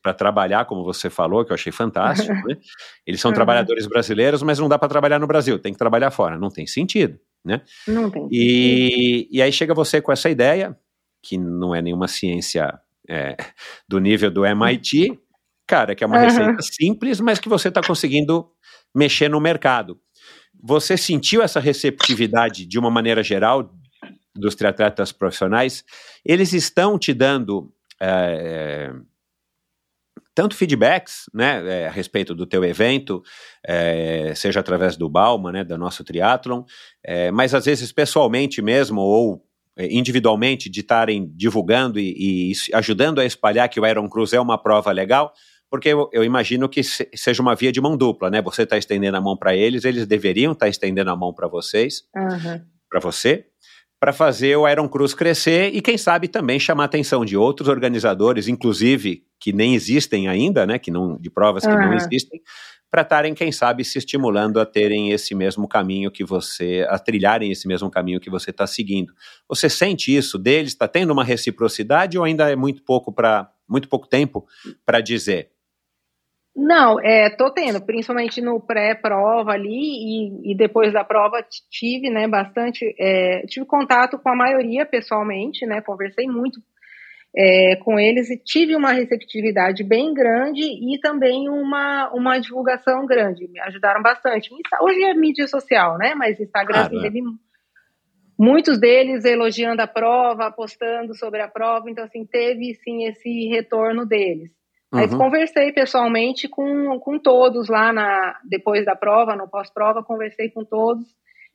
Para 0.00 0.14
trabalhar, 0.14 0.64
como 0.66 0.84
você 0.84 1.10
falou, 1.10 1.44
que 1.44 1.50
eu 1.50 1.54
achei 1.54 1.72
fantástico. 1.72 2.32
né? 2.46 2.56
Eles 3.04 3.20
são 3.20 3.30
uhum. 3.30 3.34
trabalhadores 3.34 3.86
brasileiros, 3.86 4.42
mas 4.42 4.58
não 4.58 4.68
dá 4.68 4.78
para 4.78 4.88
trabalhar 4.88 5.18
no 5.18 5.26
Brasil, 5.26 5.58
tem 5.58 5.72
que 5.72 5.78
trabalhar 5.78 6.10
fora. 6.10 6.38
Não 6.38 6.50
tem 6.50 6.66
sentido, 6.66 7.18
né? 7.44 7.62
Não 7.86 8.08
tem. 8.10 8.28
E, 8.30 9.28
e 9.30 9.42
aí 9.42 9.52
chega 9.52 9.74
você 9.74 10.00
com 10.00 10.12
essa 10.12 10.30
ideia, 10.30 10.78
que 11.20 11.36
não 11.36 11.74
é 11.74 11.82
nenhuma 11.82 12.06
ciência 12.06 12.78
é, 13.08 13.36
do 13.88 13.98
nível 13.98 14.30
do 14.30 14.46
MIT, 14.46 15.18
cara, 15.66 15.94
que 15.94 16.04
é 16.04 16.06
uma 16.06 16.18
uhum. 16.18 16.24
receita 16.24 16.62
simples, 16.62 17.20
mas 17.20 17.40
que 17.40 17.48
você 17.48 17.68
está 17.68 17.80
conseguindo 17.82 18.48
mexer 18.98 19.30
no 19.30 19.40
mercado. 19.40 20.00
Você 20.60 20.96
sentiu 20.96 21.40
essa 21.40 21.60
receptividade 21.60 22.66
de 22.66 22.78
uma 22.78 22.90
maneira 22.90 23.22
geral 23.22 23.72
dos 24.34 24.56
triatletas 24.56 25.12
profissionais? 25.12 25.84
Eles 26.24 26.52
estão 26.52 26.98
te 26.98 27.14
dando 27.14 27.72
é, 28.00 28.92
tanto 30.34 30.56
feedbacks 30.56 31.30
né, 31.32 31.82
é, 31.82 31.86
a 31.86 31.90
respeito 31.90 32.34
do 32.34 32.44
teu 32.44 32.64
evento, 32.64 33.22
é, 33.64 34.32
seja 34.34 34.58
através 34.58 34.96
do 34.96 35.08
Balma, 35.08 35.52
né, 35.52 35.62
do 35.62 35.78
nosso 35.78 36.02
triatlon, 36.02 36.64
é, 37.04 37.30
mas 37.30 37.54
às 37.54 37.66
vezes 37.66 37.92
pessoalmente 37.92 38.60
mesmo 38.60 39.00
ou 39.00 39.44
individualmente 39.80 40.68
de 40.68 40.80
estarem 40.80 41.30
divulgando 41.36 42.00
e, 42.00 42.50
e, 42.50 42.52
ajudando 42.74 43.20
a 43.20 43.24
espalhar 43.24 43.68
que 43.68 43.78
o 43.78 43.86
Iron 43.86 44.08
Cruz 44.08 44.32
é 44.32 44.40
uma 44.40 44.58
prova 44.58 44.90
legal, 44.90 45.32
porque 45.70 45.88
eu, 45.88 46.08
eu 46.12 46.24
imagino 46.24 46.68
que 46.68 46.82
se, 46.82 47.08
seja 47.14 47.42
uma 47.42 47.54
via 47.54 47.70
de 47.70 47.80
mão 47.80 47.96
dupla, 47.96 48.30
né? 48.30 48.40
Você 48.42 48.62
está 48.62 48.78
estendendo 48.78 49.16
a 49.16 49.20
mão 49.20 49.36
para 49.36 49.54
eles, 49.54 49.84
eles 49.84 50.06
deveriam 50.06 50.52
estar 50.52 50.66
tá 50.66 50.70
estendendo 50.70 51.10
a 51.10 51.16
mão 51.16 51.32
para 51.32 51.46
vocês, 51.46 52.04
uhum. 52.14 52.60
para 52.88 53.00
você, 53.00 53.46
para 54.00 54.12
fazer 54.12 54.56
o 54.56 54.68
Iron 54.68 54.88
Cruz 54.88 55.12
crescer 55.12 55.74
e 55.74 55.82
quem 55.82 55.98
sabe 55.98 56.28
também 56.28 56.58
chamar 56.58 56.84
a 56.84 56.86
atenção 56.86 57.24
de 57.24 57.36
outros 57.36 57.68
organizadores, 57.68 58.48
inclusive 58.48 59.24
que 59.40 59.52
nem 59.52 59.74
existem 59.74 60.28
ainda, 60.28 60.66
né? 60.66 60.78
Que 60.78 60.90
não 60.90 61.16
de 61.18 61.30
provas 61.30 61.64
que 61.64 61.70
uhum. 61.70 61.78
não 61.78 61.94
existem, 61.94 62.40
para 62.90 63.02
estarem, 63.02 63.34
quem 63.34 63.52
sabe, 63.52 63.84
se 63.84 63.98
estimulando 63.98 64.58
a 64.58 64.64
terem 64.64 65.10
esse 65.10 65.34
mesmo 65.34 65.68
caminho 65.68 66.10
que 66.10 66.24
você, 66.24 66.86
a 66.88 66.98
trilharem 66.98 67.50
esse 67.50 67.68
mesmo 67.68 67.90
caminho 67.90 68.18
que 68.18 68.30
você 68.30 68.50
está 68.50 68.66
seguindo. 68.66 69.12
Você 69.46 69.68
sente 69.68 70.16
isso 70.16 70.38
deles? 70.38 70.72
Está 70.72 70.88
tendo 70.88 71.12
uma 71.12 71.22
reciprocidade 71.22 72.16
ou 72.16 72.24
ainda 72.24 72.50
é 72.50 72.56
muito 72.56 72.82
pouco 72.82 73.12
para 73.12 73.50
muito 73.68 73.88
pouco 73.88 74.08
tempo 74.08 74.46
para 74.86 75.00
dizer? 75.00 75.50
Não, 76.60 76.98
é, 76.98 77.30
tô 77.30 77.52
tendo, 77.52 77.80
principalmente 77.80 78.40
no 78.40 78.58
pré-prova 78.60 79.52
ali 79.52 79.68
e, 79.70 80.50
e, 80.50 80.56
depois 80.56 80.92
da 80.92 81.04
prova 81.04 81.40
tive, 81.70 82.10
né, 82.10 82.26
bastante, 82.26 82.84
é, 82.98 83.42
tive 83.46 83.64
contato 83.64 84.18
com 84.18 84.28
a 84.28 84.34
maioria 84.34 84.84
pessoalmente, 84.84 85.64
né, 85.64 85.80
conversei 85.80 86.26
muito 86.26 86.60
é, 87.36 87.76
com 87.76 87.96
eles 87.96 88.28
e 88.28 88.36
tive 88.36 88.74
uma 88.74 88.90
receptividade 88.90 89.84
bem 89.84 90.12
grande 90.12 90.62
e 90.62 90.98
também 91.00 91.48
uma, 91.48 92.10
uma 92.12 92.40
divulgação 92.40 93.06
grande. 93.06 93.46
Me 93.46 93.60
ajudaram 93.60 94.02
bastante. 94.02 94.50
Hoje 94.80 95.04
é 95.04 95.14
mídia 95.14 95.46
social, 95.46 95.96
né? 95.96 96.16
Mas 96.16 96.40
Instagram 96.40 96.88
claro, 96.88 97.00
teve 97.02 97.20
muitos 98.36 98.80
deles 98.80 99.24
elogiando 99.24 99.80
a 99.80 99.86
prova, 99.86 100.50
postando 100.50 101.14
sobre 101.14 101.40
a 101.40 101.46
prova. 101.46 101.88
Então, 101.88 102.02
assim, 102.02 102.26
teve 102.26 102.74
sim 102.82 103.04
esse 103.04 103.46
retorno 103.46 104.04
deles. 104.04 104.57
Mas 104.90 105.12
uhum. 105.12 105.18
conversei 105.18 105.70
pessoalmente 105.72 106.48
com, 106.48 106.98
com 106.98 107.18
todos 107.18 107.68
lá 107.68 107.92
na, 107.92 108.38
depois 108.44 108.84
da 108.84 108.96
prova, 108.96 109.36
no 109.36 109.48
pós-prova, 109.48 110.02
conversei 110.02 110.50
com 110.50 110.64
todos 110.64 111.06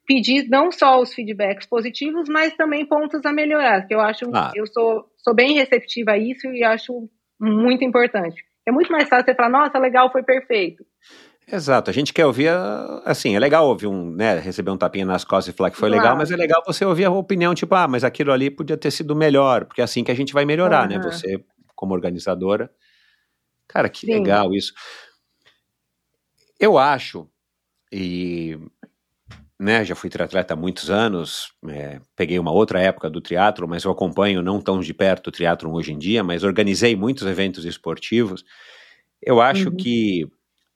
pedir 0.06 0.48
não 0.50 0.72
só 0.72 1.02
os 1.02 1.14
feedbacks 1.14 1.66
positivos, 1.66 2.28
mas 2.30 2.56
também 2.56 2.86
pontos 2.86 3.26
a 3.26 3.32
melhorar, 3.32 3.88
que 3.88 3.94
eu 3.94 4.00
acho, 4.00 4.26
ah. 4.34 4.52
eu 4.56 4.68
sou, 4.68 5.06
sou 5.18 5.34
bem 5.34 5.54
receptiva 5.54 6.12
a 6.12 6.18
isso 6.18 6.48
e 6.48 6.64
acho 6.64 7.10
muito 7.40 7.84
importante. 7.84 8.44
É 8.66 8.72
muito 8.72 8.92
mais 8.92 9.10
fácil 9.10 9.26
você 9.26 9.36
falar, 9.36 9.50
nossa, 9.50 9.78
legal, 9.78 10.12
foi 10.12 10.24
perfeito. 10.24 10.86
Exato, 11.52 11.90
a 11.90 11.94
gente 11.94 12.14
quer 12.14 12.26
ouvir, 12.26 12.50
assim, 13.04 13.36
é 13.36 13.40
legal 13.40 13.68
ouvir 13.68 13.88
um, 13.88 14.12
né, 14.12 14.40
receber 14.40 14.72
um 14.72 14.78
tapinha 14.78 15.06
nas 15.06 15.26
costas 15.26 15.54
e 15.54 15.58
falar 15.58 15.72
que 15.72 15.78
foi 15.78 15.90
claro. 15.90 16.02
legal, 16.02 16.18
mas 16.18 16.32
é 16.32 16.38
legal 16.38 16.64
você 16.66 16.86
ouvir 16.86 17.04
a 17.04 17.12
opinião, 17.12 17.54
tipo, 17.54 17.76
ah, 17.76 17.88
mas 17.88 18.04
aquilo 18.06 18.32
ali 18.32 18.50
podia 18.50 18.78
ter 18.78 18.92
sido 18.92 19.14
melhor, 19.14 19.66
porque 19.66 19.82
é 19.82 19.84
assim 19.84 20.04
que 20.04 20.12
a 20.12 20.16
gente 20.16 20.34
vai 20.34 20.46
melhorar, 20.46 20.90
uhum. 20.90 20.98
né, 20.98 21.04
você 21.04 21.44
como 21.76 21.94
organizadora. 21.94 22.70
Cara, 23.74 23.90
que 23.90 24.06
Sim. 24.06 24.14
legal 24.14 24.54
isso. 24.54 24.72
Eu 26.60 26.78
acho, 26.78 27.28
e 27.92 28.56
né, 29.60 29.84
já 29.84 29.96
fui 29.96 30.12
triatleta 30.12 30.54
há 30.54 30.58
muitos 30.58 30.92
anos, 30.92 31.52
é, 31.68 32.00
peguei 32.16 32.38
uma 32.38 32.52
outra 32.52 32.80
época 32.80 33.10
do 33.10 33.20
triatlo, 33.20 33.68
mas 33.68 33.84
eu 33.84 33.90
acompanho 33.92 34.44
não 34.44 34.62
tão 34.62 34.80
de 34.80 34.94
perto 34.94 35.28
o 35.28 35.32
triatlo 35.32 35.74
hoje 35.74 35.92
em 35.92 35.98
dia, 35.98 36.24
mas 36.24 36.44
organizei 36.44 36.96
muitos 36.96 37.26
eventos 37.26 37.66
esportivos. 37.66 38.46
Eu 39.20 39.42
acho 39.42 39.70
uhum. 39.70 39.76
que 39.76 40.28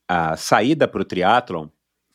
a 0.08 0.36
saída 0.36 0.88
para 0.88 1.02
o 1.02 1.06
triatlon 1.06 1.68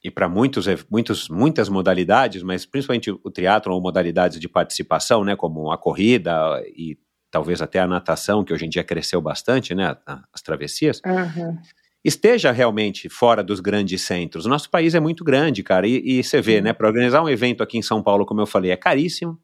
e 0.03 0.11
para 0.11 0.29
muitos, 0.29 0.67
muitos, 0.91 1.29
muitas 1.29 1.69
modalidades, 1.69 2.43
mas 2.43 2.67
principalmente 2.67 3.13
o 3.13 3.31
triatlon 3.31 3.75
ou 3.75 3.81
modalidades 3.81 4.41
de 4.41 4.49
participação, 4.49 5.23
né, 5.23 5.37
como 5.37 5.71
a 5.71 5.79
corrida 5.79 6.61
e 6.77 6.99
talvez 7.33 7.61
até 7.61 7.81
a 7.81 7.87
natação, 7.89 8.45
que 8.45 8.53
hoje 8.53 8.67
em 8.67 8.69
dia 8.69 8.85
cresceu 8.85 9.21
bastante, 9.21 9.75
né, 9.75 9.97
as 10.33 10.41
travessias, 10.41 11.01
uhum 11.05 11.59
esteja 12.05 12.51
realmente 12.51 13.09
fora 13.09 13.43
dos 13.43 13.61
grandes 13.61 14.03
centros. 14.03 14.45
O 14.45 14.49
nosso 14.49 14.69
país 14.69 14.95
é 14.95 15.01
muito 15.01 15.23
grande, 15.23 15.63
cara, 15.63 15.87
e, 15.87 16.19
e 16.19 16.25
você 16.25 16.41
vê, 16.41 16.61
né, 16.61 16.73
para 16.73 16.89
organizar 16.89 17.23
um 17.23 17.29
evento 17.29 17.63
aqui 17.63 17.79
em 17.79 17.83
São 17.83 18.03
Paulo, 18.03 18.27
como 18.27 18.41
eu 18.41 18.47
falei, 18.47 18.71
é 18.71 18.77
caríssimo. 18.77 19.39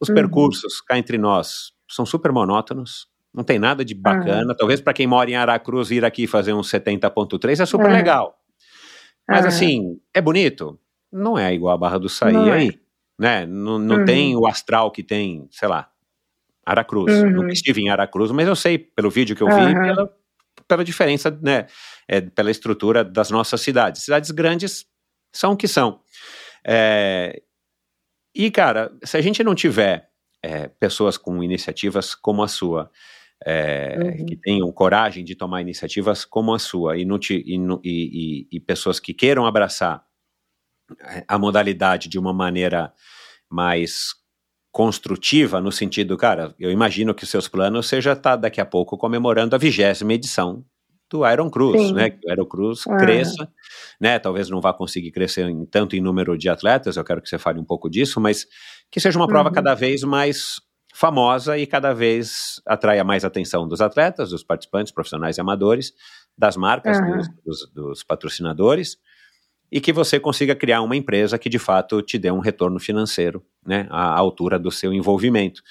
Os 0.00 0.08
uhum. 0.08 0.14
percursos, 0.14 0.80
cá 0.80 0.96
entre 0.96 1.18
nós, 1.18 1.72
são 1.90 2.06
super 2.06 2.30
monótonos, 2.30 3.08
não 3.34 3.42
tem 3.42 3.58
nada 3.58 3.84
de 3.84 3.94
bacana. 3.94 4.52
Uhum. 4.52 4.56
Talvez 4.56 4.80
para 4.80 4.92
quem 4.92 5.06
mora 5.06 5.30
em 5.30 5.34
Aracruz 5.34 5.90
ir 5.90 6.04
aqui 6.04 6.26
fazer 6.26 6.52
um 6.52 6.60
70.3 6.60 7.60
é 7.60 7.66
super 7.66 7.86
uhum. 7.86 7.92
legal. 7.92 8.38
Mas 9.28 9.44
assim, 9.44 10.00
é 10.14 10.20
bonito? 10.20 10.78
Não 11.12 11.38
é 11.38 11.52
igual 11.52 11.74
a 11.74 11.78
Barra 11.78 11.98
do 11.98 12.08
Saí 12.08 12.32
não 12.32 12.50
aí, 12.50 12.68
é. 12.68 12.72
né? 13.18 13.46
Não, 13.46 13.78
não 13.78 14.04
tem 14.04 14.34
uhum. 14.34 14.42
o 14.42 14.46
astral 14.46 14.90
que 14.90 15.02
tem, 15.02 15.46
sei 15.50 15.68
lá, 15.68 15.90
Aracruz. 16.70 17.12
Uhum. 17.12 17.30
Nunca 17.30 17.52
estive 17.52 17.82
em 17.82 17.90
Aracruz, 17.90 18.30
mas 18.30 18.46
eu 18.46 18.56
sei 18.56 18.78
pelo 18.78 19.10
vídeo 19.10 19.34
que 19.34 19.42
eu 19.42 19.48
vi, 19.48 19.74
pela, 19.74 20.14
pela 20.66 20.84
diferença, 20.84 21.30
né, 21.42 21.66
é, 22.06 22.20
pela 22.20 22.50
estrutura 22.50 23.04
das 23.04 23.30
nossas 23.30 23.60
cidades. 23.60 24.02
Cidades 24.02 24.30
grandes 24.30 24.86
são 25.32 25.52
o 25.52 25.56
que 25.56 25.68
são. 25.68 26.00
É, 26.66 27.42
e, 28.34 28.50
cara, 28.50 28.92
se 29.04 29.16
a 29.16 29.20
gente 29.20 29.42
não 29.42 29.54
tiver 29.54 30.08
é, 30.42 30.68
pessoas 30.68 31.16
com 31.16 31.42
iniciativas 31.42 32.14
como 32.14 32.42
a 32.42 32.48
sua, 32.48 32.90
é, 33.44 33.96
uhum. 33.98 34.26
que 34.26 34.36
tenham 34.36 34.70
coragem 34.72 35.24
de 35.24 35.34
tomar 35.34 35.60
iniciativas 35.60 36.24
como 36.24 36.52
a 36.52 36.58
sua, 36.58 36.96
e, 36.96 37.02
e, 37.02 37.56
e, 37.84 38.48
e 38.52 38.60
pessoas 38.60 39.00
que 39.00 39.14
queiram 39.14 39.46
abraçar 39.46 40.04
a 41.26 41.38
modalidade 41.38 42.08
de 42.08 42.18
uma 42.18 42.32
maneira 42.32 42.92
mais 43.50 44.14
construtiva 44.78 45.60
no 45.60 45.72
sentido, 45.72 46.16
cara, 46.16 46.54
eu 46.56 46.70
imagino 46.70 47.12
que 47.12 47.26
seus 47.26 47.48
planos 47.48 47.88
seja 47.88 48.12
estar 48.12 48.30
tá 48.30 48.36
daqui 48.36 48.60
a 48.60 48.64
pouco 48.64 48.96
comemorando 48.96 49.56
a 49.56 49.58
vigésima 49.58 50.12
edição 50.12 50.64
do 51.10 51.28
Iron 51.28 51.50
Cruz, 51.50 51.82
Sim. 51.82 51.94
né? 51.94 52.10
Que 52.10 52.24
o 52.24 52.32
Iron 52.32 52.46
Cruz 52.46 52.84
ah. 52.86 52.96
cresça, 52.96 53.48
né? 54.00 54.20
Talvez 54.20 54.48
não 54.48 54.60
vá 54.60 54.72
conseguir 54.72 55.10
crescer 55.10 55.48
em, 55.48 55.66
tanto 55.66 55.96
em 55.96 56.00
número 56.00 56.38
de 56.38 56.48
atletas, 56.48 56.96
eu 56.96 57.02
quero 57.02 57.20
que 57.20 57.28
você 57.28 57.38
fale 57.40 57.58
um 57.58 57.64
pouco 57.64 57.90
disso, 57.90 58.20
mas 58.20 58.46
que 58.88 59.00
seja 59.00 59.18
uma 59.18 59.26
prova 59.26 59.48
uhum. 59.48 59.54
cada 59.56 59.74
vez 59.74 60.04
mais 60.04 60.60
famosa 60.94 61.58
e 61.58 61.66
cada 61.66 61.92
vez 61.92 62.62
atraia 62.64 63.02
mais 63.02 63.24
atenção 63.24 63.66
dos 63.66 63.80
atletas, 63.80 64.30
dos 64.30 64.44
participantes 64.44 64.92
profissionais 64.92 65.38
e 65.38 65.40
amadores, 65.40 65.92
das 66.38 66.56
marcas, 66.56 66.98
uhum. 66.98 67.16
dos, 67.16 67.28
dos, 67.44 67.72
dos 67.74 68.04
patrocinadores, 68.04 68.96
e 69.70 69.80
que 69.80 69.92
você 69.92 70.18
consiga 70.18 70.54
criar 70.54 70.82
uma 70.82 70.96
empresa 70.96 71.38
que 71.38 71.48
de 71.48 71.58
fato 71.58 72.00
te 72.00 72.18
dê 72.18 72.30
um 72.30 72.38
retorno 72.38 72.78
financeiro, 72.78 73.44
né, 73.68 73.86
à 73.90 74.16
altura 74.16 74.58
do 74.58 74.70
seu 74.70 74.92
envolvimento. 74.92 75.62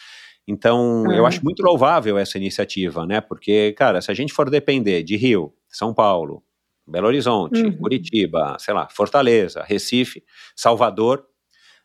Então, 0.48 1.04
uhum. 1.04 1.12
eu 1.12 1.26
acho 1.26 1.44
muito 1.44 1.62
louvável 1.62 2.18
essa 2.18 2.38
iniciativa, 2.38 3.06
né, 3.06 3.20
porque, 3.20 3.74
cara, 3.74 4.00
se 4.00 4.12
a 4.12 4.14
gente 4.14 4.32
for 4.32 4.50
depender 4.50 5.04
de 5.04 5.18
Rio, 5.18 5.54
São 5.68 5.94
Paulo, 5.94 6.44
Belo 6.88 7.08
Horizonte, 7.08 7.62
uhum. 7.62 7.76
Curitiba, 7.76 8.56
sei 8.60 8.74
lá, 8.74 8.88
Fortaleza, 8.90 9.64
Recife, 9.64 10.24
Salvador, 10.56 11.26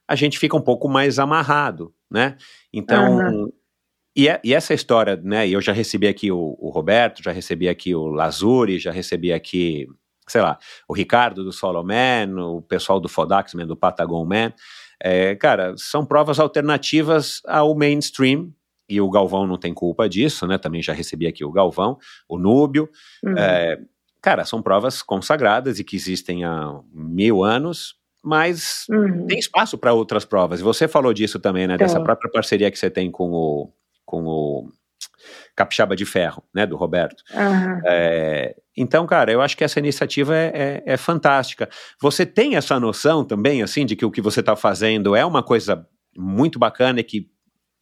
a 0.06 0.14
gente 0.14 0.38
fica 0.38 0.56
um 0.56 0.60
pouco 0.60 0.88
mais 0.88 1.18
amarrado, 1.18 1.92
né? 2.08 2.36
Então, 2.72 3.16
uhum. 3.16 3.52
e, 4.14 4.28
é, 4.28 4.40
e, 4.44 4.54
essa 4.54 4.74
história, 4.74 5.16
né? 5.16 5.48
Eu 5.48 5.60
já 5.60 5.72
recebi 5.72 6.06
aqui 6.06 6.30
o, 6.30 6.56
o 6.58 6.70
Roberto, 6.70 7.22
já 7.22 7.32
recebi 7.32 7.68
aqui 7.68 7.94
o 7.94 8.06
Lazuri, 8.08 8.78
já 8.78 8.92
recebi 8.92 9.32
aqui 9.32 9.88
sei 10.28 10.40
lá, 10.40 10.58
o 10.88 10.94
Ricardo 10.94 11.44
do 11.44 11.52
Solo 11.52 11.82
Man, 11.82 12.34
o 12.38 12.62
pessoal 12.62 13.00
do 13.00 13.08
Fodax 13.08 13.54
Man, 13.54 13.66
do 13.66 13.76
Patagon 13.76 14.24
Man. 14.24 14.52
É, 15.04 15.34
cara, 15.34 15.74
são 15.76 16.06
provas 16.06 16.38
alternativas 16.38 17.40
ao 17.44 17.74
mainstream, 17.74 18.52
e 18.88 19.00
o 19.00 19.10
Galvão 19.10 19.46
não 19.46 19.56
tem 19.56 19.72
culpa 19.72 20.08
disso, 20.08 20.46
né? 20.46 20.58
Também 20.58 20.82
já 20.82 20.92
recebi 20.92 21.26
aqui 21.26 21.44
o 21.44 21.50
Galvão, 21.50 21.98
o 22.28 22.38
Núbio. 22.38 22.88
Uhum. 23.24 23.38
É, 23.38 23.80
cara, 24.20 24.44
são 24.44 24.62
provas 24.62 25.02
consagradas 25.02 25.78
e 25.78 25.84
que 25.84 25.96
existem 25.96 26.44
há 26.44 26.78
mil 26.92 27.42
anos, 27.42 27.94
mas 28.22 28.84
uhum. 28.90 29.26
tem 29.26 29.38
espaço 29.38 29.78
para 29.78 29.94
outras 29.94 30.24
provas. 30.24 30.60
E 30.60 30.62
você 30.62 30.86
falou 30.86 31.14
disso 31.14 31.40
também, 31.40 31.66
né? 31.66 31.78
Dessa 31.78 32.00
própria 32.02 32.30
parceria 32.30 32.70
que 32.70 32.78
você 32.78 32.90
tem 32.90 33.10
com 33.10 33.30
o, 33.32 33.72
com 34.04 34.24
o 34.24 34.68
Capixaba 35.54 35.96
de 35.96 36.04
Ferro, 36.04 36.42
né, 36.54 36.66
do 36.66 36.76
Roberto. 36.76 37.22
Uhum. 37.34 37.80
É, 37.86 38.54
então, 38.76 39.06
cara, 39.06 39.30
eu 39.30 39.40
acho 39.40 39.56
que 39.56 39.64
essa 39.64 39.78
iniciativa 39.78 40.36
é, 40.36 40.52
é, 40.54 40.92
é, 40.94 40.96
fantástica. 40.96 41.68
Você 42.00 42.24
tem 42.24 42.56
essa 42.56 42.78
noção 42.80 43.24
também, 43.24 43.62
assim, 43.62 43.84
de 43.84 43.94
que 43.94 44.04
o 44.04 44.10
que 44.10 44.20
você 44.20 44.40
está 44.40 44.56
fazendo 44.56 45.14
é 45.14 45.24
uma 45.24 45.42
coisa 45.42 45.86
muito 46.16 46.58
bacana 46.58 47.00
e 47.00 47.04
que 47.04 47.30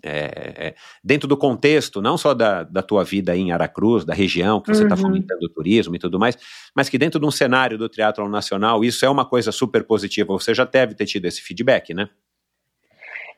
é, 0.02 0.68
é, 0.68 0.74
dentro 1.04 1.28
do 1.28 1.36
contexto, 1.36 2.00
não 2.00 2.16
só 2.16 2.32
da, 2.32 2.62
da 2.64 2.82
tua 2.82 3.04
vida 3.04 3.36
em 3.36 3.52
Aracruz, 3.52 4.04
da 4.04 4.14
região, 4.14 4.60
que 4.60 4.74
você 4.74 4.82
está 4.82 4.94
uhum. 4.94 5.02
fomentando 5.02 5.44
o 5.44 5.48
turismo 5.48 5.94
e 5.94 5.98
tudo 5.98 6.18
mais, 6.18 6.38
mas 6.74 6.88
que 6.88 6.96
dentro 6.96 7.20
de 7.20 7.26
um 7.26 7.30
cenário 7.30 7.76
do 7.76 7.88
teatro 7.88 8.26
nacional, 8.28 8.82
isso 8.82 9.04
é 9.04 9.10
uma 9.10 9.26
coisa 9.26 9.52
super 9.52 9.84
positiva. 9.84 10.32
Você 10.32 10.54
já 10.54 10.64
deve 10.64 10.94
ter 10.94 11.06
tido 11.06 11.26
esse 11.26 11.42
feedback, 11.42 11.92
né? 11.92 12.08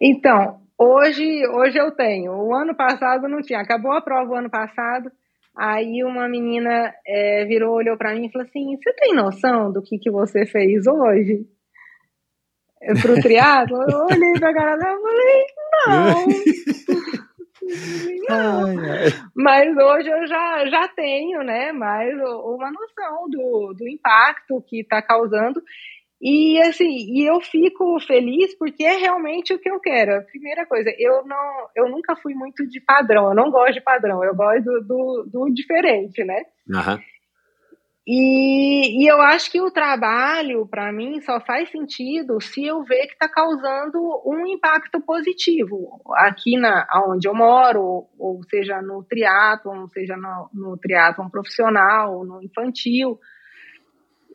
Então, 0.00 0.61
Hoje, 0.84 1.46
hoje 1.46 1.78
eu 1.78 1.92
tenho. 1.92 2.32
O 2.32 2.52
ano 2.52 2.74
passado 2.74 3.28
não 3.28 3.40
tinha. 3.40 3.60
Acabou 3.60 3.92
a 3.92 4.00
prova 4.00 4.32
o 4.32 4.34
ano 4.34 4.50
passado. 4.50 5.12
Aí 5.56 6.02
uma 6.02 6.28
menina 6.28 6.92
é, 7.06 7.44
virou, 7.44 7.76
olhou 7.76 7.96
para 7.96 8.12
mim 8.12 8.26
e 8.26 8.32
falou 8.32 8.48
assim: 8.48 8.76
Você 8.76 8.92
tem 8.94 9.14
noção 9.14 9.70
do 9.70 9.80
que, 9.80 9.96
que 9.96 10.10
você 10.10 10.44
fez 10.44 10.84
hoje? 10.88 11.46
Pro 13.00 13.20
triatlo? 13.22 13.76
Eu 13.88 14.06
olhei 14.10 14.32
pra 14.40 14.52
cara 14.52 14.76
dela 14.76 14.98
e 14.98 15.02
falei: 15.02 15.46
Não. 15.86 16.26
não. 18.28 18.66
Ai, 18.66 18.76
ai. 18.76 19.10
Mas 19.36 19.76
hoje 19.76 20.08
eu 20.08 20.26
já, 20.26 20.66
já 20.66 20.88
tenho, 20.88 21.44
né, 21.44 21.70
mais 21.70 22.12
uma 22.12 22.72
noção 22.72 23.30
do, 23.30 23.72
do 23.78 23.88
impacto 23.88 24.60
que 24.66 24.80
está 24.80 25.00
causando. 25.00 25.62
E 26.22 26.62
assim, 26.62 26.88
e 26.88 27.28
eu 27.28 27.40
fico 27.40 27.98
feliz 28.06 28.56
porque 28.56 28.84
é 28.84 28.96
realmente 28.96 29.52
o 29.52 29.58
que 29.58 29.68
eu 29.68 29.80
quero. 29.80 30.14
A 30.14 30.22
primeira 30.22 30.64
coisa, 30.64 30.88
eu 30.96 31.26
não, 31.26 31.68
eu 31.74 31.90
nunca 31.90 32.14
fui 32.14 32.32
muito 32.32 32.64
de 32.68 32.80
padrão, 32.80 33.26
eu 33.28 33.34
não 33.34 33.50
gosto 33.50 33.74
de 33.74 33.80
padrão, 33.80 34.22
eu 34.22 34.32
gosto 34.32 34.62
do, 34.62 34.80
do, 34.82 35.30
do 35.32 35.52
diferente, 35.52 36.22
né? 36.22 36.44
Uhum. 36.68 37.02
E, 38.06 39.02
e, 39.02 39.06
eu 39.06 39.20
acho 39.20 39.50
que 39.50 39.60
o 39.60 39.70
trabalho, 39.70 40.66
para 40.66 40.92
mim, 40.92 41.20
só 41.20 41.40
faz 41.40 41.70
sentido 41.70 42.40
se 42.40 42.64
eu 42.64 42.82
ver 42.82 43.06
que 43.06 43.12
está 43.12 43.28
causando 43.28 43.98
um 44.26 44.44
impacto 44.46 45.00
positivo 45.00 46.00
aqui 46.16 46.56
na 46.56 46.86
onde 47.08 47.28
eu 47.28 47.34
moro, 47.34 48.06
ou 48.18 48.40
seja 48.48 48.82
no 48.82 49.04
triatlon, 49.04 49.86
seja 49.88 50.16
no, 50.16 50.50
no 50.52 50.76
triatlon 50.76 51.28
profissional, 51.28 52.24
no 52.24 52.42
infantil. 52.42 53.18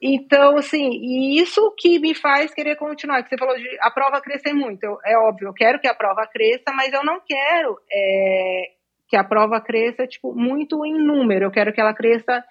Então, 0.01 0.57
assim, 0.57 0.89
e 0.91 1.41
isso 1.41 1.73
que 1.77 1.99
me 1.99 2.13
faz 2.13 2.53
querer 2.53 2.75
continuar, 2.75 3.23
que 3.23 3.29
você 3.29 3.37
falou 3.37 3.55
de 3.55 3.77
a 3.81 3.89
prova 3.89 4.21
crescer 4.21 4.53
muito. 4.53 4.83
Eu, 4.83 4.97
é 5.03 5.17
óbvio, 5.17 5.47
eu 5.47 5.53
quero 5.53 5.79
que 5.79 5.87
a 5.87 5.95
prova 5.95 6.27
cresça, 6.27 6.71
mas 6.75 6.93
eu 6.93 7.03
não 7.03 7.19
quero 7.19 7.77
é, 7.91 8.71
que 9.07 9.17
a 9.17 9.23
prova 9.23 9.59
cresça, 9.59 10.05
tipo, 10.05 10.33
muito 10.33 10.85
em 10.85 10.93
número. 10.93 11.45
Eu 11.45 11.51
quero 11.51 11.73
que 11.73 11.81
ela 11.81 11.93
cresça 11.93 12.43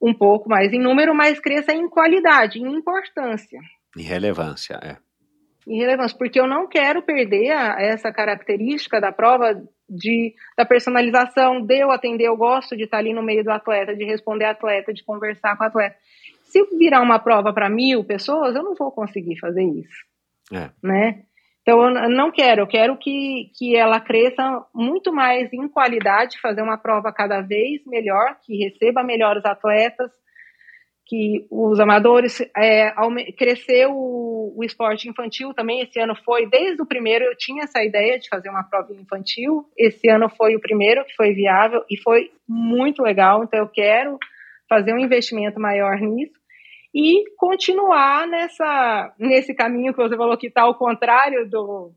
um 0.00 0.12
pouco 0.12 0.48
mais 0.48 0.72
em 0.72 0.80
número, 0.80 1.14
mas 1.14 1.40
cresça 1.40 1.72
em 1.72 1.88
qualidade, 1.88 2.58
em 2.58 2.76
importância. 2.76 3.60
Em 3.96 4.02
relevância, 4.02 4.78
é. 4.82 4.96
Em 5.66 5.78
relevância, 5.78 6.18
porque 6.18 6.40
eu 6.40 6.46
não 6.46 6.68
quero 6.68 7.02
perder 7.02 7.52
a, 7.52 7.76
essa 7.80 8.12
característica 8.12 9.00
da 9.00 9.12
prova 9.12 9.54
de, 9.88 10.34
da 10.56 10.64
personalização, 10.64 11.64
de 11.64 11.82
eu 11.82 11.92
atender, 11.92 12.26
eu 12.26 12.36
gosto 12.36 12.76
de 12.76 12.84
estar 12.84 12.98
ali 12.98 13.14
no 13.14 13.22
meio 13.22 13.44
do 13.44 13.50
atleta, 13.52 13.94
de 13.94 14.04
responder 14.04 14.46
atleta, 14.46 14.92
de 14.92 15.04
conversar 15.04 15.56
com 15.56 15.62
o 15.62 15.66
atleta. 15.66 15.94
Se 16.52 16.62
virar 16.76 17.00
uma 17.00 17.18
prova 17.18 17.50
para 17.50 17.70
mil 17.70 18.04
pessoas, 18.04 18.54
eu 18.54 18.62
não 18.62 18.74
vou 18.74 18.92
conseguir 18.92 19.38
fazer 19.38 19.64
isso. 19.64 20.04
É. 20.52 20.68
Né? 20.82 21.22
Então, 21.62 21.82
eu 21.82 22.10
não 22.10 22.30
quero, 22.30 22.60
eu 22.60 22.66
quero 22.66 22.98
que, 22.98 23.50
que 23.56 23.74
ela 23.74 23.98
cresça 23.98 24.62
muito 24.74 25.10
mais 25.14 25.50
em 25.50 25.66
qualidade, 25.66 26.40
fazer 26.42 26.60
uma 26.60 26.76
prova 26.76 27.10
cada 27.10 27.40
vez 27.40 27.80
melhor, 27.86 28.36
que 28.44 28.62
receba 28.62 29.02
melhores 29.02 29.42
atletas, 29.46 30.10
que 31.06 31.46
os 31.50 31.80
amadores, 31.80 32.40
é, 32.54 32.92
crescer 33.38 33.86
o, 33.86 34.52
o, 34.54 34.62
esporte 34.62 35.08
infantil 35.08 35.54
também, 35.54 35.80
esse 35.80 35.98
ano 35.98 36.14
foi, 36.22 36.46
desde 36.50 36.82
o 36.82 36.86
primeiro 36.86 37.24
eu 37.24 37.36
tinha 37.36 37.64
essa 37.64 37.82
ideia 37.82 38.18
de 38.18 38.28
fazer 38.28 38.50
uma 38.50 38.64
prova 38.64 38.92
infantil, 38.92 39.64
esse 39.78 40.08
ano 40.10 40.28
foi 40.28 40.54
o 40.54 40.60
primeiro 40.60 41.04
que 41.04 41.14
foi 41.14 41.32
viável 41.32 41.82
e 41.88 41.98
foi 41.98 42.30
muito 42.46 43.02
legal, 43.02 43.42
então 43.42 43.60
eu 43.60 43.68
quero 43.68 44.18
fazer 44.68 44.92
um 44.92 44.98
investimento 44.98 45.60
maior 45.60 45.98
nisso 45.98 46.41
e 46.94 47.24
continuar 47.36 48.26
nessa, 48.26 49.14
nesse 49.18 49.54
caminho 49.54 49.94
que 49.94 50.02
você 50.02 50.16
falou 50.16 50.36
que 50.36 50.48
está 50.48 50.62
ao 50.62 50.74
contrário 50.74 51.48
do, 51.48 51.92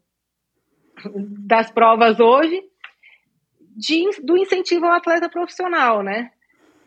das 1.46 1.70
provas 1.70 2.20
hoje, 2.20 2.64
de, 3.76 4.10
do 4.24 4.38
incentivo 4.38 4.86
ao 4.86 4.94
atleta 4.94 5.30
profissional, 5.30 6.02
né? 6.02 6.32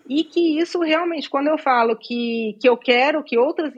E 0.09 0.25
que 0.25 0.59
isso 0.59 0.81
realmente, 0.81 1.29
quando 1.29 1.49
eu 1.49 1.59
falo 1.59 1.95
que, 1.95 2.57
que 2.61 2.67
eu 2.67 2.79
quero 2.79 3.23
que 3.23 3.39
outras 3.39 3.75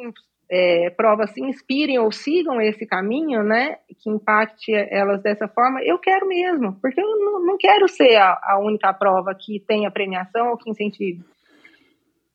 é, 0.48 0.90
provas 0.90 1.32
se 1.32 1.42
inspirem 1.42 1.98
ou 1.98 2.12
sigam 2.12 2.60
esse 2.60 2.86
caminho, 2.86 3.42
né? 3.42 3.78
Que 4.00 4.08
impacte 4.08 4.72
elas 4.72 5.20
dessa 5.22 5.48
forma, 5.48 5.82
eu 5.82 5.98
quero 5.98 6.28
mesmo, 6.28 6.78
porque 6.80 7.00
eu 7.00 7.18
não, 7.18 7.44
não 7.44 7.58
quero 7.58 7.88
ser 7.88 8.14
a, 8.14 8.38
a 8.44 8.60
única 8.60 8.94
prova 8.94 9.34
que 9.34 9.58
tenha 9.58 9.90
premiação 9.90 10.50
ou 10.50 10.56
que 10.56 10.70
incentive 10.70 11.24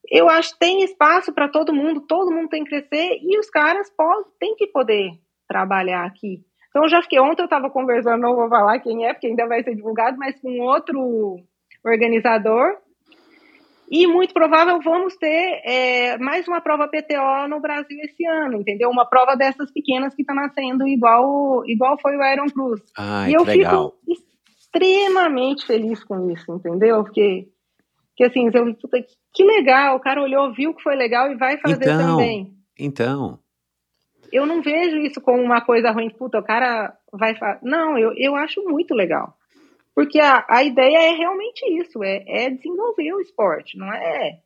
eu 0.10 0.30
acho 0.30 0.53
que 0.53 0.60
tem 0.60 0.84
espaço 0.84 1.34
para 1.34 1.49
todo 1.49 1.73
mundo, 1.73 2.02
todo 2.02 2.32
mundo 2.32 2.49
tem 2.49 2.64
que 2.64 2.69
crescer 2.69 3.19
e 3.22 3.38
os 3.40 3.49
caras 3.49 3.90
podem, 3.95 4.26
têm 4.40 4.56
que 4.56 4.68
poder 4.68 5.11
trabalhar 5.48 6.06
aqui. 6.06 6.44
Então, 6.69 6.84
eu 6.84 6.90
já 6.90 7.02
fiquei, 7.02 7.19
ontem 7.19 7.41
eu 7.41 7.45
estava 7.45 7.69
conversando, 7.69 8.22
não 8.22 8.36
vou 8.36 8.49
falar 8.49 8.80
quem 8.80 9.06
é, 9.06 9.14
porque 9.14 9.27
ainda 9.27 9.48
vai 9.48 9.64
ser 9.64 9.76
divulgado, 9.76 10.18
mas 10.18 10.40
com 10.41 10.60
outro 10.60 11.38
organizador. 11.86 12.77
E 13.90 14.07
muito 14.07 14.34
provável 14.34 14.80
vamos 14.82 15.15
ter 15.15 15.61
é, 15.64 16.18
mais 16.18 16.48
uma 16.48 16.60
prova 16.60 16.88
PTO 16.88 17.48
no 17.48 17.61
Brasil 17.61 17.98
esse 18.02 18.26
ano, 18.26 18.57
entendeu? 18.57 18.90
Uma 18.90 19.06
prova 19.06 19.36
dessas 19.36 19.72
pequenas 19.72 20.14
que 20.15 20.23
está 20.23 20.34
nascendo 20.34 20.88
igual, 20.88 21.64
igual 21.65 21.98
foi 22.02 22.18
o 22.18 22.26
Iron 22.26 22.48
Cruz. 22.48 22.82
Ai, 22.98 23.32
e 23.32 23.34
eu 23.36 23.44
legal. 23.44 23.94
fico 24.03 24.11
extremamente 24.76 25.65
feliz 25.65 26.03
com 26.03 26.30
isso, 26.32 26.52
entendeu? 26.52 27.03
Porque 27.03 27.48
que 28.15 28.23
assim, 28.23 28.49
eu, 28.53 28.75
que 29.33 29.43
legal, 29.43 29.97
o 29.97 29.99
cara 29.99 30.21
olhou, 30.21 30.53
viu 30.53 30.73
que 30.73 30.81
foi 30.81 30.95
legal 30.95 31.31
e 31.31 31.35
vai 31.35 31.57
fazer 31.57 31.83
então, 31.83 32.11
também. 32.11 32.53
Então. 32.79 33.39
Eu 34.31 34.45
não 34.45 34.61
vejo 34.61 34.97
isso 34.97 35.21
como 35.21 35.41
uma 35.41 35.61
coisa 35.61 35.91
ruim, 35.91 36.09
puta, 36.09 36.39
o 36.39 36.43
cara 36.43 36.93
vai 37.11 37.35
fazer. 37.35 37.59
Não, 37.63 37.97
eu, 37.97 38.13
eu 38.17 38.35
acho 38.35 38.63
muito 38.63 38.93
legal. 38.93 39.35
Porque 39.93 40.19
a, 40.19 40.45
a 40.49 40.63
ideia 40.63 41.09
é 41.09 41.11
realmente 41.11 41.65
isso, 41.79 42.03
é, 42.03 42.23
é 42.27 42.49
desenvolver 42.49 43.13
o 43.13 43.21
esporte, 43.21 43.77
não 43.77 43.91
é. 43.93 44.39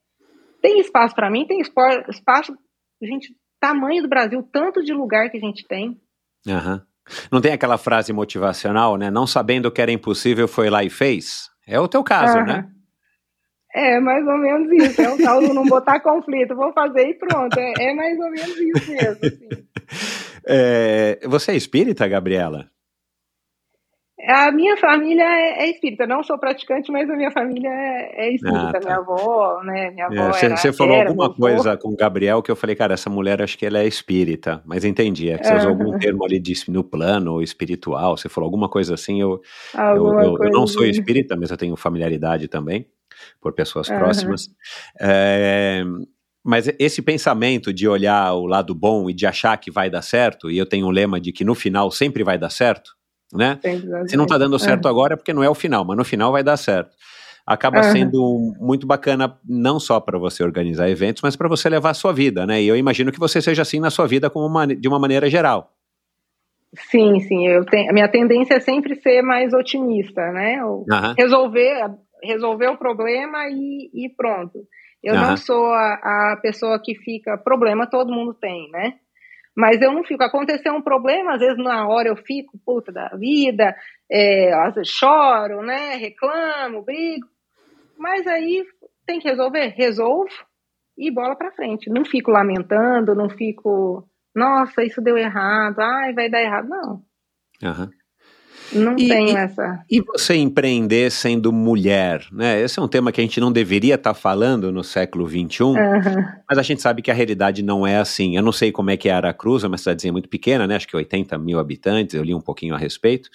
Tem 0.62 0.80
espaço 0.80 1.16
para 1.16 1.30
mim, 1.30 1.46
tem 1.46 1.60
esporte, 1.60 2.10
espaço, 2.12 2.56
gente, 3.02 3.36
tamanho 3.60 4.04
do 4.04 4.10
Brasil, 4.10 4.48
tanto 4.52 4.84
de 4.84 4.94
lugar 4.94 5.30
que 5.30 5.38
a 5.38 5.40
gente 5.40 5.68
tem. 5.68 6.00
Uhum. 6.46 6.82
Não 7.32 7.42
tem 7.42 7.52
aquela 7.52 7.78
frase 7.78 8.14
motivacional, 8.14 8.96
né? 8.96 9.10
Não 9.10 9.26
sabendo 9.26 9.72
que 9.72 9.82
era 9.82 9.92
impossível, 9.92 10.48
foi 10.48 10.70
lá 10.70 10.84
e 10.84 10.90
fez? 10.90 11.50
É 11.66 11.80
o 11.80 11.88
teu 11.88 12.04
caso, 12.04 12.38
uhum. 12.38 12.46
né? 12.46 12.70
É 13.74 14.00
mais 14.00 14.26
ou 14.26 14.38
menos 14.38 14.72
isso. 14.72 15.02
É 15.02 15.10
o 15.10 15.18
tal 15.18 15.42
do 15.42 15.54
não 15.54 15.66
botar 15.66 16.00
conflito. 16.00 16.56
Vou 16.56 16.74
fazer 16.74 17.08
e 17.08 17.14
pronto. 17.14 17.58
É, 17.58 17.74
é 17.80 17.94
mais 17.94 18.18
ou 18.20 18.32
menos 18.32 18.58
isso 18.58 18.92
mesmo. 18.92 19.20
Assim. 19.26 19.70
É, 20.52 21.20
você 21.28 21.52
é 21.52 21.56
espírita, 21.56 22.08
Gabriela? 22.08 22.68
A 24.28 24.52
minha 24.52 24.76
família 24.78 25.24
é, 25.24 25.64
é, 25.64 25.70
espírita. 25.70 26.08
Não 26.08 26.24
sou 26.24 26.38
praticante, 26.40 26.92
mas 26.92 27.10
a 27.10 27.16
minha 27.16 27.32
família 27.32 27.70
é, 27.70 28.28
é 28.28 28.34
espírita. 28.34 28.70
Ah, 28.70 28.74
tá. 28.74 28.80
Minha 28.80 28.98
avó, 28.98 29.62
né? 29.64 29.92
Minha 29.92 30.06
avó. 30.08 30.34
Você, 30.34 30.50
você 30.50 30.74
falou 30.74 30.96
era, 30.96 31.10
alguma 31.10 31.34
coisa 31.34 31.78
com 31.78 31.90
o 31.90 31.96
Gabriel 31.96 32.42
que 32.42 32.52
eu 32.52 32.56
falei, 32.56 32.76
cara, 32.76 32.94
essa 32.94 33.10
mulher 33.10 33.42
acho 33.42 33.58
que 33.58 33.66
ela 33.66 33.80
é 33.80 33.88
espírita. 33.88 34.62
Mas 34.66 34.84
entendi. 34.84 35.30
É 35.30 35.38
que 35.38 35.48
você 35.48 35.56
usou 35.56 35.70
algum 35.70 35.98
termo 35.98 36.26
ali 36.26 36.40
de, 36.40 36.54
no 36.70 36.84
plano 36.84 37.42
espiritual. 37.42 38.18
Você 38.18 38.28
falou 38.28 38.48
alguma 38.48 38.70
coisa 38.70 38.94
assim. 38.94 39.22
Eu, 39.22 39.42
eu, 39.76 40.20
eu, 40.20 40.38
eu, 40.44 40.50
não 40.52 40.68
sou 40.68 40.86
espírita, 40.86 41.36
mas 41.36 41.52
eu 41.52 41.58
tenho 41.58 41.76
familiaridade 41.76 42.48
também 42.48 42.88
por 43.42 43.54
pessoas 43.54 43.90
uhum. 43.90 43.98
próximas. 43.98 44.50
É, 45.00 45.84
mas 46.44 46.70
esse 46.80 47.02
pensamento 47.02 47.74
de 47.74 47.88
olhar 47.88 48.34
o 48.34 48.46
lado 48.46 48.74
bom 48.74 49.10
e 49.10 49.14
de 49.14 49.26
achar 49.26 49.58
que 49.58 49.70
vai 49.70 49.90
dar 49.90 50.02
certo, 50.02 50.50
e 50.50 50.58
eu 50.58 50.66
tenho 50.66 50.88
um 50.88 50.92
lema 50.92 51.20
de 51.20 51.32
que 51.32 51.44
no 51.44 51.54
final 51.54 51.92
sempre 51.92 52.24
vai 52.24 52.38
dar 52.38 52.50
certo, 52.50 52.92
né? 53.34 53.60
Se 54.08 54.18
não 54.18 54.24
está 54.24 54.38
dando 54.38 54.58
certo 54.58 54.88
agora 54.88 55.14
é 55.14 55.18
porque 55.18 55.34
não 55.34 55.44
é 55.44 55.50
o 55.50 55.56
final, 55.56 55.86
mas 55.86 55.98
no 55.98 56.04
final 56.04 56.32
vai 56.32 56.44
dar 56.44 56.58
certo. 56.58 56.96
Acaba 57.46 57.82
sendo 57.82 58.54
muito 58.60 58.86
bacana 58.86 59.36
não 59.48 59.80
só 59.80 60.00
para 60.00 60.20
você 60.20 60.44
organizar 60.44 60.88
eventos, 60.88 61.24
mas 61.24 61.36
para 61.36 61.48
você 61.48 61.68
levar 61.68 61.90
a 61.90 61.96
sua 61.96 62.14
vida, 62.14 62.46
né? 62.46 62.62
E 62.62 62.68
eu 62.68 62.78
imagino 62.78 63.12
que 63.12 63.20
você 63.20 63.42
seja 63.42 63.64
assim 63.64 63.80
na 63.80 63.90
sua 63.90 64.08
vida 64.08 64.30
como 64.30 64.46
uma, 64.46 64.68
de 64.68 64.88
uma 64.88 65.00
maneira 65.00 65.28
geral. 65.30 65.74
Sim, 66.76 67.20
sim. 67.22 67.48
Eu 67.48 67.66
tenho, 67.66 67.90
a 67.90 67.94
minha 67.94 68.08
tendência 68.08 68.54
é 68.54 68.60
sempre 68.60 68.96
ser 68.96 69.24
mais 69.24 69.54
otimista, 69.54 70.32
né? 70.32 70.64
Uhum. 70.64 70.86
Resolver, 71.18 71.90
resolver 72.24 72.68
o 72.68 72.78
problema 72.78 73.48
e, 73.50 73.90
e 73.94 74.10
pronto. 74.16 74.60
Eu 75.04 75.16
uhum. 75.16 75.22
não 75.22 75.38
sou 75.38 75.72
a, 75.72 76.34
a 76.34 76.40
pessoa 76.42 76.80
que 76.84 76.96
fica, 76.96 77.38
problema 77.38 77.90
todo 77.90 78.14
mundo 78.14 78.34
tem, 78.34 78.70
né? 78.72 79.00
Mas 79.56 79.82
eu 79.82 79.92
não 79.92 80.04
fico. 80.04 80.24
Aconteceu 80.24 80.74
um 80.74 80.82
problema, 80.82 81.34
às 81.34 81.40
vezes 81.40 81.58
na 81.58 81.88
hora 81.88 82.08
eu 82.08 82.16
fico, 82.16 82.58
puta 82.66 82.92
da 82.92 83.10
vida, 83.10 83.76
é, 84.10 84.54
às 84.54 84.76
vezes 84.76 84.92
choro, 84.92 85.62
né? 85.62 85.96
Reclamo, 85.96 86.84
brigo. 86.84 87.28
Mas 87.98 88.26
aí 88.28 88.66
tem 89.06 89.20
que 89.20 89.28
resolver, 89.28 89.74
resolvo 89.76 90.30
e 90.98 91.12
bola 91.12 91.36
para 91.36 91.52
frente. 91.52 91.90
Não 91.90 92.06
fico 92.06 92.32
lamentando, 92.32 93.16
não 93.16 93.30
fico, 93.30 94.08
nossa, 94.36 94.84
isso 94.84 95.02
deu 95.02 95.18
errado, 95.18 95.80
ai, 95.80 96.14
vai 96.14 96.30
dar 96.30 96.42
errado. 96.42 96.70
Não. 96.70 97.04
Uhum. 97.64 97.90
Não 98.74 98.96
e, 98.98 99.08
tenho 99.08 99.38
essa. 99.38 99.84
E 99.90 100.02
você 100.02 100.36
empreender 100.36 101.12
sendo 101.12 101.52
mulher, 101.52 102.26
né? 102.32 102.62
Esse 102.62 102.80
é 102.80 102.82
um 102.82 102.88
tema 102.88 103.12
que 103.12 103.20
a 103.20 103.24
gente 103.24 103.40
não 103.40 103.52
deveria 103.52 103.96
estar 103.96 104.14
tá 104.14 104.20
falando 104.20 104.72
no 104.72 104.84
século 104.84 105.28
XXI, 105.28 105.64
uhum. 105.64 105.76
mas 106.48 106.58
a 106.58 106.62
gente 106.62 106.82
sabe 106.82 107.02
que 107.02 107.12
a 107.12 107.14
realidade 107.14 107.64
não 107.64 107.86
é 107.86 107.98
assim. 107.98 108.36
Eu 108.36 108.44
não 108.44 108.52
sei 108.52 108.72
como 108.72 108.90
é 108.90 108.98
que 108.98 109.10
é 109.10 109.12
Aracruz, 109.12 109.64
é 109.64 109.68
uma 109.68 109.78
cidadezinha 109.78 110.12
muito 110.12 110.30
pequena, 110.30 110.68
né? 110.68 110.76
Acho 110.76 110.88
que 110.88 110.96
80 110.96 111.38
mil 111.38 111.60
habitantes, 111.60 112.16
eu 112.16 112.24
li 112.24 112.34
um 112.34 112.42
pouquinho 112.42 112.76
a 112.76 112.78
respeito, 112.78 113.30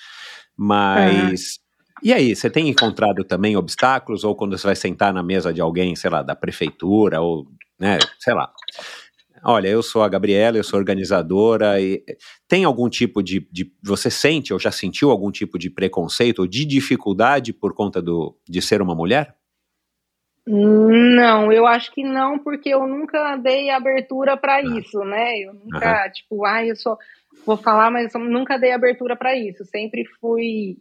mas... 0.56 1.56
Uhum. 1.56 1.64
E 2.02 2.12
aí, 2.12 2.36
você 2.36 2.50
tem 2.50 2.68
encontrado 2.68 3.24
também 3.24 3.56
obstáculos, 3.56 4.24
ou 4.24 4.34
quando 4.34 4.58
você 4.58 4.66
vai 4.66 4.76
sentar 4.76 5.14
na 5.14 5.22
mesa 5.22 5.54
de 5.54 5.60
alguém, 5.60 5.96
sei 5.96 6.10
lá, 6.10 6.22
da 6.22 6.34
prefeitura, 6.34 7.20
ou, 7.20 7.46
né, 7.78 7.98
sei 8.18 8.34
lá, 8.34 8.50
olha, 9.44 9.68
eu 9.68 9.82
sou 9.82 10.02
a 10.02 10.08
Gabriela, 10.08 10.56
eu 10.56 10.64
sou 10.64 10.78
organizadora, 10.78 11.80
e 11.80 12.02
tem 12.48 12.64
algum 12.64 12.88
tipo 12.88 13.22
de, 13.22 13.46
de, 13.50 13.70
você 13.82 14.10
sente 14.10 14.52
ou 14.52 14.58
já 14.58 14.70
sentiu 14.70 15.10
algum 15.10 15.30
tipo 15.30 15.58
de 15.58 15.70
preconceito 15.70 16.40
ou 16.40 16.46
de 16.46 16.64
dificuldade 16.64 17.52
por 17.52 17.74
conta 17.74 18.00
do, 18.00 18.36
de 18.48 18.62
ser 18.62 18.80
uma 18.80 18.94
mulher? 18.94 19.34
Não, 20.46 21.50
eu 21.50 21.66
acho 21.66 21.90
que 21.92 22.02
não, 22.02 22.38
porque 22.38 22.68
eu 22.68 22.86
nunca 22.86 23.36
dei 23.36 23.70
abertura 23.70 24.36
para 24.36 24.56
ah. 24.56 24.62
isso, 24.62 24.98
né? 25.00 25.38
Eu 25.38 25.54
nunca, 25.54 26.10
tipo, 26.10 26.44
ah, 26.44 26.64
eu 26.64 26.76
sou, 26.76 26.98
vou 27.46 27.56
falar, 27.56 27.90
mas 27.90 28.14
eu 28.14 28.20
nunca 28.20 28.58
dei 28.58 28.72
abertura 28.72 29.16
para 29.16 29.34
isso. 29.34 29.64
Sempre 29.64 30.04
fui, 30.20 30.76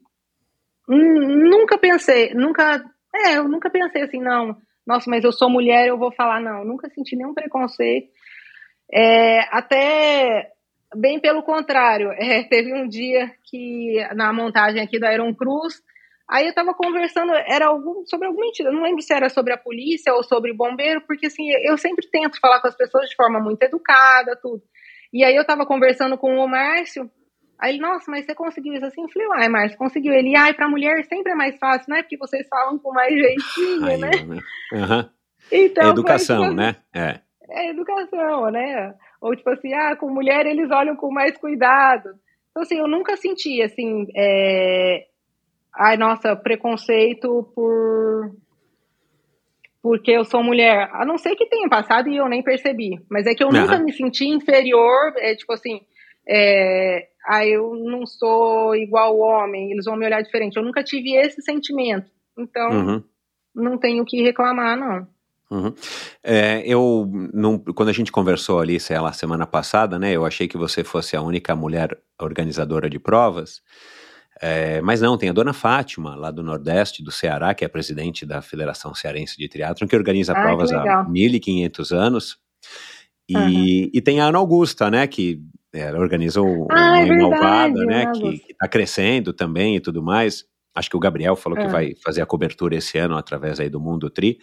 nunca 0.88 1.78
pensei, 1.78 2.34
nunca, 2.34 2.84
é, 3.16 3.38
eu 3.38 3.48
nunca 3.48 3.70
pensei 3.70 4.02
assim, 4.02 4.20
não, 4.20 4.58
nossa, 4.86 5.10
mas 5.10 5.24
eu 5.24 5.32
sou 5.32 5.50
mulher, 5.50 5.88
eu 5.88 5.98
vou 5.98 6.12
falar, 6.12 6.42
não, 6.42 6.66
nunca 6.66 6.90
senti 6.90 7.16
nenhum 7.16 7.34
preconceito. 7.34 8.10
É, 8.94 9.40
até 9.50 10.52
bem 10.96 11.20
pelo 11.20 11.42
contrário, 11.42 12.12
é, 12.12 12.44
teve 12.48 12.74
um 12.74 12.88
dia 12.88 13.32
que 13.44 13.98
na 14.16 14.32
montagem 14.32 14.82
aqui 14.82 15.00
do 15.00 15.08
Iron 15.08 15.34
Cruz, 15.34 15.82
aí 16.30 16.46
eu 16.46 16.50
estava 16.50 16.74
conversando, 16.76 17.34
era 17.34 17.68
algum, 17.68 18.06
sobre 18.06 18.28
alguma 18.28 18.46
mentira, 18.46 18.72
não 18.72 18.84
lembro 18.84 19.02
se 19.02 19.14
era 19.14 19.30
sobre 19.30 19.54
a 19.54 19.58
polícia 19.58 20.14
ou 20.14 20.24
sobre 20.24 20.54
bombeiro, 20.54 21.02
porque 21.08 21.26
assim, 21.26 21.50
eu 21.64 21.78
sempre 21.78 22.08
tento 22.12 22.40
falar 22.40 22.62
com 22.62 22.68
as 22.68 22.78
pessoas 22.78 23.10
de 23.10 23.16
forma 23.16 23.40
muito 23.40 23.64
educada, 23.64 24.38
tudo. 24.40 24.62
E 25.12 25.24
aí 25.24 25.36
eu 25.36 25.42
estava 25.42 25.66
conversando 25.66 26.18
com 26.18 26.36
o 26.36 26.48
Márcio, 26.48 27.10
aí 27.60 27.74
ele, 27.74 27.82
nossa, 27.82 28.10
mas 28.10 28.26
você 28.26 28.36
conseguiu 28.36 28.74
isso 28.74 28.86
assim? 28.86 29.02
Eu 29.02 29.10
falei, 29.10 29.28
uai, 29.28 29.50
Márcio, 29.50 29.78
conseguiu. 29.78 30.14
Ele, 30.14 30.36
ai, 30.36 30.54
pra 30.54 30.70
mulher 30.70 31.04
sempre 31.06 31.32
é 31.32 31.36
mais 31.36 31.58
fácil, 31.58 31.86
não 31.90 31.98
é 31.98 32.04
porque 32.04 32.18
vocês 32.18 32.48
falam 32.48 32.80
com 32.80 32.92
mais 32.92 33.14
jeitinho, 33.14 33.86
aí, 33.86 33.98
né? 33.98 34.12
Uhum. 34.72 35.10
Então, 35.52 35.88
é 35.88 35.90
educação, 35.90 36.46
foi, 36.46 36.56
né? 36.56 36.76
É. 36.96 37.20
É 37.54 37.70
educação, 37.70 38.50
né? 38.52 38.96
Ou 39.22 39.36
tipo 39.36 39.50
assim, 39.52 39.74
ah, 39.74 39.96
com 39.96 40.10
mulher 40.10 40.46
eles 40.46 40.72
olham 40.72 40.96
com 40.96 41.12
mais 41.12 41.38
cuidado. 41.38 42.10
Então, 42.50 42.64
assim, 42.64 42.78
eu 42.78 42.88
nunca 42.88 43.16
senti, 43.16 43.62
assim, 43.62 44.08
é... 44.16 45.06
ai, 45.76 45.98
nossa, 45.98 46.36
preconceito 46.36 47.52
por 47.56 48.32
porque 49.84 50.12
eu 50.12 50.24
sou 50.24 50.42
mulher. 50.42 50.90
A 50.94 51.06
não 51.06 51.18
ser 51.18 51.36
que 51.36 51.50
tenha 51.50 51.68
passado 51.68 52.08
e 52.10 52.16
eu 52.16 52.30
nem 52.30 52.42
percebi. 52.42 52.92
Mas 53.12 53.28
é 53.28 53.36
que 53.36 53.44
eu 53.44 53.50
uhum. 53.50 53.62
nunca 53.62 53.78
me 53.78 53.92
senti 53.92 54.26
inferior, 54.26 55.14
é, 55.18 55.36
tipo 55.36 55.52
assim, 55.52 55.82
é, 56.26 57.10
ah, 57.28 57.46
eu 57.46 57.76
não 57.76 58.06
sou 58.06 58.74
igual 58.78 59.10
ao 59.10 59.20
homem, 59.20 59.72
eles 59.72 59.84
vão 59.84 59.98
me 59.98 60.06
olhar 60.06 60.22
diferente. 60.22 60.56
Eu 60.56 60.64
nunca 60.64 60.82
tive 60.84 61.16
esse 61.18 61.42
sentimento. 61.42 62.10
Então, 62.38 62.70
uhum. 62.72 63.04
não 63.54 63.78
tenho 63.78 64.04
o 64.04 64.06
que 64.06 64.24
reclamar, 64.24 64.78
não. 64.78 65.06
Uhum. 65.54 65.72
É, 66.24 66.64
eu, 66.66 67.08
não, 67.32 67.60
quando 67.60 67.90
a 67.90 67.94
gente 67.94 68.12
conversou 68.12 68.60
ali, 68.60 68.80
sei 68.80 69.00
lá, 69.00 69.14
semana 69.14 69.46
passada, 69.46 70.00
né, 70.00 70.12
eu 70.12 70.26
achei 70.26 70.48
que 70.48 70.58
você 70.58 70.84
fosse 70.84 71.16
a 71.16 71.22
única 71.22 71.56
mulher 71.56 71.96
organizadora 72.20 72.90
de 72.90 72.98
provas. 72.98 73.62
É, 74.42 74.82
mas 74.82 75.00
não, 75.00 75.16
tem 75.16 75.30
a 75.30 75.34
dona 75.34 75.54
Fátima, 75.54 76.16
lá 76.16 76.32
do 76.32 76.42
Nordeste, 76.42 77.04
do 77.04 77.12
Ceará, 77.12 77.54
que 77.54 77.64
é 77.64 77.68
presidente 77.68 78.26
da 78.26 78.42
Federação 78.42 78.96
Cearense 78.96 79.38
de 79.38 79.48
Triatlon, 79.48 79.88
que 79.88 79.96
organiza 79.96 80.34
ah, 80.34 80.42
provas 80.42 80.72
há 80.72 81.06
1.500 81.06 81.96
anos. 81.96 82.38
E, 83.30 83.38
uhum. 83.38 83.90
e 83.94 84.02
tem 84.02 84.20
a 84.20 84.26
Ana 84.26 84.40
Augusta, 84.40 84.90
né, 84.90 85.06
que 85.06 85.40
ela 85.72 86.00
organizou 86.00 86.68
ah, 86.72 87.00
é 87.00 87.06
Inovada, 87.06 87.86
né, 87.86 88.12
que 88.12 88.42
está 88.50 88.68
crescendo 88.68 89.34
também 89.34 89.76
e 89.76 89.80
tudo 89.80 90.02
mais. 90.02 90.46
Acho 90.74 90.90
que 90.90 90.98
o 90.98 91.00
Gabriel 91.00 91.36
falou 91.36 91.58
que 91.58 91.66
é. 91.66 91.70
vai 91.70 91.94
fazer 92.04 92.24
a 92.24 92.26
cobertura 92.26 92.76
esse 92.76 92.98
ano 92.98 93.16
através 93.16 93.60
aí 93.60 93.70
do 93.70 93.80
Mundo 93.80 94.10
Tri. 94.10 94.40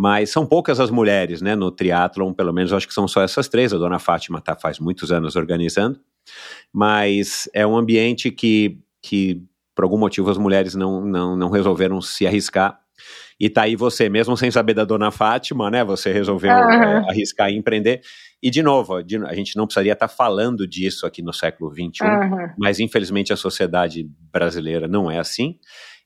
Mas 0.00 0.30
são 0.30 0.46
poucas 0.46 0.78
as 0.78 0.92
mulheres, 0.92 1.42
né, 1.42 1.56
no 1.56 1.72
triatlon, 1.72 2.32
pelo 2.32 2.52
menos 2.52 2.72
acho 2.72 2.86
que 2.86 2.94
são 2.94 3.08
só 3.08 3.20
essas 3.20 3.48
três. 3.48 3.74
A 3.74 3.78
dona 3.78 3.98
Fátima 3.98 4.40
tá 4.40 4.54
faz 4.54 4.78
muitos 4.78 5.10
anos 5.10 5.34
organizando. 5.34 5.98
Mas 6.72 7.50
é 7.52 7.66
um 7.66 7.76
ambiente 7.76 8.30
que 8.30 8.78
que 9.02 9.42
por 9.74 9.82
algum 9.82 9.98
motivo 9.98 10.30
as 10.30 10.38
mulheres 10.38 10.76
não, 10.76 11.04
não, 11.04 11.36
não 11.36 11.50
resolveram 11.50 12.00
se 12.00 12.28
arriscar. 12.28 12.78
E 13.40 13.50
tá 13.50 13.62
aí 13.62 13.74
você, 13.74 14.08
mesmo 14.08 14.36
sem 14.36 14.52
saber 14.52 14.74
da 14.74 14.84
dona 14.84 15.10
Fátima, 15.10 15.68
né? 15.68 15.84
Você 15.84 16.12
resolveu 16.12 16.52
uhum. 16.52 16.72
é, 16.72 17.10
arriscar 17.10 17.50
e 17.50 17.56
empreender. 17.56 18.00
E, 18.40 18.50
de 18.50 18.62
novo, 18.62 18.94
a 18.94 19.34
gente 19.34 19.56
não 19.56 19.66
precisaria 19.66 19.94
estar 19.94 20.06
tá 20.06 20.14
falando 20.14 20.64
disso 20.64 21.06
aqui 21.06 21.22
no 21.22 21.32
século 21.32 21.72
XXI, 21.72 22.04
uhum. 22.04 22.54
mas 22.56 22.78
infelizmente 22.78 23.32
a 23.32 23.36
sociedade 23.36 24.08
brasileira 24.32 24.86
não 24.86 25.10
é 25.10 25.18
assim. 25.18 25.58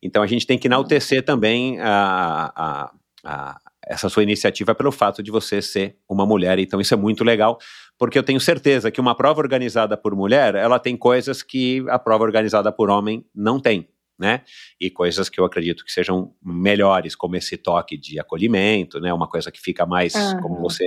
Então 0.03 0.23
a 0.23 0.27
gente 0.27 0.47
tem 0.47 0.59
que 0.59 0.67
enaltecer 0.67 1.23
também 1.23 1.79
a, 1.79 2.53
a, 2.57 2.93
a, 3.25 3.59
essa 3.93 4.09
sua 4.09 4.23
iniciativa 4.23 4.75
pelo 4.75 4.91
fato 4.91 5.23
de 5.23 5.31
você 5.31 5.61
ser 5.61 5.99
uma 6.09 6.25
mulher. 6.25 6.59
Então 6.59 6.81
isso 6.81 6.95
é 6.95 6.97
muito 6.97 7.23
legal 7.23 7.59
porque 7.99 8.19
eu 8.19 8.23
tenho 8.23 8.41
certeza 8.41 8.91
que 8.91 9.01
uma 9.01 9.15
prova 9.15 9.41
organizada 9.41 9.97
por 9.97 10.17
mulher, 10.17 10.55
ela 10.55 10.79
tem 10.79 10.97
coisas 10.97 11.43
que 11.43 11.85
a 11.89 11.99
prova 11.99 12.25
organizada 12.25 12.73
por 12.73 12.91
homem 12.91 13.25
não 13.35 13.61
tem. 13.61 13.89
Né? 14.19 14.43
E 14.81 14.89
coisas 14.89 15.29
que 15.29 15.41
eu 15.41 15.45
acredito 15.45 15.85
que 15.85 15.91
sejam 15.91 16.33
melhores, 16.41 17.17
como 17.17 17.35
esse 17.35 17.57
toque 17.57 17.97
de 17.97 18.21
acolhimento, 18.21 19.01
né? 19.01 19.13
Uma 19.13 19.27
coisa 19.27 19.51
que 19.51 19.61
fica 19.61 19.85
mais, 19.85 20.15
uhum. 20.15 20.41
como 20.41 20.61
você 20.61 20.85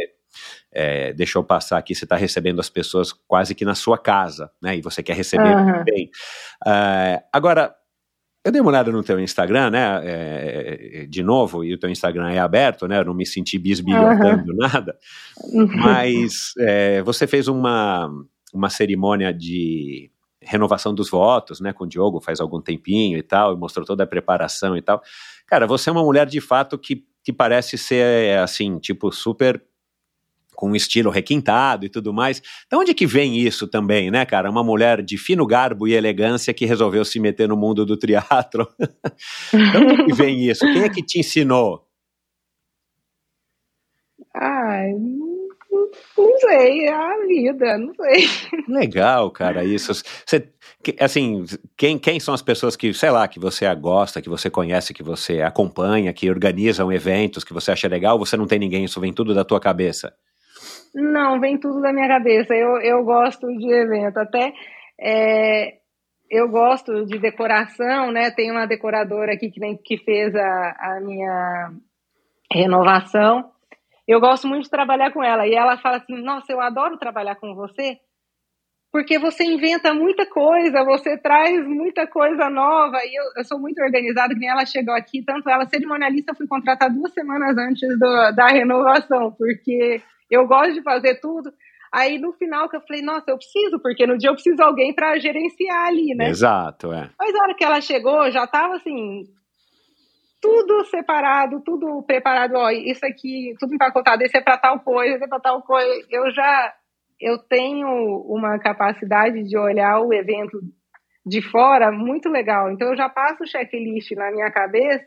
é, 0.71 1.11
deixou 1.11 1.43
passar 1.43 1.77
aqui, 1.77 1.93
você 1.93 2.05
está 2.05 2.15
recebendo 2.15 2.61
as 2.61 2.69
pessoas 2.69 3.11
quase 3.11 3.53
que 3.53 3.65
na 3.65 3.75
sua 3.75 3.97
casa, 3.97 4.49
né? 4.61 4.77
E 4.77 4.81
você 4.81 5.03
quer 5.03 5.17
receber 5.17 5.53
uhum. 5.53 5.83
bem. 5.83 6.09
Uh, 6.65 7.19
agora, 7.33 7.75
eu 8.45 8.51
dei 8.51 8.61
uma 8.61 8.69
olhada 8.69 8.91
no 8.91 9.03
teu 9.03 9.19
Instagram, 9.19 9.71
né? 9.71 10.01
É, 10.03 11.07
de 11.09 11.23
novo, 11.23 11.63
e 11.63 11.73
o 11.73 11.79
teu 11.79 11.89
Instagram 11.89 12.29
é 12.29 12.37
aberto, 12.37 12.87
né? 12.87 12.99
Eu 12.99 13.05
não 13.05 13.13
me 13.15 13.25
senti 13.25 13.57
bisbilhotando 13.57 14.51
uhum. 14.51 14.57
nada. 14.59 14.95
Mas 15.75 16.53
é, 16.59 17.01
você 17.01 17.25
fez 17.25 17.47
uma, 17.47 18.07
uma 18.53 18.69
cerimônia 18.69 19.33
de 19.33 20.11
renovação 20.39 20.93
dos 20.93 21.09
votos, 21.09 21.59
né? 21.59 21.73
Com 21.73 21.85
o 21.85 21.87
Diogo 21.87 22.21
faz 22.21 22.39
algum 22.39 22.61
tempinho 22.61 23.17
e 23.17 23.23
tal, 23.23 23.51
e 23.53 23.57
mostrou 23.57 23.83
toda 23.83 24.03
a 24.03 24.07
preparação 24.07 24.77
e 24.77 24.81
tal. 24.81 25.01
Cara, 25.47 25.65
você 25.65 25.89
é 25.89 25.91
uma 25.91 26.03
mulher 26.03 26.27
de 26.27 26.39
fato 26.39 26.77
que, 26.77 27.03
que 27.23 27.33
parece 27.33 27.79
ser, 27.79 28.37
assim, 28.37 28.77
tipo, 28.77 29.11
super 29.11 29.59
com 30.55 30.69
um 30.69 30.75
estilo 30.75 31.09
requintado 31.09 31.85
e 31.85 31.89
tudo 31.89 32.13
mais. 32.13 32.41
Então, 32.65 32.79
onde 32.79 32.93
que 32.93 33.05
vem 33.05 33.37
isso 33.37 33.67
também, 33.67 34.09
né, 34.09 34.25
cara? 34.25 34.49
Uma 34.49 34.63
mulher 34.63 35.01
de 35.01 35.17
fino 35.17 35.45
garbo 35.45 35.87
e 35.87 35.93
elegância 35.93 36.53
que 36.53 36.65
resolveu 36.65 37.05
se 37.05 37.19
meter 37.19 37.47
no 37.47 37.57
mundo 37.57 37.85
do 37.85 37.97
teatro. 37.97 38.67
então, 39.53 39.81
onde 39.87 40.05
que 40.05 40.13
vem 40.13 40.49
isso? 40.49 40.65
Quem 40.65 40.83
é 40.83 40.89
que 40.89 41.03
te 41.03 41.19
ensinou? 41.19 41.85
Ai, 44.33 44.91
não 46.17 46.39
sei, 46.39 46.85
é 46.85 46.93
a 46.93 47.25
vida, 47.27 47.77
não 47.77 47.93
sei. 47.95 48.27
Legal, 48.67 49.29
cara, 49.31 49.63
isso. 49.63 49.93
Você, 49.93 50.49
assim, 50.99 51.45
quem, 51.77 51.97
quem 51.97 52.19
são 52.19 52.33
as 52.33 52.41
pessoas 52.41 52.75
que, 52.75 52.93
sei 52.93 53.11
lá, 53.11 53.27
que 53.27 53.39
você 53.39 53.73
gosta, 53.75 54.21
que 54.21 54.29
você 54.29 54.49
conhece, 54.49 54.93
que 54.93 55.03
você 55.03 55.41
acompanha, 55.41 56.13
que 56.13 56.29
organizam 56.29 56.91
eventos, 56.91 57.43
que 57.43 57.53
você 57.53 57.71
acha 57.71 57.87
legal? 57.87 58.17
Você 58.19 58.37
não 58.37 58.47
tem 58.47 58.59
ninguém, 58.59 58.85
isso 58.85 58.99
vem 58.99 59.13
tudo 59.13 59.33
da 59.33 59.43
tua 59.43 59.59
cabeça? 59.59 60.13
Não, 60.95 61.41
vem 61.41 61.59
tudo 61.59 61.81
da 61.81 61.91
minha 61.91 62.07
cabeça. 62.07 62.55
Eu, 62.55 62.77
eu 62.77 63.03
gosto 63.03 63.45
de 63.47 63.69
evento. 63.69 64.17
Até 64.17 64.53
é, 64.97 65.73
eu 66.31 66.47
gosto 66.49 67.05
de 67.05 67.19
decoração, 67.19 68.11
né? 68.11 68.31
Tem 68.31 68.49
uma 68.49 68.65
decoradora 68.65 69.33
aqui 69.33 69.51
que, 69.51 69.59
que 69.83 69.97
fez 69.97 70.33
a, 70.33 70.75
a 70.79 71.01
minha 71.01 71.71
renovação. 72.49 73.51
Eu 74.07 74.21
gosto 74.21 74.47
muito 74.47 74.63
de 74.63 74.69
trabalhar 74.69 75.11
com 75.11 75.21
ela. 75.21 75.45
E 75.45 75.53
ela 75.53 75.77
fala 75.77 75.97
assim: 75.97 76.15
Nossa, 76.21 76.53
eu 76.53 76.61
adoro 76.61 76.97
trabalhar 76.97 77.35
com 77.35 77.53
você, 77.53 77.97
porque 78.89 79.19
você 79.19 79.43
inventa 79.43 79.93
muita 79.93 80.25
coisa, 80.25 80.85
você 80.85 81.17
traz 81.17 81.67
muita 81.67 82.07
coisa 82.07 82.49
nova. 82.49 82.97
E 83.03 83.19
eu, 83.19 83.23
eu 83.35 83.43
sou 83.43 83.59
muito 83.59 83.81
organizada, 83.81 84.33
que 84.33 84.39
nem 84.39 84.49
ela 84.49 84.65
chegou 84.65 84.95
aqui, 84.95 85.21
tanto 85.25 85.49
ela, 85.49 85.67
cerimonialista, 85.67 86.33
fui 86.33 86.47
contratada 86.47 86.93
duas 86.93 87.11
semanas 87.11 87.57
antes 87.57 87.99
do, 87.99 88.31
da 88.31 88.47
renovação, 88.47 89.33
porque 89.37 90.01
eu 90.35 90.47
gosto 90.47 90.73
de 90.73 90.83
fazer 90.83 91.19
tudo. 91.19 91.51
Aí 91.91 92.19
no 92.19 92.33
final 92.33 92.69
que 92.69 92.75
eu 92.75 92.81
falei, 92.81 93.01
nossa, 93.01 93.31
eu 93.31 93.37
preciso, 93.37 93.79
porque 93.81 94.05
no 94.05 94.17
dia 94.17 94.29
eu 94.29 94.33
preciso 94.33 94.57
de 94.57 94.63
alguém 94.63 94.93
para 94.93 95.17
gerenciar 95.17 95.87
ali, 95.87 96.13
né? 96.15 96.29
Exato, 96.29 96.91
é. 96.91 97.09
Mas 97.17 97.33
a 97.35 97.43
hora 97.43 97.55
que 97.55 97.63
ela 97.63 97.79
chegou, 97.79 98.29
já 98.31 98.45
tava 98.45 98.75
assim, 98.75 99.23
tudo 100.41 100.83
separado, 100.85 101.61
tudo 101.63 102.03
preparado, 102.03 102.55
ó, 102.55 102.69
isso 102.69 103.05
aqui, 103.05 103.55
tudo 103.59 103.73
empacotado, 103.73 104.23
esse 104.23 104.37
é 104.37 104.41
para 104.41 104.57
tal 104.57 104.79
coisa, 104.81 105.15
esse 105.15 105.23
é 105.23 105.27
para 105.27 105.39
tal 105.39 105.61
coisa. 105.61 106.05
Eu 106.09 106.31
já 106.31 106.73
eu 107.19 107.37
tenho 107.37 107.87
uma 108.27 108.59
capacidade 108.59 109.43
de 109.43 109.57
olhar 109.57 110.01
o 110.01 110.13
evento 110.13 110.59
de 111.25 111.41
fora 111.41 111.91
muito 111.91 112.29
legal. 112.29 112.71
Então 112.71 112.89
eu 112.89 112.97
já 112.97 113.09
passo 113.09 113.43
o 113.43 113.47
checklist 113.47 114.11
na 114.11 114.31
minha 114.31 114.51
cabeça 114.51 115.05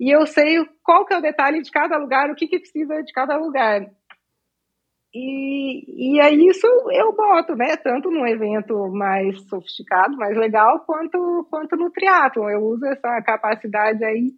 e 0.00 0.14
eu 0.14 0.24
sei 0.26 0.64
qual 0.82 1.04
que 1.04 1.12
é 1.12 1.18
o 1.18 1.22
detalhe 1.22 1.60
de 1.60 1.70
cada 1.70 1.96
lugar, 1.98 2.30
o 2.30 2.34
que, 2.34 2.46
que 2.46 2.60
precisa 2.60 3.02
de 3.02 3.12
cada 3.12 3.36
lugar. 3.36 3.84
E, 5.14 6.16
e 6.16 6.20
aí 6.20 6.46
isso 6.48 6.66
eu 6.92 7.14
boto, 7.14 7.54
né? 7.56 7.76
Tanto 7.76 8.10
num 8.10 8.26
evento 8.26 8.88
mais 8.88 9.40
sofisticado, 9.48 10.16
mais 10.16 10.36
legal, 10.36 10.80
quanto, 10.80 11.46
quanto 11.50 11.76
no 11.76 11.90
triatlo. 11.90 12.48
Eu 12.50 12.62
uso 12.64 12.84
essa 12.86 13.22
capacidade 13.22 14.04
aí 14.04 14.32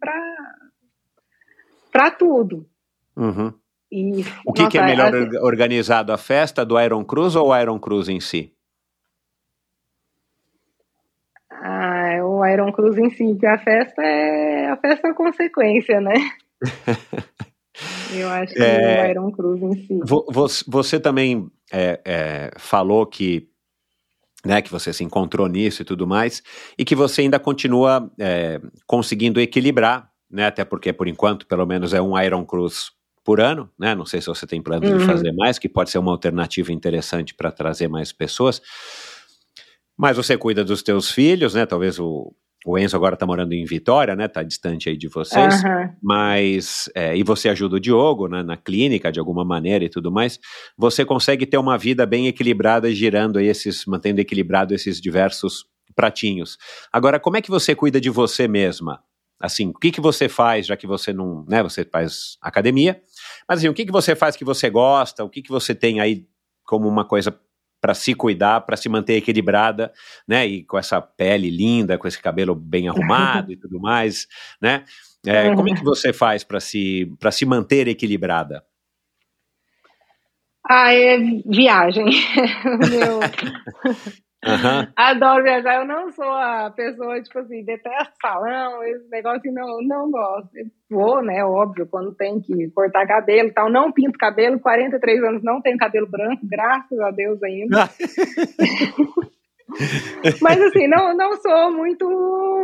para 1.90 2.10
tudo. 2.12 2.66
Uhum. 3.16 3.52
E, 3.90 4.20
o 4.46 4.52
que, 4.52 4.62
nossa, 4.62 4.70
que 4.70 4.78
é 4.78 4.84
melhor 4.84 5.12
assim, 5.12 5.36
organizado, 5.38 6.12
a 6.12 6.18
festa 6.18 6.64
do 6.64 6.80
Iron 6.80 7.04
Cruz 7.04 7.34
ou 7.34 7.48
o 7.48 7.56
Iron 7.56 7.80
Cruz 7.80 8.08
em 8.08 8.20
si? 8.20 8.54
Ah, 11.50 12.20
o 12.22 12.46
Iron 12.46 12.70
Cruz 12.70 12.96
em 12.96 13.10
si, 13.10 13.36
que 13.36 13.46
a 13.46 13.58
festa 13.58 14.00
é 14.00 14.68
a 14.70 14.76
festa 14.76 15.08
é 15.08 15.10
a 15.10 15.14
consequência, 15.14 16.00
né? 16.00 16.14
Eu 18.12 18.28
acho 18.28 18.54
que 18.54 18.62
é, 18.62 19.06
o 19.06 19.10
Iron 19.10 19.30
Cruz 19.32 19.62
em 19.62 19.86
si. 19.86 19.98
Você 20.66 20.98
também 20.98 21.50
é, 21.72 22.00
é, 22.04 22.50
falou 22.58 23.06
que, 23.06 23.48
né, 24.44 24.60
que 24.62 24.70
você 24.70 24.92
se 24.92 25.04
encontrou 25.04 25.48
nisso 25.48 25.82
e 25.82 25.84
tudo 25.84 26.06
mais, 26.06 26.42
e 26.78 26.84
que 26.84 26.94
você 26.94 27.22
ainda 27.22 27.38
continua 27.38 28.10
é, 28.18 28.60
conseguindo 28.86 29.40
equilibrar 29.40 30.10
né? 30.30 30.46
Até 30.46 30.64
porque, 30.64 30.92
por 30.92 31.08
enquanto, 31.08 31.46
pelo 31.46 31.66
menos 31.66 31.92
é 31.92 32.00
um 32.00 32.18
Iron 32.20 32.44
Cruz 32.44 32.92
por 33.24 33.40
ano, 33.40 33.68
né? 33.78 33.94
Não 33.94 34.06
sei 34.06 34.20
se 34.20 34.28
você 34.28 34.46
tem 34.46 34.62
plano 34.62 34.86
uhum. 34.86 34.98
de 34.98 35.04
fazer 35.04 35.32
mais, 35.32 35.58
que 35.58 35.68
pode 35.68 35.90
ser 35.90 35.98
uma 35.98 36.12
alternativa 36.12 36.72
interessante 36.72 37.34
para 37.34 37.50
trazer 37.50 37.88
mais 37.88 38.12
pessoas. 38.12 38.62
Mas 39.96 40.16
você 40.16 40.38
cuida 40.38 40.64
dos 40.64 40.82
teus 40.82 41.10
filhos, 41.10 41.54
né? 41.54 41.66
Talvez 41.66 41.98
o, 41.98 42.32
o 42.66 42.78
Enzo 42.78 42.94
agora 42.94 43.14
está 43.14 43.26
morando 43.26 43.54
em 43.54 43.64
Vitória, 43.64 44.14
né? 44.14 44.26
Está 44.26 44.42
distante 44.42 44.88
aí 44.88 44.96
de 44.96 45.08
vocês. 45.08 45.62
Uhum. 45.62 45.94
Mas 46.02 46.90
é, 46.94 47.16
e 47.16 47.22
você 47.22 47.48
ajuda 47.48 47.76
o 47.76 47.80
Diogo 47.80 48.28
né, 48.28 48.42
na 48.42 48.56
clínica 48.56 49.10
de 49.10 49.18
alguma 49.18 49.44
maneira 49.44 49.84
e 49.84 49.88
tudo 49.88 50.12
mais. 50.12 50.38
Você 50.76 51.04
consegue 51.04 51.46
ter 51.46 51.56
uma 51.56 51.78
vida 51.78 52.04
bem 52.04 52.26
equilibrada, 52.26 52.92
girando 52.92 53.38
aí 53.38 53.46
esses, 53.46 53.86
mantendo 53.86 54.20
equilibrado 54.20 54.74
esses 54.74 55.00
diversos 55.00 55.64
pratinhos. 55.94 56.58
Agora, 56.92 57.18
como 57.18 57.38
é 57.38 57.42
que 57.42 57.50
você 57.50 57.74
cuida 57.74 58.00
de 58.00 58.10
você 58.10 58.46
mesma? 58.46 59.02
Assim, 59.40 59.68
o 59.68 59.72
que 59.72 59.90
que 59.90 60.00
você 60.00 60.28
faz, 60.28 60.66
já 60.66 60.76
que 60.76 60.86
você 60.86 61.14
não, 61.14 61.46
né? 61.48 61.62
Você 61.62 61.82
faz 61.82 62.36
academia, 62.42 63.00
mas 63.48 63.60
assim, 63.60 63.68
o 63.68 63.74
que 63.74 63.86
que 63.86 63.92
você 63.92 64.14
faz 64.14 64.36
que 64.36 64.44
você 64.44 64.68
gosta? 64.68 65.24
O 65.24 65.30
que 65.30 65.40
que 65.40 65.50
você 65.50 65.74
tem 65.74 65.98
aí 65.98 66.26
como 66.66 66.86
uma 66.86 67.06
coisa 67.06 67.34
para 67.80 67.94
se 67.94 68.14
cuidar, 68.14 68.60
para 68.62 68.76
se 68.76 68.88
manter 68.88 69.14
equilibrada, 69.14 69.92
né? 70.26 70.46
E 70.46 70.64
com 70.64 70.78
essa 70.78 71.00
pele 71.00 71.50
linda, 71.50 71.96
com 71.96 72.06
esse 72.06 72.20
cabelo 72.20 72.54
bem 72.54 72.88
arrumado 72.88 73.52
e 73.52 73.56
tudo 73.56 73.80
mais, 73.80 74.26
né? 74.60 74.84
É, 75.26 75.54
como 75.54 75.68
é 75.68 75.74
que 75.74 75.84
você 75.84 76.12
faz 76.12 76.44
para 76.44 76.60
se, 76.60 77.12
se 77.32 77.44
manter 77.44 77.88
equilibrada? 77.88 78.64
Ah, 80.68 80.94
é 80.94 81.18
viagem. 81.46 82.06
Meu... 82.88 83.20
Uhum. 84.44 84.86
Adoro 84.96 85.42
viajar. 85.42 85.80
Eu 85.80 85.86
não 85.86 86.10
sou 86.12 86.24
a 86.24 86.70
pessoa, 86.70 87.20
tipo 87.22 87.38
assim, 87.38 87.62
detesto 87.62 88.14
salão, 88.20 88.82
esse 88.84 89.08
negócio, 89.10 89.52
não, 89.52 89.82
não 89.82 90.10
gosto. 90.10 90.50
vou, 90.90 91.22
né, 91.22 91.44
óbvio, 91.44 91.86
quando 91.86 92.14
tem 92.14 92.40
que 92.40 92.70
cortar 92.70 93.06
cabelo 93.06 93.48
e 93.48 93.52
tal. 93.52 93.70
Não 93.70 93.92
pinto 93.92 94.18
cabelo, 94.18 94.58
43 94.58 95.22
anos 95.24 95.42
não 95.42 95.60
tenho 95.60 95.76
cabelo 95.76 96.06
branco, 96.08 96.40
graças 96.44 96.98
a 96.98 97.10
Deus 97.10 97.42
ainda. 97.42 97.88
Mas 100.40 100.60
assim, 100.60 100.88
não, 100.88 101.16
não 101.16 101.36
sou 101.36 101.70
muito 101.72 102.06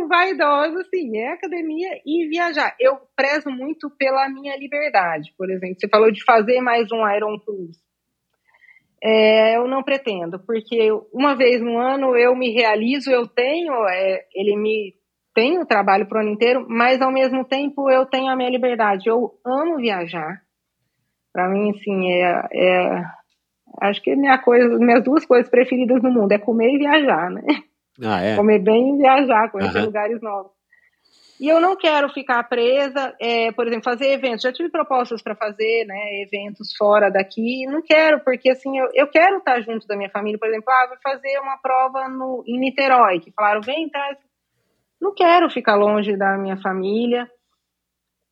vaidosa, 0.09 0.81
assim, 0.81 1.17
é 1.17 1.33
academia 1.33 1.89
e 2.05 2.27
viajar. 2.27 2.75
Eu 2.79 2.97
prezo 3.15 3.49
muito 3.49 3.89
pela 3.89 4.27
minha 4.29 4.57
liberdade, 4.57 5.33
por 5.37 5.49
exemplo. 5.49 5.77
Você 5.79 5.87
falou 5.87 6.11
de 6.11 6.23
fazer 6.23 6.59
mais 6.59 6.91
um 6.91 7.07
Iron 7.15 7.39
Cruise. 7.39 7.86
É, 9.03 9.57
eu 9.57 9.67
não 9.67 9.83
pretendo, 9.83 10.39
porque 10.39 10.89
uma 11.13 11.35
vez 11.35 11.61
no 11.61 11.77
ano 11.77 12.15
eu 12.15 12.35
me 12.35 12.51
realizo, 12.51 13.11
eu 13.11 13.27
tenho, 13.27 13.73
é, 13.87 14.21
ele 14.33 14.55
me 14.55 14.93
tem 15.37 15.59
o 15.59 15.67
trabalho 15.67 16.07
para 16.07 16.17
o 16.17 16.21
ano 16.21 16.31
inteiro, 16.31 16.65
mas 16.67 16.99
ao 16.99 17.11
mesmo 17.11 17.45
tempo 17.45 17.91
eu 17.91 18.07
tenho 18.07 18.27
a 18.27 18.35
minha 18.35 18.49
liberdade. 18.49 19.07
Eu 19.07 19.33
amo 19.45 19.77
viajar. 19.77 20.41
Para 21.31 21.47
mim, 21.47 21.69
assim, 21.69 22.11
é, 22.11 22.41
é, 22.51 23.03
acho 23.81 24.01
que 24.01 24.15
minha 24.15 24.39
coisa, 24.39 24.79
minhas 24.79 25.03
duas 25.03 25.23
coisas 25.27 25.47
preferidas 25.47 26.01
no 26.01 26.11
mundo 26.11 26.31
é 26.31 26.39
comer 26.39 26.73
e 26.73 26.79
viajar, 26.79 27.29
né? 27.29 27.43
Ah, 28.03 28.19
é? 28.19 28.35
Comer 28.35 28.63
bem 28.63 28.95
e 28.95 28.97
viajar, 28.97 29.51
conhecer 29.51 29.77
uhum. 29.77 29.85
lugares 29.85 30.19
novos. 30.23 30.56
E 31.39 31.47
eu 31.47 31.61
não 31.61 31.75
quero 31.75 32.09
ficar 32.09 32.43
presa, 32.45 33.15
é, 33.21 33.51
por 33.51 33.67
exemplo, 33.67 33.83
fazer 33.83 34.11
eventos. 34.11 34.41
Já 34.41 34.51
tive 34.51 34.69
propostas 34.69 35.21
para 35.21 35.35
fazer 35.35 35.85
né, 35.85 36.23
eventos 36.23 36.75
fora 36.75 37.11
daqui, 37.11 37.67
não 37.67 37.81
quero, 37.81 38.23
porque 38.23 38.49
assim, 38.49 38.77
eu, 38.77 38.89
eu 38.93 39.07
quero 39.07 39.37
estar 39.37 39.61
junto 39.61 39.85
da 39.85 39.95
minha 39.95 40.09
família. 40.09 40.39
Por 40.39 40.47
exemplo, 40.47 40.71
ah, 40.71 40.87
vou 40.87 40.97
fazer 41.03 41.39
uma 41.39 41.57
prova 41.57 42.09
no, 42.09 42.43
em 42.47 42.59
Niterói, 42.59 43.19
que 43.19 43.31
falaram, 43.31 43.61
vem, 43.61 43.87
traz. 43.87 44.17
Não 44.99 45.13
quero 45.13 45.47
ficar 45.49 45.75
longe 45.75 46.17
da 46.17 46.37
minha 46.37 46.57
família. 46.57 47.29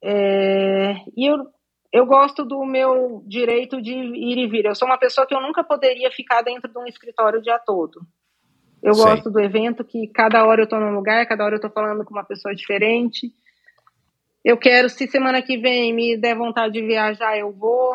É, 0.03 0.95
e 1.15 1.29
eu, 1.29 1.37
eu 1.93 2.07
gosto 2.07 2.43
do 2.43 2.65
meu 2.65 3.23
direito 3.27 3.79
de 3.81 3.93
ir 3.93 4.37
e 4.39 4.47
vir. 4.47 4.65
Eu 4.65 4.73
sou 4.73 4.87
uma 4.87 4.97
pessoa 4.97 5.27
que 5.27 5.35
eu 5.35 5.41
nunca 5.41 5.63
poderia 5.63 6.09
ficar 6.09 6.41
dentro 6.41 6.71
de 6.71 6.77
um 6.79 6.87
escritório 6.87 7.39
o 7.39 7.41
dia 7.41 7.59
todo. 7.59 8.01
Eu 8.85 8.93
Sei. 8.93 9.03
gosto 9.03 9.31
do 9.31 9.39
evento 9.39 9.83
que 9.83 10.07
cada 10.09 10.45
hora 10.45 10.61
eu 10.61 10.65
estou 10.65 10.79
num 10.79 10.93
lugar, 10.93 11.25
cada 11.25 11.43
hora 11.43 11.55
eu 11.55 11.57
estou 11.57 11.71
falando 11.71 12.05
com 12.05 12.13
uma 12.13 12.23
pessoa 12.23 12.53
diferente. 12.53 13.31
Eu 14.43 14.57
quero, 14.57 14.87
se 14.89 15.07
semana 15.07 15.41
que 15.41 15.57
vem 15.57 15.91
me 15.91 16.15
der 16.15 16.35
vontade 16.35 16.73
de 16.73 16.85
viajar, 16.85 17.35
eu 17.35 17.51
vou. 17.51 17.93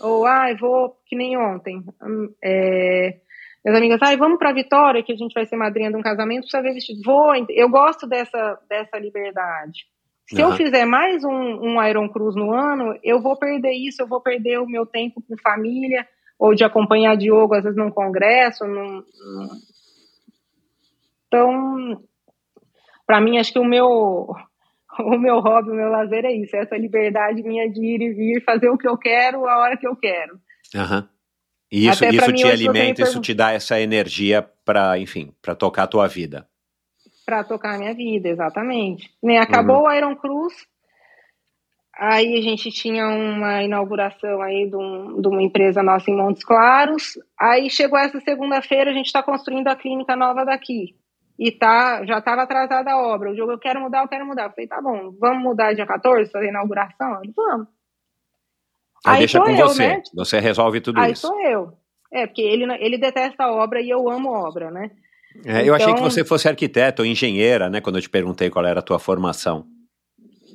Ou, 0.00 0.24
ah, 0.24 0.48
eu 0.48 0.56
vou, 0.56 0.96
que 1.06 1.16
nem 1.16 1.36
ontem. 1.36 1.82
Hum, 2.00 2.32
é, 2.40 3.16
minhas 3.64 3.76
amigas, 3.76 3.98
ah, 4.00 4.16
vamos 4.16 4.38
para 4.38 4.52
Vitória, 4.52 5.02
que 5.02 5.12
a 5.12 5.16
gente 5.16 5.34
vai 5.34 5.44
ser 5.44 5.56
madrinha 5.56 5.90
de 5.90 5.96
um 5.96 6.02
casamento, 6.02 6.42
precisa 6.42 6.62
ver 6.62 6.72
vestido. 6.72 7.00
Vou, 7.04 7.32
eu 7.48 7.68
gosto 7.68 8.06
dessa, 8.06 8.60
dessa 8.70 8.96
liberdade. 8.96 9.86
Se 10.28 10.40
uhum. 10.40 10.50
eu 10.50 10.56
fizer 10.56 10.84
mais 10.84 11.24
um, 11.24 11.30
um 11.30 11.82
Iron 11.84 12.08
Cruz 12.08 12.36
no 12.36 12.52
ano, 12.52 12.96
eu 13.02 13.20
vou 13.20 13.36
perder 13.36 13.72
isso, 13.72 14.00
eu 14.02 14.06
vou 14.06 14.20
perder 14.20 14.60
o 14.60 14.68
meu 14.68 14.86
tempo 14.86 15.20
com 15.20 15.34
família, 15.42 16.06
ou 16.38 16.54
de 16.54 16.62
acompanhar 16.62 17.16
Diogo, 17.16 17.54
às 17.54 17.64
vezes, 17.64 17.76
num 17.76 17.90
congresso, 17.90 18.64
num, 18.64 19.02
num 19.02 19.48
então, 21.28 22.02
para 23.06 23.20
mim, 23.20 23.38
acho 23.38 23.52
que 23.52 23.58
o 23.58 23.64
meu 23.64 24.34
o 25.00 25.18
meu 25.18 25.40
hobby, 25.40 25.70
o 25.70 25.74
meu 25.74 25.88
lazer 25.88 26.24
é 26.24 26.32
isso, 26.32 26.56
é 26.56 26.60
essa 26.60 26.76
liberdade 26.76 27.42
minha 27.42 27.70
de 27.70 27.84
ir 27.84 28.02
e 28.02 28.12
vir, 28.12 28.44
fazer 28.44 28.68
o 28.68 28.76
que 28.76 28.88
eu 28.88 28.96
quero, 28.96 29.46
a 29.46 29.58
hora 29.58 29.76
que 29.76 29.86
eu 29.86 29.94
quero. 29.94 30.34
Uhum. 30.74 31.08
E 31.70 31.86
isso, 31.86 32.04
isso 32.04 32.32
te 32.32 32.46
alimenta, 32.46 33.02
isso 33.02 33.20
te 33.20 33.34
dá 33.34 33.52
essa 33.52 33.78
energia 33.78 34.42
para, 34.64 34.98
enfim, 34.98 35.34
para 35.42 35.54
tocar 35.54 35.84
a 35.84 35.86
tua 35.86 36.08
vida. 36.08 36.48
Para 37.26 37.44
tocar 37.44 37.74
a 37.74 37.78
minha 37.78 37.94
vida, 37.94 38.28
exatamente. 38.28 39.10
Nem 39.22 39.38
acabou 39.38 39.82
uhum. 39.82 39.84
o 39.84 39.92
Iron 39.92 40.16
Cruz, 40.16 40.54
aí 41.94 42.38
a 42.38 42.40
gente 42.40 42.70
tinha 42.70 43.06
uma 43.06 43.62
inauguração 43.62 44.40
aí 44.40 44.66
de, 44.68 44.76
um, 44.76 45.20
de 45.20 45.28
uma 45.28 45.42
empresa 45.42 45.82
nossa 45.82 46.10
em 46.10 46.16
Montes 46.16 46.42
Claros, 46.42 47.18
aí 47.38 47.68
chegou 47.68 47.98
essa 47.98 48.18
segunda-feira, 48.20 48.90
a 48.90 48.94
gente 48.94 49.06
está 49.06 49.22
construindo 49.22 49.68
a 49.68 49.76
clínica 49.76 50.16
nova 50.16 50.46
daqui 50.46 50.96
e 51.38 51.52
tá, 51.52 52.04
já 52.04 52.18
estava 52.18 52.42
atrasada 52.42 52.90
a 52.90 53.00
obra. 53.00 53.30
O 53.30 53.36
jogo 53.36 53.52
eu 53.52 53.58
quero 53.58 53.80
mudar, 53.80 54.02
eu 54.02 54.08
quero 54.08 54.26
mudar. 54.26 54.44
Eu 54.44 54.50
falei, 54.50 54.66
tá 54.66 54.82
bom, 54.82 55.12
vamos 55.20 55.42
mudar 55.42 55.72
dia 55.72 55.86
14, 55.86 56.30
fazer 56.30 56.48
inauguração? 56.48 57.20
Ele, 57.22 57.32
vamos. 57.36 57.68
Aí, 59.06 59.14
Aí 59.14 59.18
deixa 59.20 59.40
com 59.40 59.48
eu, 59.48 59.68
você, 59.68 59.88
né? 59.88 60.02
você 60.12 60.40
resolve 60.40 60.80
tudo 60.80 60.98
Aí 60.98 61.12
isso. 61.12 61.26
Aí 61.26 61.32
sou 61.32 61.48
eu. 61.48 61.72
É, 62.12 62.26
porque 62.26 62.42
ele, 62.42 62.64
ele 62.80 62.98
detesta 62.98 63.44
a 63.44 63.52
obra 63.52 63.80
e 63.80 63.88
eu 63.88 64.10
amo 64.10 64.30
obra, 64.30 64.70
né? 64.70 64.90
É, 65.44 65.68
eu 65.68 65.74
achei 65.74 65.88
que 65.88 66.00
então 66.00 66.10
você 66.10 66.24
fosse 66.24 66.48
arquiteto 66.48 67.02
ou 67.02 67.06
engenheira, 67.06 67.70
né? 67.70 67.80
Quando 67.80 67.96
eu 67.96 68.02
te 68.02 68.10
perguntei 68.10 68.50
qual 68.50 68.64
era 68.64 68.80
a 68.80 68.82
tua 68.82 68.98
formação. 68.98 69.66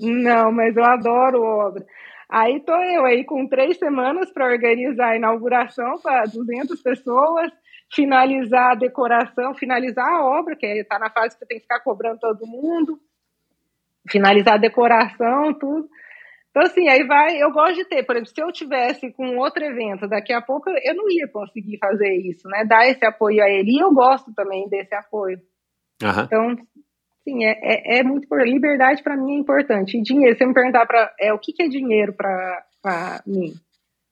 Não, 0.01 0.51
mas 0.51 0.76
eu 0.76 0.84
adoro 0.84 1.41
obra. 1.41 1.85
Aí 2.30 2.60
tô 2.61 2.73
eu 2.73 3.05
aí 3.05 3.23
com 3.23 3.47
três 3.47 3.77
semanas 3.77 4.31
para 4.31 4.47
organizar 4.47 5.10
a 5.10 5.15
inauguração 5.15 5.99
para 6.01 6.26
200 6.26 6.81
pessoas, 6.81 7.51
finalizar 7.94 8.72
a 8.72 8.76
decoração, 8.76 9.53
finalizar 9.53 10.07
a 10.07 10.26
obra, 10.26 10.56
que 10.56 10.65
está 10.65 10.98
na 10.98 11.10
fase 11.10 11.36
que 11.36 11.40
você 11.40 11.45
tem 11.45 11.57
que 11.57 11.64
ficar 11.64 11.80
cobrando 11.80 12.20
todo 12.20 12.48
mundo, 12.48 12.99
finalizar 14.10 14.56
a 14.56 14.57
decoração, 14.57 15.53
tudo. 15.53 15.88
Então, 16.49 16.64
assim, 16.64 16.88
aí 16.88 17.03
vai. 17.06 17.41
Eu 17.41 17.52
gosto 17.52 17.76
de 17.76 17.86
ter, 17.86 18.03
por 18.03 18.15
exemplo, 18.15 18.32
se 18.34 18.41
eu 18.41 18.52
tivesse 18.52 19.11
com 19.14 19.38
outro 19.38 19.64
evento, 19.64 20.07
daqui 20.07 20.34
a 20.34 20.41
pouco 20.41 20.70
eu 20.70 20.95
não 20.95 21.10
ia 21.10 21.28
conseguir 21.28 21.78
fazer 21.78 22.14
isso, 22.15 22.48
né? 22.48 22.64
Dar 22.65 22.88
esse 22.88 23.03
apoio 23.06 23.44
a 23.44 23.49
ele. 23.49 23.72
E 23.72 23.80
eu 23.80 23.91
gosto 23.91 24.34
também 24.34 24.68
desse 24.70 24.94
apoio. 24.94 25.40
Uhum. 26.02 26.24
Então, 26.24 26.56
sim, 27.24 27.44
é, 27.44 27.57
é, 27.61 27.99
é 27.99 28.03
muito 28.03 28.26
importante. 28.26 28.52
Liberdade 28.52 29.02
para 29.02 29.18
mim 29.18 29.36
é 29.36 29.40
importante. 29.40 29.98
E 29.98 30.02
dinheiro, 30.02 30.34
se 30.34 30.40
você 30.40 30.45
me 30.45 30.53
perguntar 30.53 30.86
para 30.86 31.11
é, 31.20 31.34
o 31.34 31.40
que, 31.40 31.53
que 31.53 31.64
é 31.64 31.68
dinheiro 31.68 32.14
para 32.14 33.24
mim, 33.26 33.53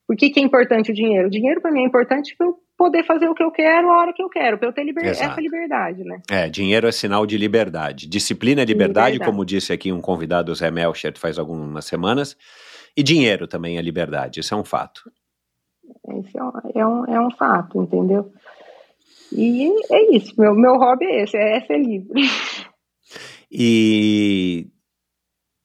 por 0.07 0.15
que, 0.15 0.29
que 0.31 0.39
é 0.39 0.43
importante 0.43 0.91
o 0.91 0.95
dinheiro? 0.95 1.27
O 1.27 1.31
dinheiro 1.31 1.61
para 1.61 1.71
mim 1.71 1.81
é 1.81 1.85
importante 1.85 2.35
para 2.35 2.47
eu 2.47 2.60
poder 2.81 3.03
fazer 3.03 3.29
o 3.29 3.35
que 3.35 3.43
eu 3.43 3.51
quero 3.51 3.91
a 3.91 3.99
hora 3.99 4.11
que 4.11 4.23
eu 4.23 4.27
quero, 4.27 4.57
para 4.57 4.67
eu 4.67 4.73
ter 4.73 4.83
liber... 4.83 5.05
essa 5.05 5.39
liberdade, 5.39 6.03
né? 6.03 6.19
É, 6.31 6.49
dinheiro 6.49 6.87
é 6.87 6.91
sinal 6.91 7.27
de 7.27 7.37
liberdade. 7.37 8.07
Disciplina 8.07 8.63
é 8.63 8.65
liberdade, 8.65 9.13
liberdade. 9.13 9.31
como 9.31 9.45
disse 9.45 9.71
aqui 9.71 9.91
um 9.91 10.01
convidado, 10.01 10.51
o 10.51 10.55
Zé 10.55 10.71
Melchert, 10.71 11.19
faz 11.19 11.37
algumas 11.37 11.85
semanas. 11.85 12.35
E 12.97 13.03
dinheiro 13.03 13.47
também 13.47 13.77
é 13.77 13.81
liberdade, 13.83 14.39
isso 14.39 14.55
é 14.55 14.57
um 14.57 14.63
fato. 14.63 15.11
Esse 16.17 16.35
é 16.35 16.43
um, 16.43 16.51
é 16.73 16.87
um, 16.87 17.05
é 17.05 17.21
um 17.21 17.29
fato, 17.29 17.83
entendeu? 17.83 18.31
E 19.31 19.69
é 19.91 20.15
isso, 20.15 20.33
meu, 20.35 20.55
meu 20.55 20.73
hobby 20.77 21.05
é 21.05 21.21
esse, 21.21 21.37
é 21.37 21.61
ser 21.61 21.77
livre. 21.77 22.19
E 23.51 24.69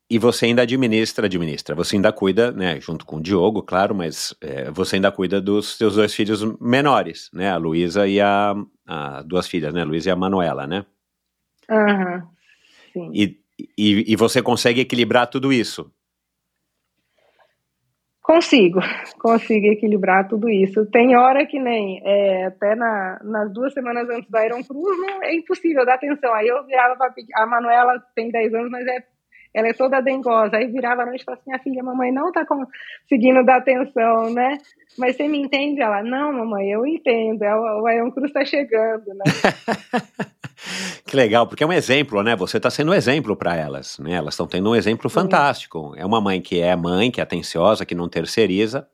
e 0.09 0.19
você 0.19 0.47
ainda 0.47 0.63
administra, 0.63 1.27
administra. 1.27 1.75
Você 1.75 1.97
ainda 1.97 2.13
cuida, 2.13 2.53
né, 2.53 2.81
junto 2.81 3.05
com 3.05 3.17
o 3.17 3.21
Diogo, 3.21 3.63
claro, 3.63 3.95
mas 3.95 4.35
é, 4.41 4.71
você 4.71 4.97
ainda 4.97 5.11
cuida 5.11 5.41
dos 5.41 5.77
seus 5.77 5.97
dois 5.97 6.15
filhos 6.15 6.43
menores, 6.61 7.29
né, 7.33 7.51
a 7.51 7.57
Luísa 7.57 8.07
e 8.07 8.21
a, 8.21 8.55
a, 8.87 9.23
duas 9.23 9.49
filhas, 9.49 9.75
né, 9.75 9.83
a 9.83 9.85
Luísa 9.85 10.09
e 10.09 10.13
a 10.13 10.17
Manuela, 10.17 10.67
né? 10.67 10.87
Aham, 11.69 12.23
uhum, 12.95 13.11
e, 13.13 13.41
e, 13.77 14.13
e 14.13 14.17
você 14.17 14.41
consegue 14.41 14.81
equilibrar 14.81 15.27
tudo 15.27 15.53
isso? 15.53 15.91
Consigo, 18.23 18.81
consigo 19.19 19.67
equilibrar 19.67 20.27
tudo 20.29 20.49
isso. 20.49 20.85
Tem 20.87 21.17
hora 21.17 21.47
que 21.47 21.61
nem, 21.61 22.01
é, 22.05 22.47
até 22.47 22.75
na, 22.75 23.21
nas 23.23 23.53
duas 23.53 23.73
semanas 23.73 24.09
antes 24.11 24.29
da 24.29 24.45
Iron 24.45 24.65
Cruz, 24.65 24.99
não, 24.99 25.23
é 25.23 25.35
impossível 25.35 25.87
dar 25.87 25.95
atenção. 25.95 26.35
Aí 26.35 26.49
eu 26.49 26.65
virava 26.67 26.97
para 26.97 27.13
a 27.37 27.47
Manuela 27.47 28.03
tem 28.17 28.29
10 28.29 28.55
anos, 28.55 28.71
mas 28.71 28.85
é 28.87 29.05
ela 29.57 29.69
é 29.69 29.73
toda 29.73 30.03
dengosa. 30.03 30.59
Aí 30.59 30.67
virava 30.67 31.03
a 31.03 31.07
noite 31.07 31.23
e 31.23 31.25
falava 31.25 31.41
assim: 31.41 31.51
minha 31.51 31.63
filha, 31.63 31.83
mamãe 31.83 32.13
não 32.13 32.31
tá 32.31 32.45
conseguindo 32.45 33.43
dar 33.43 33.57
atenção, 33.57 34.31
né? 34.31 34.59
Mas 34.99 35.17
você 35.17 35.27
me 35.27 35.39
entende? 35.39 35.81
Ela, 35.81 36.03
não, 36.03 36.31
mamãe, 36.31 36.71
eu 36.71 36.87
entendo. 36.87 37.43
É 37.43 37.57
o 37.57 37.89
Iron 37.89 38.11
Cruz 38.11 38.31
tá 38.33 38.45
chegando, 38.45 39.07
né? 39.15 39.25
que 41.07 41.17
legal, 41.17 41.47
porque 41.47 41.65
é 41.65 41.67
um 41.67 41.73
exemplo, 41.73 42.23
né? 42.23 42.37
Você 42.37 42.59
está 42.59 42.69
sendo 42.69 42.91
um 42.91 42.95
exemplo 42.95 43.35
para 43.35 43.57
elas, 43.57 43.99
né? 43.99 44.13
Elas 44.13 44.35
estão 44.35 44.47
tendo 44.47 44.71
um 44.71 44.77
exemplo 44.77 45.09
fantástico. 45.09 45.95
É 45.97 46.05
uma 46.05 46.21
mãe 46.21 46.39
que 46.43 46.61
é 46.61 46.77
mãe, 46.77 47.11
que 47.11 47.21
é 47.21 47.23
atenciosa, 47.23 47.87
que 47.87 47.95
não 47.95 48.11
terceiriza, 48.11 48.87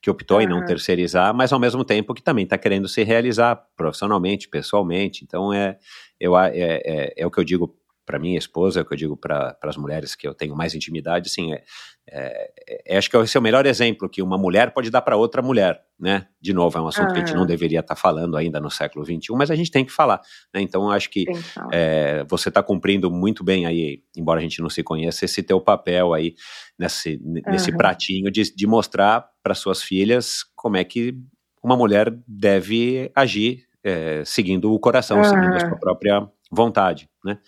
que 0.00 0.08
optou 0.08 0.38
uhum. 0.38 0.44
em 0.44 0.48
não 0.48 0.64
terceirizar, 0.64 1.34
mas 1.34 1.52
ao 1.52 1.60
mesmo 1.60 1.84
tempo 1.84 2.14
que 2.14 2.22
também 2.22 2.44
está 2.44 2.56
querendo 2.56 2.88
se 2.88 3.02
realizar 3.02 3.62
profissionalmente, 3.76 4.48
pessoalmente. 4.48 5.24
Então 5.24 5.52
é, 5.52 5.76
eu, 6.18 6.34
é, 6.38 6.50
é, 6.54 7.14
é 7.18 7.26
o 7.26 7.30
que 7.30 7.38
eu 7.38 7.44
digo 7.44 7.78
para 8.10 8.18
minha 8.18 8.36
esposa, 8.36 8.80
é 8.80 8.82
o 8.82 8.84
que 8.84 8.92
eu 8.92 8.98
digo 8.98 9.16
para 9.16 9.56
as 9.62 9.76
mulheres 9.76 10.16
que 10.16 10.26
eu 10.26 10.34
tenho 10.34 10.56
mais 10.56 10.74
intimidade, 10.74 11.30
sim, 11.30 11.52
é, 11.52 11.62
é, 12.10 12.52
é, 12.86 12.98
acho 12.98 13.08
que 13.08 13.16
esse 13.16 13.36
é 13.36 13.40
o 13.40 13.42
melhor 13.42 13.64
exemplo 13.66 14.08
que 14.08 14.20
uma 14.20 14.36
mulher 14.36 14.72
pode 14.72 14.90
dar 14.90 15.00
para 15.00 15.16
outra 15.16 15.40
mulher, 15.40 15.80
né? 15.96 16.26
De 16.40 16.52
novo, 16.52 16.76
é 16.76 16.80
um 16.80 16.88
assunto 16.88 17.10
ah. 17.10 17.12
que 17.12 17.20
a 17.20 17.24
gente 17.24 17.36
não 17.36 17.46
deveria 17.46 17.78
estar 17.78 17.94
tá 17.94 18.00
falando 18.00 18.36
ainda 18.36 18.58
no 18.58 18.68
século 18.68 19.04
XXI, 19.04 19.32
mas 19.36 19.48
a 19.48 19.54
gente 19.54 19.70
tem 19.70 19.84
que 19.84 19.92
falar, 19.92 20.20
né? 20.52 20.60
Então, 20.60 20.90
acho 20.90 21.08
que 21.08 21.24
é, 21.72 22.24
você 22.28 22.48
está 22.48 22.64
cumprindo 22.64 23.12
muito 23.12 23.44
bem 23.44 23.64
aí, 23.64 24.02
embora 24.16 24.40
a 24.40 24.42
gente 24.42 24.60
não 24.60 24.68
se 24.68 24.82
conheça, 24.82 25.24
esse 25.24 25.40
teu 25.40 25.60
papel 25.60 26.12
aí 26.12 26.34
nesse, 26.76 27.20
nesse 27.46 27.70
uhum. 27.70 27.76
pratinho 27.76 28.28
de, 28.28 28.52
de 28.52 28.66
mostrar 28.66 29.24
para 29.40 29.54
suas 29.54 29.80
filhas 29.80 30.40
como 30.56 30.76
é 30.76 30.82
que 30.82 31.14
uma 31.62 31.76
mulher 31.76 32.12
deve 32.26 33.12
agir 33.14 33.68
é, 33.84 34.24
seguindo 34.24 34.72
o 34.72 34.80
coração, 34.80 35.18
uhum. 35.18 35.24
seguindo 35.24 35.54
a 35.54 35.60
sua 35.60 35.76
própria 35.76 36.28
vontade, 36.50 37.08
né? 37.24 37.38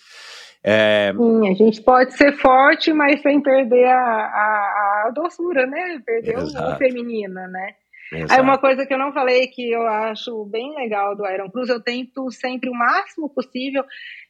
É... 0.65 1.13
Sim, 1.13 1.51
a 1.51 1.55
gente 1.55 1.83
pode 1.83 2.17
ser 2.17 2.33
forte, 2.39 2.93
mas 2.93 3.21
sem 3.21 3.41
perder 3.41 3.87
a, 3.87 3.99
a, 3.99 5.05
a 5.07 5.11
doçura, 5.11 5.67
né? 5.67 6.01
Perder 6.05 6.39
Exato. 6.39 6.73
o 6.73 6.77
feminina, 6.77 7.49
né? 7.49 7.75
Exato. 8.13 8.33
Aí 8.35 8.41
uma 8.41 8.59
coisa 8.59 8.87
que 8.87 8.93
eu 8.93 8.99
não 8.99 9.13
falei 9.13 9.49
que 9.49 9.71
eu 9.71 9.87
acho 9.87 10.45
bem 10.45 10.75
legal 10.75 11.17
do 11.17 11.27
Iron 11.27 11.51
Cruz, 11.51 11.69
eu 11.69 11.81
tento 11.81 12.31
sempre 12.31 12.69
o 12.69 12.75
máximo 12.75 13.29
possível 13.29 13.85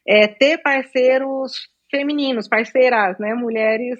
é, 0.07 0.27
ter 0.27 0.57
parceiros 0.59 1.69
femininos, 1.91 2.47
parceiras, 2.47 3.19
né? 3.19 3.33
Mulheres 3.35 3.99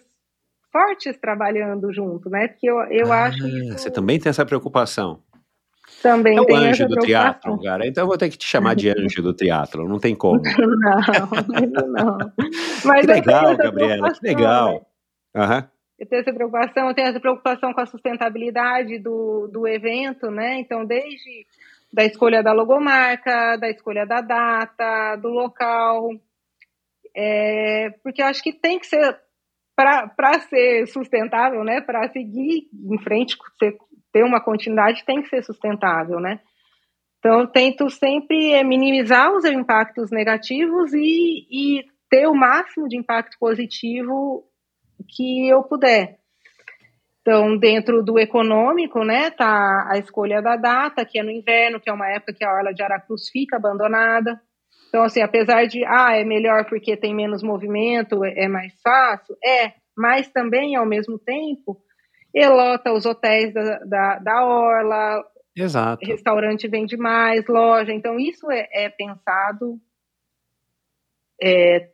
fortes 0.71 1.15
trabalhando 1.17 1.93
junto, 1.93 2.29
né? 2.29 2.47
Porque 2.47 2.67
eu, 2.67 2.81
eu 2.89 3.11
ah, 3.11 3.25
acho. 3.25 3.45
Isso... 3.45 3.77
Você 3.77 3.91
também 3.91 4.19
tem 4.19 4.29
essa 4.29 4.45
preocupação? 4.45 5.21
Também 6.03 6.37
é 6.37 6.41
o 6.41 6.55
anjo 6.55 6.85
do 6.85 6.97
triatlo, 6.97 7.63
cara. 7.63 7.87
Então 7.87 8.03
eu 8.03 8.07
vou 8.07 8.17
ter 8.17 8.29
que 8.29 8.37
te 8.37 8.45
chamar 8.45 8.75
de 8.75 8.89
anjo 8.89 9.21
do 9.21 9.33
triatlo, 9.33 9.87
não 9.87 9.99
tem 9.99 10.13
como. 10.13 10.41
Não, 11.73 11.87
não. 11.87 12.17
Mas 12.83 13.05
que 13.05 13.07
legal, 13.07 13.55
Gabriela, 13.55 14.11
que 14.11 14.27
legal. 14.27 14.85
Uhum. 15.33 15.63
Eu 15.97 16.05
tenho 16.05 16.21
essa 16.21 16.33
preocupação, 16.33 16.89
eu 16.89 16.93
tenho 16.93 17.07
essa 17.07 17.19
preocupação 17.21 17.73
com 17.73 17.79
a 17.79 17.85
sustentabilidade 17.85 18.99
do, 18.99 19.47
do 19.47 19.65
evento, 19.65 20.29
né? 20.29 20.59
Então, 20.59 20.85
desde 20.85 21.47
da 21.91 22.03
escolha 22.03 22.43
da 22.43 22.51
logomarca, 22.51 23.55
da 23.55 23.69
escolha 23.69 24.05
da 24.05 24.19
data, 24.19 25.15
do 25.15 25.29
local, 25.29 26.09
é, 27.15 27.91
porque 28.03 28.21
eu 28.21 28.25
acho 28.25 28.43
que 28.43 28.51
tem 28.51 28.77
que 28.77 28.87
ser 28.87 29.17
para 29.75 30.39
ser 30.49 30.85
sustentável, 30.87 31.63
né? 31.63 31.79
Para 31.79 32.09
seguir 32.09 32.67
em 32.73 32.97
frente, 32.99 33.37
ser 33.57 33.77
ter 34.13 34.23
uma 34.23 34.39
continuidade 34.39 35.03
tem 35.03 35.21
que 35.21 35.27
ser 35.27 35.43
sustentável, 35.43 36.19
né? 36.19 36.39
Então, 37.17 37.39
eu 37.39 37.47
tento 37.47 37.89
sempre 37.89 38.51
é, 38.51 38.63
minimizar 38.63 39.33
os 39.33 39.43
impactos 39.43 40.11
negativos 40.11 40.93
e, 40.93 41.47
e 41.49 41.83
ter 42.09 42.27
o 42.27 42.35
máximo 42.35 42.87
de 42.87 42.97
impacto 42.97 43.37
positivo 43.39 44.43
que 45.09 45.47
eu 45.49 45.63
puder. 45.63 46.17
Então, 47.21 47.57
dentro 47.57 48.03
do 48.03 48.19
econômico, 48.19 49.03
né, 49.05 49.31
tá 49.31 49.87
a 49.89 49.97
escolha 49.97 50.41
da 50.41 50.57
data, 50.57 51.05
que 51.05 51.17
é 51.17 51.23
no 51.23 51.31
inverno, 51.31 51.79
que 51.79 51.89
é 51.89 51.93
uma 51.93 52.09
época 52.09 52.33
que 52.33 52.43
a 52.43 52.53
orla 52.53 52.73
de 52.73 52.83
Aracruz 52.83 53.29
fica 53.29 53.55
abandonada. 53.55 54.39
Então, 54.89 55.01
assim, 55.01 55.21
apesar 55.21 55.65
de, 55.65 55.83
ah, 55.85 56.15
é 56.15 56.25
melhor 56.25 56.65
porque 56.65 56.97
tem 56.97 57.15
menos 57.15 57.41
movimento, 57.41 58.23
é 58.25 58.49
mais 58.49 58.73
fácil, 58.81 59.35
é, 59.43 59.71
mas 59.97 60.27
também, 60.27 60.75
ao 60.75 60.85
mesmo 60.85 61.17
tempo, 61.17 61.77
elota 62.33 62.91
os 62.91 63.05
hotéis 63.05 63.53
da, 63.53 63.79
da, 63.79 64.19
da 64.19 64.45
Orla, 64.45 65.23
Exato. 65.55 66.05
restaurante 66.05 66.67
vende 66.67 66.97
mais, 66.97 67.47
loja. 67.47 67.93
Então, 67.93 68.19
isso 68.19 68.49
é, 68.49 68.67
é 68.71 68.89
pensado. 68.89 69.79
É, 71.41 71.89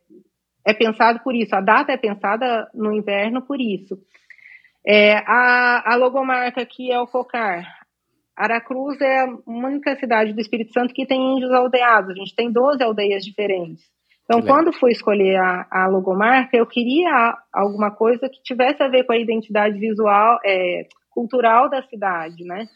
é, 0.64 0.74
pensado 0.74 1.20
por 1.20 1.34
isso. 1.34 1.54
A 1.54 1.60
data 1.60 1.92
é 1.92 1.96
pensada 1.96 2.70
no 2.74 2.92
inverno 2.92 3.42
por 3.42 3.60
isso. 3.60 3.98
É, 4.86 5.16
a, 5.26 5.92
a 5.92 5.96
logomarca 5.96 6.62
aqui 6.62 6.90
é 6.90 6.98
o 6.98 7.06
Cocar. 7.06 7.80
Aracruz 8.34 8.98
é 9.02 9.20
a 9.20 9.38
única 9.46 9.94
cidade 9.96 10.32
do 10.32 10.40
Espírito 10.40 10.72
Santo 10.72 10.94
que 10.94 11.06
tem 11.06 11.36
índios 11.36 11.52
aldeados. 11.52 12.10
A 12.10 12.14
gente 12.14 12.34
tem 12.34 12.50
12 12.50 12.82
aldeias 12.82 13.22
diferentes. 13.22 13.84
Então, 14.30 14.42
quando 14.42 14.72
fui 14.72 14.92
escolher 14.92 15.34
a, 15.40 15.66
a, 15.68 15.88
logomarca, 15.88 16.56
eu 16.56 16.64
queria 16.64 17.36
alguma 17.52 17.90
coisa 17.90 18.28
que 18.28 18.40
tivesse 18.44 18.80
a 18.80 18.86
ver 18.86 19.02
com 19.02 19.12
a 19.12 19.18
identidade 19.18 19.76
visual, 19.76 20.38
é, 20.46 20.86
cultural 21.10 21.68
da 21.68 21.82
cidade, 21.82 22.44
né? 22.44 22.68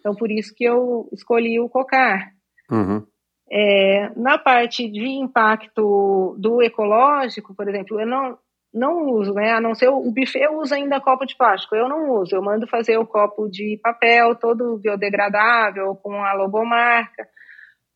Então, 0.00 0.16
por 0.16 0.32
isso 0.32 0.52
que 0.52 0.64
eu 0.64 1.08
escolhi 1.12 1.60
o 1.60 1.68
Cocar. 1.68 2.32
Uhum. 2.68 3.06
É, 3.48 4.10
na 4.16 4.36
parte 4.36 4.90
de 4.90 5.06
impacto 5.06 6.34
do 6.40 6.60
ecológico, 6.60 7.54
por 7.54 7.68
exemplo, 7.68 8.00
eu 8.00 8.06
não, 8.06 8.36
não 8.74 9.08
uso, 9.10 9.32
né? 9.32 9.52
A 9.52 9.60
não 9.60 9.76
ser 9.76 9.88
o, 9.88 9.98
o 9.98 10.12
buffet, 10.12 10.40
eu 10.40 10.58
uso 10.58 10.74
ainda 10.74 11.00
copo 11.00 11.24
de 11.24 11.36
plástico. 11.36 11.76
Eu 11.76 11.88
não 11.88 12.18
uso, 12.18 12.34
eu 12.34 12.42
mando 12.42 12.66
fazer 12.66 12.98
o 12.98 13.06
copo 13.06 13.48
de 13.48 13.78
papel, 13.80 14.34
todo 14.34 14.76
biodegradável, 14.78 15.94
com 16.02 16.20
a 16.24 16.32
logomarca 16.32 17.28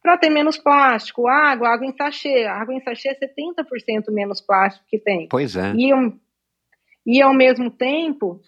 para 0.02 0.16
ter 0.16 0.31
menos 0.31 0.56
plástico, 0.56 1.28
água, 1.28 1.68
água 1.68 1.86
em 1.86 1.93
sachê. 1.93 2.44
A 2.44 2.60
água 2.60 2.74
em 2.74 2.81
sachê 2.81 3.09
é 3.09 3.14
70% 3.14 4.10
menos 4.10 4.40
plástico 4.40 4.85
que 4.89 4.98
tem. 4.98 5.28
Pois 5.28 5.56
é. 5.56 5.72
E, 5.74 5.90
e 7.06 7.22
ao 7.22 7.35
mesmo 7.35 7.70
tempo, 7.70 8.40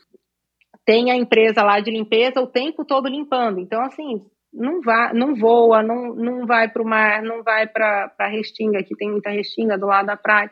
tem 0.85 1.11
a 1.11 1.17
empresa 1.17 1.63
lá 1.63 1.81
de 1.81 1.91
limpeza 1.91 2.41
o 2.41 2.47
tempo 2.47 2.85
todo 2.85 3.09
limpando. 3.09 3.61
Então, 3.61 3.83
assim, 3.83 4.25
não, 4.53 4.81
vai, 4.81 5.13
não 5.13 5.35
voa, 5.35 5.83
não, 5.83 6.15
não 6.15 6.47
vai 6.47 6.69
para 6.69 6.83
o 6.83 6.89
mar, 6.89 7.23
não 7.23 7.43
vai 7.43 7.67
para 7.67 8.13
a 8.19 8.29
restinga, 8.29 8.83
que 8.83 8.97
tem 8.97 9.11
muita 9.11 9.31
restinga 9.31 9.79
do 9.79 9.87
lado 9.87 10.07
da 10.07 10.17
praia. 10.17 10.51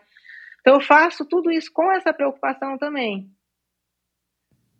Então, 0.61 0.75
eu 0.75 0.81
faço 0.81 1.25
tudo 1.27 1.51
isso 1.51 1.71
com 1.73 1.91
essa 1.93 2.13
preocupação 2.13 2.77
também. 2.77 3.31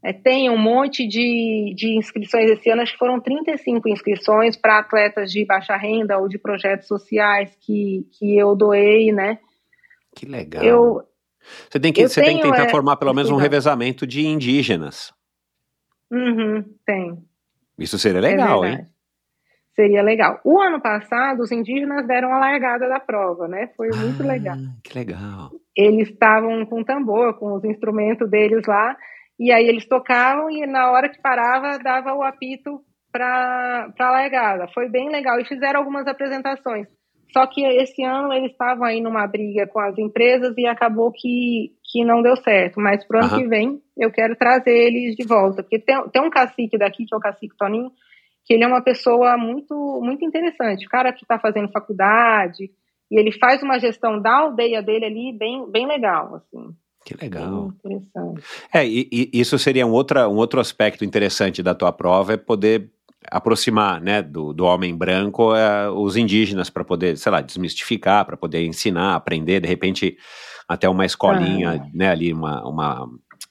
É, 0.03 0.13
tem 0.13 0.49
um 0.49 0.57
monte 0.57 1.07
de, 1.07 1.75
de 1.77 1.99
inscrições 1.99 2.51
esse 2.51 2.71
ano, 2.71 2.81
acho 2.81 2.93
que 2.93 2.99
foram 2.99 3.21
35 3.21 3.87
inscrições 3.89 4.57
para 4.57 4.79
atletas 4.79 5.31
de 5.31 5.45
baixa 5.45 5.77
renda 5.77 6.19
ou 6.19 6.27
de 6.27 6.39
projetos 6.39 6.87
sociais 6.87 7.55
que, 7.61 8.07
que 8.13 8.39
eu 8.39 8.57
doei, 8.57 9.13
né? 9.13 9.39
Que 10.17 10.25
legal. 10.25 10.65
Eu, 10.65 11.03
você 11.69 11.79
tem 11.79 11.93
que, 11.93 12.09
você 12.09 12.21
tenho, 12.23 12.33
tem 12.33 12.43
que 12.43 12.51
tentar 12.51 12.69
é, 12.69 12.71
formar 12.71 12.97
pelo 12.97 13.13
menos 13.13 13.31
um 13.31 13.37
revezamento 13.37 14.07
de 14.07 14.27
indígenas. 14.27 15.13
Uhum, 16.11 16.65
tem. 16.85 17.19
Isso 17.79 17.99
seria 17.99 18.21
legal, 18.21 18.65
é 18.65 18.71
hein? 18.71 18.87
Seria 19.75 20.03
legal. 20.03 20.41
O 20.45 20.61
ano 20.61 20.81
passado, 20.81 21.41
os 21.41 21.53
indígenas 21.53 22.07
deram 22.07 22.35
a 22.35 22.39
largada 22.39 22.89
da 22.89 23.01
prova, 23.01 23.47
né? 23.49 23.71
Foi 23.77 23.89
muito 23.89 24.23
ah, 24.23 24.27
legal. 24.27 24.57
Que 24.83 24.99
legal. 24.99 25.51
Eles 25.77 26.09
estavam 26.09 26.67
com 26.67 26.83
tambor, 26.83 27.39
com 27.39 27.55
os 27.55 27.65
instrumentos 27.65 28.29
deles 28.29 28.67
lá, 28.67 28.97
e 29.41 29.51
aí 29.51 29.67
eles 29.67 29.87
tocavam 29.87 30.51
e 30.51 30.67
na 30.67 30.91
hora 30.93 31.09
que 31.09 31.19
parava 31.23 31.79
dava 31.79 32.13
o 32.13 32.23
apito 32.23 32.83
para 33.11 33.91
a 33.99 34.11
largada. 34.11 34.69
Foi 34.75 34.87
bem 34.87 35.09
legal 35.09 35.41
e 35.41 35.47
fizeram 35.47 35.81
algumas 35.81 36.07
apresentações. 36.07 36.87
Só 37.33 37.47
que 37.47 37.65
esse 37.65 38.05
ano 38.05 38.35
eles 38.35 38.51
estavam 38.53 38.85
aí 38.85 39.01
numa 39.01 39.27
briga 39.27 39.67
com 39.67 39.81
as 39.81 39.97
empresas 39.97 40.53
e 40.59 40.67
acabou 40.67 41.11
que, 41.11 41.73
que 41.91 42.05
não 42.05 42.21
deu 42.21 42.37
certo. 42.37 42.79
Mas 42.81 43.03
pro 43.07 43.19
ano 43.19 43.33
uhum. 43.33 43.39
que 43.39 43.49
vem 43.49 43.81
eu 43.97 44.11
quero 44.13 44.37
trazer 44.37 44.77
eles 44.77 45.17
de 45.17 45.27
volta. 45.27 45.63
Porque 45.63 45.79
tem, 45.79 45.97
tem 46.11 46.23
um 46.23 46.29
cacique 46.29 46.77
daqui, 46.77 47.07
que 47.07 47.15
é 47.15 47.17
o 47.17 47.21
cacique 47.21 47.57
Toninho, 47.57 47.91
que 48.45 48.53
ele 48.53 48.65
é 48.65 48.67
uma 48.67 48.83
pessoa 48.83 49.39
muito, 49.39 50.01
muito 50.03 50.23
interessante. 50.23 50.87
O 50.87 50.91
cara 50.91 51.15
que 51.15 51.23
está 51.23 51.39
fazendo 51.39 51.73
faculdade 51.73 52.71
e 53.11 53.19
ele 53.19 53.33
faz 53.33 53.63
uma 53.63 53.79
gestão 53.79 54.21
da 54.21 54.41
aldeia 54.41 54.83
dele 54.83 55.07
ali 55.07 55.33
bem, 55.33 55.71
bem 55.71 55.87
legal, 55.87 56.35
assim. 56.35 56.75
Que 57.05 57.17
legal. 57.21 57.73
É, 58.73 58.87
e, 58.87 59.09
e, 59.11 59.31
isso 59.33 59.59
seria 59.59 59.87
um, 59.87 59.91
outra, 59.91 60.29
um 60.29 60.37
outro 60.37 60.61
aspecto 60.61 61.05
interessante 61.05 61.63
da 61.63 61.75
tua 61.75 61.93
prova, 61.93 62.35
é 62.35 62.37
poder 62.37 62.91
aproximar, 63.31 64.01
né, 64.01 64.23
do, 64.23 64.53
do 64.53 64.65
homem 64.65 64.97
branco 64.97 65.55
é, 65.55 65.91
os 65.91 66.17
indígenas 66.17 66.71
para 66.71 66.85
poder, 66.85 67.17
sei 67.17 67.31
lá, 67.31 67.41
desmistificar, 67.41 68.25
para 68.25 68.37
poder 68.37 68.65
ensinar, 68.65 69.15
aprender, 69.15 69.61
de 69.61 69.69
repente 69.69 70.17
até 70.67 70.89
uma 70.89 71.05
escolinha, 71.05 71.83
ah. 71.83 71.91
né, 71.93 72.11
ali 72.11 72.33
uma, 72.33 72.67
uma, 72.67 73.09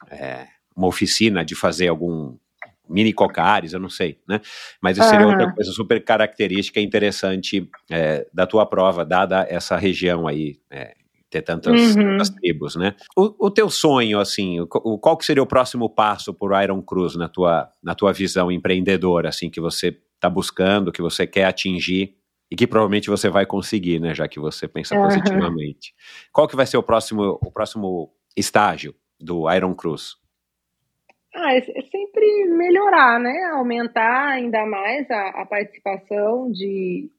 é, 0.10 0.48
uma 0.76 0.88
oficina 0.88 1.44
de 1.44 1.56
fazer 1.56 1.88
algum 1.88 2.36
mini 2.90 3.14
cocares, 3.14 3.74
eu 3.74 3.80
não 3.80 3.90
sei, 3.90 4.20
né? 4.28 4.42
Mas 4.82 4.98
isso 4.98 5.08
seria 5.08 5.28
outra 5.28 5.54
coisa 5.54 5.72
super 5.72 6.04
característica 6.04 6.80
e 6.80 6.84
interessante 6.84 7.70
é, 7.92 8.26
da 8.34 8.48
tua 8.48 8.66
prova, 8.66 9.06
dada 9.06 9.46
essa 9.48 9.78
região 9.78 10.28
aí, 10.28 10.58
é, 10.72 10.96
ter 11.30 11.42
tantas, 11.42 11.96
uhum. 11.96 12.04
tantas 12.04 12.30
tribos, 12.30 12.76
né? 12.76 12.96
O, 13.16 13.48
o, 13.48 13.52
teu 13.52 13.70
sonho, 13.70 14.20
assim, 14.20 14.60
o, 14.60 14.68
qual 14.98 15.16
que 15.16 15.26
seria 15.26 15.44
o 15.44 15.48
próximo 15.48 15.90
passo 15.90 16.34
por 16.34 16.52
Iron 16.62 16.82
Cruz 16.82 17.16
na 17.16 17.30
tua, 17.30 17.70
na 17.84 17.94
tua 17.94 18.12
visão 18.12 18.52
empreendedora, 18.52 19.30
assim, 19.30 19.50
que 19.50 19.62
você 19.62 19.98
está 20.16 20.30
buscando, 20.30 20.92
que 20.92 21.02
você 21.02 21.28
quer 21.28 21.46
atingir 21.46 22.16
e 22.52 22.56
que 22.56 22.66
provavelmente 22.66 23.10
você 23.10 23.30
vai 23.30 23.46
conseguir, 23.46 24.00
né, 24.00 24.14
já 24.14 24.28
que 24.28 24.40
você 24.40 24.68
pensa 24.68 24.96
uhum. 24.96 25.04
positivamente. 25.04 25.94
Qual 26.34 26.48
que 26.48 26.56
vai 26.56 26.66
ser 26.66 26.78
o 26.78 26.84
próximo, 26.84 27.40
o 27.44 27.52
próximo 27.52 28.12
estágio 28.36 28.96
do 29.20 29.52
Iron 29.54 29.76
Cruz? 29.76 30.18
Ah, 31.36 31.54
é, 31.54 31.58
é 31.60 31.82
sempre 31.84 32.46
melhorar, 32.48 33.20
né? 33.20 33.52
Aumentar 33.54 34.30
ainda 34.30 34.66
mais 34.66 35.10
a, 35.12 35.42
a 35.42 35.46
participação 35.46 36.52
de, 36.52 37.12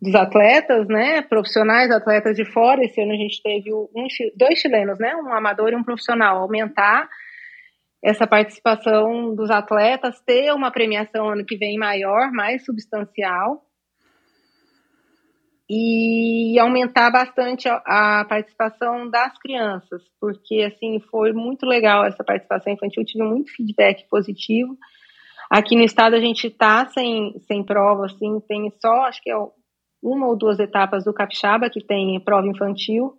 dos 0.00 0.14
atletas, 0.14 0.86
né? 0.88 1.22
Profissionais, 1.22 1.90
atletas 1.90 2.36
de 2.36 2.44
fora. 2.44 2.84
Esse 2.84 3.00
ano 3.00 3.12
a 3.12 3.16
gente 3.16 3.42
teve 3.42 3.72
um, 3.72 3.88
dois 4.36 4.58
chilenos, 4.58 4.98
né? 4.98 5.14
Um 5.16 5.32
amador 5.32 5.72
e 5.72 5.76
um 5.76 5.84
profissional. 5.84 6.42
Aumentar 6.42 7.08
essa 8.02 8.26
participação 8.26 9.34
dos 9.34 9.50
atletas, 9.50 10.20
ter 10.20 10.52
uma 10.52 10.70
premiação 10.70 11.28
ano 11.30 11.44
que 11.44 11.56
vem 11.56 11.78
maior, 11.78 12.30
mais 12.30 12.64
substancial 12.64 13.62
e 15.68 16.56
aumentar 16.60 17.10
bastante 17.10 17.68
a, 17.68 18.24
participação 18.28 19.10
das 19.10 19.36
crianças, 19.38 20.00
porque 20.20 20.62
assim 20.62 21.00
foi 21.10 21.32
muito 21.32 21.66
legal 21.66 22.04
essa 22.04 22.22
participação 22.22 22.72
infantil, 22.72 23.04
tive 23.04 23.24
muito 23.24 23.50
feedback 23.52 24.08
positivo. 24.08 24.76
Aqui 25.50 25.74
no 25.74 25.82
estado 25.82 26.14
a 26.14 26.20
gente 26.20 26.46
está 26.46 26.86
sem, 26.86 27.34
sem 27.48 27.64
prova, 27.64 28.06
assim, 28.06 28.38
tem 28.46 28.72
só, 28.80 29.06
acho 29.06 29.20
que 29.20 29.30
é 29.30 29.36
uma 30.02 30.26
ou 30.26 30.36
duas 30.36 30.58
etapas 30.58 31.04
do 31.04 31.14
Capixaba 31.14 31.70
que 31.70 31.84
tem 31.84 32.20
prova 32.20 32.46
infantil. 32.46 33.14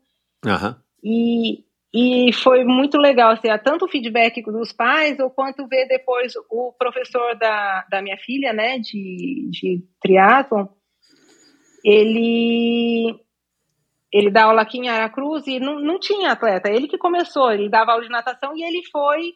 Uhum. 0.45 0.75
E, 1.03 1.63
e 1.93 2.33
foi 2.33 2.63
muito 2.63 2.97
legal, 2.97 3.31
assim, 3.31 3.47
tanto 3.63 3.85
o 3.85 3.89
feedback 3.89 4.41
dos 4.43 4.71
pais, 4.71 5.19
ou 5.19 5.29
quanto 5.29 5.67
ver 5.67 5.87
depois 5.87 6.33
o 6.49 6.73
professor 6.77 7.37
da, 7.37 7.85
da 7.89 8.01
minha 8.01 8.17
filha, 8.17 8.53
né, 8.53 8.77
de, 8.79 9.49
de 9.49 9.83
triatlon, 10.01 10.67
ele 11.83 13.15
ele 14.11 14.31
dá 14.31 14.45
aula 14.45 14.61
aqui 14.61 14.77
em 14.77 14.87
Aracruz 14.87 15.45
e 15.47 15.59
não, 15.59 15.79
não 15.79 15.99
tinha 15.99 16.31
atleta, 16.31 16.69
ele 16.71 16.87
que 16.87 16.97
começou, 16.97 17.51
ele 17.51 17.69
dava 17.69 17.91
aula 17.91 18.03
de 18.03 18.09
natação 18.09 18.55
e 18.55 18.63
ele 18.63 18.81
foi 18.89 19.33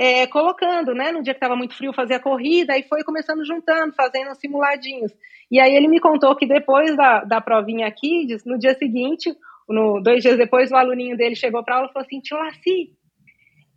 é, 0.00 0.28
colocando, 0.28 0.94
né? 0.94 1.10
No 1.10 1.24
dia 1.24 1.34
que 1.34 1.38
estava 1.38 1.56
muito 1.56 1.74
frio, 1.74 1.92
fazia 1.92 2.20
corrida 2.20 2.78
e 2.78 2.84
foi 2.84 3.02
começando 3.02 3.44
juntando, 3.44 3.92
fazendo 3.96 4.32
simuladinhos. 4.36 5.12
E 5.50 5.58
aí 5.58 5.74
ele 5.74 5.88
me 5.88 5.98
contou 5.98 6.36
que 6.36 6.46
depois 6.46 6.96
da, 6.96 7.24
da 7.24 7.40
provinha 7.40 7.90
Kids, 7.90 8.44
no 8.44 8.56
dia 8.56 8.74
seguinte, 8.74 9.34
no, 9.68 10.00
dois 10.00 10.22
dias 10.22 10.38
depois, 10.38 10.70
o 10.70 10.76
aluninho 10.76 11.16
dele 11.16 11.34
chegou 11.34 11.64
para 11.64 11.78
aula 11.78 11.88
e 11.90 11.92
falou 11.92 12.06
assim: 12.06 12.20
Tio 12.20 12.38
Laci, 12.38 12.92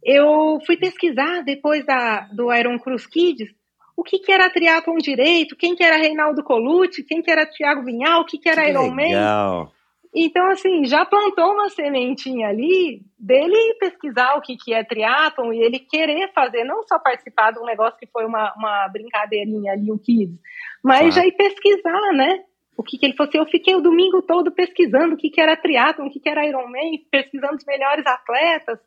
eu 0.03 0.59
fui 0.63 0.77
pesquisar 0.77 1.41
depois 1.41 1.83
da, 1.87 2.27
do 2.31 2.53
Iron 2.53 2.77
Cruz 2.77 3.07
Kids 3.07 3.49
o 3.97 4.03
que, 4.03 4.19
que 4.19 4.31
era 4.31 4.49
triatlon 4.49 4.97
direito, 4.97 5.55
quem 5.55 5.75
que 5.75 5.83
era 5.83 5.97
Reinaldo 5.97 6.43
Colucci, 6.43 7.03
quem 7.03 7.21
que 7.21 7.29
era 7.29 7.45
Thiago 7.45 7.83
Vinhal, 7.83 8.21
o 8.21 8.25
que, 8.25 8.37
que 8.37 8.47
era 8.47 8.63
que 8.63 8.69
Iron 8.69 8.93
legal. 8.93 9.71
Então, 10.13 10.45
assim, 10.47 10.83
já 10.85 11.05
plantou 11.05 11.53
uma 11.53 11.69
sementinha 11.69 12.49
ali 12.49 13.01
dele 13.17 13.75
pesquisar 13.79 14.35
o 14.35 14.41
que, 14.41 14.57
que 14.57 14.73
é 14.73 14.83
triatlon 14.83 15.53
e 15.53 15.61
ele 15.61 15.79
querer 15.79 16.33
fazer, 16.33 16.65
não 16.65 16.83
só 16.83 16.99
participar 16.99 17.51
de 17.51 17.59
um 17.59 17.65
negócio 17.65 17.97
que 17.97 18.07
foi 18.07 18.25
uma, 18.25 18.53
uma 18.57 18.89
brincadeirinha 18.89 19.71
ali, 19.71 19.89
o 19.89 19.97
Kids, 19.97 20.37
mas 20.83 21.15
já 21.15 21.25
ir 21.25 21.31
pesquisar, 21.31 22.13
né? 22.13 22.43
O 22.75 22.83
que, 22.83 22.97
que 22.97 23.05
ele 23.05 23.15
falou 23.15 23.29
assim, 23.29 23.37
eu 23.37 23.45
fiquei 23.45 23.75
o 23.75 23.81
domingo 23.81 24.21
todo 24.21 24.51
pesquisando 24.51 25.13
o 25.13 25.17
que, 25.17 25.29
que 25.29 25.39
era 25.39 25.55
triatlon, 25.55 26.07
o 26.07 26.11
que, 26.11 26.19
que 26.19 26.29
era 26.29 26.45
Ironman, 26.45 27.05
pesquisando 27.09 27.55
os 27.55 27.65
melhores 27.65 28.05
atletas, 28.05 28.79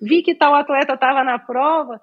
vi 0.00 0.22
que 0.22 0.34
tal 0.34 0.54
atleta 0.54 0.94
estava 0.94 1.22
na 1.22 1.38
prova. 1.38 2.00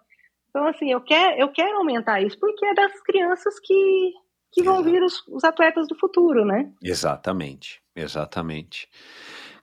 Então, 0.50 0.68
assim, 0.68 0.92
eu 0.92 1.02
quero, 1.02 1.40
eu 1.40 1.50
quero 1.50 1.78
aumentar 1.78 2.22
isso, 2.22 2.38
porque 2.40 2.66
é 2.66 2.74
das 2.74 3.02
crianças 3.02 3.60
que, 3.60 4.14
que 4.52 4.64
vão 4.64 4.84
vir 4.84 5.04
os, 5.04 5.24
os 5.28 5.44
atletas 5.44 5.88
do 5.88 5.96
futuro, 5.96 6.46
né? 6.46 6.70
Exatamente, 6.82 7.82
exatamente. 7.96 8.88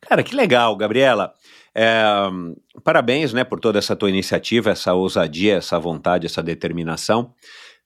Cara, 0.00 0.22
que 0.22 0.34
legal, 0.34 0.76
Gabriela. 0.76 1.32
É, 1.74 2.04
parabéns, 2.84 3.32
né, 3.32 3.42
por 3.42 3.58
toda 3.58 3.78
essa 3.78 3.96
tua 3.96 4.08
iniciativa, 4.08 4.70
essa 4.70 4.94
ousadia, 4.94 5.56
essa 5.56 5.78
vontade, 5.78 6.26
essa 6.26 6.42
determinação. 6.42 7.34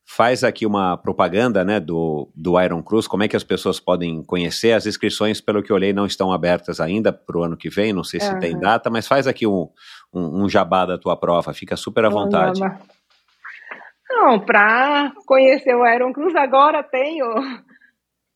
Faz 0.04 0.42
aqui 0.42 0.64
uma 0.64 0.96
propaganda, 0.96 1.64
né, 1.64 1.78
do, 1.78 2.30
do 2.34 2.60
Iron 2.60 2.82
Cruz, 2.82 3.06
como 3.06 3.22
é 3.22 3.28
que 3.28 3.36
as 3.36 3.44
pessoas 3.44 3.78
podem 3.78 4.22
conhecer? 4.22 4.72
As 4.72 4.86
inscrições, 4.86 5.40
pelo 5.40 5.62
que 5.62 5.70
eu 5.70 5.76
olhei, 5.76 5.92
não 5.92 6.06
estão 6.06 6.32
abertas 6.32 6.80
ainda 6.80 7.12
para 7.12 7.38
o 7.38 7.44
ano 7.44 7.56
que 7.56 7.68
vem, 7.68 7.92
não 7.92 8.04
sei 8.04 8.20
se 8.20 8.32
uhum. 8.32 8.38
tem 8.38 8.58
data, 8.58 8.88
mas 8.88 9.06
faz 9.06 9.26
aqui 9.26 9.46
um, 9.46 9.68
um, 10.12 10.44
um, 10.44 10.48
jabá 10.48 10.86
da 10.86 10.98
tua 10.98 11.14
prova, 11.14 11.52
fica 11.52 11.76
super 11.76 12.06
à 12.06 12.08
vontade. 12.08 12.60
Não, 12.60 12.78
para 14.44 15.12
conhecer 15.26 15.74
o 15.74 15.86
Iron 15.86 16.12
Cruz, 16.12 16.34
agora 16.34 16.82
tem 16.82 17.22
o, 17.22 17.34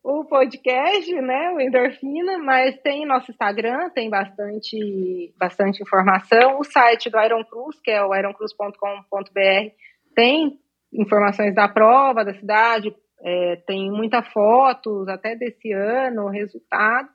o 0.04 0.24
podcast, 0.24 1.12
né, 1.20 1.52
o 1.54 1.60
Endorfina, 1.60 2.38
mas 2.38 2.76
tem 2.82 3.06
nosso 3.06 3.30
Instagram, 3.30 3.90
tem 3.90 4.08
bastante, 4.08 5.34
bastante 5.38 5.82
informação. 5.82 6.58
O 6.58 6.64
site 6.64 7.10
do 7.10 7.20
Iron 7.20 7.44
Cruz, 7.44 7.80
que 7.80 7.90
é 7.90 8.02
o 8.04 8.14
ironcruz.com.br, 8.14 9.74
tem 10.14 10.58
informações 10.92 11.54
da 11.54 11.68
prova, 11.68 12.24
da 12.24 12.34
cidade, 12.34 12.94
é, 13.20 13.56
tem 13.66 13.90
muitas 13.90 14.26
fotos 14.28 15.08
até 15.08 15.36
desse 15.36 15.72
ano, 15.72 16.28
resultado. 16.28 17.08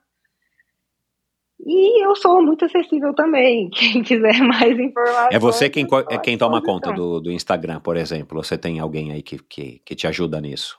E 1.60 2.04
eu 2.04 2.14
sou 2.14 2.40
muito 2.42 2.64
acessível 2.64 3.12
também. 3.14 3.68
Quem 3.74 4.02
quiser 4.02 4.40
mais 4.40 4.78
informações. 4.78 5.34
É 5.34 5.38
você 5.38 5.68
quem, 5.68 5.86
é 6.10 6.18
quem 6.18 6.38
toma 6.38 6.62
conta 6.62 6.92
do, 6.92 7.20
do 7.20 7.32
Instagram, 7.32 7.80
por 7.80 7.96
exemplo? 7.96 8.42
Você 8.42 8.56
tem 8.56 8.78
alguém 8.78 9.12
aí 9.12 9.22
que, 9.22 9.38
que, 9.38 9.80
que 9.84 9.94
te 9.94 10.06
ajuda 10.06 10.40
nisso? 10.40 10.78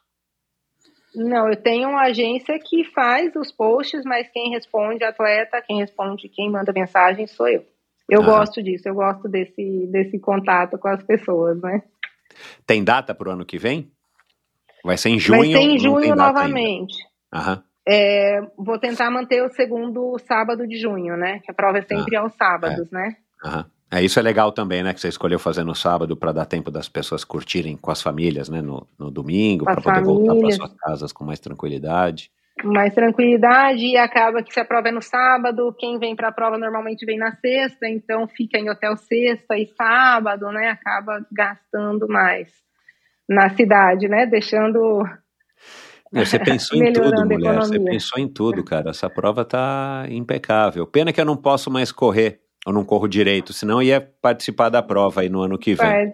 Não, 1.14 1.49
eu 1.49 1.56
tenho 1.56 1.89
uma 1.89 2.03
agência 2.03 2.57
que 2.60 2.84
faz 2.84 3.35
os 3.35 3.51
posts, 3.51 4.03
mas 4.06 4.30
quem 4.30 4.51
responde 4.51 5.03
atleta, 5.03 5.61
quem 5.61 5.80
responde, 5.80 6.30
quem 6.30 6.49
manda 6.49 6.72
mensagem 6.72 7.27
sou 7.27 7.47
eu. 7.47 7.65
Eu 8.07 8.22
ah. 8.22 8.26
gosto 8.26 8.61
disso, 8.61 8.88
eu 8.88 8.95
gosto 8.95 9.27
desse, 9.27 9.88
desse 9.88 10.19
contato 10.19 10.77
com 10.77 10.88
as 10.88 11.03
pessoas, 11.03 11.60
né? 11.61 11.84
Tem 12.65 12.84
data 12.84 13.14
para 13.14 13.30
o 13.30 13.31
ano 13.31 13.45
que 13.45 13.57
vem? 13.57 13.91
Vai 14.84 14.97
ser 14.97 15.10
em 15.10 15.19
junho? 15.19 15.39
Vai 15.39 15.51
ser 15.51 15.69
em 15.69 15.80
junho 15.80 16.15
novamente. 16.15 16.95
Aham. 17.34 17.64
É, 17.91 18.40
vou 18.56 18.78
tentar 18.78 19.10
manter 19.10 19.41
o 19.41 19.49
segundo 19.49 20.16
sábado 20.28 20.68
de 20.68 20.78
junho, 20.78 21.18
né? 21.18 21.40
Que 21.40 21.49
a 21.49 21.53
prova 21.53 21.80
é 21.80 21.82
sempre 21.82 22.16
ah, 22.16 22.22
aos 22.22 22.34
sábados, 22.36 22.91
é. 22.94 22.95
né? 22.95 23.16
Aham. 23.44 23.66
É, 23.91 24.03
isso 24.03 24.20
é 24.20 24.22
legal 24.22 24.52
também, 24.52 24.84
né? 24.84 24.94
Que 24.94 25.02
você 25.02 25.07
escolheu 25.07 25.40
fazer 25.40 25.64
no 25.64 25.74
sábado 25.74 26.16
para 26.16 26.32
dar 26.32 26.45
tempo 26.45 26.70
das 26.70 26.88
pessoas 26.88 27.24
curtirem 27.24 27.76
com 27.76 27.90
as 27.90 28.02
famílias, 28.02 28.48
né? 28.48 28.61
No, 28.61 28.86
no 28.99 29.10
domingo, 29.10 29.66
para 29.66 29.82
poder 29.82 30.03
voltar 30.03 30.36
para 30.36 30.52
suas 30.52 30.74
casas 30.76 31.11
com 31.11 31.26
mais 31.26 31.40
tranquilidade. 31.40 32.30
Mais 32.64 32.94
tranquilidade 32.94 33.84
e 33.84 33.98
acaba 33.98 34.44
que 34.44 34.53
se 34.53 34.60
a 34.60 34.66
prova 34.66 34.90
é 34.90 34.91
no 34.91 35.02
sábado, 35.02 35.74
quem 35.80 35.98
vem 35.98 36.16
para 36.16 36.28
a 36.28 36.32
prova 36.32 36.57
normalmente 36.57 37.06
vem 37.06 37.18
na 37.18 37.32
sexta, 37.32 37.88
então 37.88 38.28
fica 38.28 38.60
em 38.60 38.70
hotel 38.70 38.95
sexta 38.98 39.57
e 39.57 39.66
sábado, 39.66 40.52
né? 40.52 40.70
Acaba 40.70 41.26
gastando 41.32 42.07
mais 42.07 42.49
na 43.28 43.49
cidade, 43.49 44.07
né? 44.07 44.28
Deixando 44.28 45.03
você 46.11 46.40
pensou 46.40 46.77
em 46.84 46.91
tudo, 46.91 47.26
mulher. 47.26 47.56
Você 47.56 47.80
pensou 47.80 48.19
em 48.19 48.27
tudo, 48.27 48.64
cara. 48.64 48.90
Essa 48.90 49.10
prova 49.10 49.45
tá 49.45 50.06
impecável. 50.10 50.88
Pena 50.88 51.14
que 51.14 51.22
eu 51.22 51.26
não 51.26 51.38
posso 51.38 51.69
mais 51.69 51.91
correr. 51.91 52.41
Eu 52.68 52.73
não 52.73 52.84
corro 52.84 53.07
direito, 53.07 53.53
senão 53.53 53.81
ia 53.81 54.02
participar 54.22 54.69
da 54.69 54.81
prova 54.81 55.22
aí 55.22 55.30
no 55.30 55.41
ano 55.41 55.57
que 55.57 55.73
vem. 55.73 56.14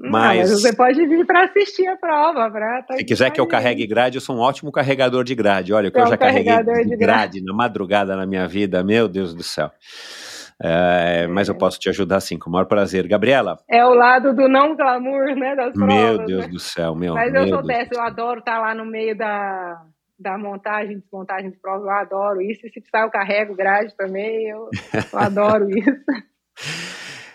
Mas, 0.00 0.38
mas 0.48 0.50
você 0.50 0.74
pode 0.74 1.04
vir 1.06 1.26
para 1.26 1.44
assistir 1.44 1.86
a 1.88 1.96
prova. 1.96 2.50
Pra 2.50 2.82
tá 2.82 2.96
se 2.96 3.04
quiser 3.04 3.30
que 3.30 3.40
eu 3.40 3.46
carregue 3.46 3.86
grade, 3.86 4.16
eu 4.16 4.20
sou 4.20 4.36
um 4.36 4.38
ótimo 4.38 4.70
carregador 4.70 5.24
de 5.24 5.34
grade. 5.34 5.72
Olha, 5.72 5.88
o 5.88 5.92
que 5.92 5.98
eu 5.98 6.06
já 6.06 6.16
carreguei 6.16 6.56
de 6.56 6.62
grade, 6.62 6.96
grade 6.96 7.44
na 7.44 7.52
madrugada 7.52 8.16
na 8.16 8.24
minha 8.24 8.46
vida, 8.46 8.82
meu 8.84 9.08
Deus 9.08 9.34
do 9.34 9.42
céu. 9.42 9.70
É, 10.60 11.26
mas 11.28 11.48
eu 11.48 11.54
posso 11.56 11.78
te 11.78 11.88
ajudar 11.88 12.20
sim, 12.20 12.36
com 12.36 12.50
o 12.50 12.52
maior 12.52 12.64
prazer. 12.64 13.06
Gabriela. 13.06 13.58
É 13.70 13.84
o 13.84 13.94
lado 13.94 14.34
do 14.34 14.48
não 14.48 14.74
glamour, 14.74 15.36
né? 15.36 15.54
Das 15.54 15.72
provas, 15.72 15.94
meu 15.94 16.26
Deus 16.26 16.46
né? 16.46 16.48
do 16.48 16.58
céu, 16.58 16.94
meu. 16.94 17.14
Mas 17.14 17.32
meu 17.32 17.42
eu 17.42 17.48
sou 17.48 17.62
dessa, 17.62 17.94
eu 17.94 18.02
adoro 18.02 18.40
estar 18.40 18.58
lá 18.58 18.74
no 18.74 18.84
meio 18.84 19.16
da, 19.16 19.84
da 20.18 20.36
montagem, 20.36 20.98
desmontagem 20.98 21.50
de 21.50 21.58
provas, 21.58 21.84
eu 21.84 21.90
adoro 21.90 22.42
isso. 22.42 22.66
E 22.66 22.70
se 22.70 22.80
precisar, 22.80 23.02
eu 23.02 23.10
carrego 23.10 23.54
grade 23.54 23.96
também, 23.96 24.48
eu, 24.48 24.68
eu 25.12 25.18
adoro 25.18 25.70
isso. 25.78 25.90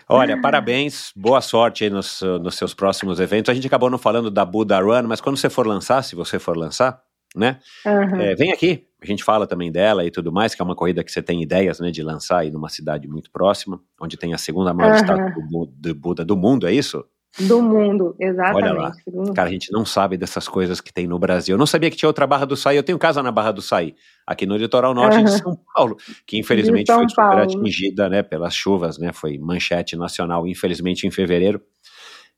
Olha, 0.06 0.38
parabéns, 0.38 1.10
boa 1.16 1.40
sorte 1.40 1.84
aí 1.84 1.90
nos, 1.90 2.20
nos 2.20 2.56
seus 2.56 2.74
próximos 2.74 3.20
eventos. 3.20 3.48
A 3.48 3.54
gente 3.54 3.66
acabou 3.66 3.88
não 3.88 3.96
falando 3.96 4.30
da 4.30 4.44
Buda 4.44 4.78
Run, 4.78 5.04
mas 5.04 5.20
quando 5.22 5.38
você 5.38 5.48
for 5.48 5.66
lançar, 5.66 6.02
se 6.02 6.14
você 6.14 6.38
for 6.38 6.58
lançar, 6.58 7.00
né? 7.34 7.58
Uhum. 7.84 8.20
É, 8.20 8.34
vem 8.34 8.52
aqui, 8.52 8.86
a 9.02 9.06
gente 9.06 9.24
fala 9.24 9.46
também 9.46 9.72
dela 9.72 10.04
e 10.04 10.10
tudo 10.10 10.32
mais, 10.32 10.54
que 10.54 10.62
é 10.62 10.64
uma 10.64 10.76
corrida 10.76 11.02
que 11.02 11.10
você 11.10 11.22
tem 11.22 11.42
ideias 11.42 11.80
né, 11.80 11.90
de 11.90 12.02
lançar 12.02 12.38
aí 12.38 12.50
numa 12.50 12.68
cidade 12.68 13.08
muito 13.08 13.30
próxima, 13.30 13.80
onde 14.00 14.16
tem 14.16 14.32
a 14.32 14.38
segunda 14.38 14.72
maior 14.72 14.90
uhum. 14.90 14.96
estátua 14.96 15.30
do, 15.30 15.66
do 15.66 15.94
Buda 15.94 16.24
do 16.24 16.36
mundo, 16.36 16.66
é 16.66 16.72
isso? 16.72 17.04
do 17.38 17.60
mundo, 17.60 18.14
exatamente. 18.18 18.64
Olha 18.64 18.72
lá. 18.72 18.92
Cara, 19.34 19.48
a 19.48 19.52
gente 19.52 19.72
não 19.72 19.84
sabe 19.84 20.16
dessas 20.16 20.46
coisas 20.46 20.80
que 20.80 20.92
tem 20.92 21.06
no 21.06 21.18
Brasil. 21.18 21.54
Eu 21.54 21.58
não 21.58 21.66
sabia 21.66 21.90
que 21.90 21.96
tinha 21.96 22.08
outra 22.08 22.26
Barra 22.26 22.44
do 22.44 22.56
Saí. 22.56 22.76
Eu 22.76 22.82
tenho 22.82 22.98
casa 22.98 23.22
na 23.22 23.32
Barra 23.32 23.50
do 23.50 23.60
Saí, 23.60 23.94
aqui 24.26 24.46
no 24.46 24.56
litoral 24.56 24.94
norte 24.94 25.18
uhum. 25.18 25.24
de 25.24 25.30
São 25.32 25.58
Paulo, 25.74 25.96
que 26.26 26.38
infelizmente 26.38 26.92
foi 26.92 27.08
super 27.08 27.38
atingida, 27.38 28.08
né, 28.08 28.22
pelas 28.22 28.54
chuvas, 28.54 28.98
né? 28.98 29.12
Foi 29.12 29.36
manchete 29.38 29.96
nacional, 29.96 30.46
infelizmente 30.46 31.06
em 31.06 31.10
fevereiro. 31.10 31.60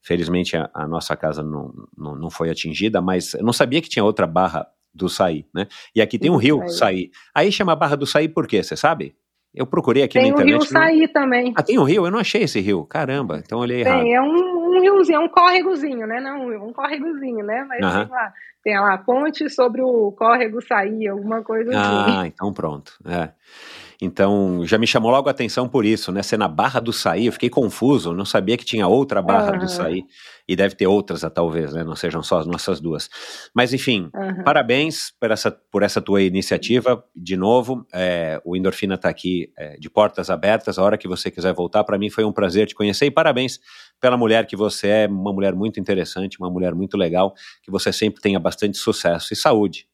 Felizmente 0.00 0.56
a, 0.56 0.70
a 0.72 0.86
nossa 0.86 1.16
casa 1.16 1.42
não, 1.42 1.74
não, 1.96 2.14
não, 2.14 2.30
foi 2.30 2.48
atingida, 2.48 3.02
mas 3.02 3.34
eu 3.34 3.42
não 3.42 3.52
sabia 3.52 3.82
que 3.82 3.88
tinha 3.88 4.04
outra 4.04 4.26
Barra 4.26 4.66
do 4.96 5.08
Saí, 5.08 5.44
né? 5.54 5.66
E 5.94 6.00
aqui 6.00 6.18
tem 6.18 6.30
um 6.30 6.36
rio 6.36 6.66
Saí. 6.68 7.10
Aí 7.34 7.52
chama 7.52 7.76
Barra 7.76 7.96
do 7.96 8.06
Saí 8.06 8.28
por 8.28 8.46
quê? 8.46 8.62
Você 8.62 8.76
sabe? 8.76 9.14
Eu 9.56 9.66
procurei 9.66 10.02
aqui 10.02 10.18
tem 10.18 10.24
na 10.24 10.28
internet. 10.28 10.46
Tem 10.46 10.56
o 10.56 10.58
Rio 10.58 10.68
Saí 10.68 11.08
também. 11.08 11.54
Ah, 11.56 11.62
tem 11.62 11.78
um 11.78 11.82
rio? 11.82 12.04
Eu 12.04 12.10
não 12.10 12.18
achei 12.18 12.42
esse 12.42 12.60
rio. 12.60 12.84
Caramba, 12.84 13.40
então 13.42 13.58
olhei 13.58 13.82
tem, 13.82 13.90
errado. 13.90 14.02
Tem, 14.02 14.14
é 14.14 14.20
um, 14.20 14.76
um, 14.76 14.80
riozinho, 14.80 15.16
é 15.16 15.18
um 15.18 15.28
córregozinho, 15.28 16.06
né? 16.06 16.20
Não, 16.20 16.68
um 16.68 16.72
córregozinho, 16.74 17.42
né? 17.42 17.64
Mas 17.66 17.82
uhum. 17.82 18.04
tem 18.04 18.10
lá, 18.10 18.32
tem 18.62 18.80
lá, 18.80 18.98
ponte 18.98 19.48
sobre 19.48 19.80
o 19.80 20.12
córrego 20.12 20.60
Saí, 20.60 21.08
alguma 21.08 21.42
coisa 21.42 21.70
assim. 21.70 22.10
Ah, 22.18 22.26
então 22.26 22.52
pronto. 22.52 22.92
É. 23.06 23.30
Então, 24.00 24.60
já 24.64 24.76
me 24.76 24.86
chamou 24.86 25.10
logo 25.10 25.28
a 25.28 25.30
atenção 25.30 25.68
por 25.68 25.84
isso, 25.84 26.12
né? 26.12 26.22
Ser 26.22 26.36
na 26.36 26.48
Barra 26.48 26.80
do 26.80 26.92
Saí, 26.92 27.26
eu 27.26 27.32
fiquei 27.32 27.48
confuso, 27.48 28.12
não 28.12 28.24
sabia 28.24 28.56
que 28.56 28.64
tinha 28.64 28.86
outra 28.86 29.22
Barra 29.22 29.52
uhum. 29.52 29.58
do 29.58 29.68
Saí. 29.68 30.04
E 30.48 30.54
deve 30.54 30.76
ter 30.76 30.86
outras, 30.86 31.22
talvez, 31.34 31.72
né? 31.72 31.82
Não 31.82 31.96
sejam 31.96 32.22
só 32.22 32.38
as 32.38 32.46
nossas 32.46 32.80
duas. 32.80 33.08
Mas, 33.54 33.72
enfim, 33.72 34.10
uhum. 34.14 34.44
parabéns 34.44 35.12
por 35.18 35.30
essa, 35.30 35.50
por 35.50 35.82
essa 35.82 36.00
tua 36.00 36.22
iniciativa. 36.22 37.02
De 37.14 37.36
novo, 37.36 37.84
é, 37.92 38.40
o 38.44 38.56
Endorfina 38.56 38.94
está 38.94 39.08
aqui 39.08 39.50
é, 39.58 39.76
de 39.76 39.90
portas 39.90 40.30
abertas. 40.30 40.78
A 40.78 40.82
hora 40.82 40.96
que 40.96 41.08
você 41.08 41.30
quiser 41.30 41.52
voltar, 41.52 41.82
para 41.82 41.98
mim 41.98 42.10
foi 42.10 42.24
um 42.24 42.32
prazer 42.32 42.66
te 42.66 42.74
conhecer. 42.74 43.06
E 43.06 43.10
parabéns 43.10 43.58
pela 44.00 44.16
mulher 44.16 44.46
que 44.46 44.54
você 44.54 44.88
é, 44.88 45.06
uma 45.06 45.32
mulher 45.32 45.54
muito 45.54 45.80
interessante, 45.80 46.38
uma 46.38 46.50
mulher 46.50 46.74
muito 46.74 46.96
legal, 46.96 47.34
que 47.62 47.70
você 47.70 47.92
sempre 47.92 48.20
tenha 48.20 48.38
bastante 48.38 48.76
sucesso 48.76 49.32
e 49.32 49.36
saúde. 49.36 49.88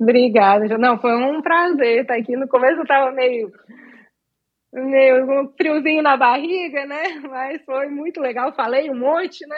Obrigada. 0.00 0.76
Não, 0.78 0.98
foi 0.98 1.14
um 1.16 1.40
prazer 1.40 2.02
estar 2.02 2.16
aqui. 2.16 2.36
No 2.36 2.48
começo 2.48 2.76
eu 2.78 2.82
estava 2.82 3.10
meio, 3.12 3.50
meio 4.72 5.24
um 5.24 5.52
friozinho 5.56 6.02
na 6.02 6.16
barriga, 6.16 6.84
né? 6.86 7.20
Mas 7.28 7.62
foi 7.64 7.88
muito 7.88 8.20
legal. 8.20 8.54
Falei 8.54 8.90
um 8.90 8.98
monte, 8.98 9.46
né? 9.46 9.56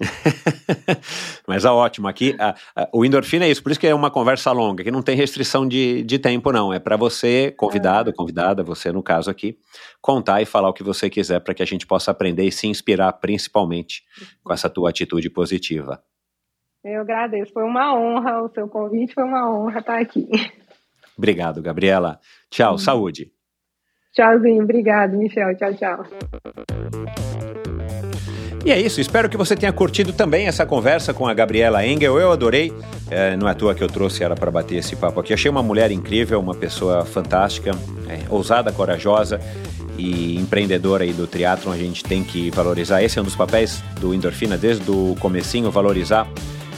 Mas 1.46 1.64
é 1.64 1.70
ótimo. 1.70 2.08
Aqui, 2.08 2.34
a, 2.38 2.54
a, 2.74 2.88
o 2.92 3.04
endorfina 3.04 3.44
é 3.44 3.50
isso, 3.50 3.62
por 3.62 3.70
isso 3.70 3.80
que 3.80 3.86
é 3.86 3.94
uma 3.94 4.10
conversa 4.10 4.50
longa, 4.52 4.82
que 4.82 4.90
não 4.90 5.02
tem 5.02 5.16
restrição 5.16 5.66
de, 5.66 6.02
de 6.02 6.18
tempo, 6.18 6.52
não. 6.52 6.72
É 6.72 6.78
para 6.78 6.96
você, 6.96 7.52
convidado, 7.56 8.12
convidada, 8.12 8.62
você 8.62 8.90
no 8.92 9.02
caso 9.02 9.30
aqui, 9.30 9.58
contar 10.00 10.40
e 10.40 10.46
falar 10.46 10.68
o 10.68 10.72
que 10.72 10.82
você 10.82 11.10
quiser 11.10 11.40
para 11.40 11.54
que 11.54 11.62
a 11.62 11.66
gente 11.66 11.86
possa 11.86 12.10
aprender 12.10 12.44
e 12.44 12.52
se 12.52 12.66
inspirar, 12.66 13.12
principalmente 13.14 14.02
com 14.42 14.52
essa 14.52 14.68
tua 14.68 14.90
atitude 14.90 15.28
positiva. 15.30 16.02
Eu 16.82 17.02
agradeço, 17.02 17.52
foi 17.52 17.64
uma 17.64 17.94
honra 17.94 18.42
o 18.42 18.48
seu 18.48 18.66
convite, 18.66 19.12
foi 19.12 19.24
uma 19.24 19.50
honra 19.50 19.80
estar 19.80 19.98
aqui. 19.98 20.26
Obrigado, 21.16 21.60
Gabriela. 21.60 22.18
Tchau, 22.50 22.78
saúde. 22.78 23.30
Tchauzinho, 24.14 24.62
obrigado, 24.64 25.16
Michel. 25.16 25.54
Tchau, 25.56 25.74
tchau. 25.74 26.04
E 28.64 28.70
é 28.70 28.80
isso, 28.80 29.00
espero 29.00 29.28
que 29.28 29.36
você 29.36 29.54
tenha 29.54 29.72
curtido 29.72 30.12
também 30.12 30.46
essa 30.46 30.64
conversa 30.64 31.12
com 31.12 31.26
a 31.26 31.34
Gabriela 31.34 31.86
Engel. 31.86 32.18
Eu 32.18 32.32
adorei, 32.32 32.72
é, 33.10 33.36
não 33.36 33.46
é 33.46 33.52
à 33.52 33.54
toa 33.54 33.74
que 33.74 33.84
eu 33.84 33.88
trouxe 33.88 34.24
ela 34.24 34.34
para 34.34 34.50
bater 34.50 34.76
esse 34.76 34.96
papo 34.96 35.20
aqui. 35.20 35.34
Achei 35.34 35.50
uma 35.50 35.62
mulher 35.62 35.90
incrível, 35.90 36.40
uma 36.40 36.54
pessoa 36.54 37.04
fantástica, 37.04 37.72
é, 38.08 38.26
ousada, 38.30 38.72
corajosa 38.72 39.38
e 39.98 40.36
empreendedora 40.36 41.04
aí 41.04 41.12
do 41.12 41.26
triatlon. 41.26 41.72
A 41.72 41.76
gente 41.76 42.02
tem 42.02 42.24
que 42.24 42.50
valorizar. 42.50 43.02
Esse 43.02 43.18
é 43.18 43.22
um 43.22 43.24
dos 43.24 43.36
papéis 43.36 43.82
do 44.00 44.14
Endorfina 44.14 44.56
desde 44.56 44.90
o 44.90 45.14
comecinho, 45.20 45.70
valorizar 45.70 46.26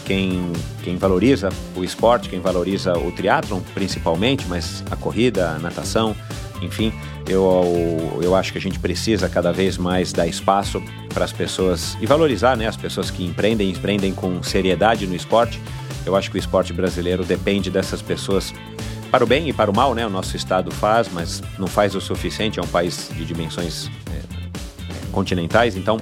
quem, 0.04 0.52
quem 0.82 0.96
valoriza 0.96 1.48
o 1.76 1.84
esporte, 1.84 2.28
quem 2.28 2.40
valoriza 2.40 2.96
o 2.98 3.10
triatlon 3.12 3.60
principalmente, 3.74 4.44
mas 4.48 4.82
a 4.90 4.96
corrida, 4.96 5.50
a 5.50 5.58
natação, 5.58 6.14
enfim, 6.60 6.92
eu, 7.28 8.20
eu 8.22 8.34
acho 8.34 8.52
que 8.52 8.58
a 8.58 8.60
gente 8.60 8.78
precisa 8.78 9.28
cada 9.28 9.52
vez 9.52 9.76
mais 9.76 10.12
dar 10.12 10.26
espaço 10.26 10.82
para 11.12 11.24
as 11.24 11.32
pessoas 11.32 11.96
e 12.00 12.06
valorizar 12.06 12.56
né, 12.56 12.66
as 12.66 12.76
pessoas 12.76 13.10
que 13.10 13.24
empreendem, 13.24 13.70
empreendem 13.70 14.12
com 14.12 14.42
seriedade 14.42 15.06
no 15.06 15.14
esporte. 15.14 15.60
Eu 16.04 16.16
acho 16.16 16.30
que 16.30 16.36
o 16.36 16.38
esporte 16.38 16.72
brasileiro 16.72 17.24
depende 17.24 17.70
dessas 17.70 18.02
pessoas 18.02 18.52
para 19.10 19.22
o 19.22 19.26
bem 19.26 19.48
e 19.48 19.52
para 19.52 19.70
o 19.70 19.76
mal, 19.76 19.94
né? 19.94 20.06
O 20.06 20.10
nosso 20.10 20.36
estado 20.36 20.70
faz, 20.70 21.08
mas 21.12 21.42
não 21.58 21.66
faz 21.66 21.94
o 21.94 22.00
suficiente. 22.00 22.58
É 22.58 22.62
um 22.62 22.66
país 22.66 23.10
de 23.14 23.24
dimensões 23.24 23.90
é, 24.10 24.20
continentais, 25.12 25.76
então 25.76 26.00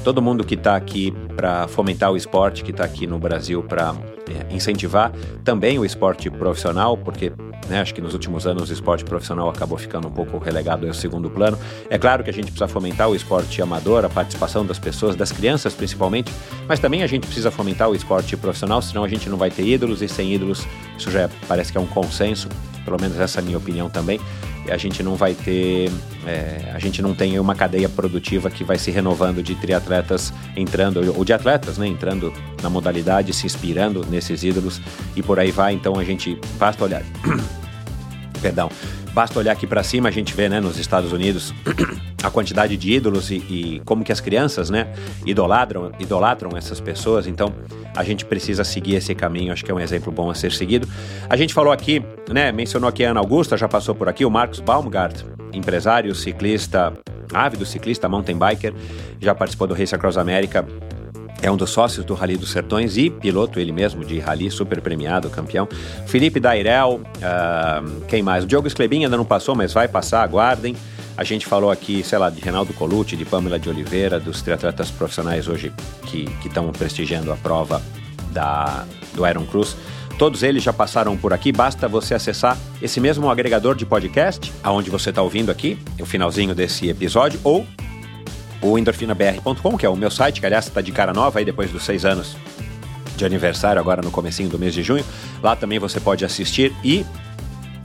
todo 0.00 0.20
mundo 0.20 0.44
que 0.44 0.54
está 0.54 0.76
aqui 0.76 1.12
para 1.36 1.68
fomentar 1.68 2.10
o 2.10 2.16
esporte, 2.16 2.64
que 2.64 2.70
está 2.70 2.84
aqui 2.84 3.06
no 3.06 3.18
Brasil 3.18 3.62
para 3.62 3.94
é, 4.28 4.54
incentivar 4.54 5.12
também 5.44 5.78
o 5.78 5.84
esporte 5.84 6.30
profissional, 6.30 6.96
porque 6.96 7.32
né, 7.68 7.80
acho 7.80 7.94
que 7.94 8.00
nos 8.00 8.12
últimos 8.12 8.46
anos 8.46 8.70
o 8.70 8.72
esporte 8.72 9.04
profissional 9.04 9.48
acabou 9.48 9.78
ficando 9.78 10.08
um 10.08 10.10
pouco 10.10 10.38
relegado 10.38 10.86
ao 10.86 10.94
segundo 10.94 11.30
plano. 11.30 11.58
É 11.88 11.98
claro 11.98 12.24
que 12.24 12.30
a 12.30 12.32
gente 12.32 12.46
precisa 12.46 12.66
fomentar 12.66 13.08
o 13.08 13.14
esporte 13.14 13.60
amador, 13.62 14.04
a 14.04 14.08
participação 14.08 14.64
das 14.64 14.78
pessoas, 14.78 15.14
das 15.14 15.30
crianças 15.30 15.74
principalmente, 15.74 16.32
mas 16.66 16.80
também 16.80 17.02
a 17.02 17.06
gente 17.06 17.26
precisa 17.26 17.50
fomentar 17.50 17.88
o 17.88 17.94
esporte 17.94 18.36
profissional, 18.36 18.80
senão 18.82 19.04
a 19.04 19.08
gente 19.08 19.28
não 19.28 19.36
vai 19.36 19.50
ter 19.50 19.66
ídolos 19.66 20.02
e 20.02 20.08
sem 20.08 20.34
ídolos, 20.34 20.66
isso 20.98 21.10
já 21.10 21.22
é, 21.22 21.30
parece 21.46 21.70
que 21.70 21.78
é 21.78 21.80
um 21.80 21.86
consenso, 21.86 22.48
pelo 22.84 23.00
menos 23.00 23.18
essa 23.18 23.38
é 23.38 23.42
a 23.42 23.44
minha 23.44 23.58
opinião 23.58 23.88
também 23.88 24.20
a 24.68 24.76
gente 24.76 25.02
não 25.02 25.14
vai 25.14 25.34
ter, 25.34 25.90
é, 26.26 26.72
a 26.74 26.78
gente 26.78 27.00
não 27.00 27.14
tem 27.14 27.38
uma 27.38 27.54
cadeia 27.54 27.88
produtiva 27.88 28.50
que 28.50 28.64
vai 28.64 28.78
se 28.78 28.90
renovando 28.90 29.42
de 29.42 29.54
triatletas 29.54 30.32
entrando, 30.56 31.16
ou 31.16 31.24
de 31.24 31.32
atletas, 31.32 31.78
né, 31.78 31.86
entrando 31.86 32.32
na 32.62 32.68
modalidade, 32.68 33.32
se 33.32 33.46
inspirando 33.46 34.04
nesses 34.06 34.42
ídolos 34.42 34.80
e 35.16 35.22
por 35.22 35.38
aí 35.38 35.50
vai. 35.50 35.72
Então 35.72 35.98
a 35.98 36.04
gente 36.04 36.38
basta 36.58 36.84
olhar, 36.84 37.02
perdão, 38.42 38.70
basta 39.12 39.38
olhar 39.38 39.52
aqui 39.52 39.66
para 39.66 39.82
cima, 39.82 40.08
a 40.08 40.12
gente 40.12 40.34
vê, 40.34 40.48
né, 40.48 40.60
nos 40.60 40.78
Estados 40.78 41.12
Unidos 41.12 41.54
a 42.22 42.30
quantidade 42.30 42.76
de 42.76 42.92
ídolos 42.92 43.30
e, 43.30 43.36
e, 43.36 43.82
como 43.84 44.04
que 44.04 44.12
as 44.12 44.20
crianças, 44.20 44.70
né, 44.70 44.92
idolatram, 45.24 45.92
idolatram 45.98 46.56
essas 46.56 46.80
pessoas. 46.80 47.26
Então 47.26 47.52
a 47.96 48.04
gente 48.04 48.24
precisa 48.24 48.62
seguir 48.64 48.96
esse 48.96 49.14
caminho, 49.14 49.52
acho 49.52 49.64
que 49.64 49.70
é 49.70 49.74
um 49.74 49.80
exemplo 49.80 50.12
bom 50.12 50.30
a 50.30 50.34
ser 50.34 50.52
seguido. 50.52 50.88
A 51.28 51.36
gente 51.36 51.54
falou 51.54 51.72
aqui, 51.72 52.02
né, 52.28 52.52
mencionou 52.52 52.88
aqui 52.88 53.04
a 53.04 53.10
Ana 53.10 53.20
Augusta, 53.20 53.56
já 53.56 53.68
passou 53.68 53.94
por 53.94 54.08
aqui, 54.08 54.24
o 54.24 54.30
Marcos 54.30 54.60
Baumgart, 54.60 55.22
empresário, 55.52 56.14
ciclista, 56.14 56.92
ávido 57.32 57.64
ciclista, 57.64 58.08
mountain 58.08 58.38
biker, 58.38 58.74
já 59.20 59.34
participou 59.34 59.66
do 59.66 59.74
Race 59.74 59.94
Across 59.94 60.18
America, 60.18 60.66
é 61.42 61.50
um 61.50 61.56
dos 61.56 61.70
sócios 61.70 62.04
do 62.04 62.12
Rally 62.12 62.36
dos 62.36 62.50
Sertões 62.50 62.98
e 62.98 63.08
piloto 63.08 63.58
ele 63.58 63.72
mesmo 63.72 64.04
de 64.04 64.18
rally, 64.18 64.50
super 64.50 64.80
premiado, 64.82 65.30
campeão. 65.30 65.66
Felipe 66.06 66.38
Dairel, 66.38 67.00
uh, 67.00 68.00
quem 68.08 68.22
mais? 68.22 68.44
O 68.44 68.46
Diogo 68.46 68.66
Esclebin 68.66 69.04
ainda 69.04 69.16
não 69.16 69.24
passou, 69.24 69.54
mas 69.54 69.72
vai 69.72 69.88
passar, 69.88 70.22
aguardem. 70.22 70.76
A 71.20 71.22
gente 71.22 71.44
falou 71.44 71.70
aqui, 71.70 72.02
sei 72.02 72.16
lá, 72.16 72.30
de 72.30 72.40
Reinaldo 72.40 72.72
Colucci, 72.72 73.14
de 73.14 73.26
Pamela 73.26 73.58
de 73.58 73.68
Oliveira, 73.68 74.18
dos 74.18 74.40
triatletas 74.40 74.90
profissionais 74.90 75.48
hoje 75.48 75.70
que 76.06 76.26
estão 76.42 76.72
prestigiando 76.72 77.30
a 77.30 77.36
prova 77.36 77.82
da, 78.32 78.86
do 79.12 79.28
Iron 79.28 79.44
Cruz. 79.44 79.76
Todos 80.18 80.42
eles 80.42 80.62
já 80.62 80.72
passaram 80.72 81.14
por 81.18 81.34
aqui, 81.34 81.52
basta 81.52 81.86
você 81.86 82.14
acessar 82.14 82.56
esse 82.80 82.98
mesmo 83.00 83.28
agregador 83.28 83.74
de 83.74 83.84
podcast, 83.84 84.50
aonde 84.62 84.88
você 84.88 85.10
está 85.10 85.20
ouvindo 85.20 85.50
aqui, 85.50 85.78
o 86.00 86.06
finalzinho 86.06 86.54
desse 86.54 86.88
episódio, 86.88 87.38
ou 87.44 87.66
o 88.62 88.78
endorfinabr.com, 88.78 89.76
que 89.76 89.84
é 89.84 89.90
o 89.90 89.96
meu 89.96 90.10
site, 90.10 90.40
que 90.40 90.46
aliás 90.46 90.68
está 90.68 90.80
de 90.80 90.90
cara 90.90 91.12
nova 91.12 91.38
aí 91.38 91.44
depois 91.44 91.70
dos 91.70 91.82
seis 91.82 92.06
anos 92.06 92.34
de 93.14 93.26
aniversário, 93.26 93.78
agora 93.78 94.00
no 94.00 94.10
comecinho 94.10 94.48
do 94.48 94.58
mês 94.58 94.72
de 94.72 94.82
junho. 94.82 95.04
Lá 95.42 95.54
também 95.54 95.78
você 95.78 96.00
pode 96.00 96.24
assistir 96.24 96.74
e 96.82 97.04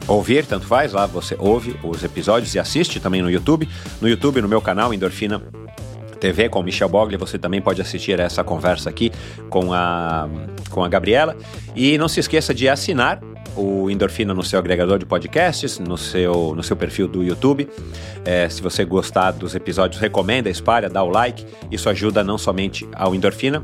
ouvir, 0.08 0.46
tanto 0.46 0.66
faz, 0.66 0.94
lá 0.94 1.06
você 1.06 1.36
ouve 1.40 1.76
os 1.84 2.04
episódios 2.04 2.54
e 2.56 2.60
assiste 2.60 3.00
também 3.00 3.22
no 3.22 3.30
YouTube. 3.30 3.68
No 4.02 4.08
YouTube, 4.08 4.42
no 4.42 4.48
meu 4.48 4.62
canal, 4.62 4.94
Endorfina 4.94 5.42
TV 6.16 6.50
com 6.50 6.64
Michel 6.64 6.90
Bogli, 6.90 7.18
você 7.18 7.38
também 7.38 7.62
pode 7.62 7.82
assistir 7.82 8.20
essa 8.20 8.44
conversa 8.44 8.90
aqui 8.90 9.12
com 9.50 9.72
a, 9.74 10.28
com 10.70 10.84
a 10.84 10.90
Gabriela. 10.90 11.36
E 11.76 11.98
não 11.98 12.08
se 12.08 12.20
esqueça 12.20 12.54
de 12.54 12.68
assinar 12.68 13.22
o 13.56 13.90
Endorfina 13.90 14.34
no 14.34 14.44
seu 14.44 14.60
agregador 14.60 14.98
de 14.98 15.06
podcasts, 15.06 15.80
no 15.80 15.98
seu, 15.98 16.54
no 16.56 16.64
seu 16.64 16.76
perfil 16.76 17.08
do 17.08 17.24
YouTube. 17.24 17.70
É, 18.26 18.50
se 18.50 18.62
você 18.62 18.84
gostar 18.84 19.32
dos 19.32 19.56
episódios, 19.56 20.02
recomenda, 20.02 20.50
espalha, 20.50 20.90
dá 20.90 21.04
o 21.04 21.10
like. 21.10 21.46
Isso 21.72 21.90
ajuda 21.90 22.24
não 22.24 22.38
somente 22.38 22.88
ao 22.94 23.16
Endorfina, 23.16 23.64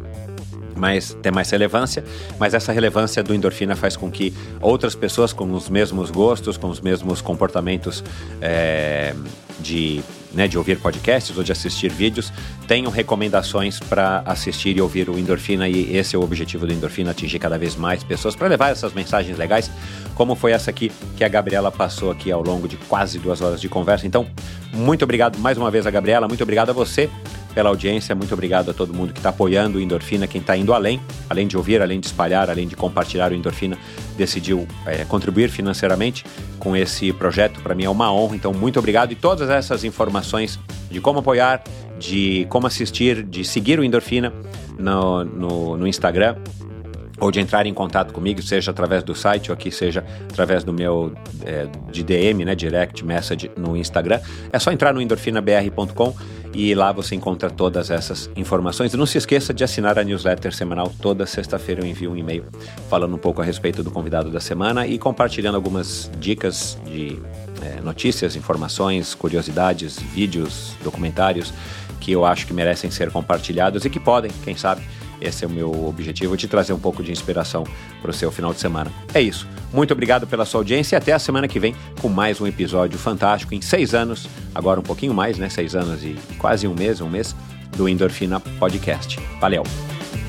mais, 0.81 1.15
ter 1.21 1.31
mais 1.31 1.49
relevância, 1.51 2.03
mas 2.39 2.55
essa 2.55 2.71
relevância 2.73 3.21
do 3.21 3.35
endorfina 3.35 3.75
faz 3.75 3.95
com 3.95 4.09
que 4.09 4.33
outras 4.59 4.95
pessoas 4.95 5.31
com 5.31 5.49
os 5.53 5.69
mesmos 5.69 6.09
gostos, 6.09 6.57
com 6.57 6.67
os 6.67 6.81
mesmos 6.81 7.21
comportamentos 7.21 8.03
é, 8.41 9.13
de, 9.59 10.01
né, 10.33 10.47
de 10.47 10.57
ouvir 10.57 10.79
podcasts 10.79 11.37
ou 11.37 11.43
de 11.43 11.51
assistir 11.51 11.91
vídeos 11.91 12.33
tenham 12.67 12.91
recomendações 12.91 13.79
para 13.79 14.23
assistir 14.25 14.75
e 14.75 14.81
ouvir 14.81 15.07
o 15.07 15.19
Endorfina 15.19 15.69
e 15.69 15.95
esse 15.95 16.15
é 16.15 16.19
o 16.19 16.23
objetivo 16.23 16.65
do 16.65 16.73
Endorfina, 16.73 17.11
atingir 17.11 17.37
cada 17.37 17.59
vez 17.59 17.75
mais 17.75 18.03
pessoas 18.03 18.35
para 18.35 18.47
levar 18.47 18.71
essas 18.71 18.91
mensagens 18.91 19.37
legais, 19.37 19.69
como 20.15 20.33
foi 20.33 20.51
essa 20.51 20.71
aqui 20.71 20.91
que 21.15 21.23
a 21.23 21.27
Gabriela 21.27 21.71
passou 21.71 22.09
aqui 22.09 22.31
ao 22.31 22.41
longo 22.41 22.67
de 22.67 22.75
quase 22.75 23.19
duas 23.19 23.39
horas 23.39 23.61
de 23.61 23.69
conversa. 23.69 24.07
Então, 24.07 24.25
muito 24.73 25.03
obrigado 25.03 25.37
mais 25.37 25.59
uma 25.59 25.69
vez 25.69 25.85
a 25.85 25.91
Gabriela, 25.91 26.27
muito 26.27 26.41
obrigado 26.41 26.71
a 26.71 26.73
você 26.73 27.07
pela 27.53 27.69
audiência, 27.69 28.15
muito 28.15 28.33
obrigado 28.33 28.71
a 28.71 28.73
todo 28.73 28.93
mundo 28.93 29.13
que 29.13 29.19
está 29.19 29.29
apoiando 29.29 29.77
o 29.77 29.81
Endorfina, 29.81 30.27
quem 30.27 30.41
está 30.41 30.55
indo 30.55 30.73
além, 30.73 30.99
além 31.29 31.47
de 31.47 31.57
ouvir, 31.57 31.81
além 31.81 31.99
de 31.99 32.07
espalhar, 32.07 32.49
além 32.49 32.67
de 32.67 32.75
compartilhar 32.75 33.31
o 33.31 33.35
Endorfina, 33.35 33.77
decidiu 34.17 34.67
é, 34.85 35.03
contribuir 35.05 35.49
financeiramente 35.49 36.25
com 36.59 36.75
esse 36.75 37.11
projeto. 37.13 37.61
Para 37.61 37.75
mim 37.75 37.85
é 37.85 37.89
uma 37.89 38.11
honra, 38.11 38.35
então 38.35 38.53
muito 38.53 38.79
obrigado. 38.79 39.11
E 39.11 39.15
todas 39.15 39.49
essas 39.49 39.83
informações 39.83 40.59
de 40.89 40.99
como 41.01 41.19
apoiar, 41.19 41.63
de 41.99 42.45
como 42.49 42.67
assistir, 42.67 43.23
de 43.23 43.43
seguir 43.43 43.79
o 43.79 43.83
Endorfina 43.83 44.33
no, 44.77 45.23
no, 45.23 45.77
no 45.77 45.87
Instagram 45.87 46.35
ou 47.21 47.31
de 47.31 47.39
entrar 47.39 47.67
em 47.67 47.73
contato 47.73 48.11
comigo, 48.11 48.41
seja 48.41 48.71
através 48.71 49.03
do 49.03 49.13
site 49.13 49.51
ou 49.51 49.53
aqui 49.53 49.71
seja 49.71 50.03
através 50.29 50.63
do 50.63 50.73
meu 50.73 51.13
é, 51.45 51.67
de 51.91 52.03
DM, 52.03 52.43
né, 52.43 52.55
direct 52.55 53.05
message 53.05 53.51
no 53.55 53.77
Instagram, 53.77 54.19
é 54.51 54.57
só 54.57 54.71
entrar 54.71 54.91
no 54.91 54.99
endorfinabr.com 54.99 56.13
e 56.53 56.73
lá 56.73 56.91
você 56.91 57.15
encontra 57.15 57.49
todas 57.49 57.91
essas 57.91 58.29
informações. 58.35 58.93
E 58.93 58.97
não 58.97 59.05
se 59.05 59.17
esqueça 59.17 59.53
de 59.53 59.63
assinar 59.63 59.97
a 59.97 60.03
newsletter 60.03 60.53
semanal. 60.53 60.91
Toda 61.01 61.25
sexta-feira 61.25 61.81
eu 61.81 61.85
envio 61.85 62.11
um 62.11 62.17
e-mail 62.17 62.43
falando 62.89 63.15
um 63.15 63.19
pouco 63.19 63.41
a 63.41 63.45
respeito 63.45 63.83
do 63.83 63.91
convidado 63.91 64.29
da 64.29 64.39
semana 64.39 64.85
e 64.85 64.97
compartilhando 64.97 65.55
algumas 65.55 66.11
dicas 66.19 66.77
de 66.85 67.19
é, 67.61 67.79
notícias, 67.81 68.35
informações, 68.35 69.13
curiosidades, 69.13 69.97
vídeos, 69.99 70.75
documentários 70.83 71.53
que 72.01 72.11
eu 72.11 72.25
acho 72.25 72.47
que 72.47 72.53
merecem 72.53 72.89
ser 72.89 73.11
compartilhados 73.11 73.85
e 73.85 73.89
que 73.89 73.99
podem, 73.99 74.31
quem 74.43 74.57
sabe, 74.57 74.81
esse 75.21 75.45
é 75.45 75.47
o 75.47 75.51
meu 75.51 75.85
objetivo, 75.85 76.35
te 76.35 76.47
trazer 76.47 76.73
um 76.73 76.79
pouco 76.79 77.03
de 77.03 77.11
inspiração 77.11 77.65
para 78.01 78.11
o 78.11 78.13
seu 78.13 78.31
final 78.31 78.53
de 78.53 78.59
semana. 78.59 78.91
É 79.13 79.21
isso. 79.21 79.47
Muito 79.71 79.93
obrigado 79.93 80.27
pela 80.27 80.43
sua 80.43 80.59
audiência 80.59 80.95
e 80.95 80.97
até 80.97 81.13
a 81.13 81.19
semana 81.19 81.47
que 81.47 81.59
vem 81.59 81.75
com 82.01 82.09
mais 82.09 82.41
um 82.41 82.47
episódio 82.47 82.97
fantástico 82.97 83.53
em 83.53 83.61
seis 83.61 83.93
anos, 83.93 84.27
agora 84.53 84.79
um 84.79 84.83
pouquinho 84.83 85.13
mais, 85.13 85.37
né? 85.37 85.49
Seis 85.49 85.75
anos 85.75 86.03
e 86.03 86.17
quase 86.37 86.67
um 86.67 86.73
mês, 86.73 86.99
um 86.99 87.09
mês, 87.09 87.35
do 87.77 87.87
Endorfina 87.87 88.39
Podcast. 88.39 89.19
Valeu! 89.39 89.63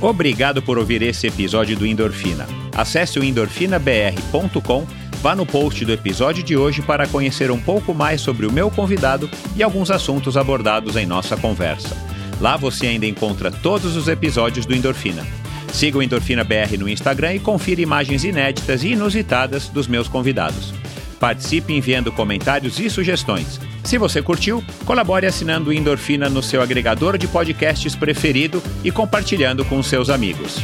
Obrigado 0.01 0.61
por 0.61 0.79
ouvir 0.79 1.01
esse 1.03 1.29
episódio 1.29 1.77
do 1.77 1.87
Endorfina. 1.87 2.47
Acesse 2.77 3.19
o 3.19 3.25
endorfinabr.com, 3.25 4.87
vá 5.23 5.37
no 5.37 5.47
post 5.47 5.85
do 5.85 5.93
episódio 5.93 6.43
de 6.43 6.57
hoje 6.57 6.83
para 6.83 7.07
conhecer 7.07 7.51
um 7.51 7.61
pouco 7.61 7.95
mais 7.95 8.21
sobre 8.21 8.47
o 8.47 8.53
meu 8.53 8.71
convidado 8.71 9.31
e 9.55 9.63
alguns 9.63 9.91
assuntos 9.91 10.37
abordados 10.37 10.97
em 10.97 11.07
nossa 11.07 11.37
conversa. 11.37 12.12
Lá 12.43 12.57
você 12.57 12.89
ainda 12.89 13.07
encontra 13.07 13.53
todos 13.53 13.95
os 13.95 14.09
episódios 14.09 14.67
do 14.67 14.75
Endorfina. 14.75 15.25
Siga 15.73 15.99
o 15.99 16.03
Endorfina 16.03 16.43
BR 16.43 16.77
no 16.77 16.89
Instagram 16.89 17.35
e 17.35 17.39
confira 17.39 17.81
imagens 17.81 18.25
inéditas 18.25 18.83
e 18.83 18.89
inusitadas 18.89 19.69
dos 19.69 19.87
meus 19.87 20.09
convidados. 20.09 20.75
Participe 21.21 21.73
enviando 21.73 22.11
comentários 22.11 22.81
e 22.81 22.91
sugestões. 22.91 23.61
Se 23.85 23.97
você 23.97 24.21
curtiu, 24.21 24.61
colabore 24.85 25.25
assinando 25.25 25.71
o 25.71 25.73
Endorfina 25.73 26.29
no 26.29 26.43
seu 26.43 26.61
agregador 26.61 27.17
de 27.17 27.29
podcasts 27.29 27.95
preferido 27.95 28.61
e 28.83 28.91
compartilhando 28.91 29.65
com 29.65 29.81
seus 29.81 30.11
amigos. 30.11 30.61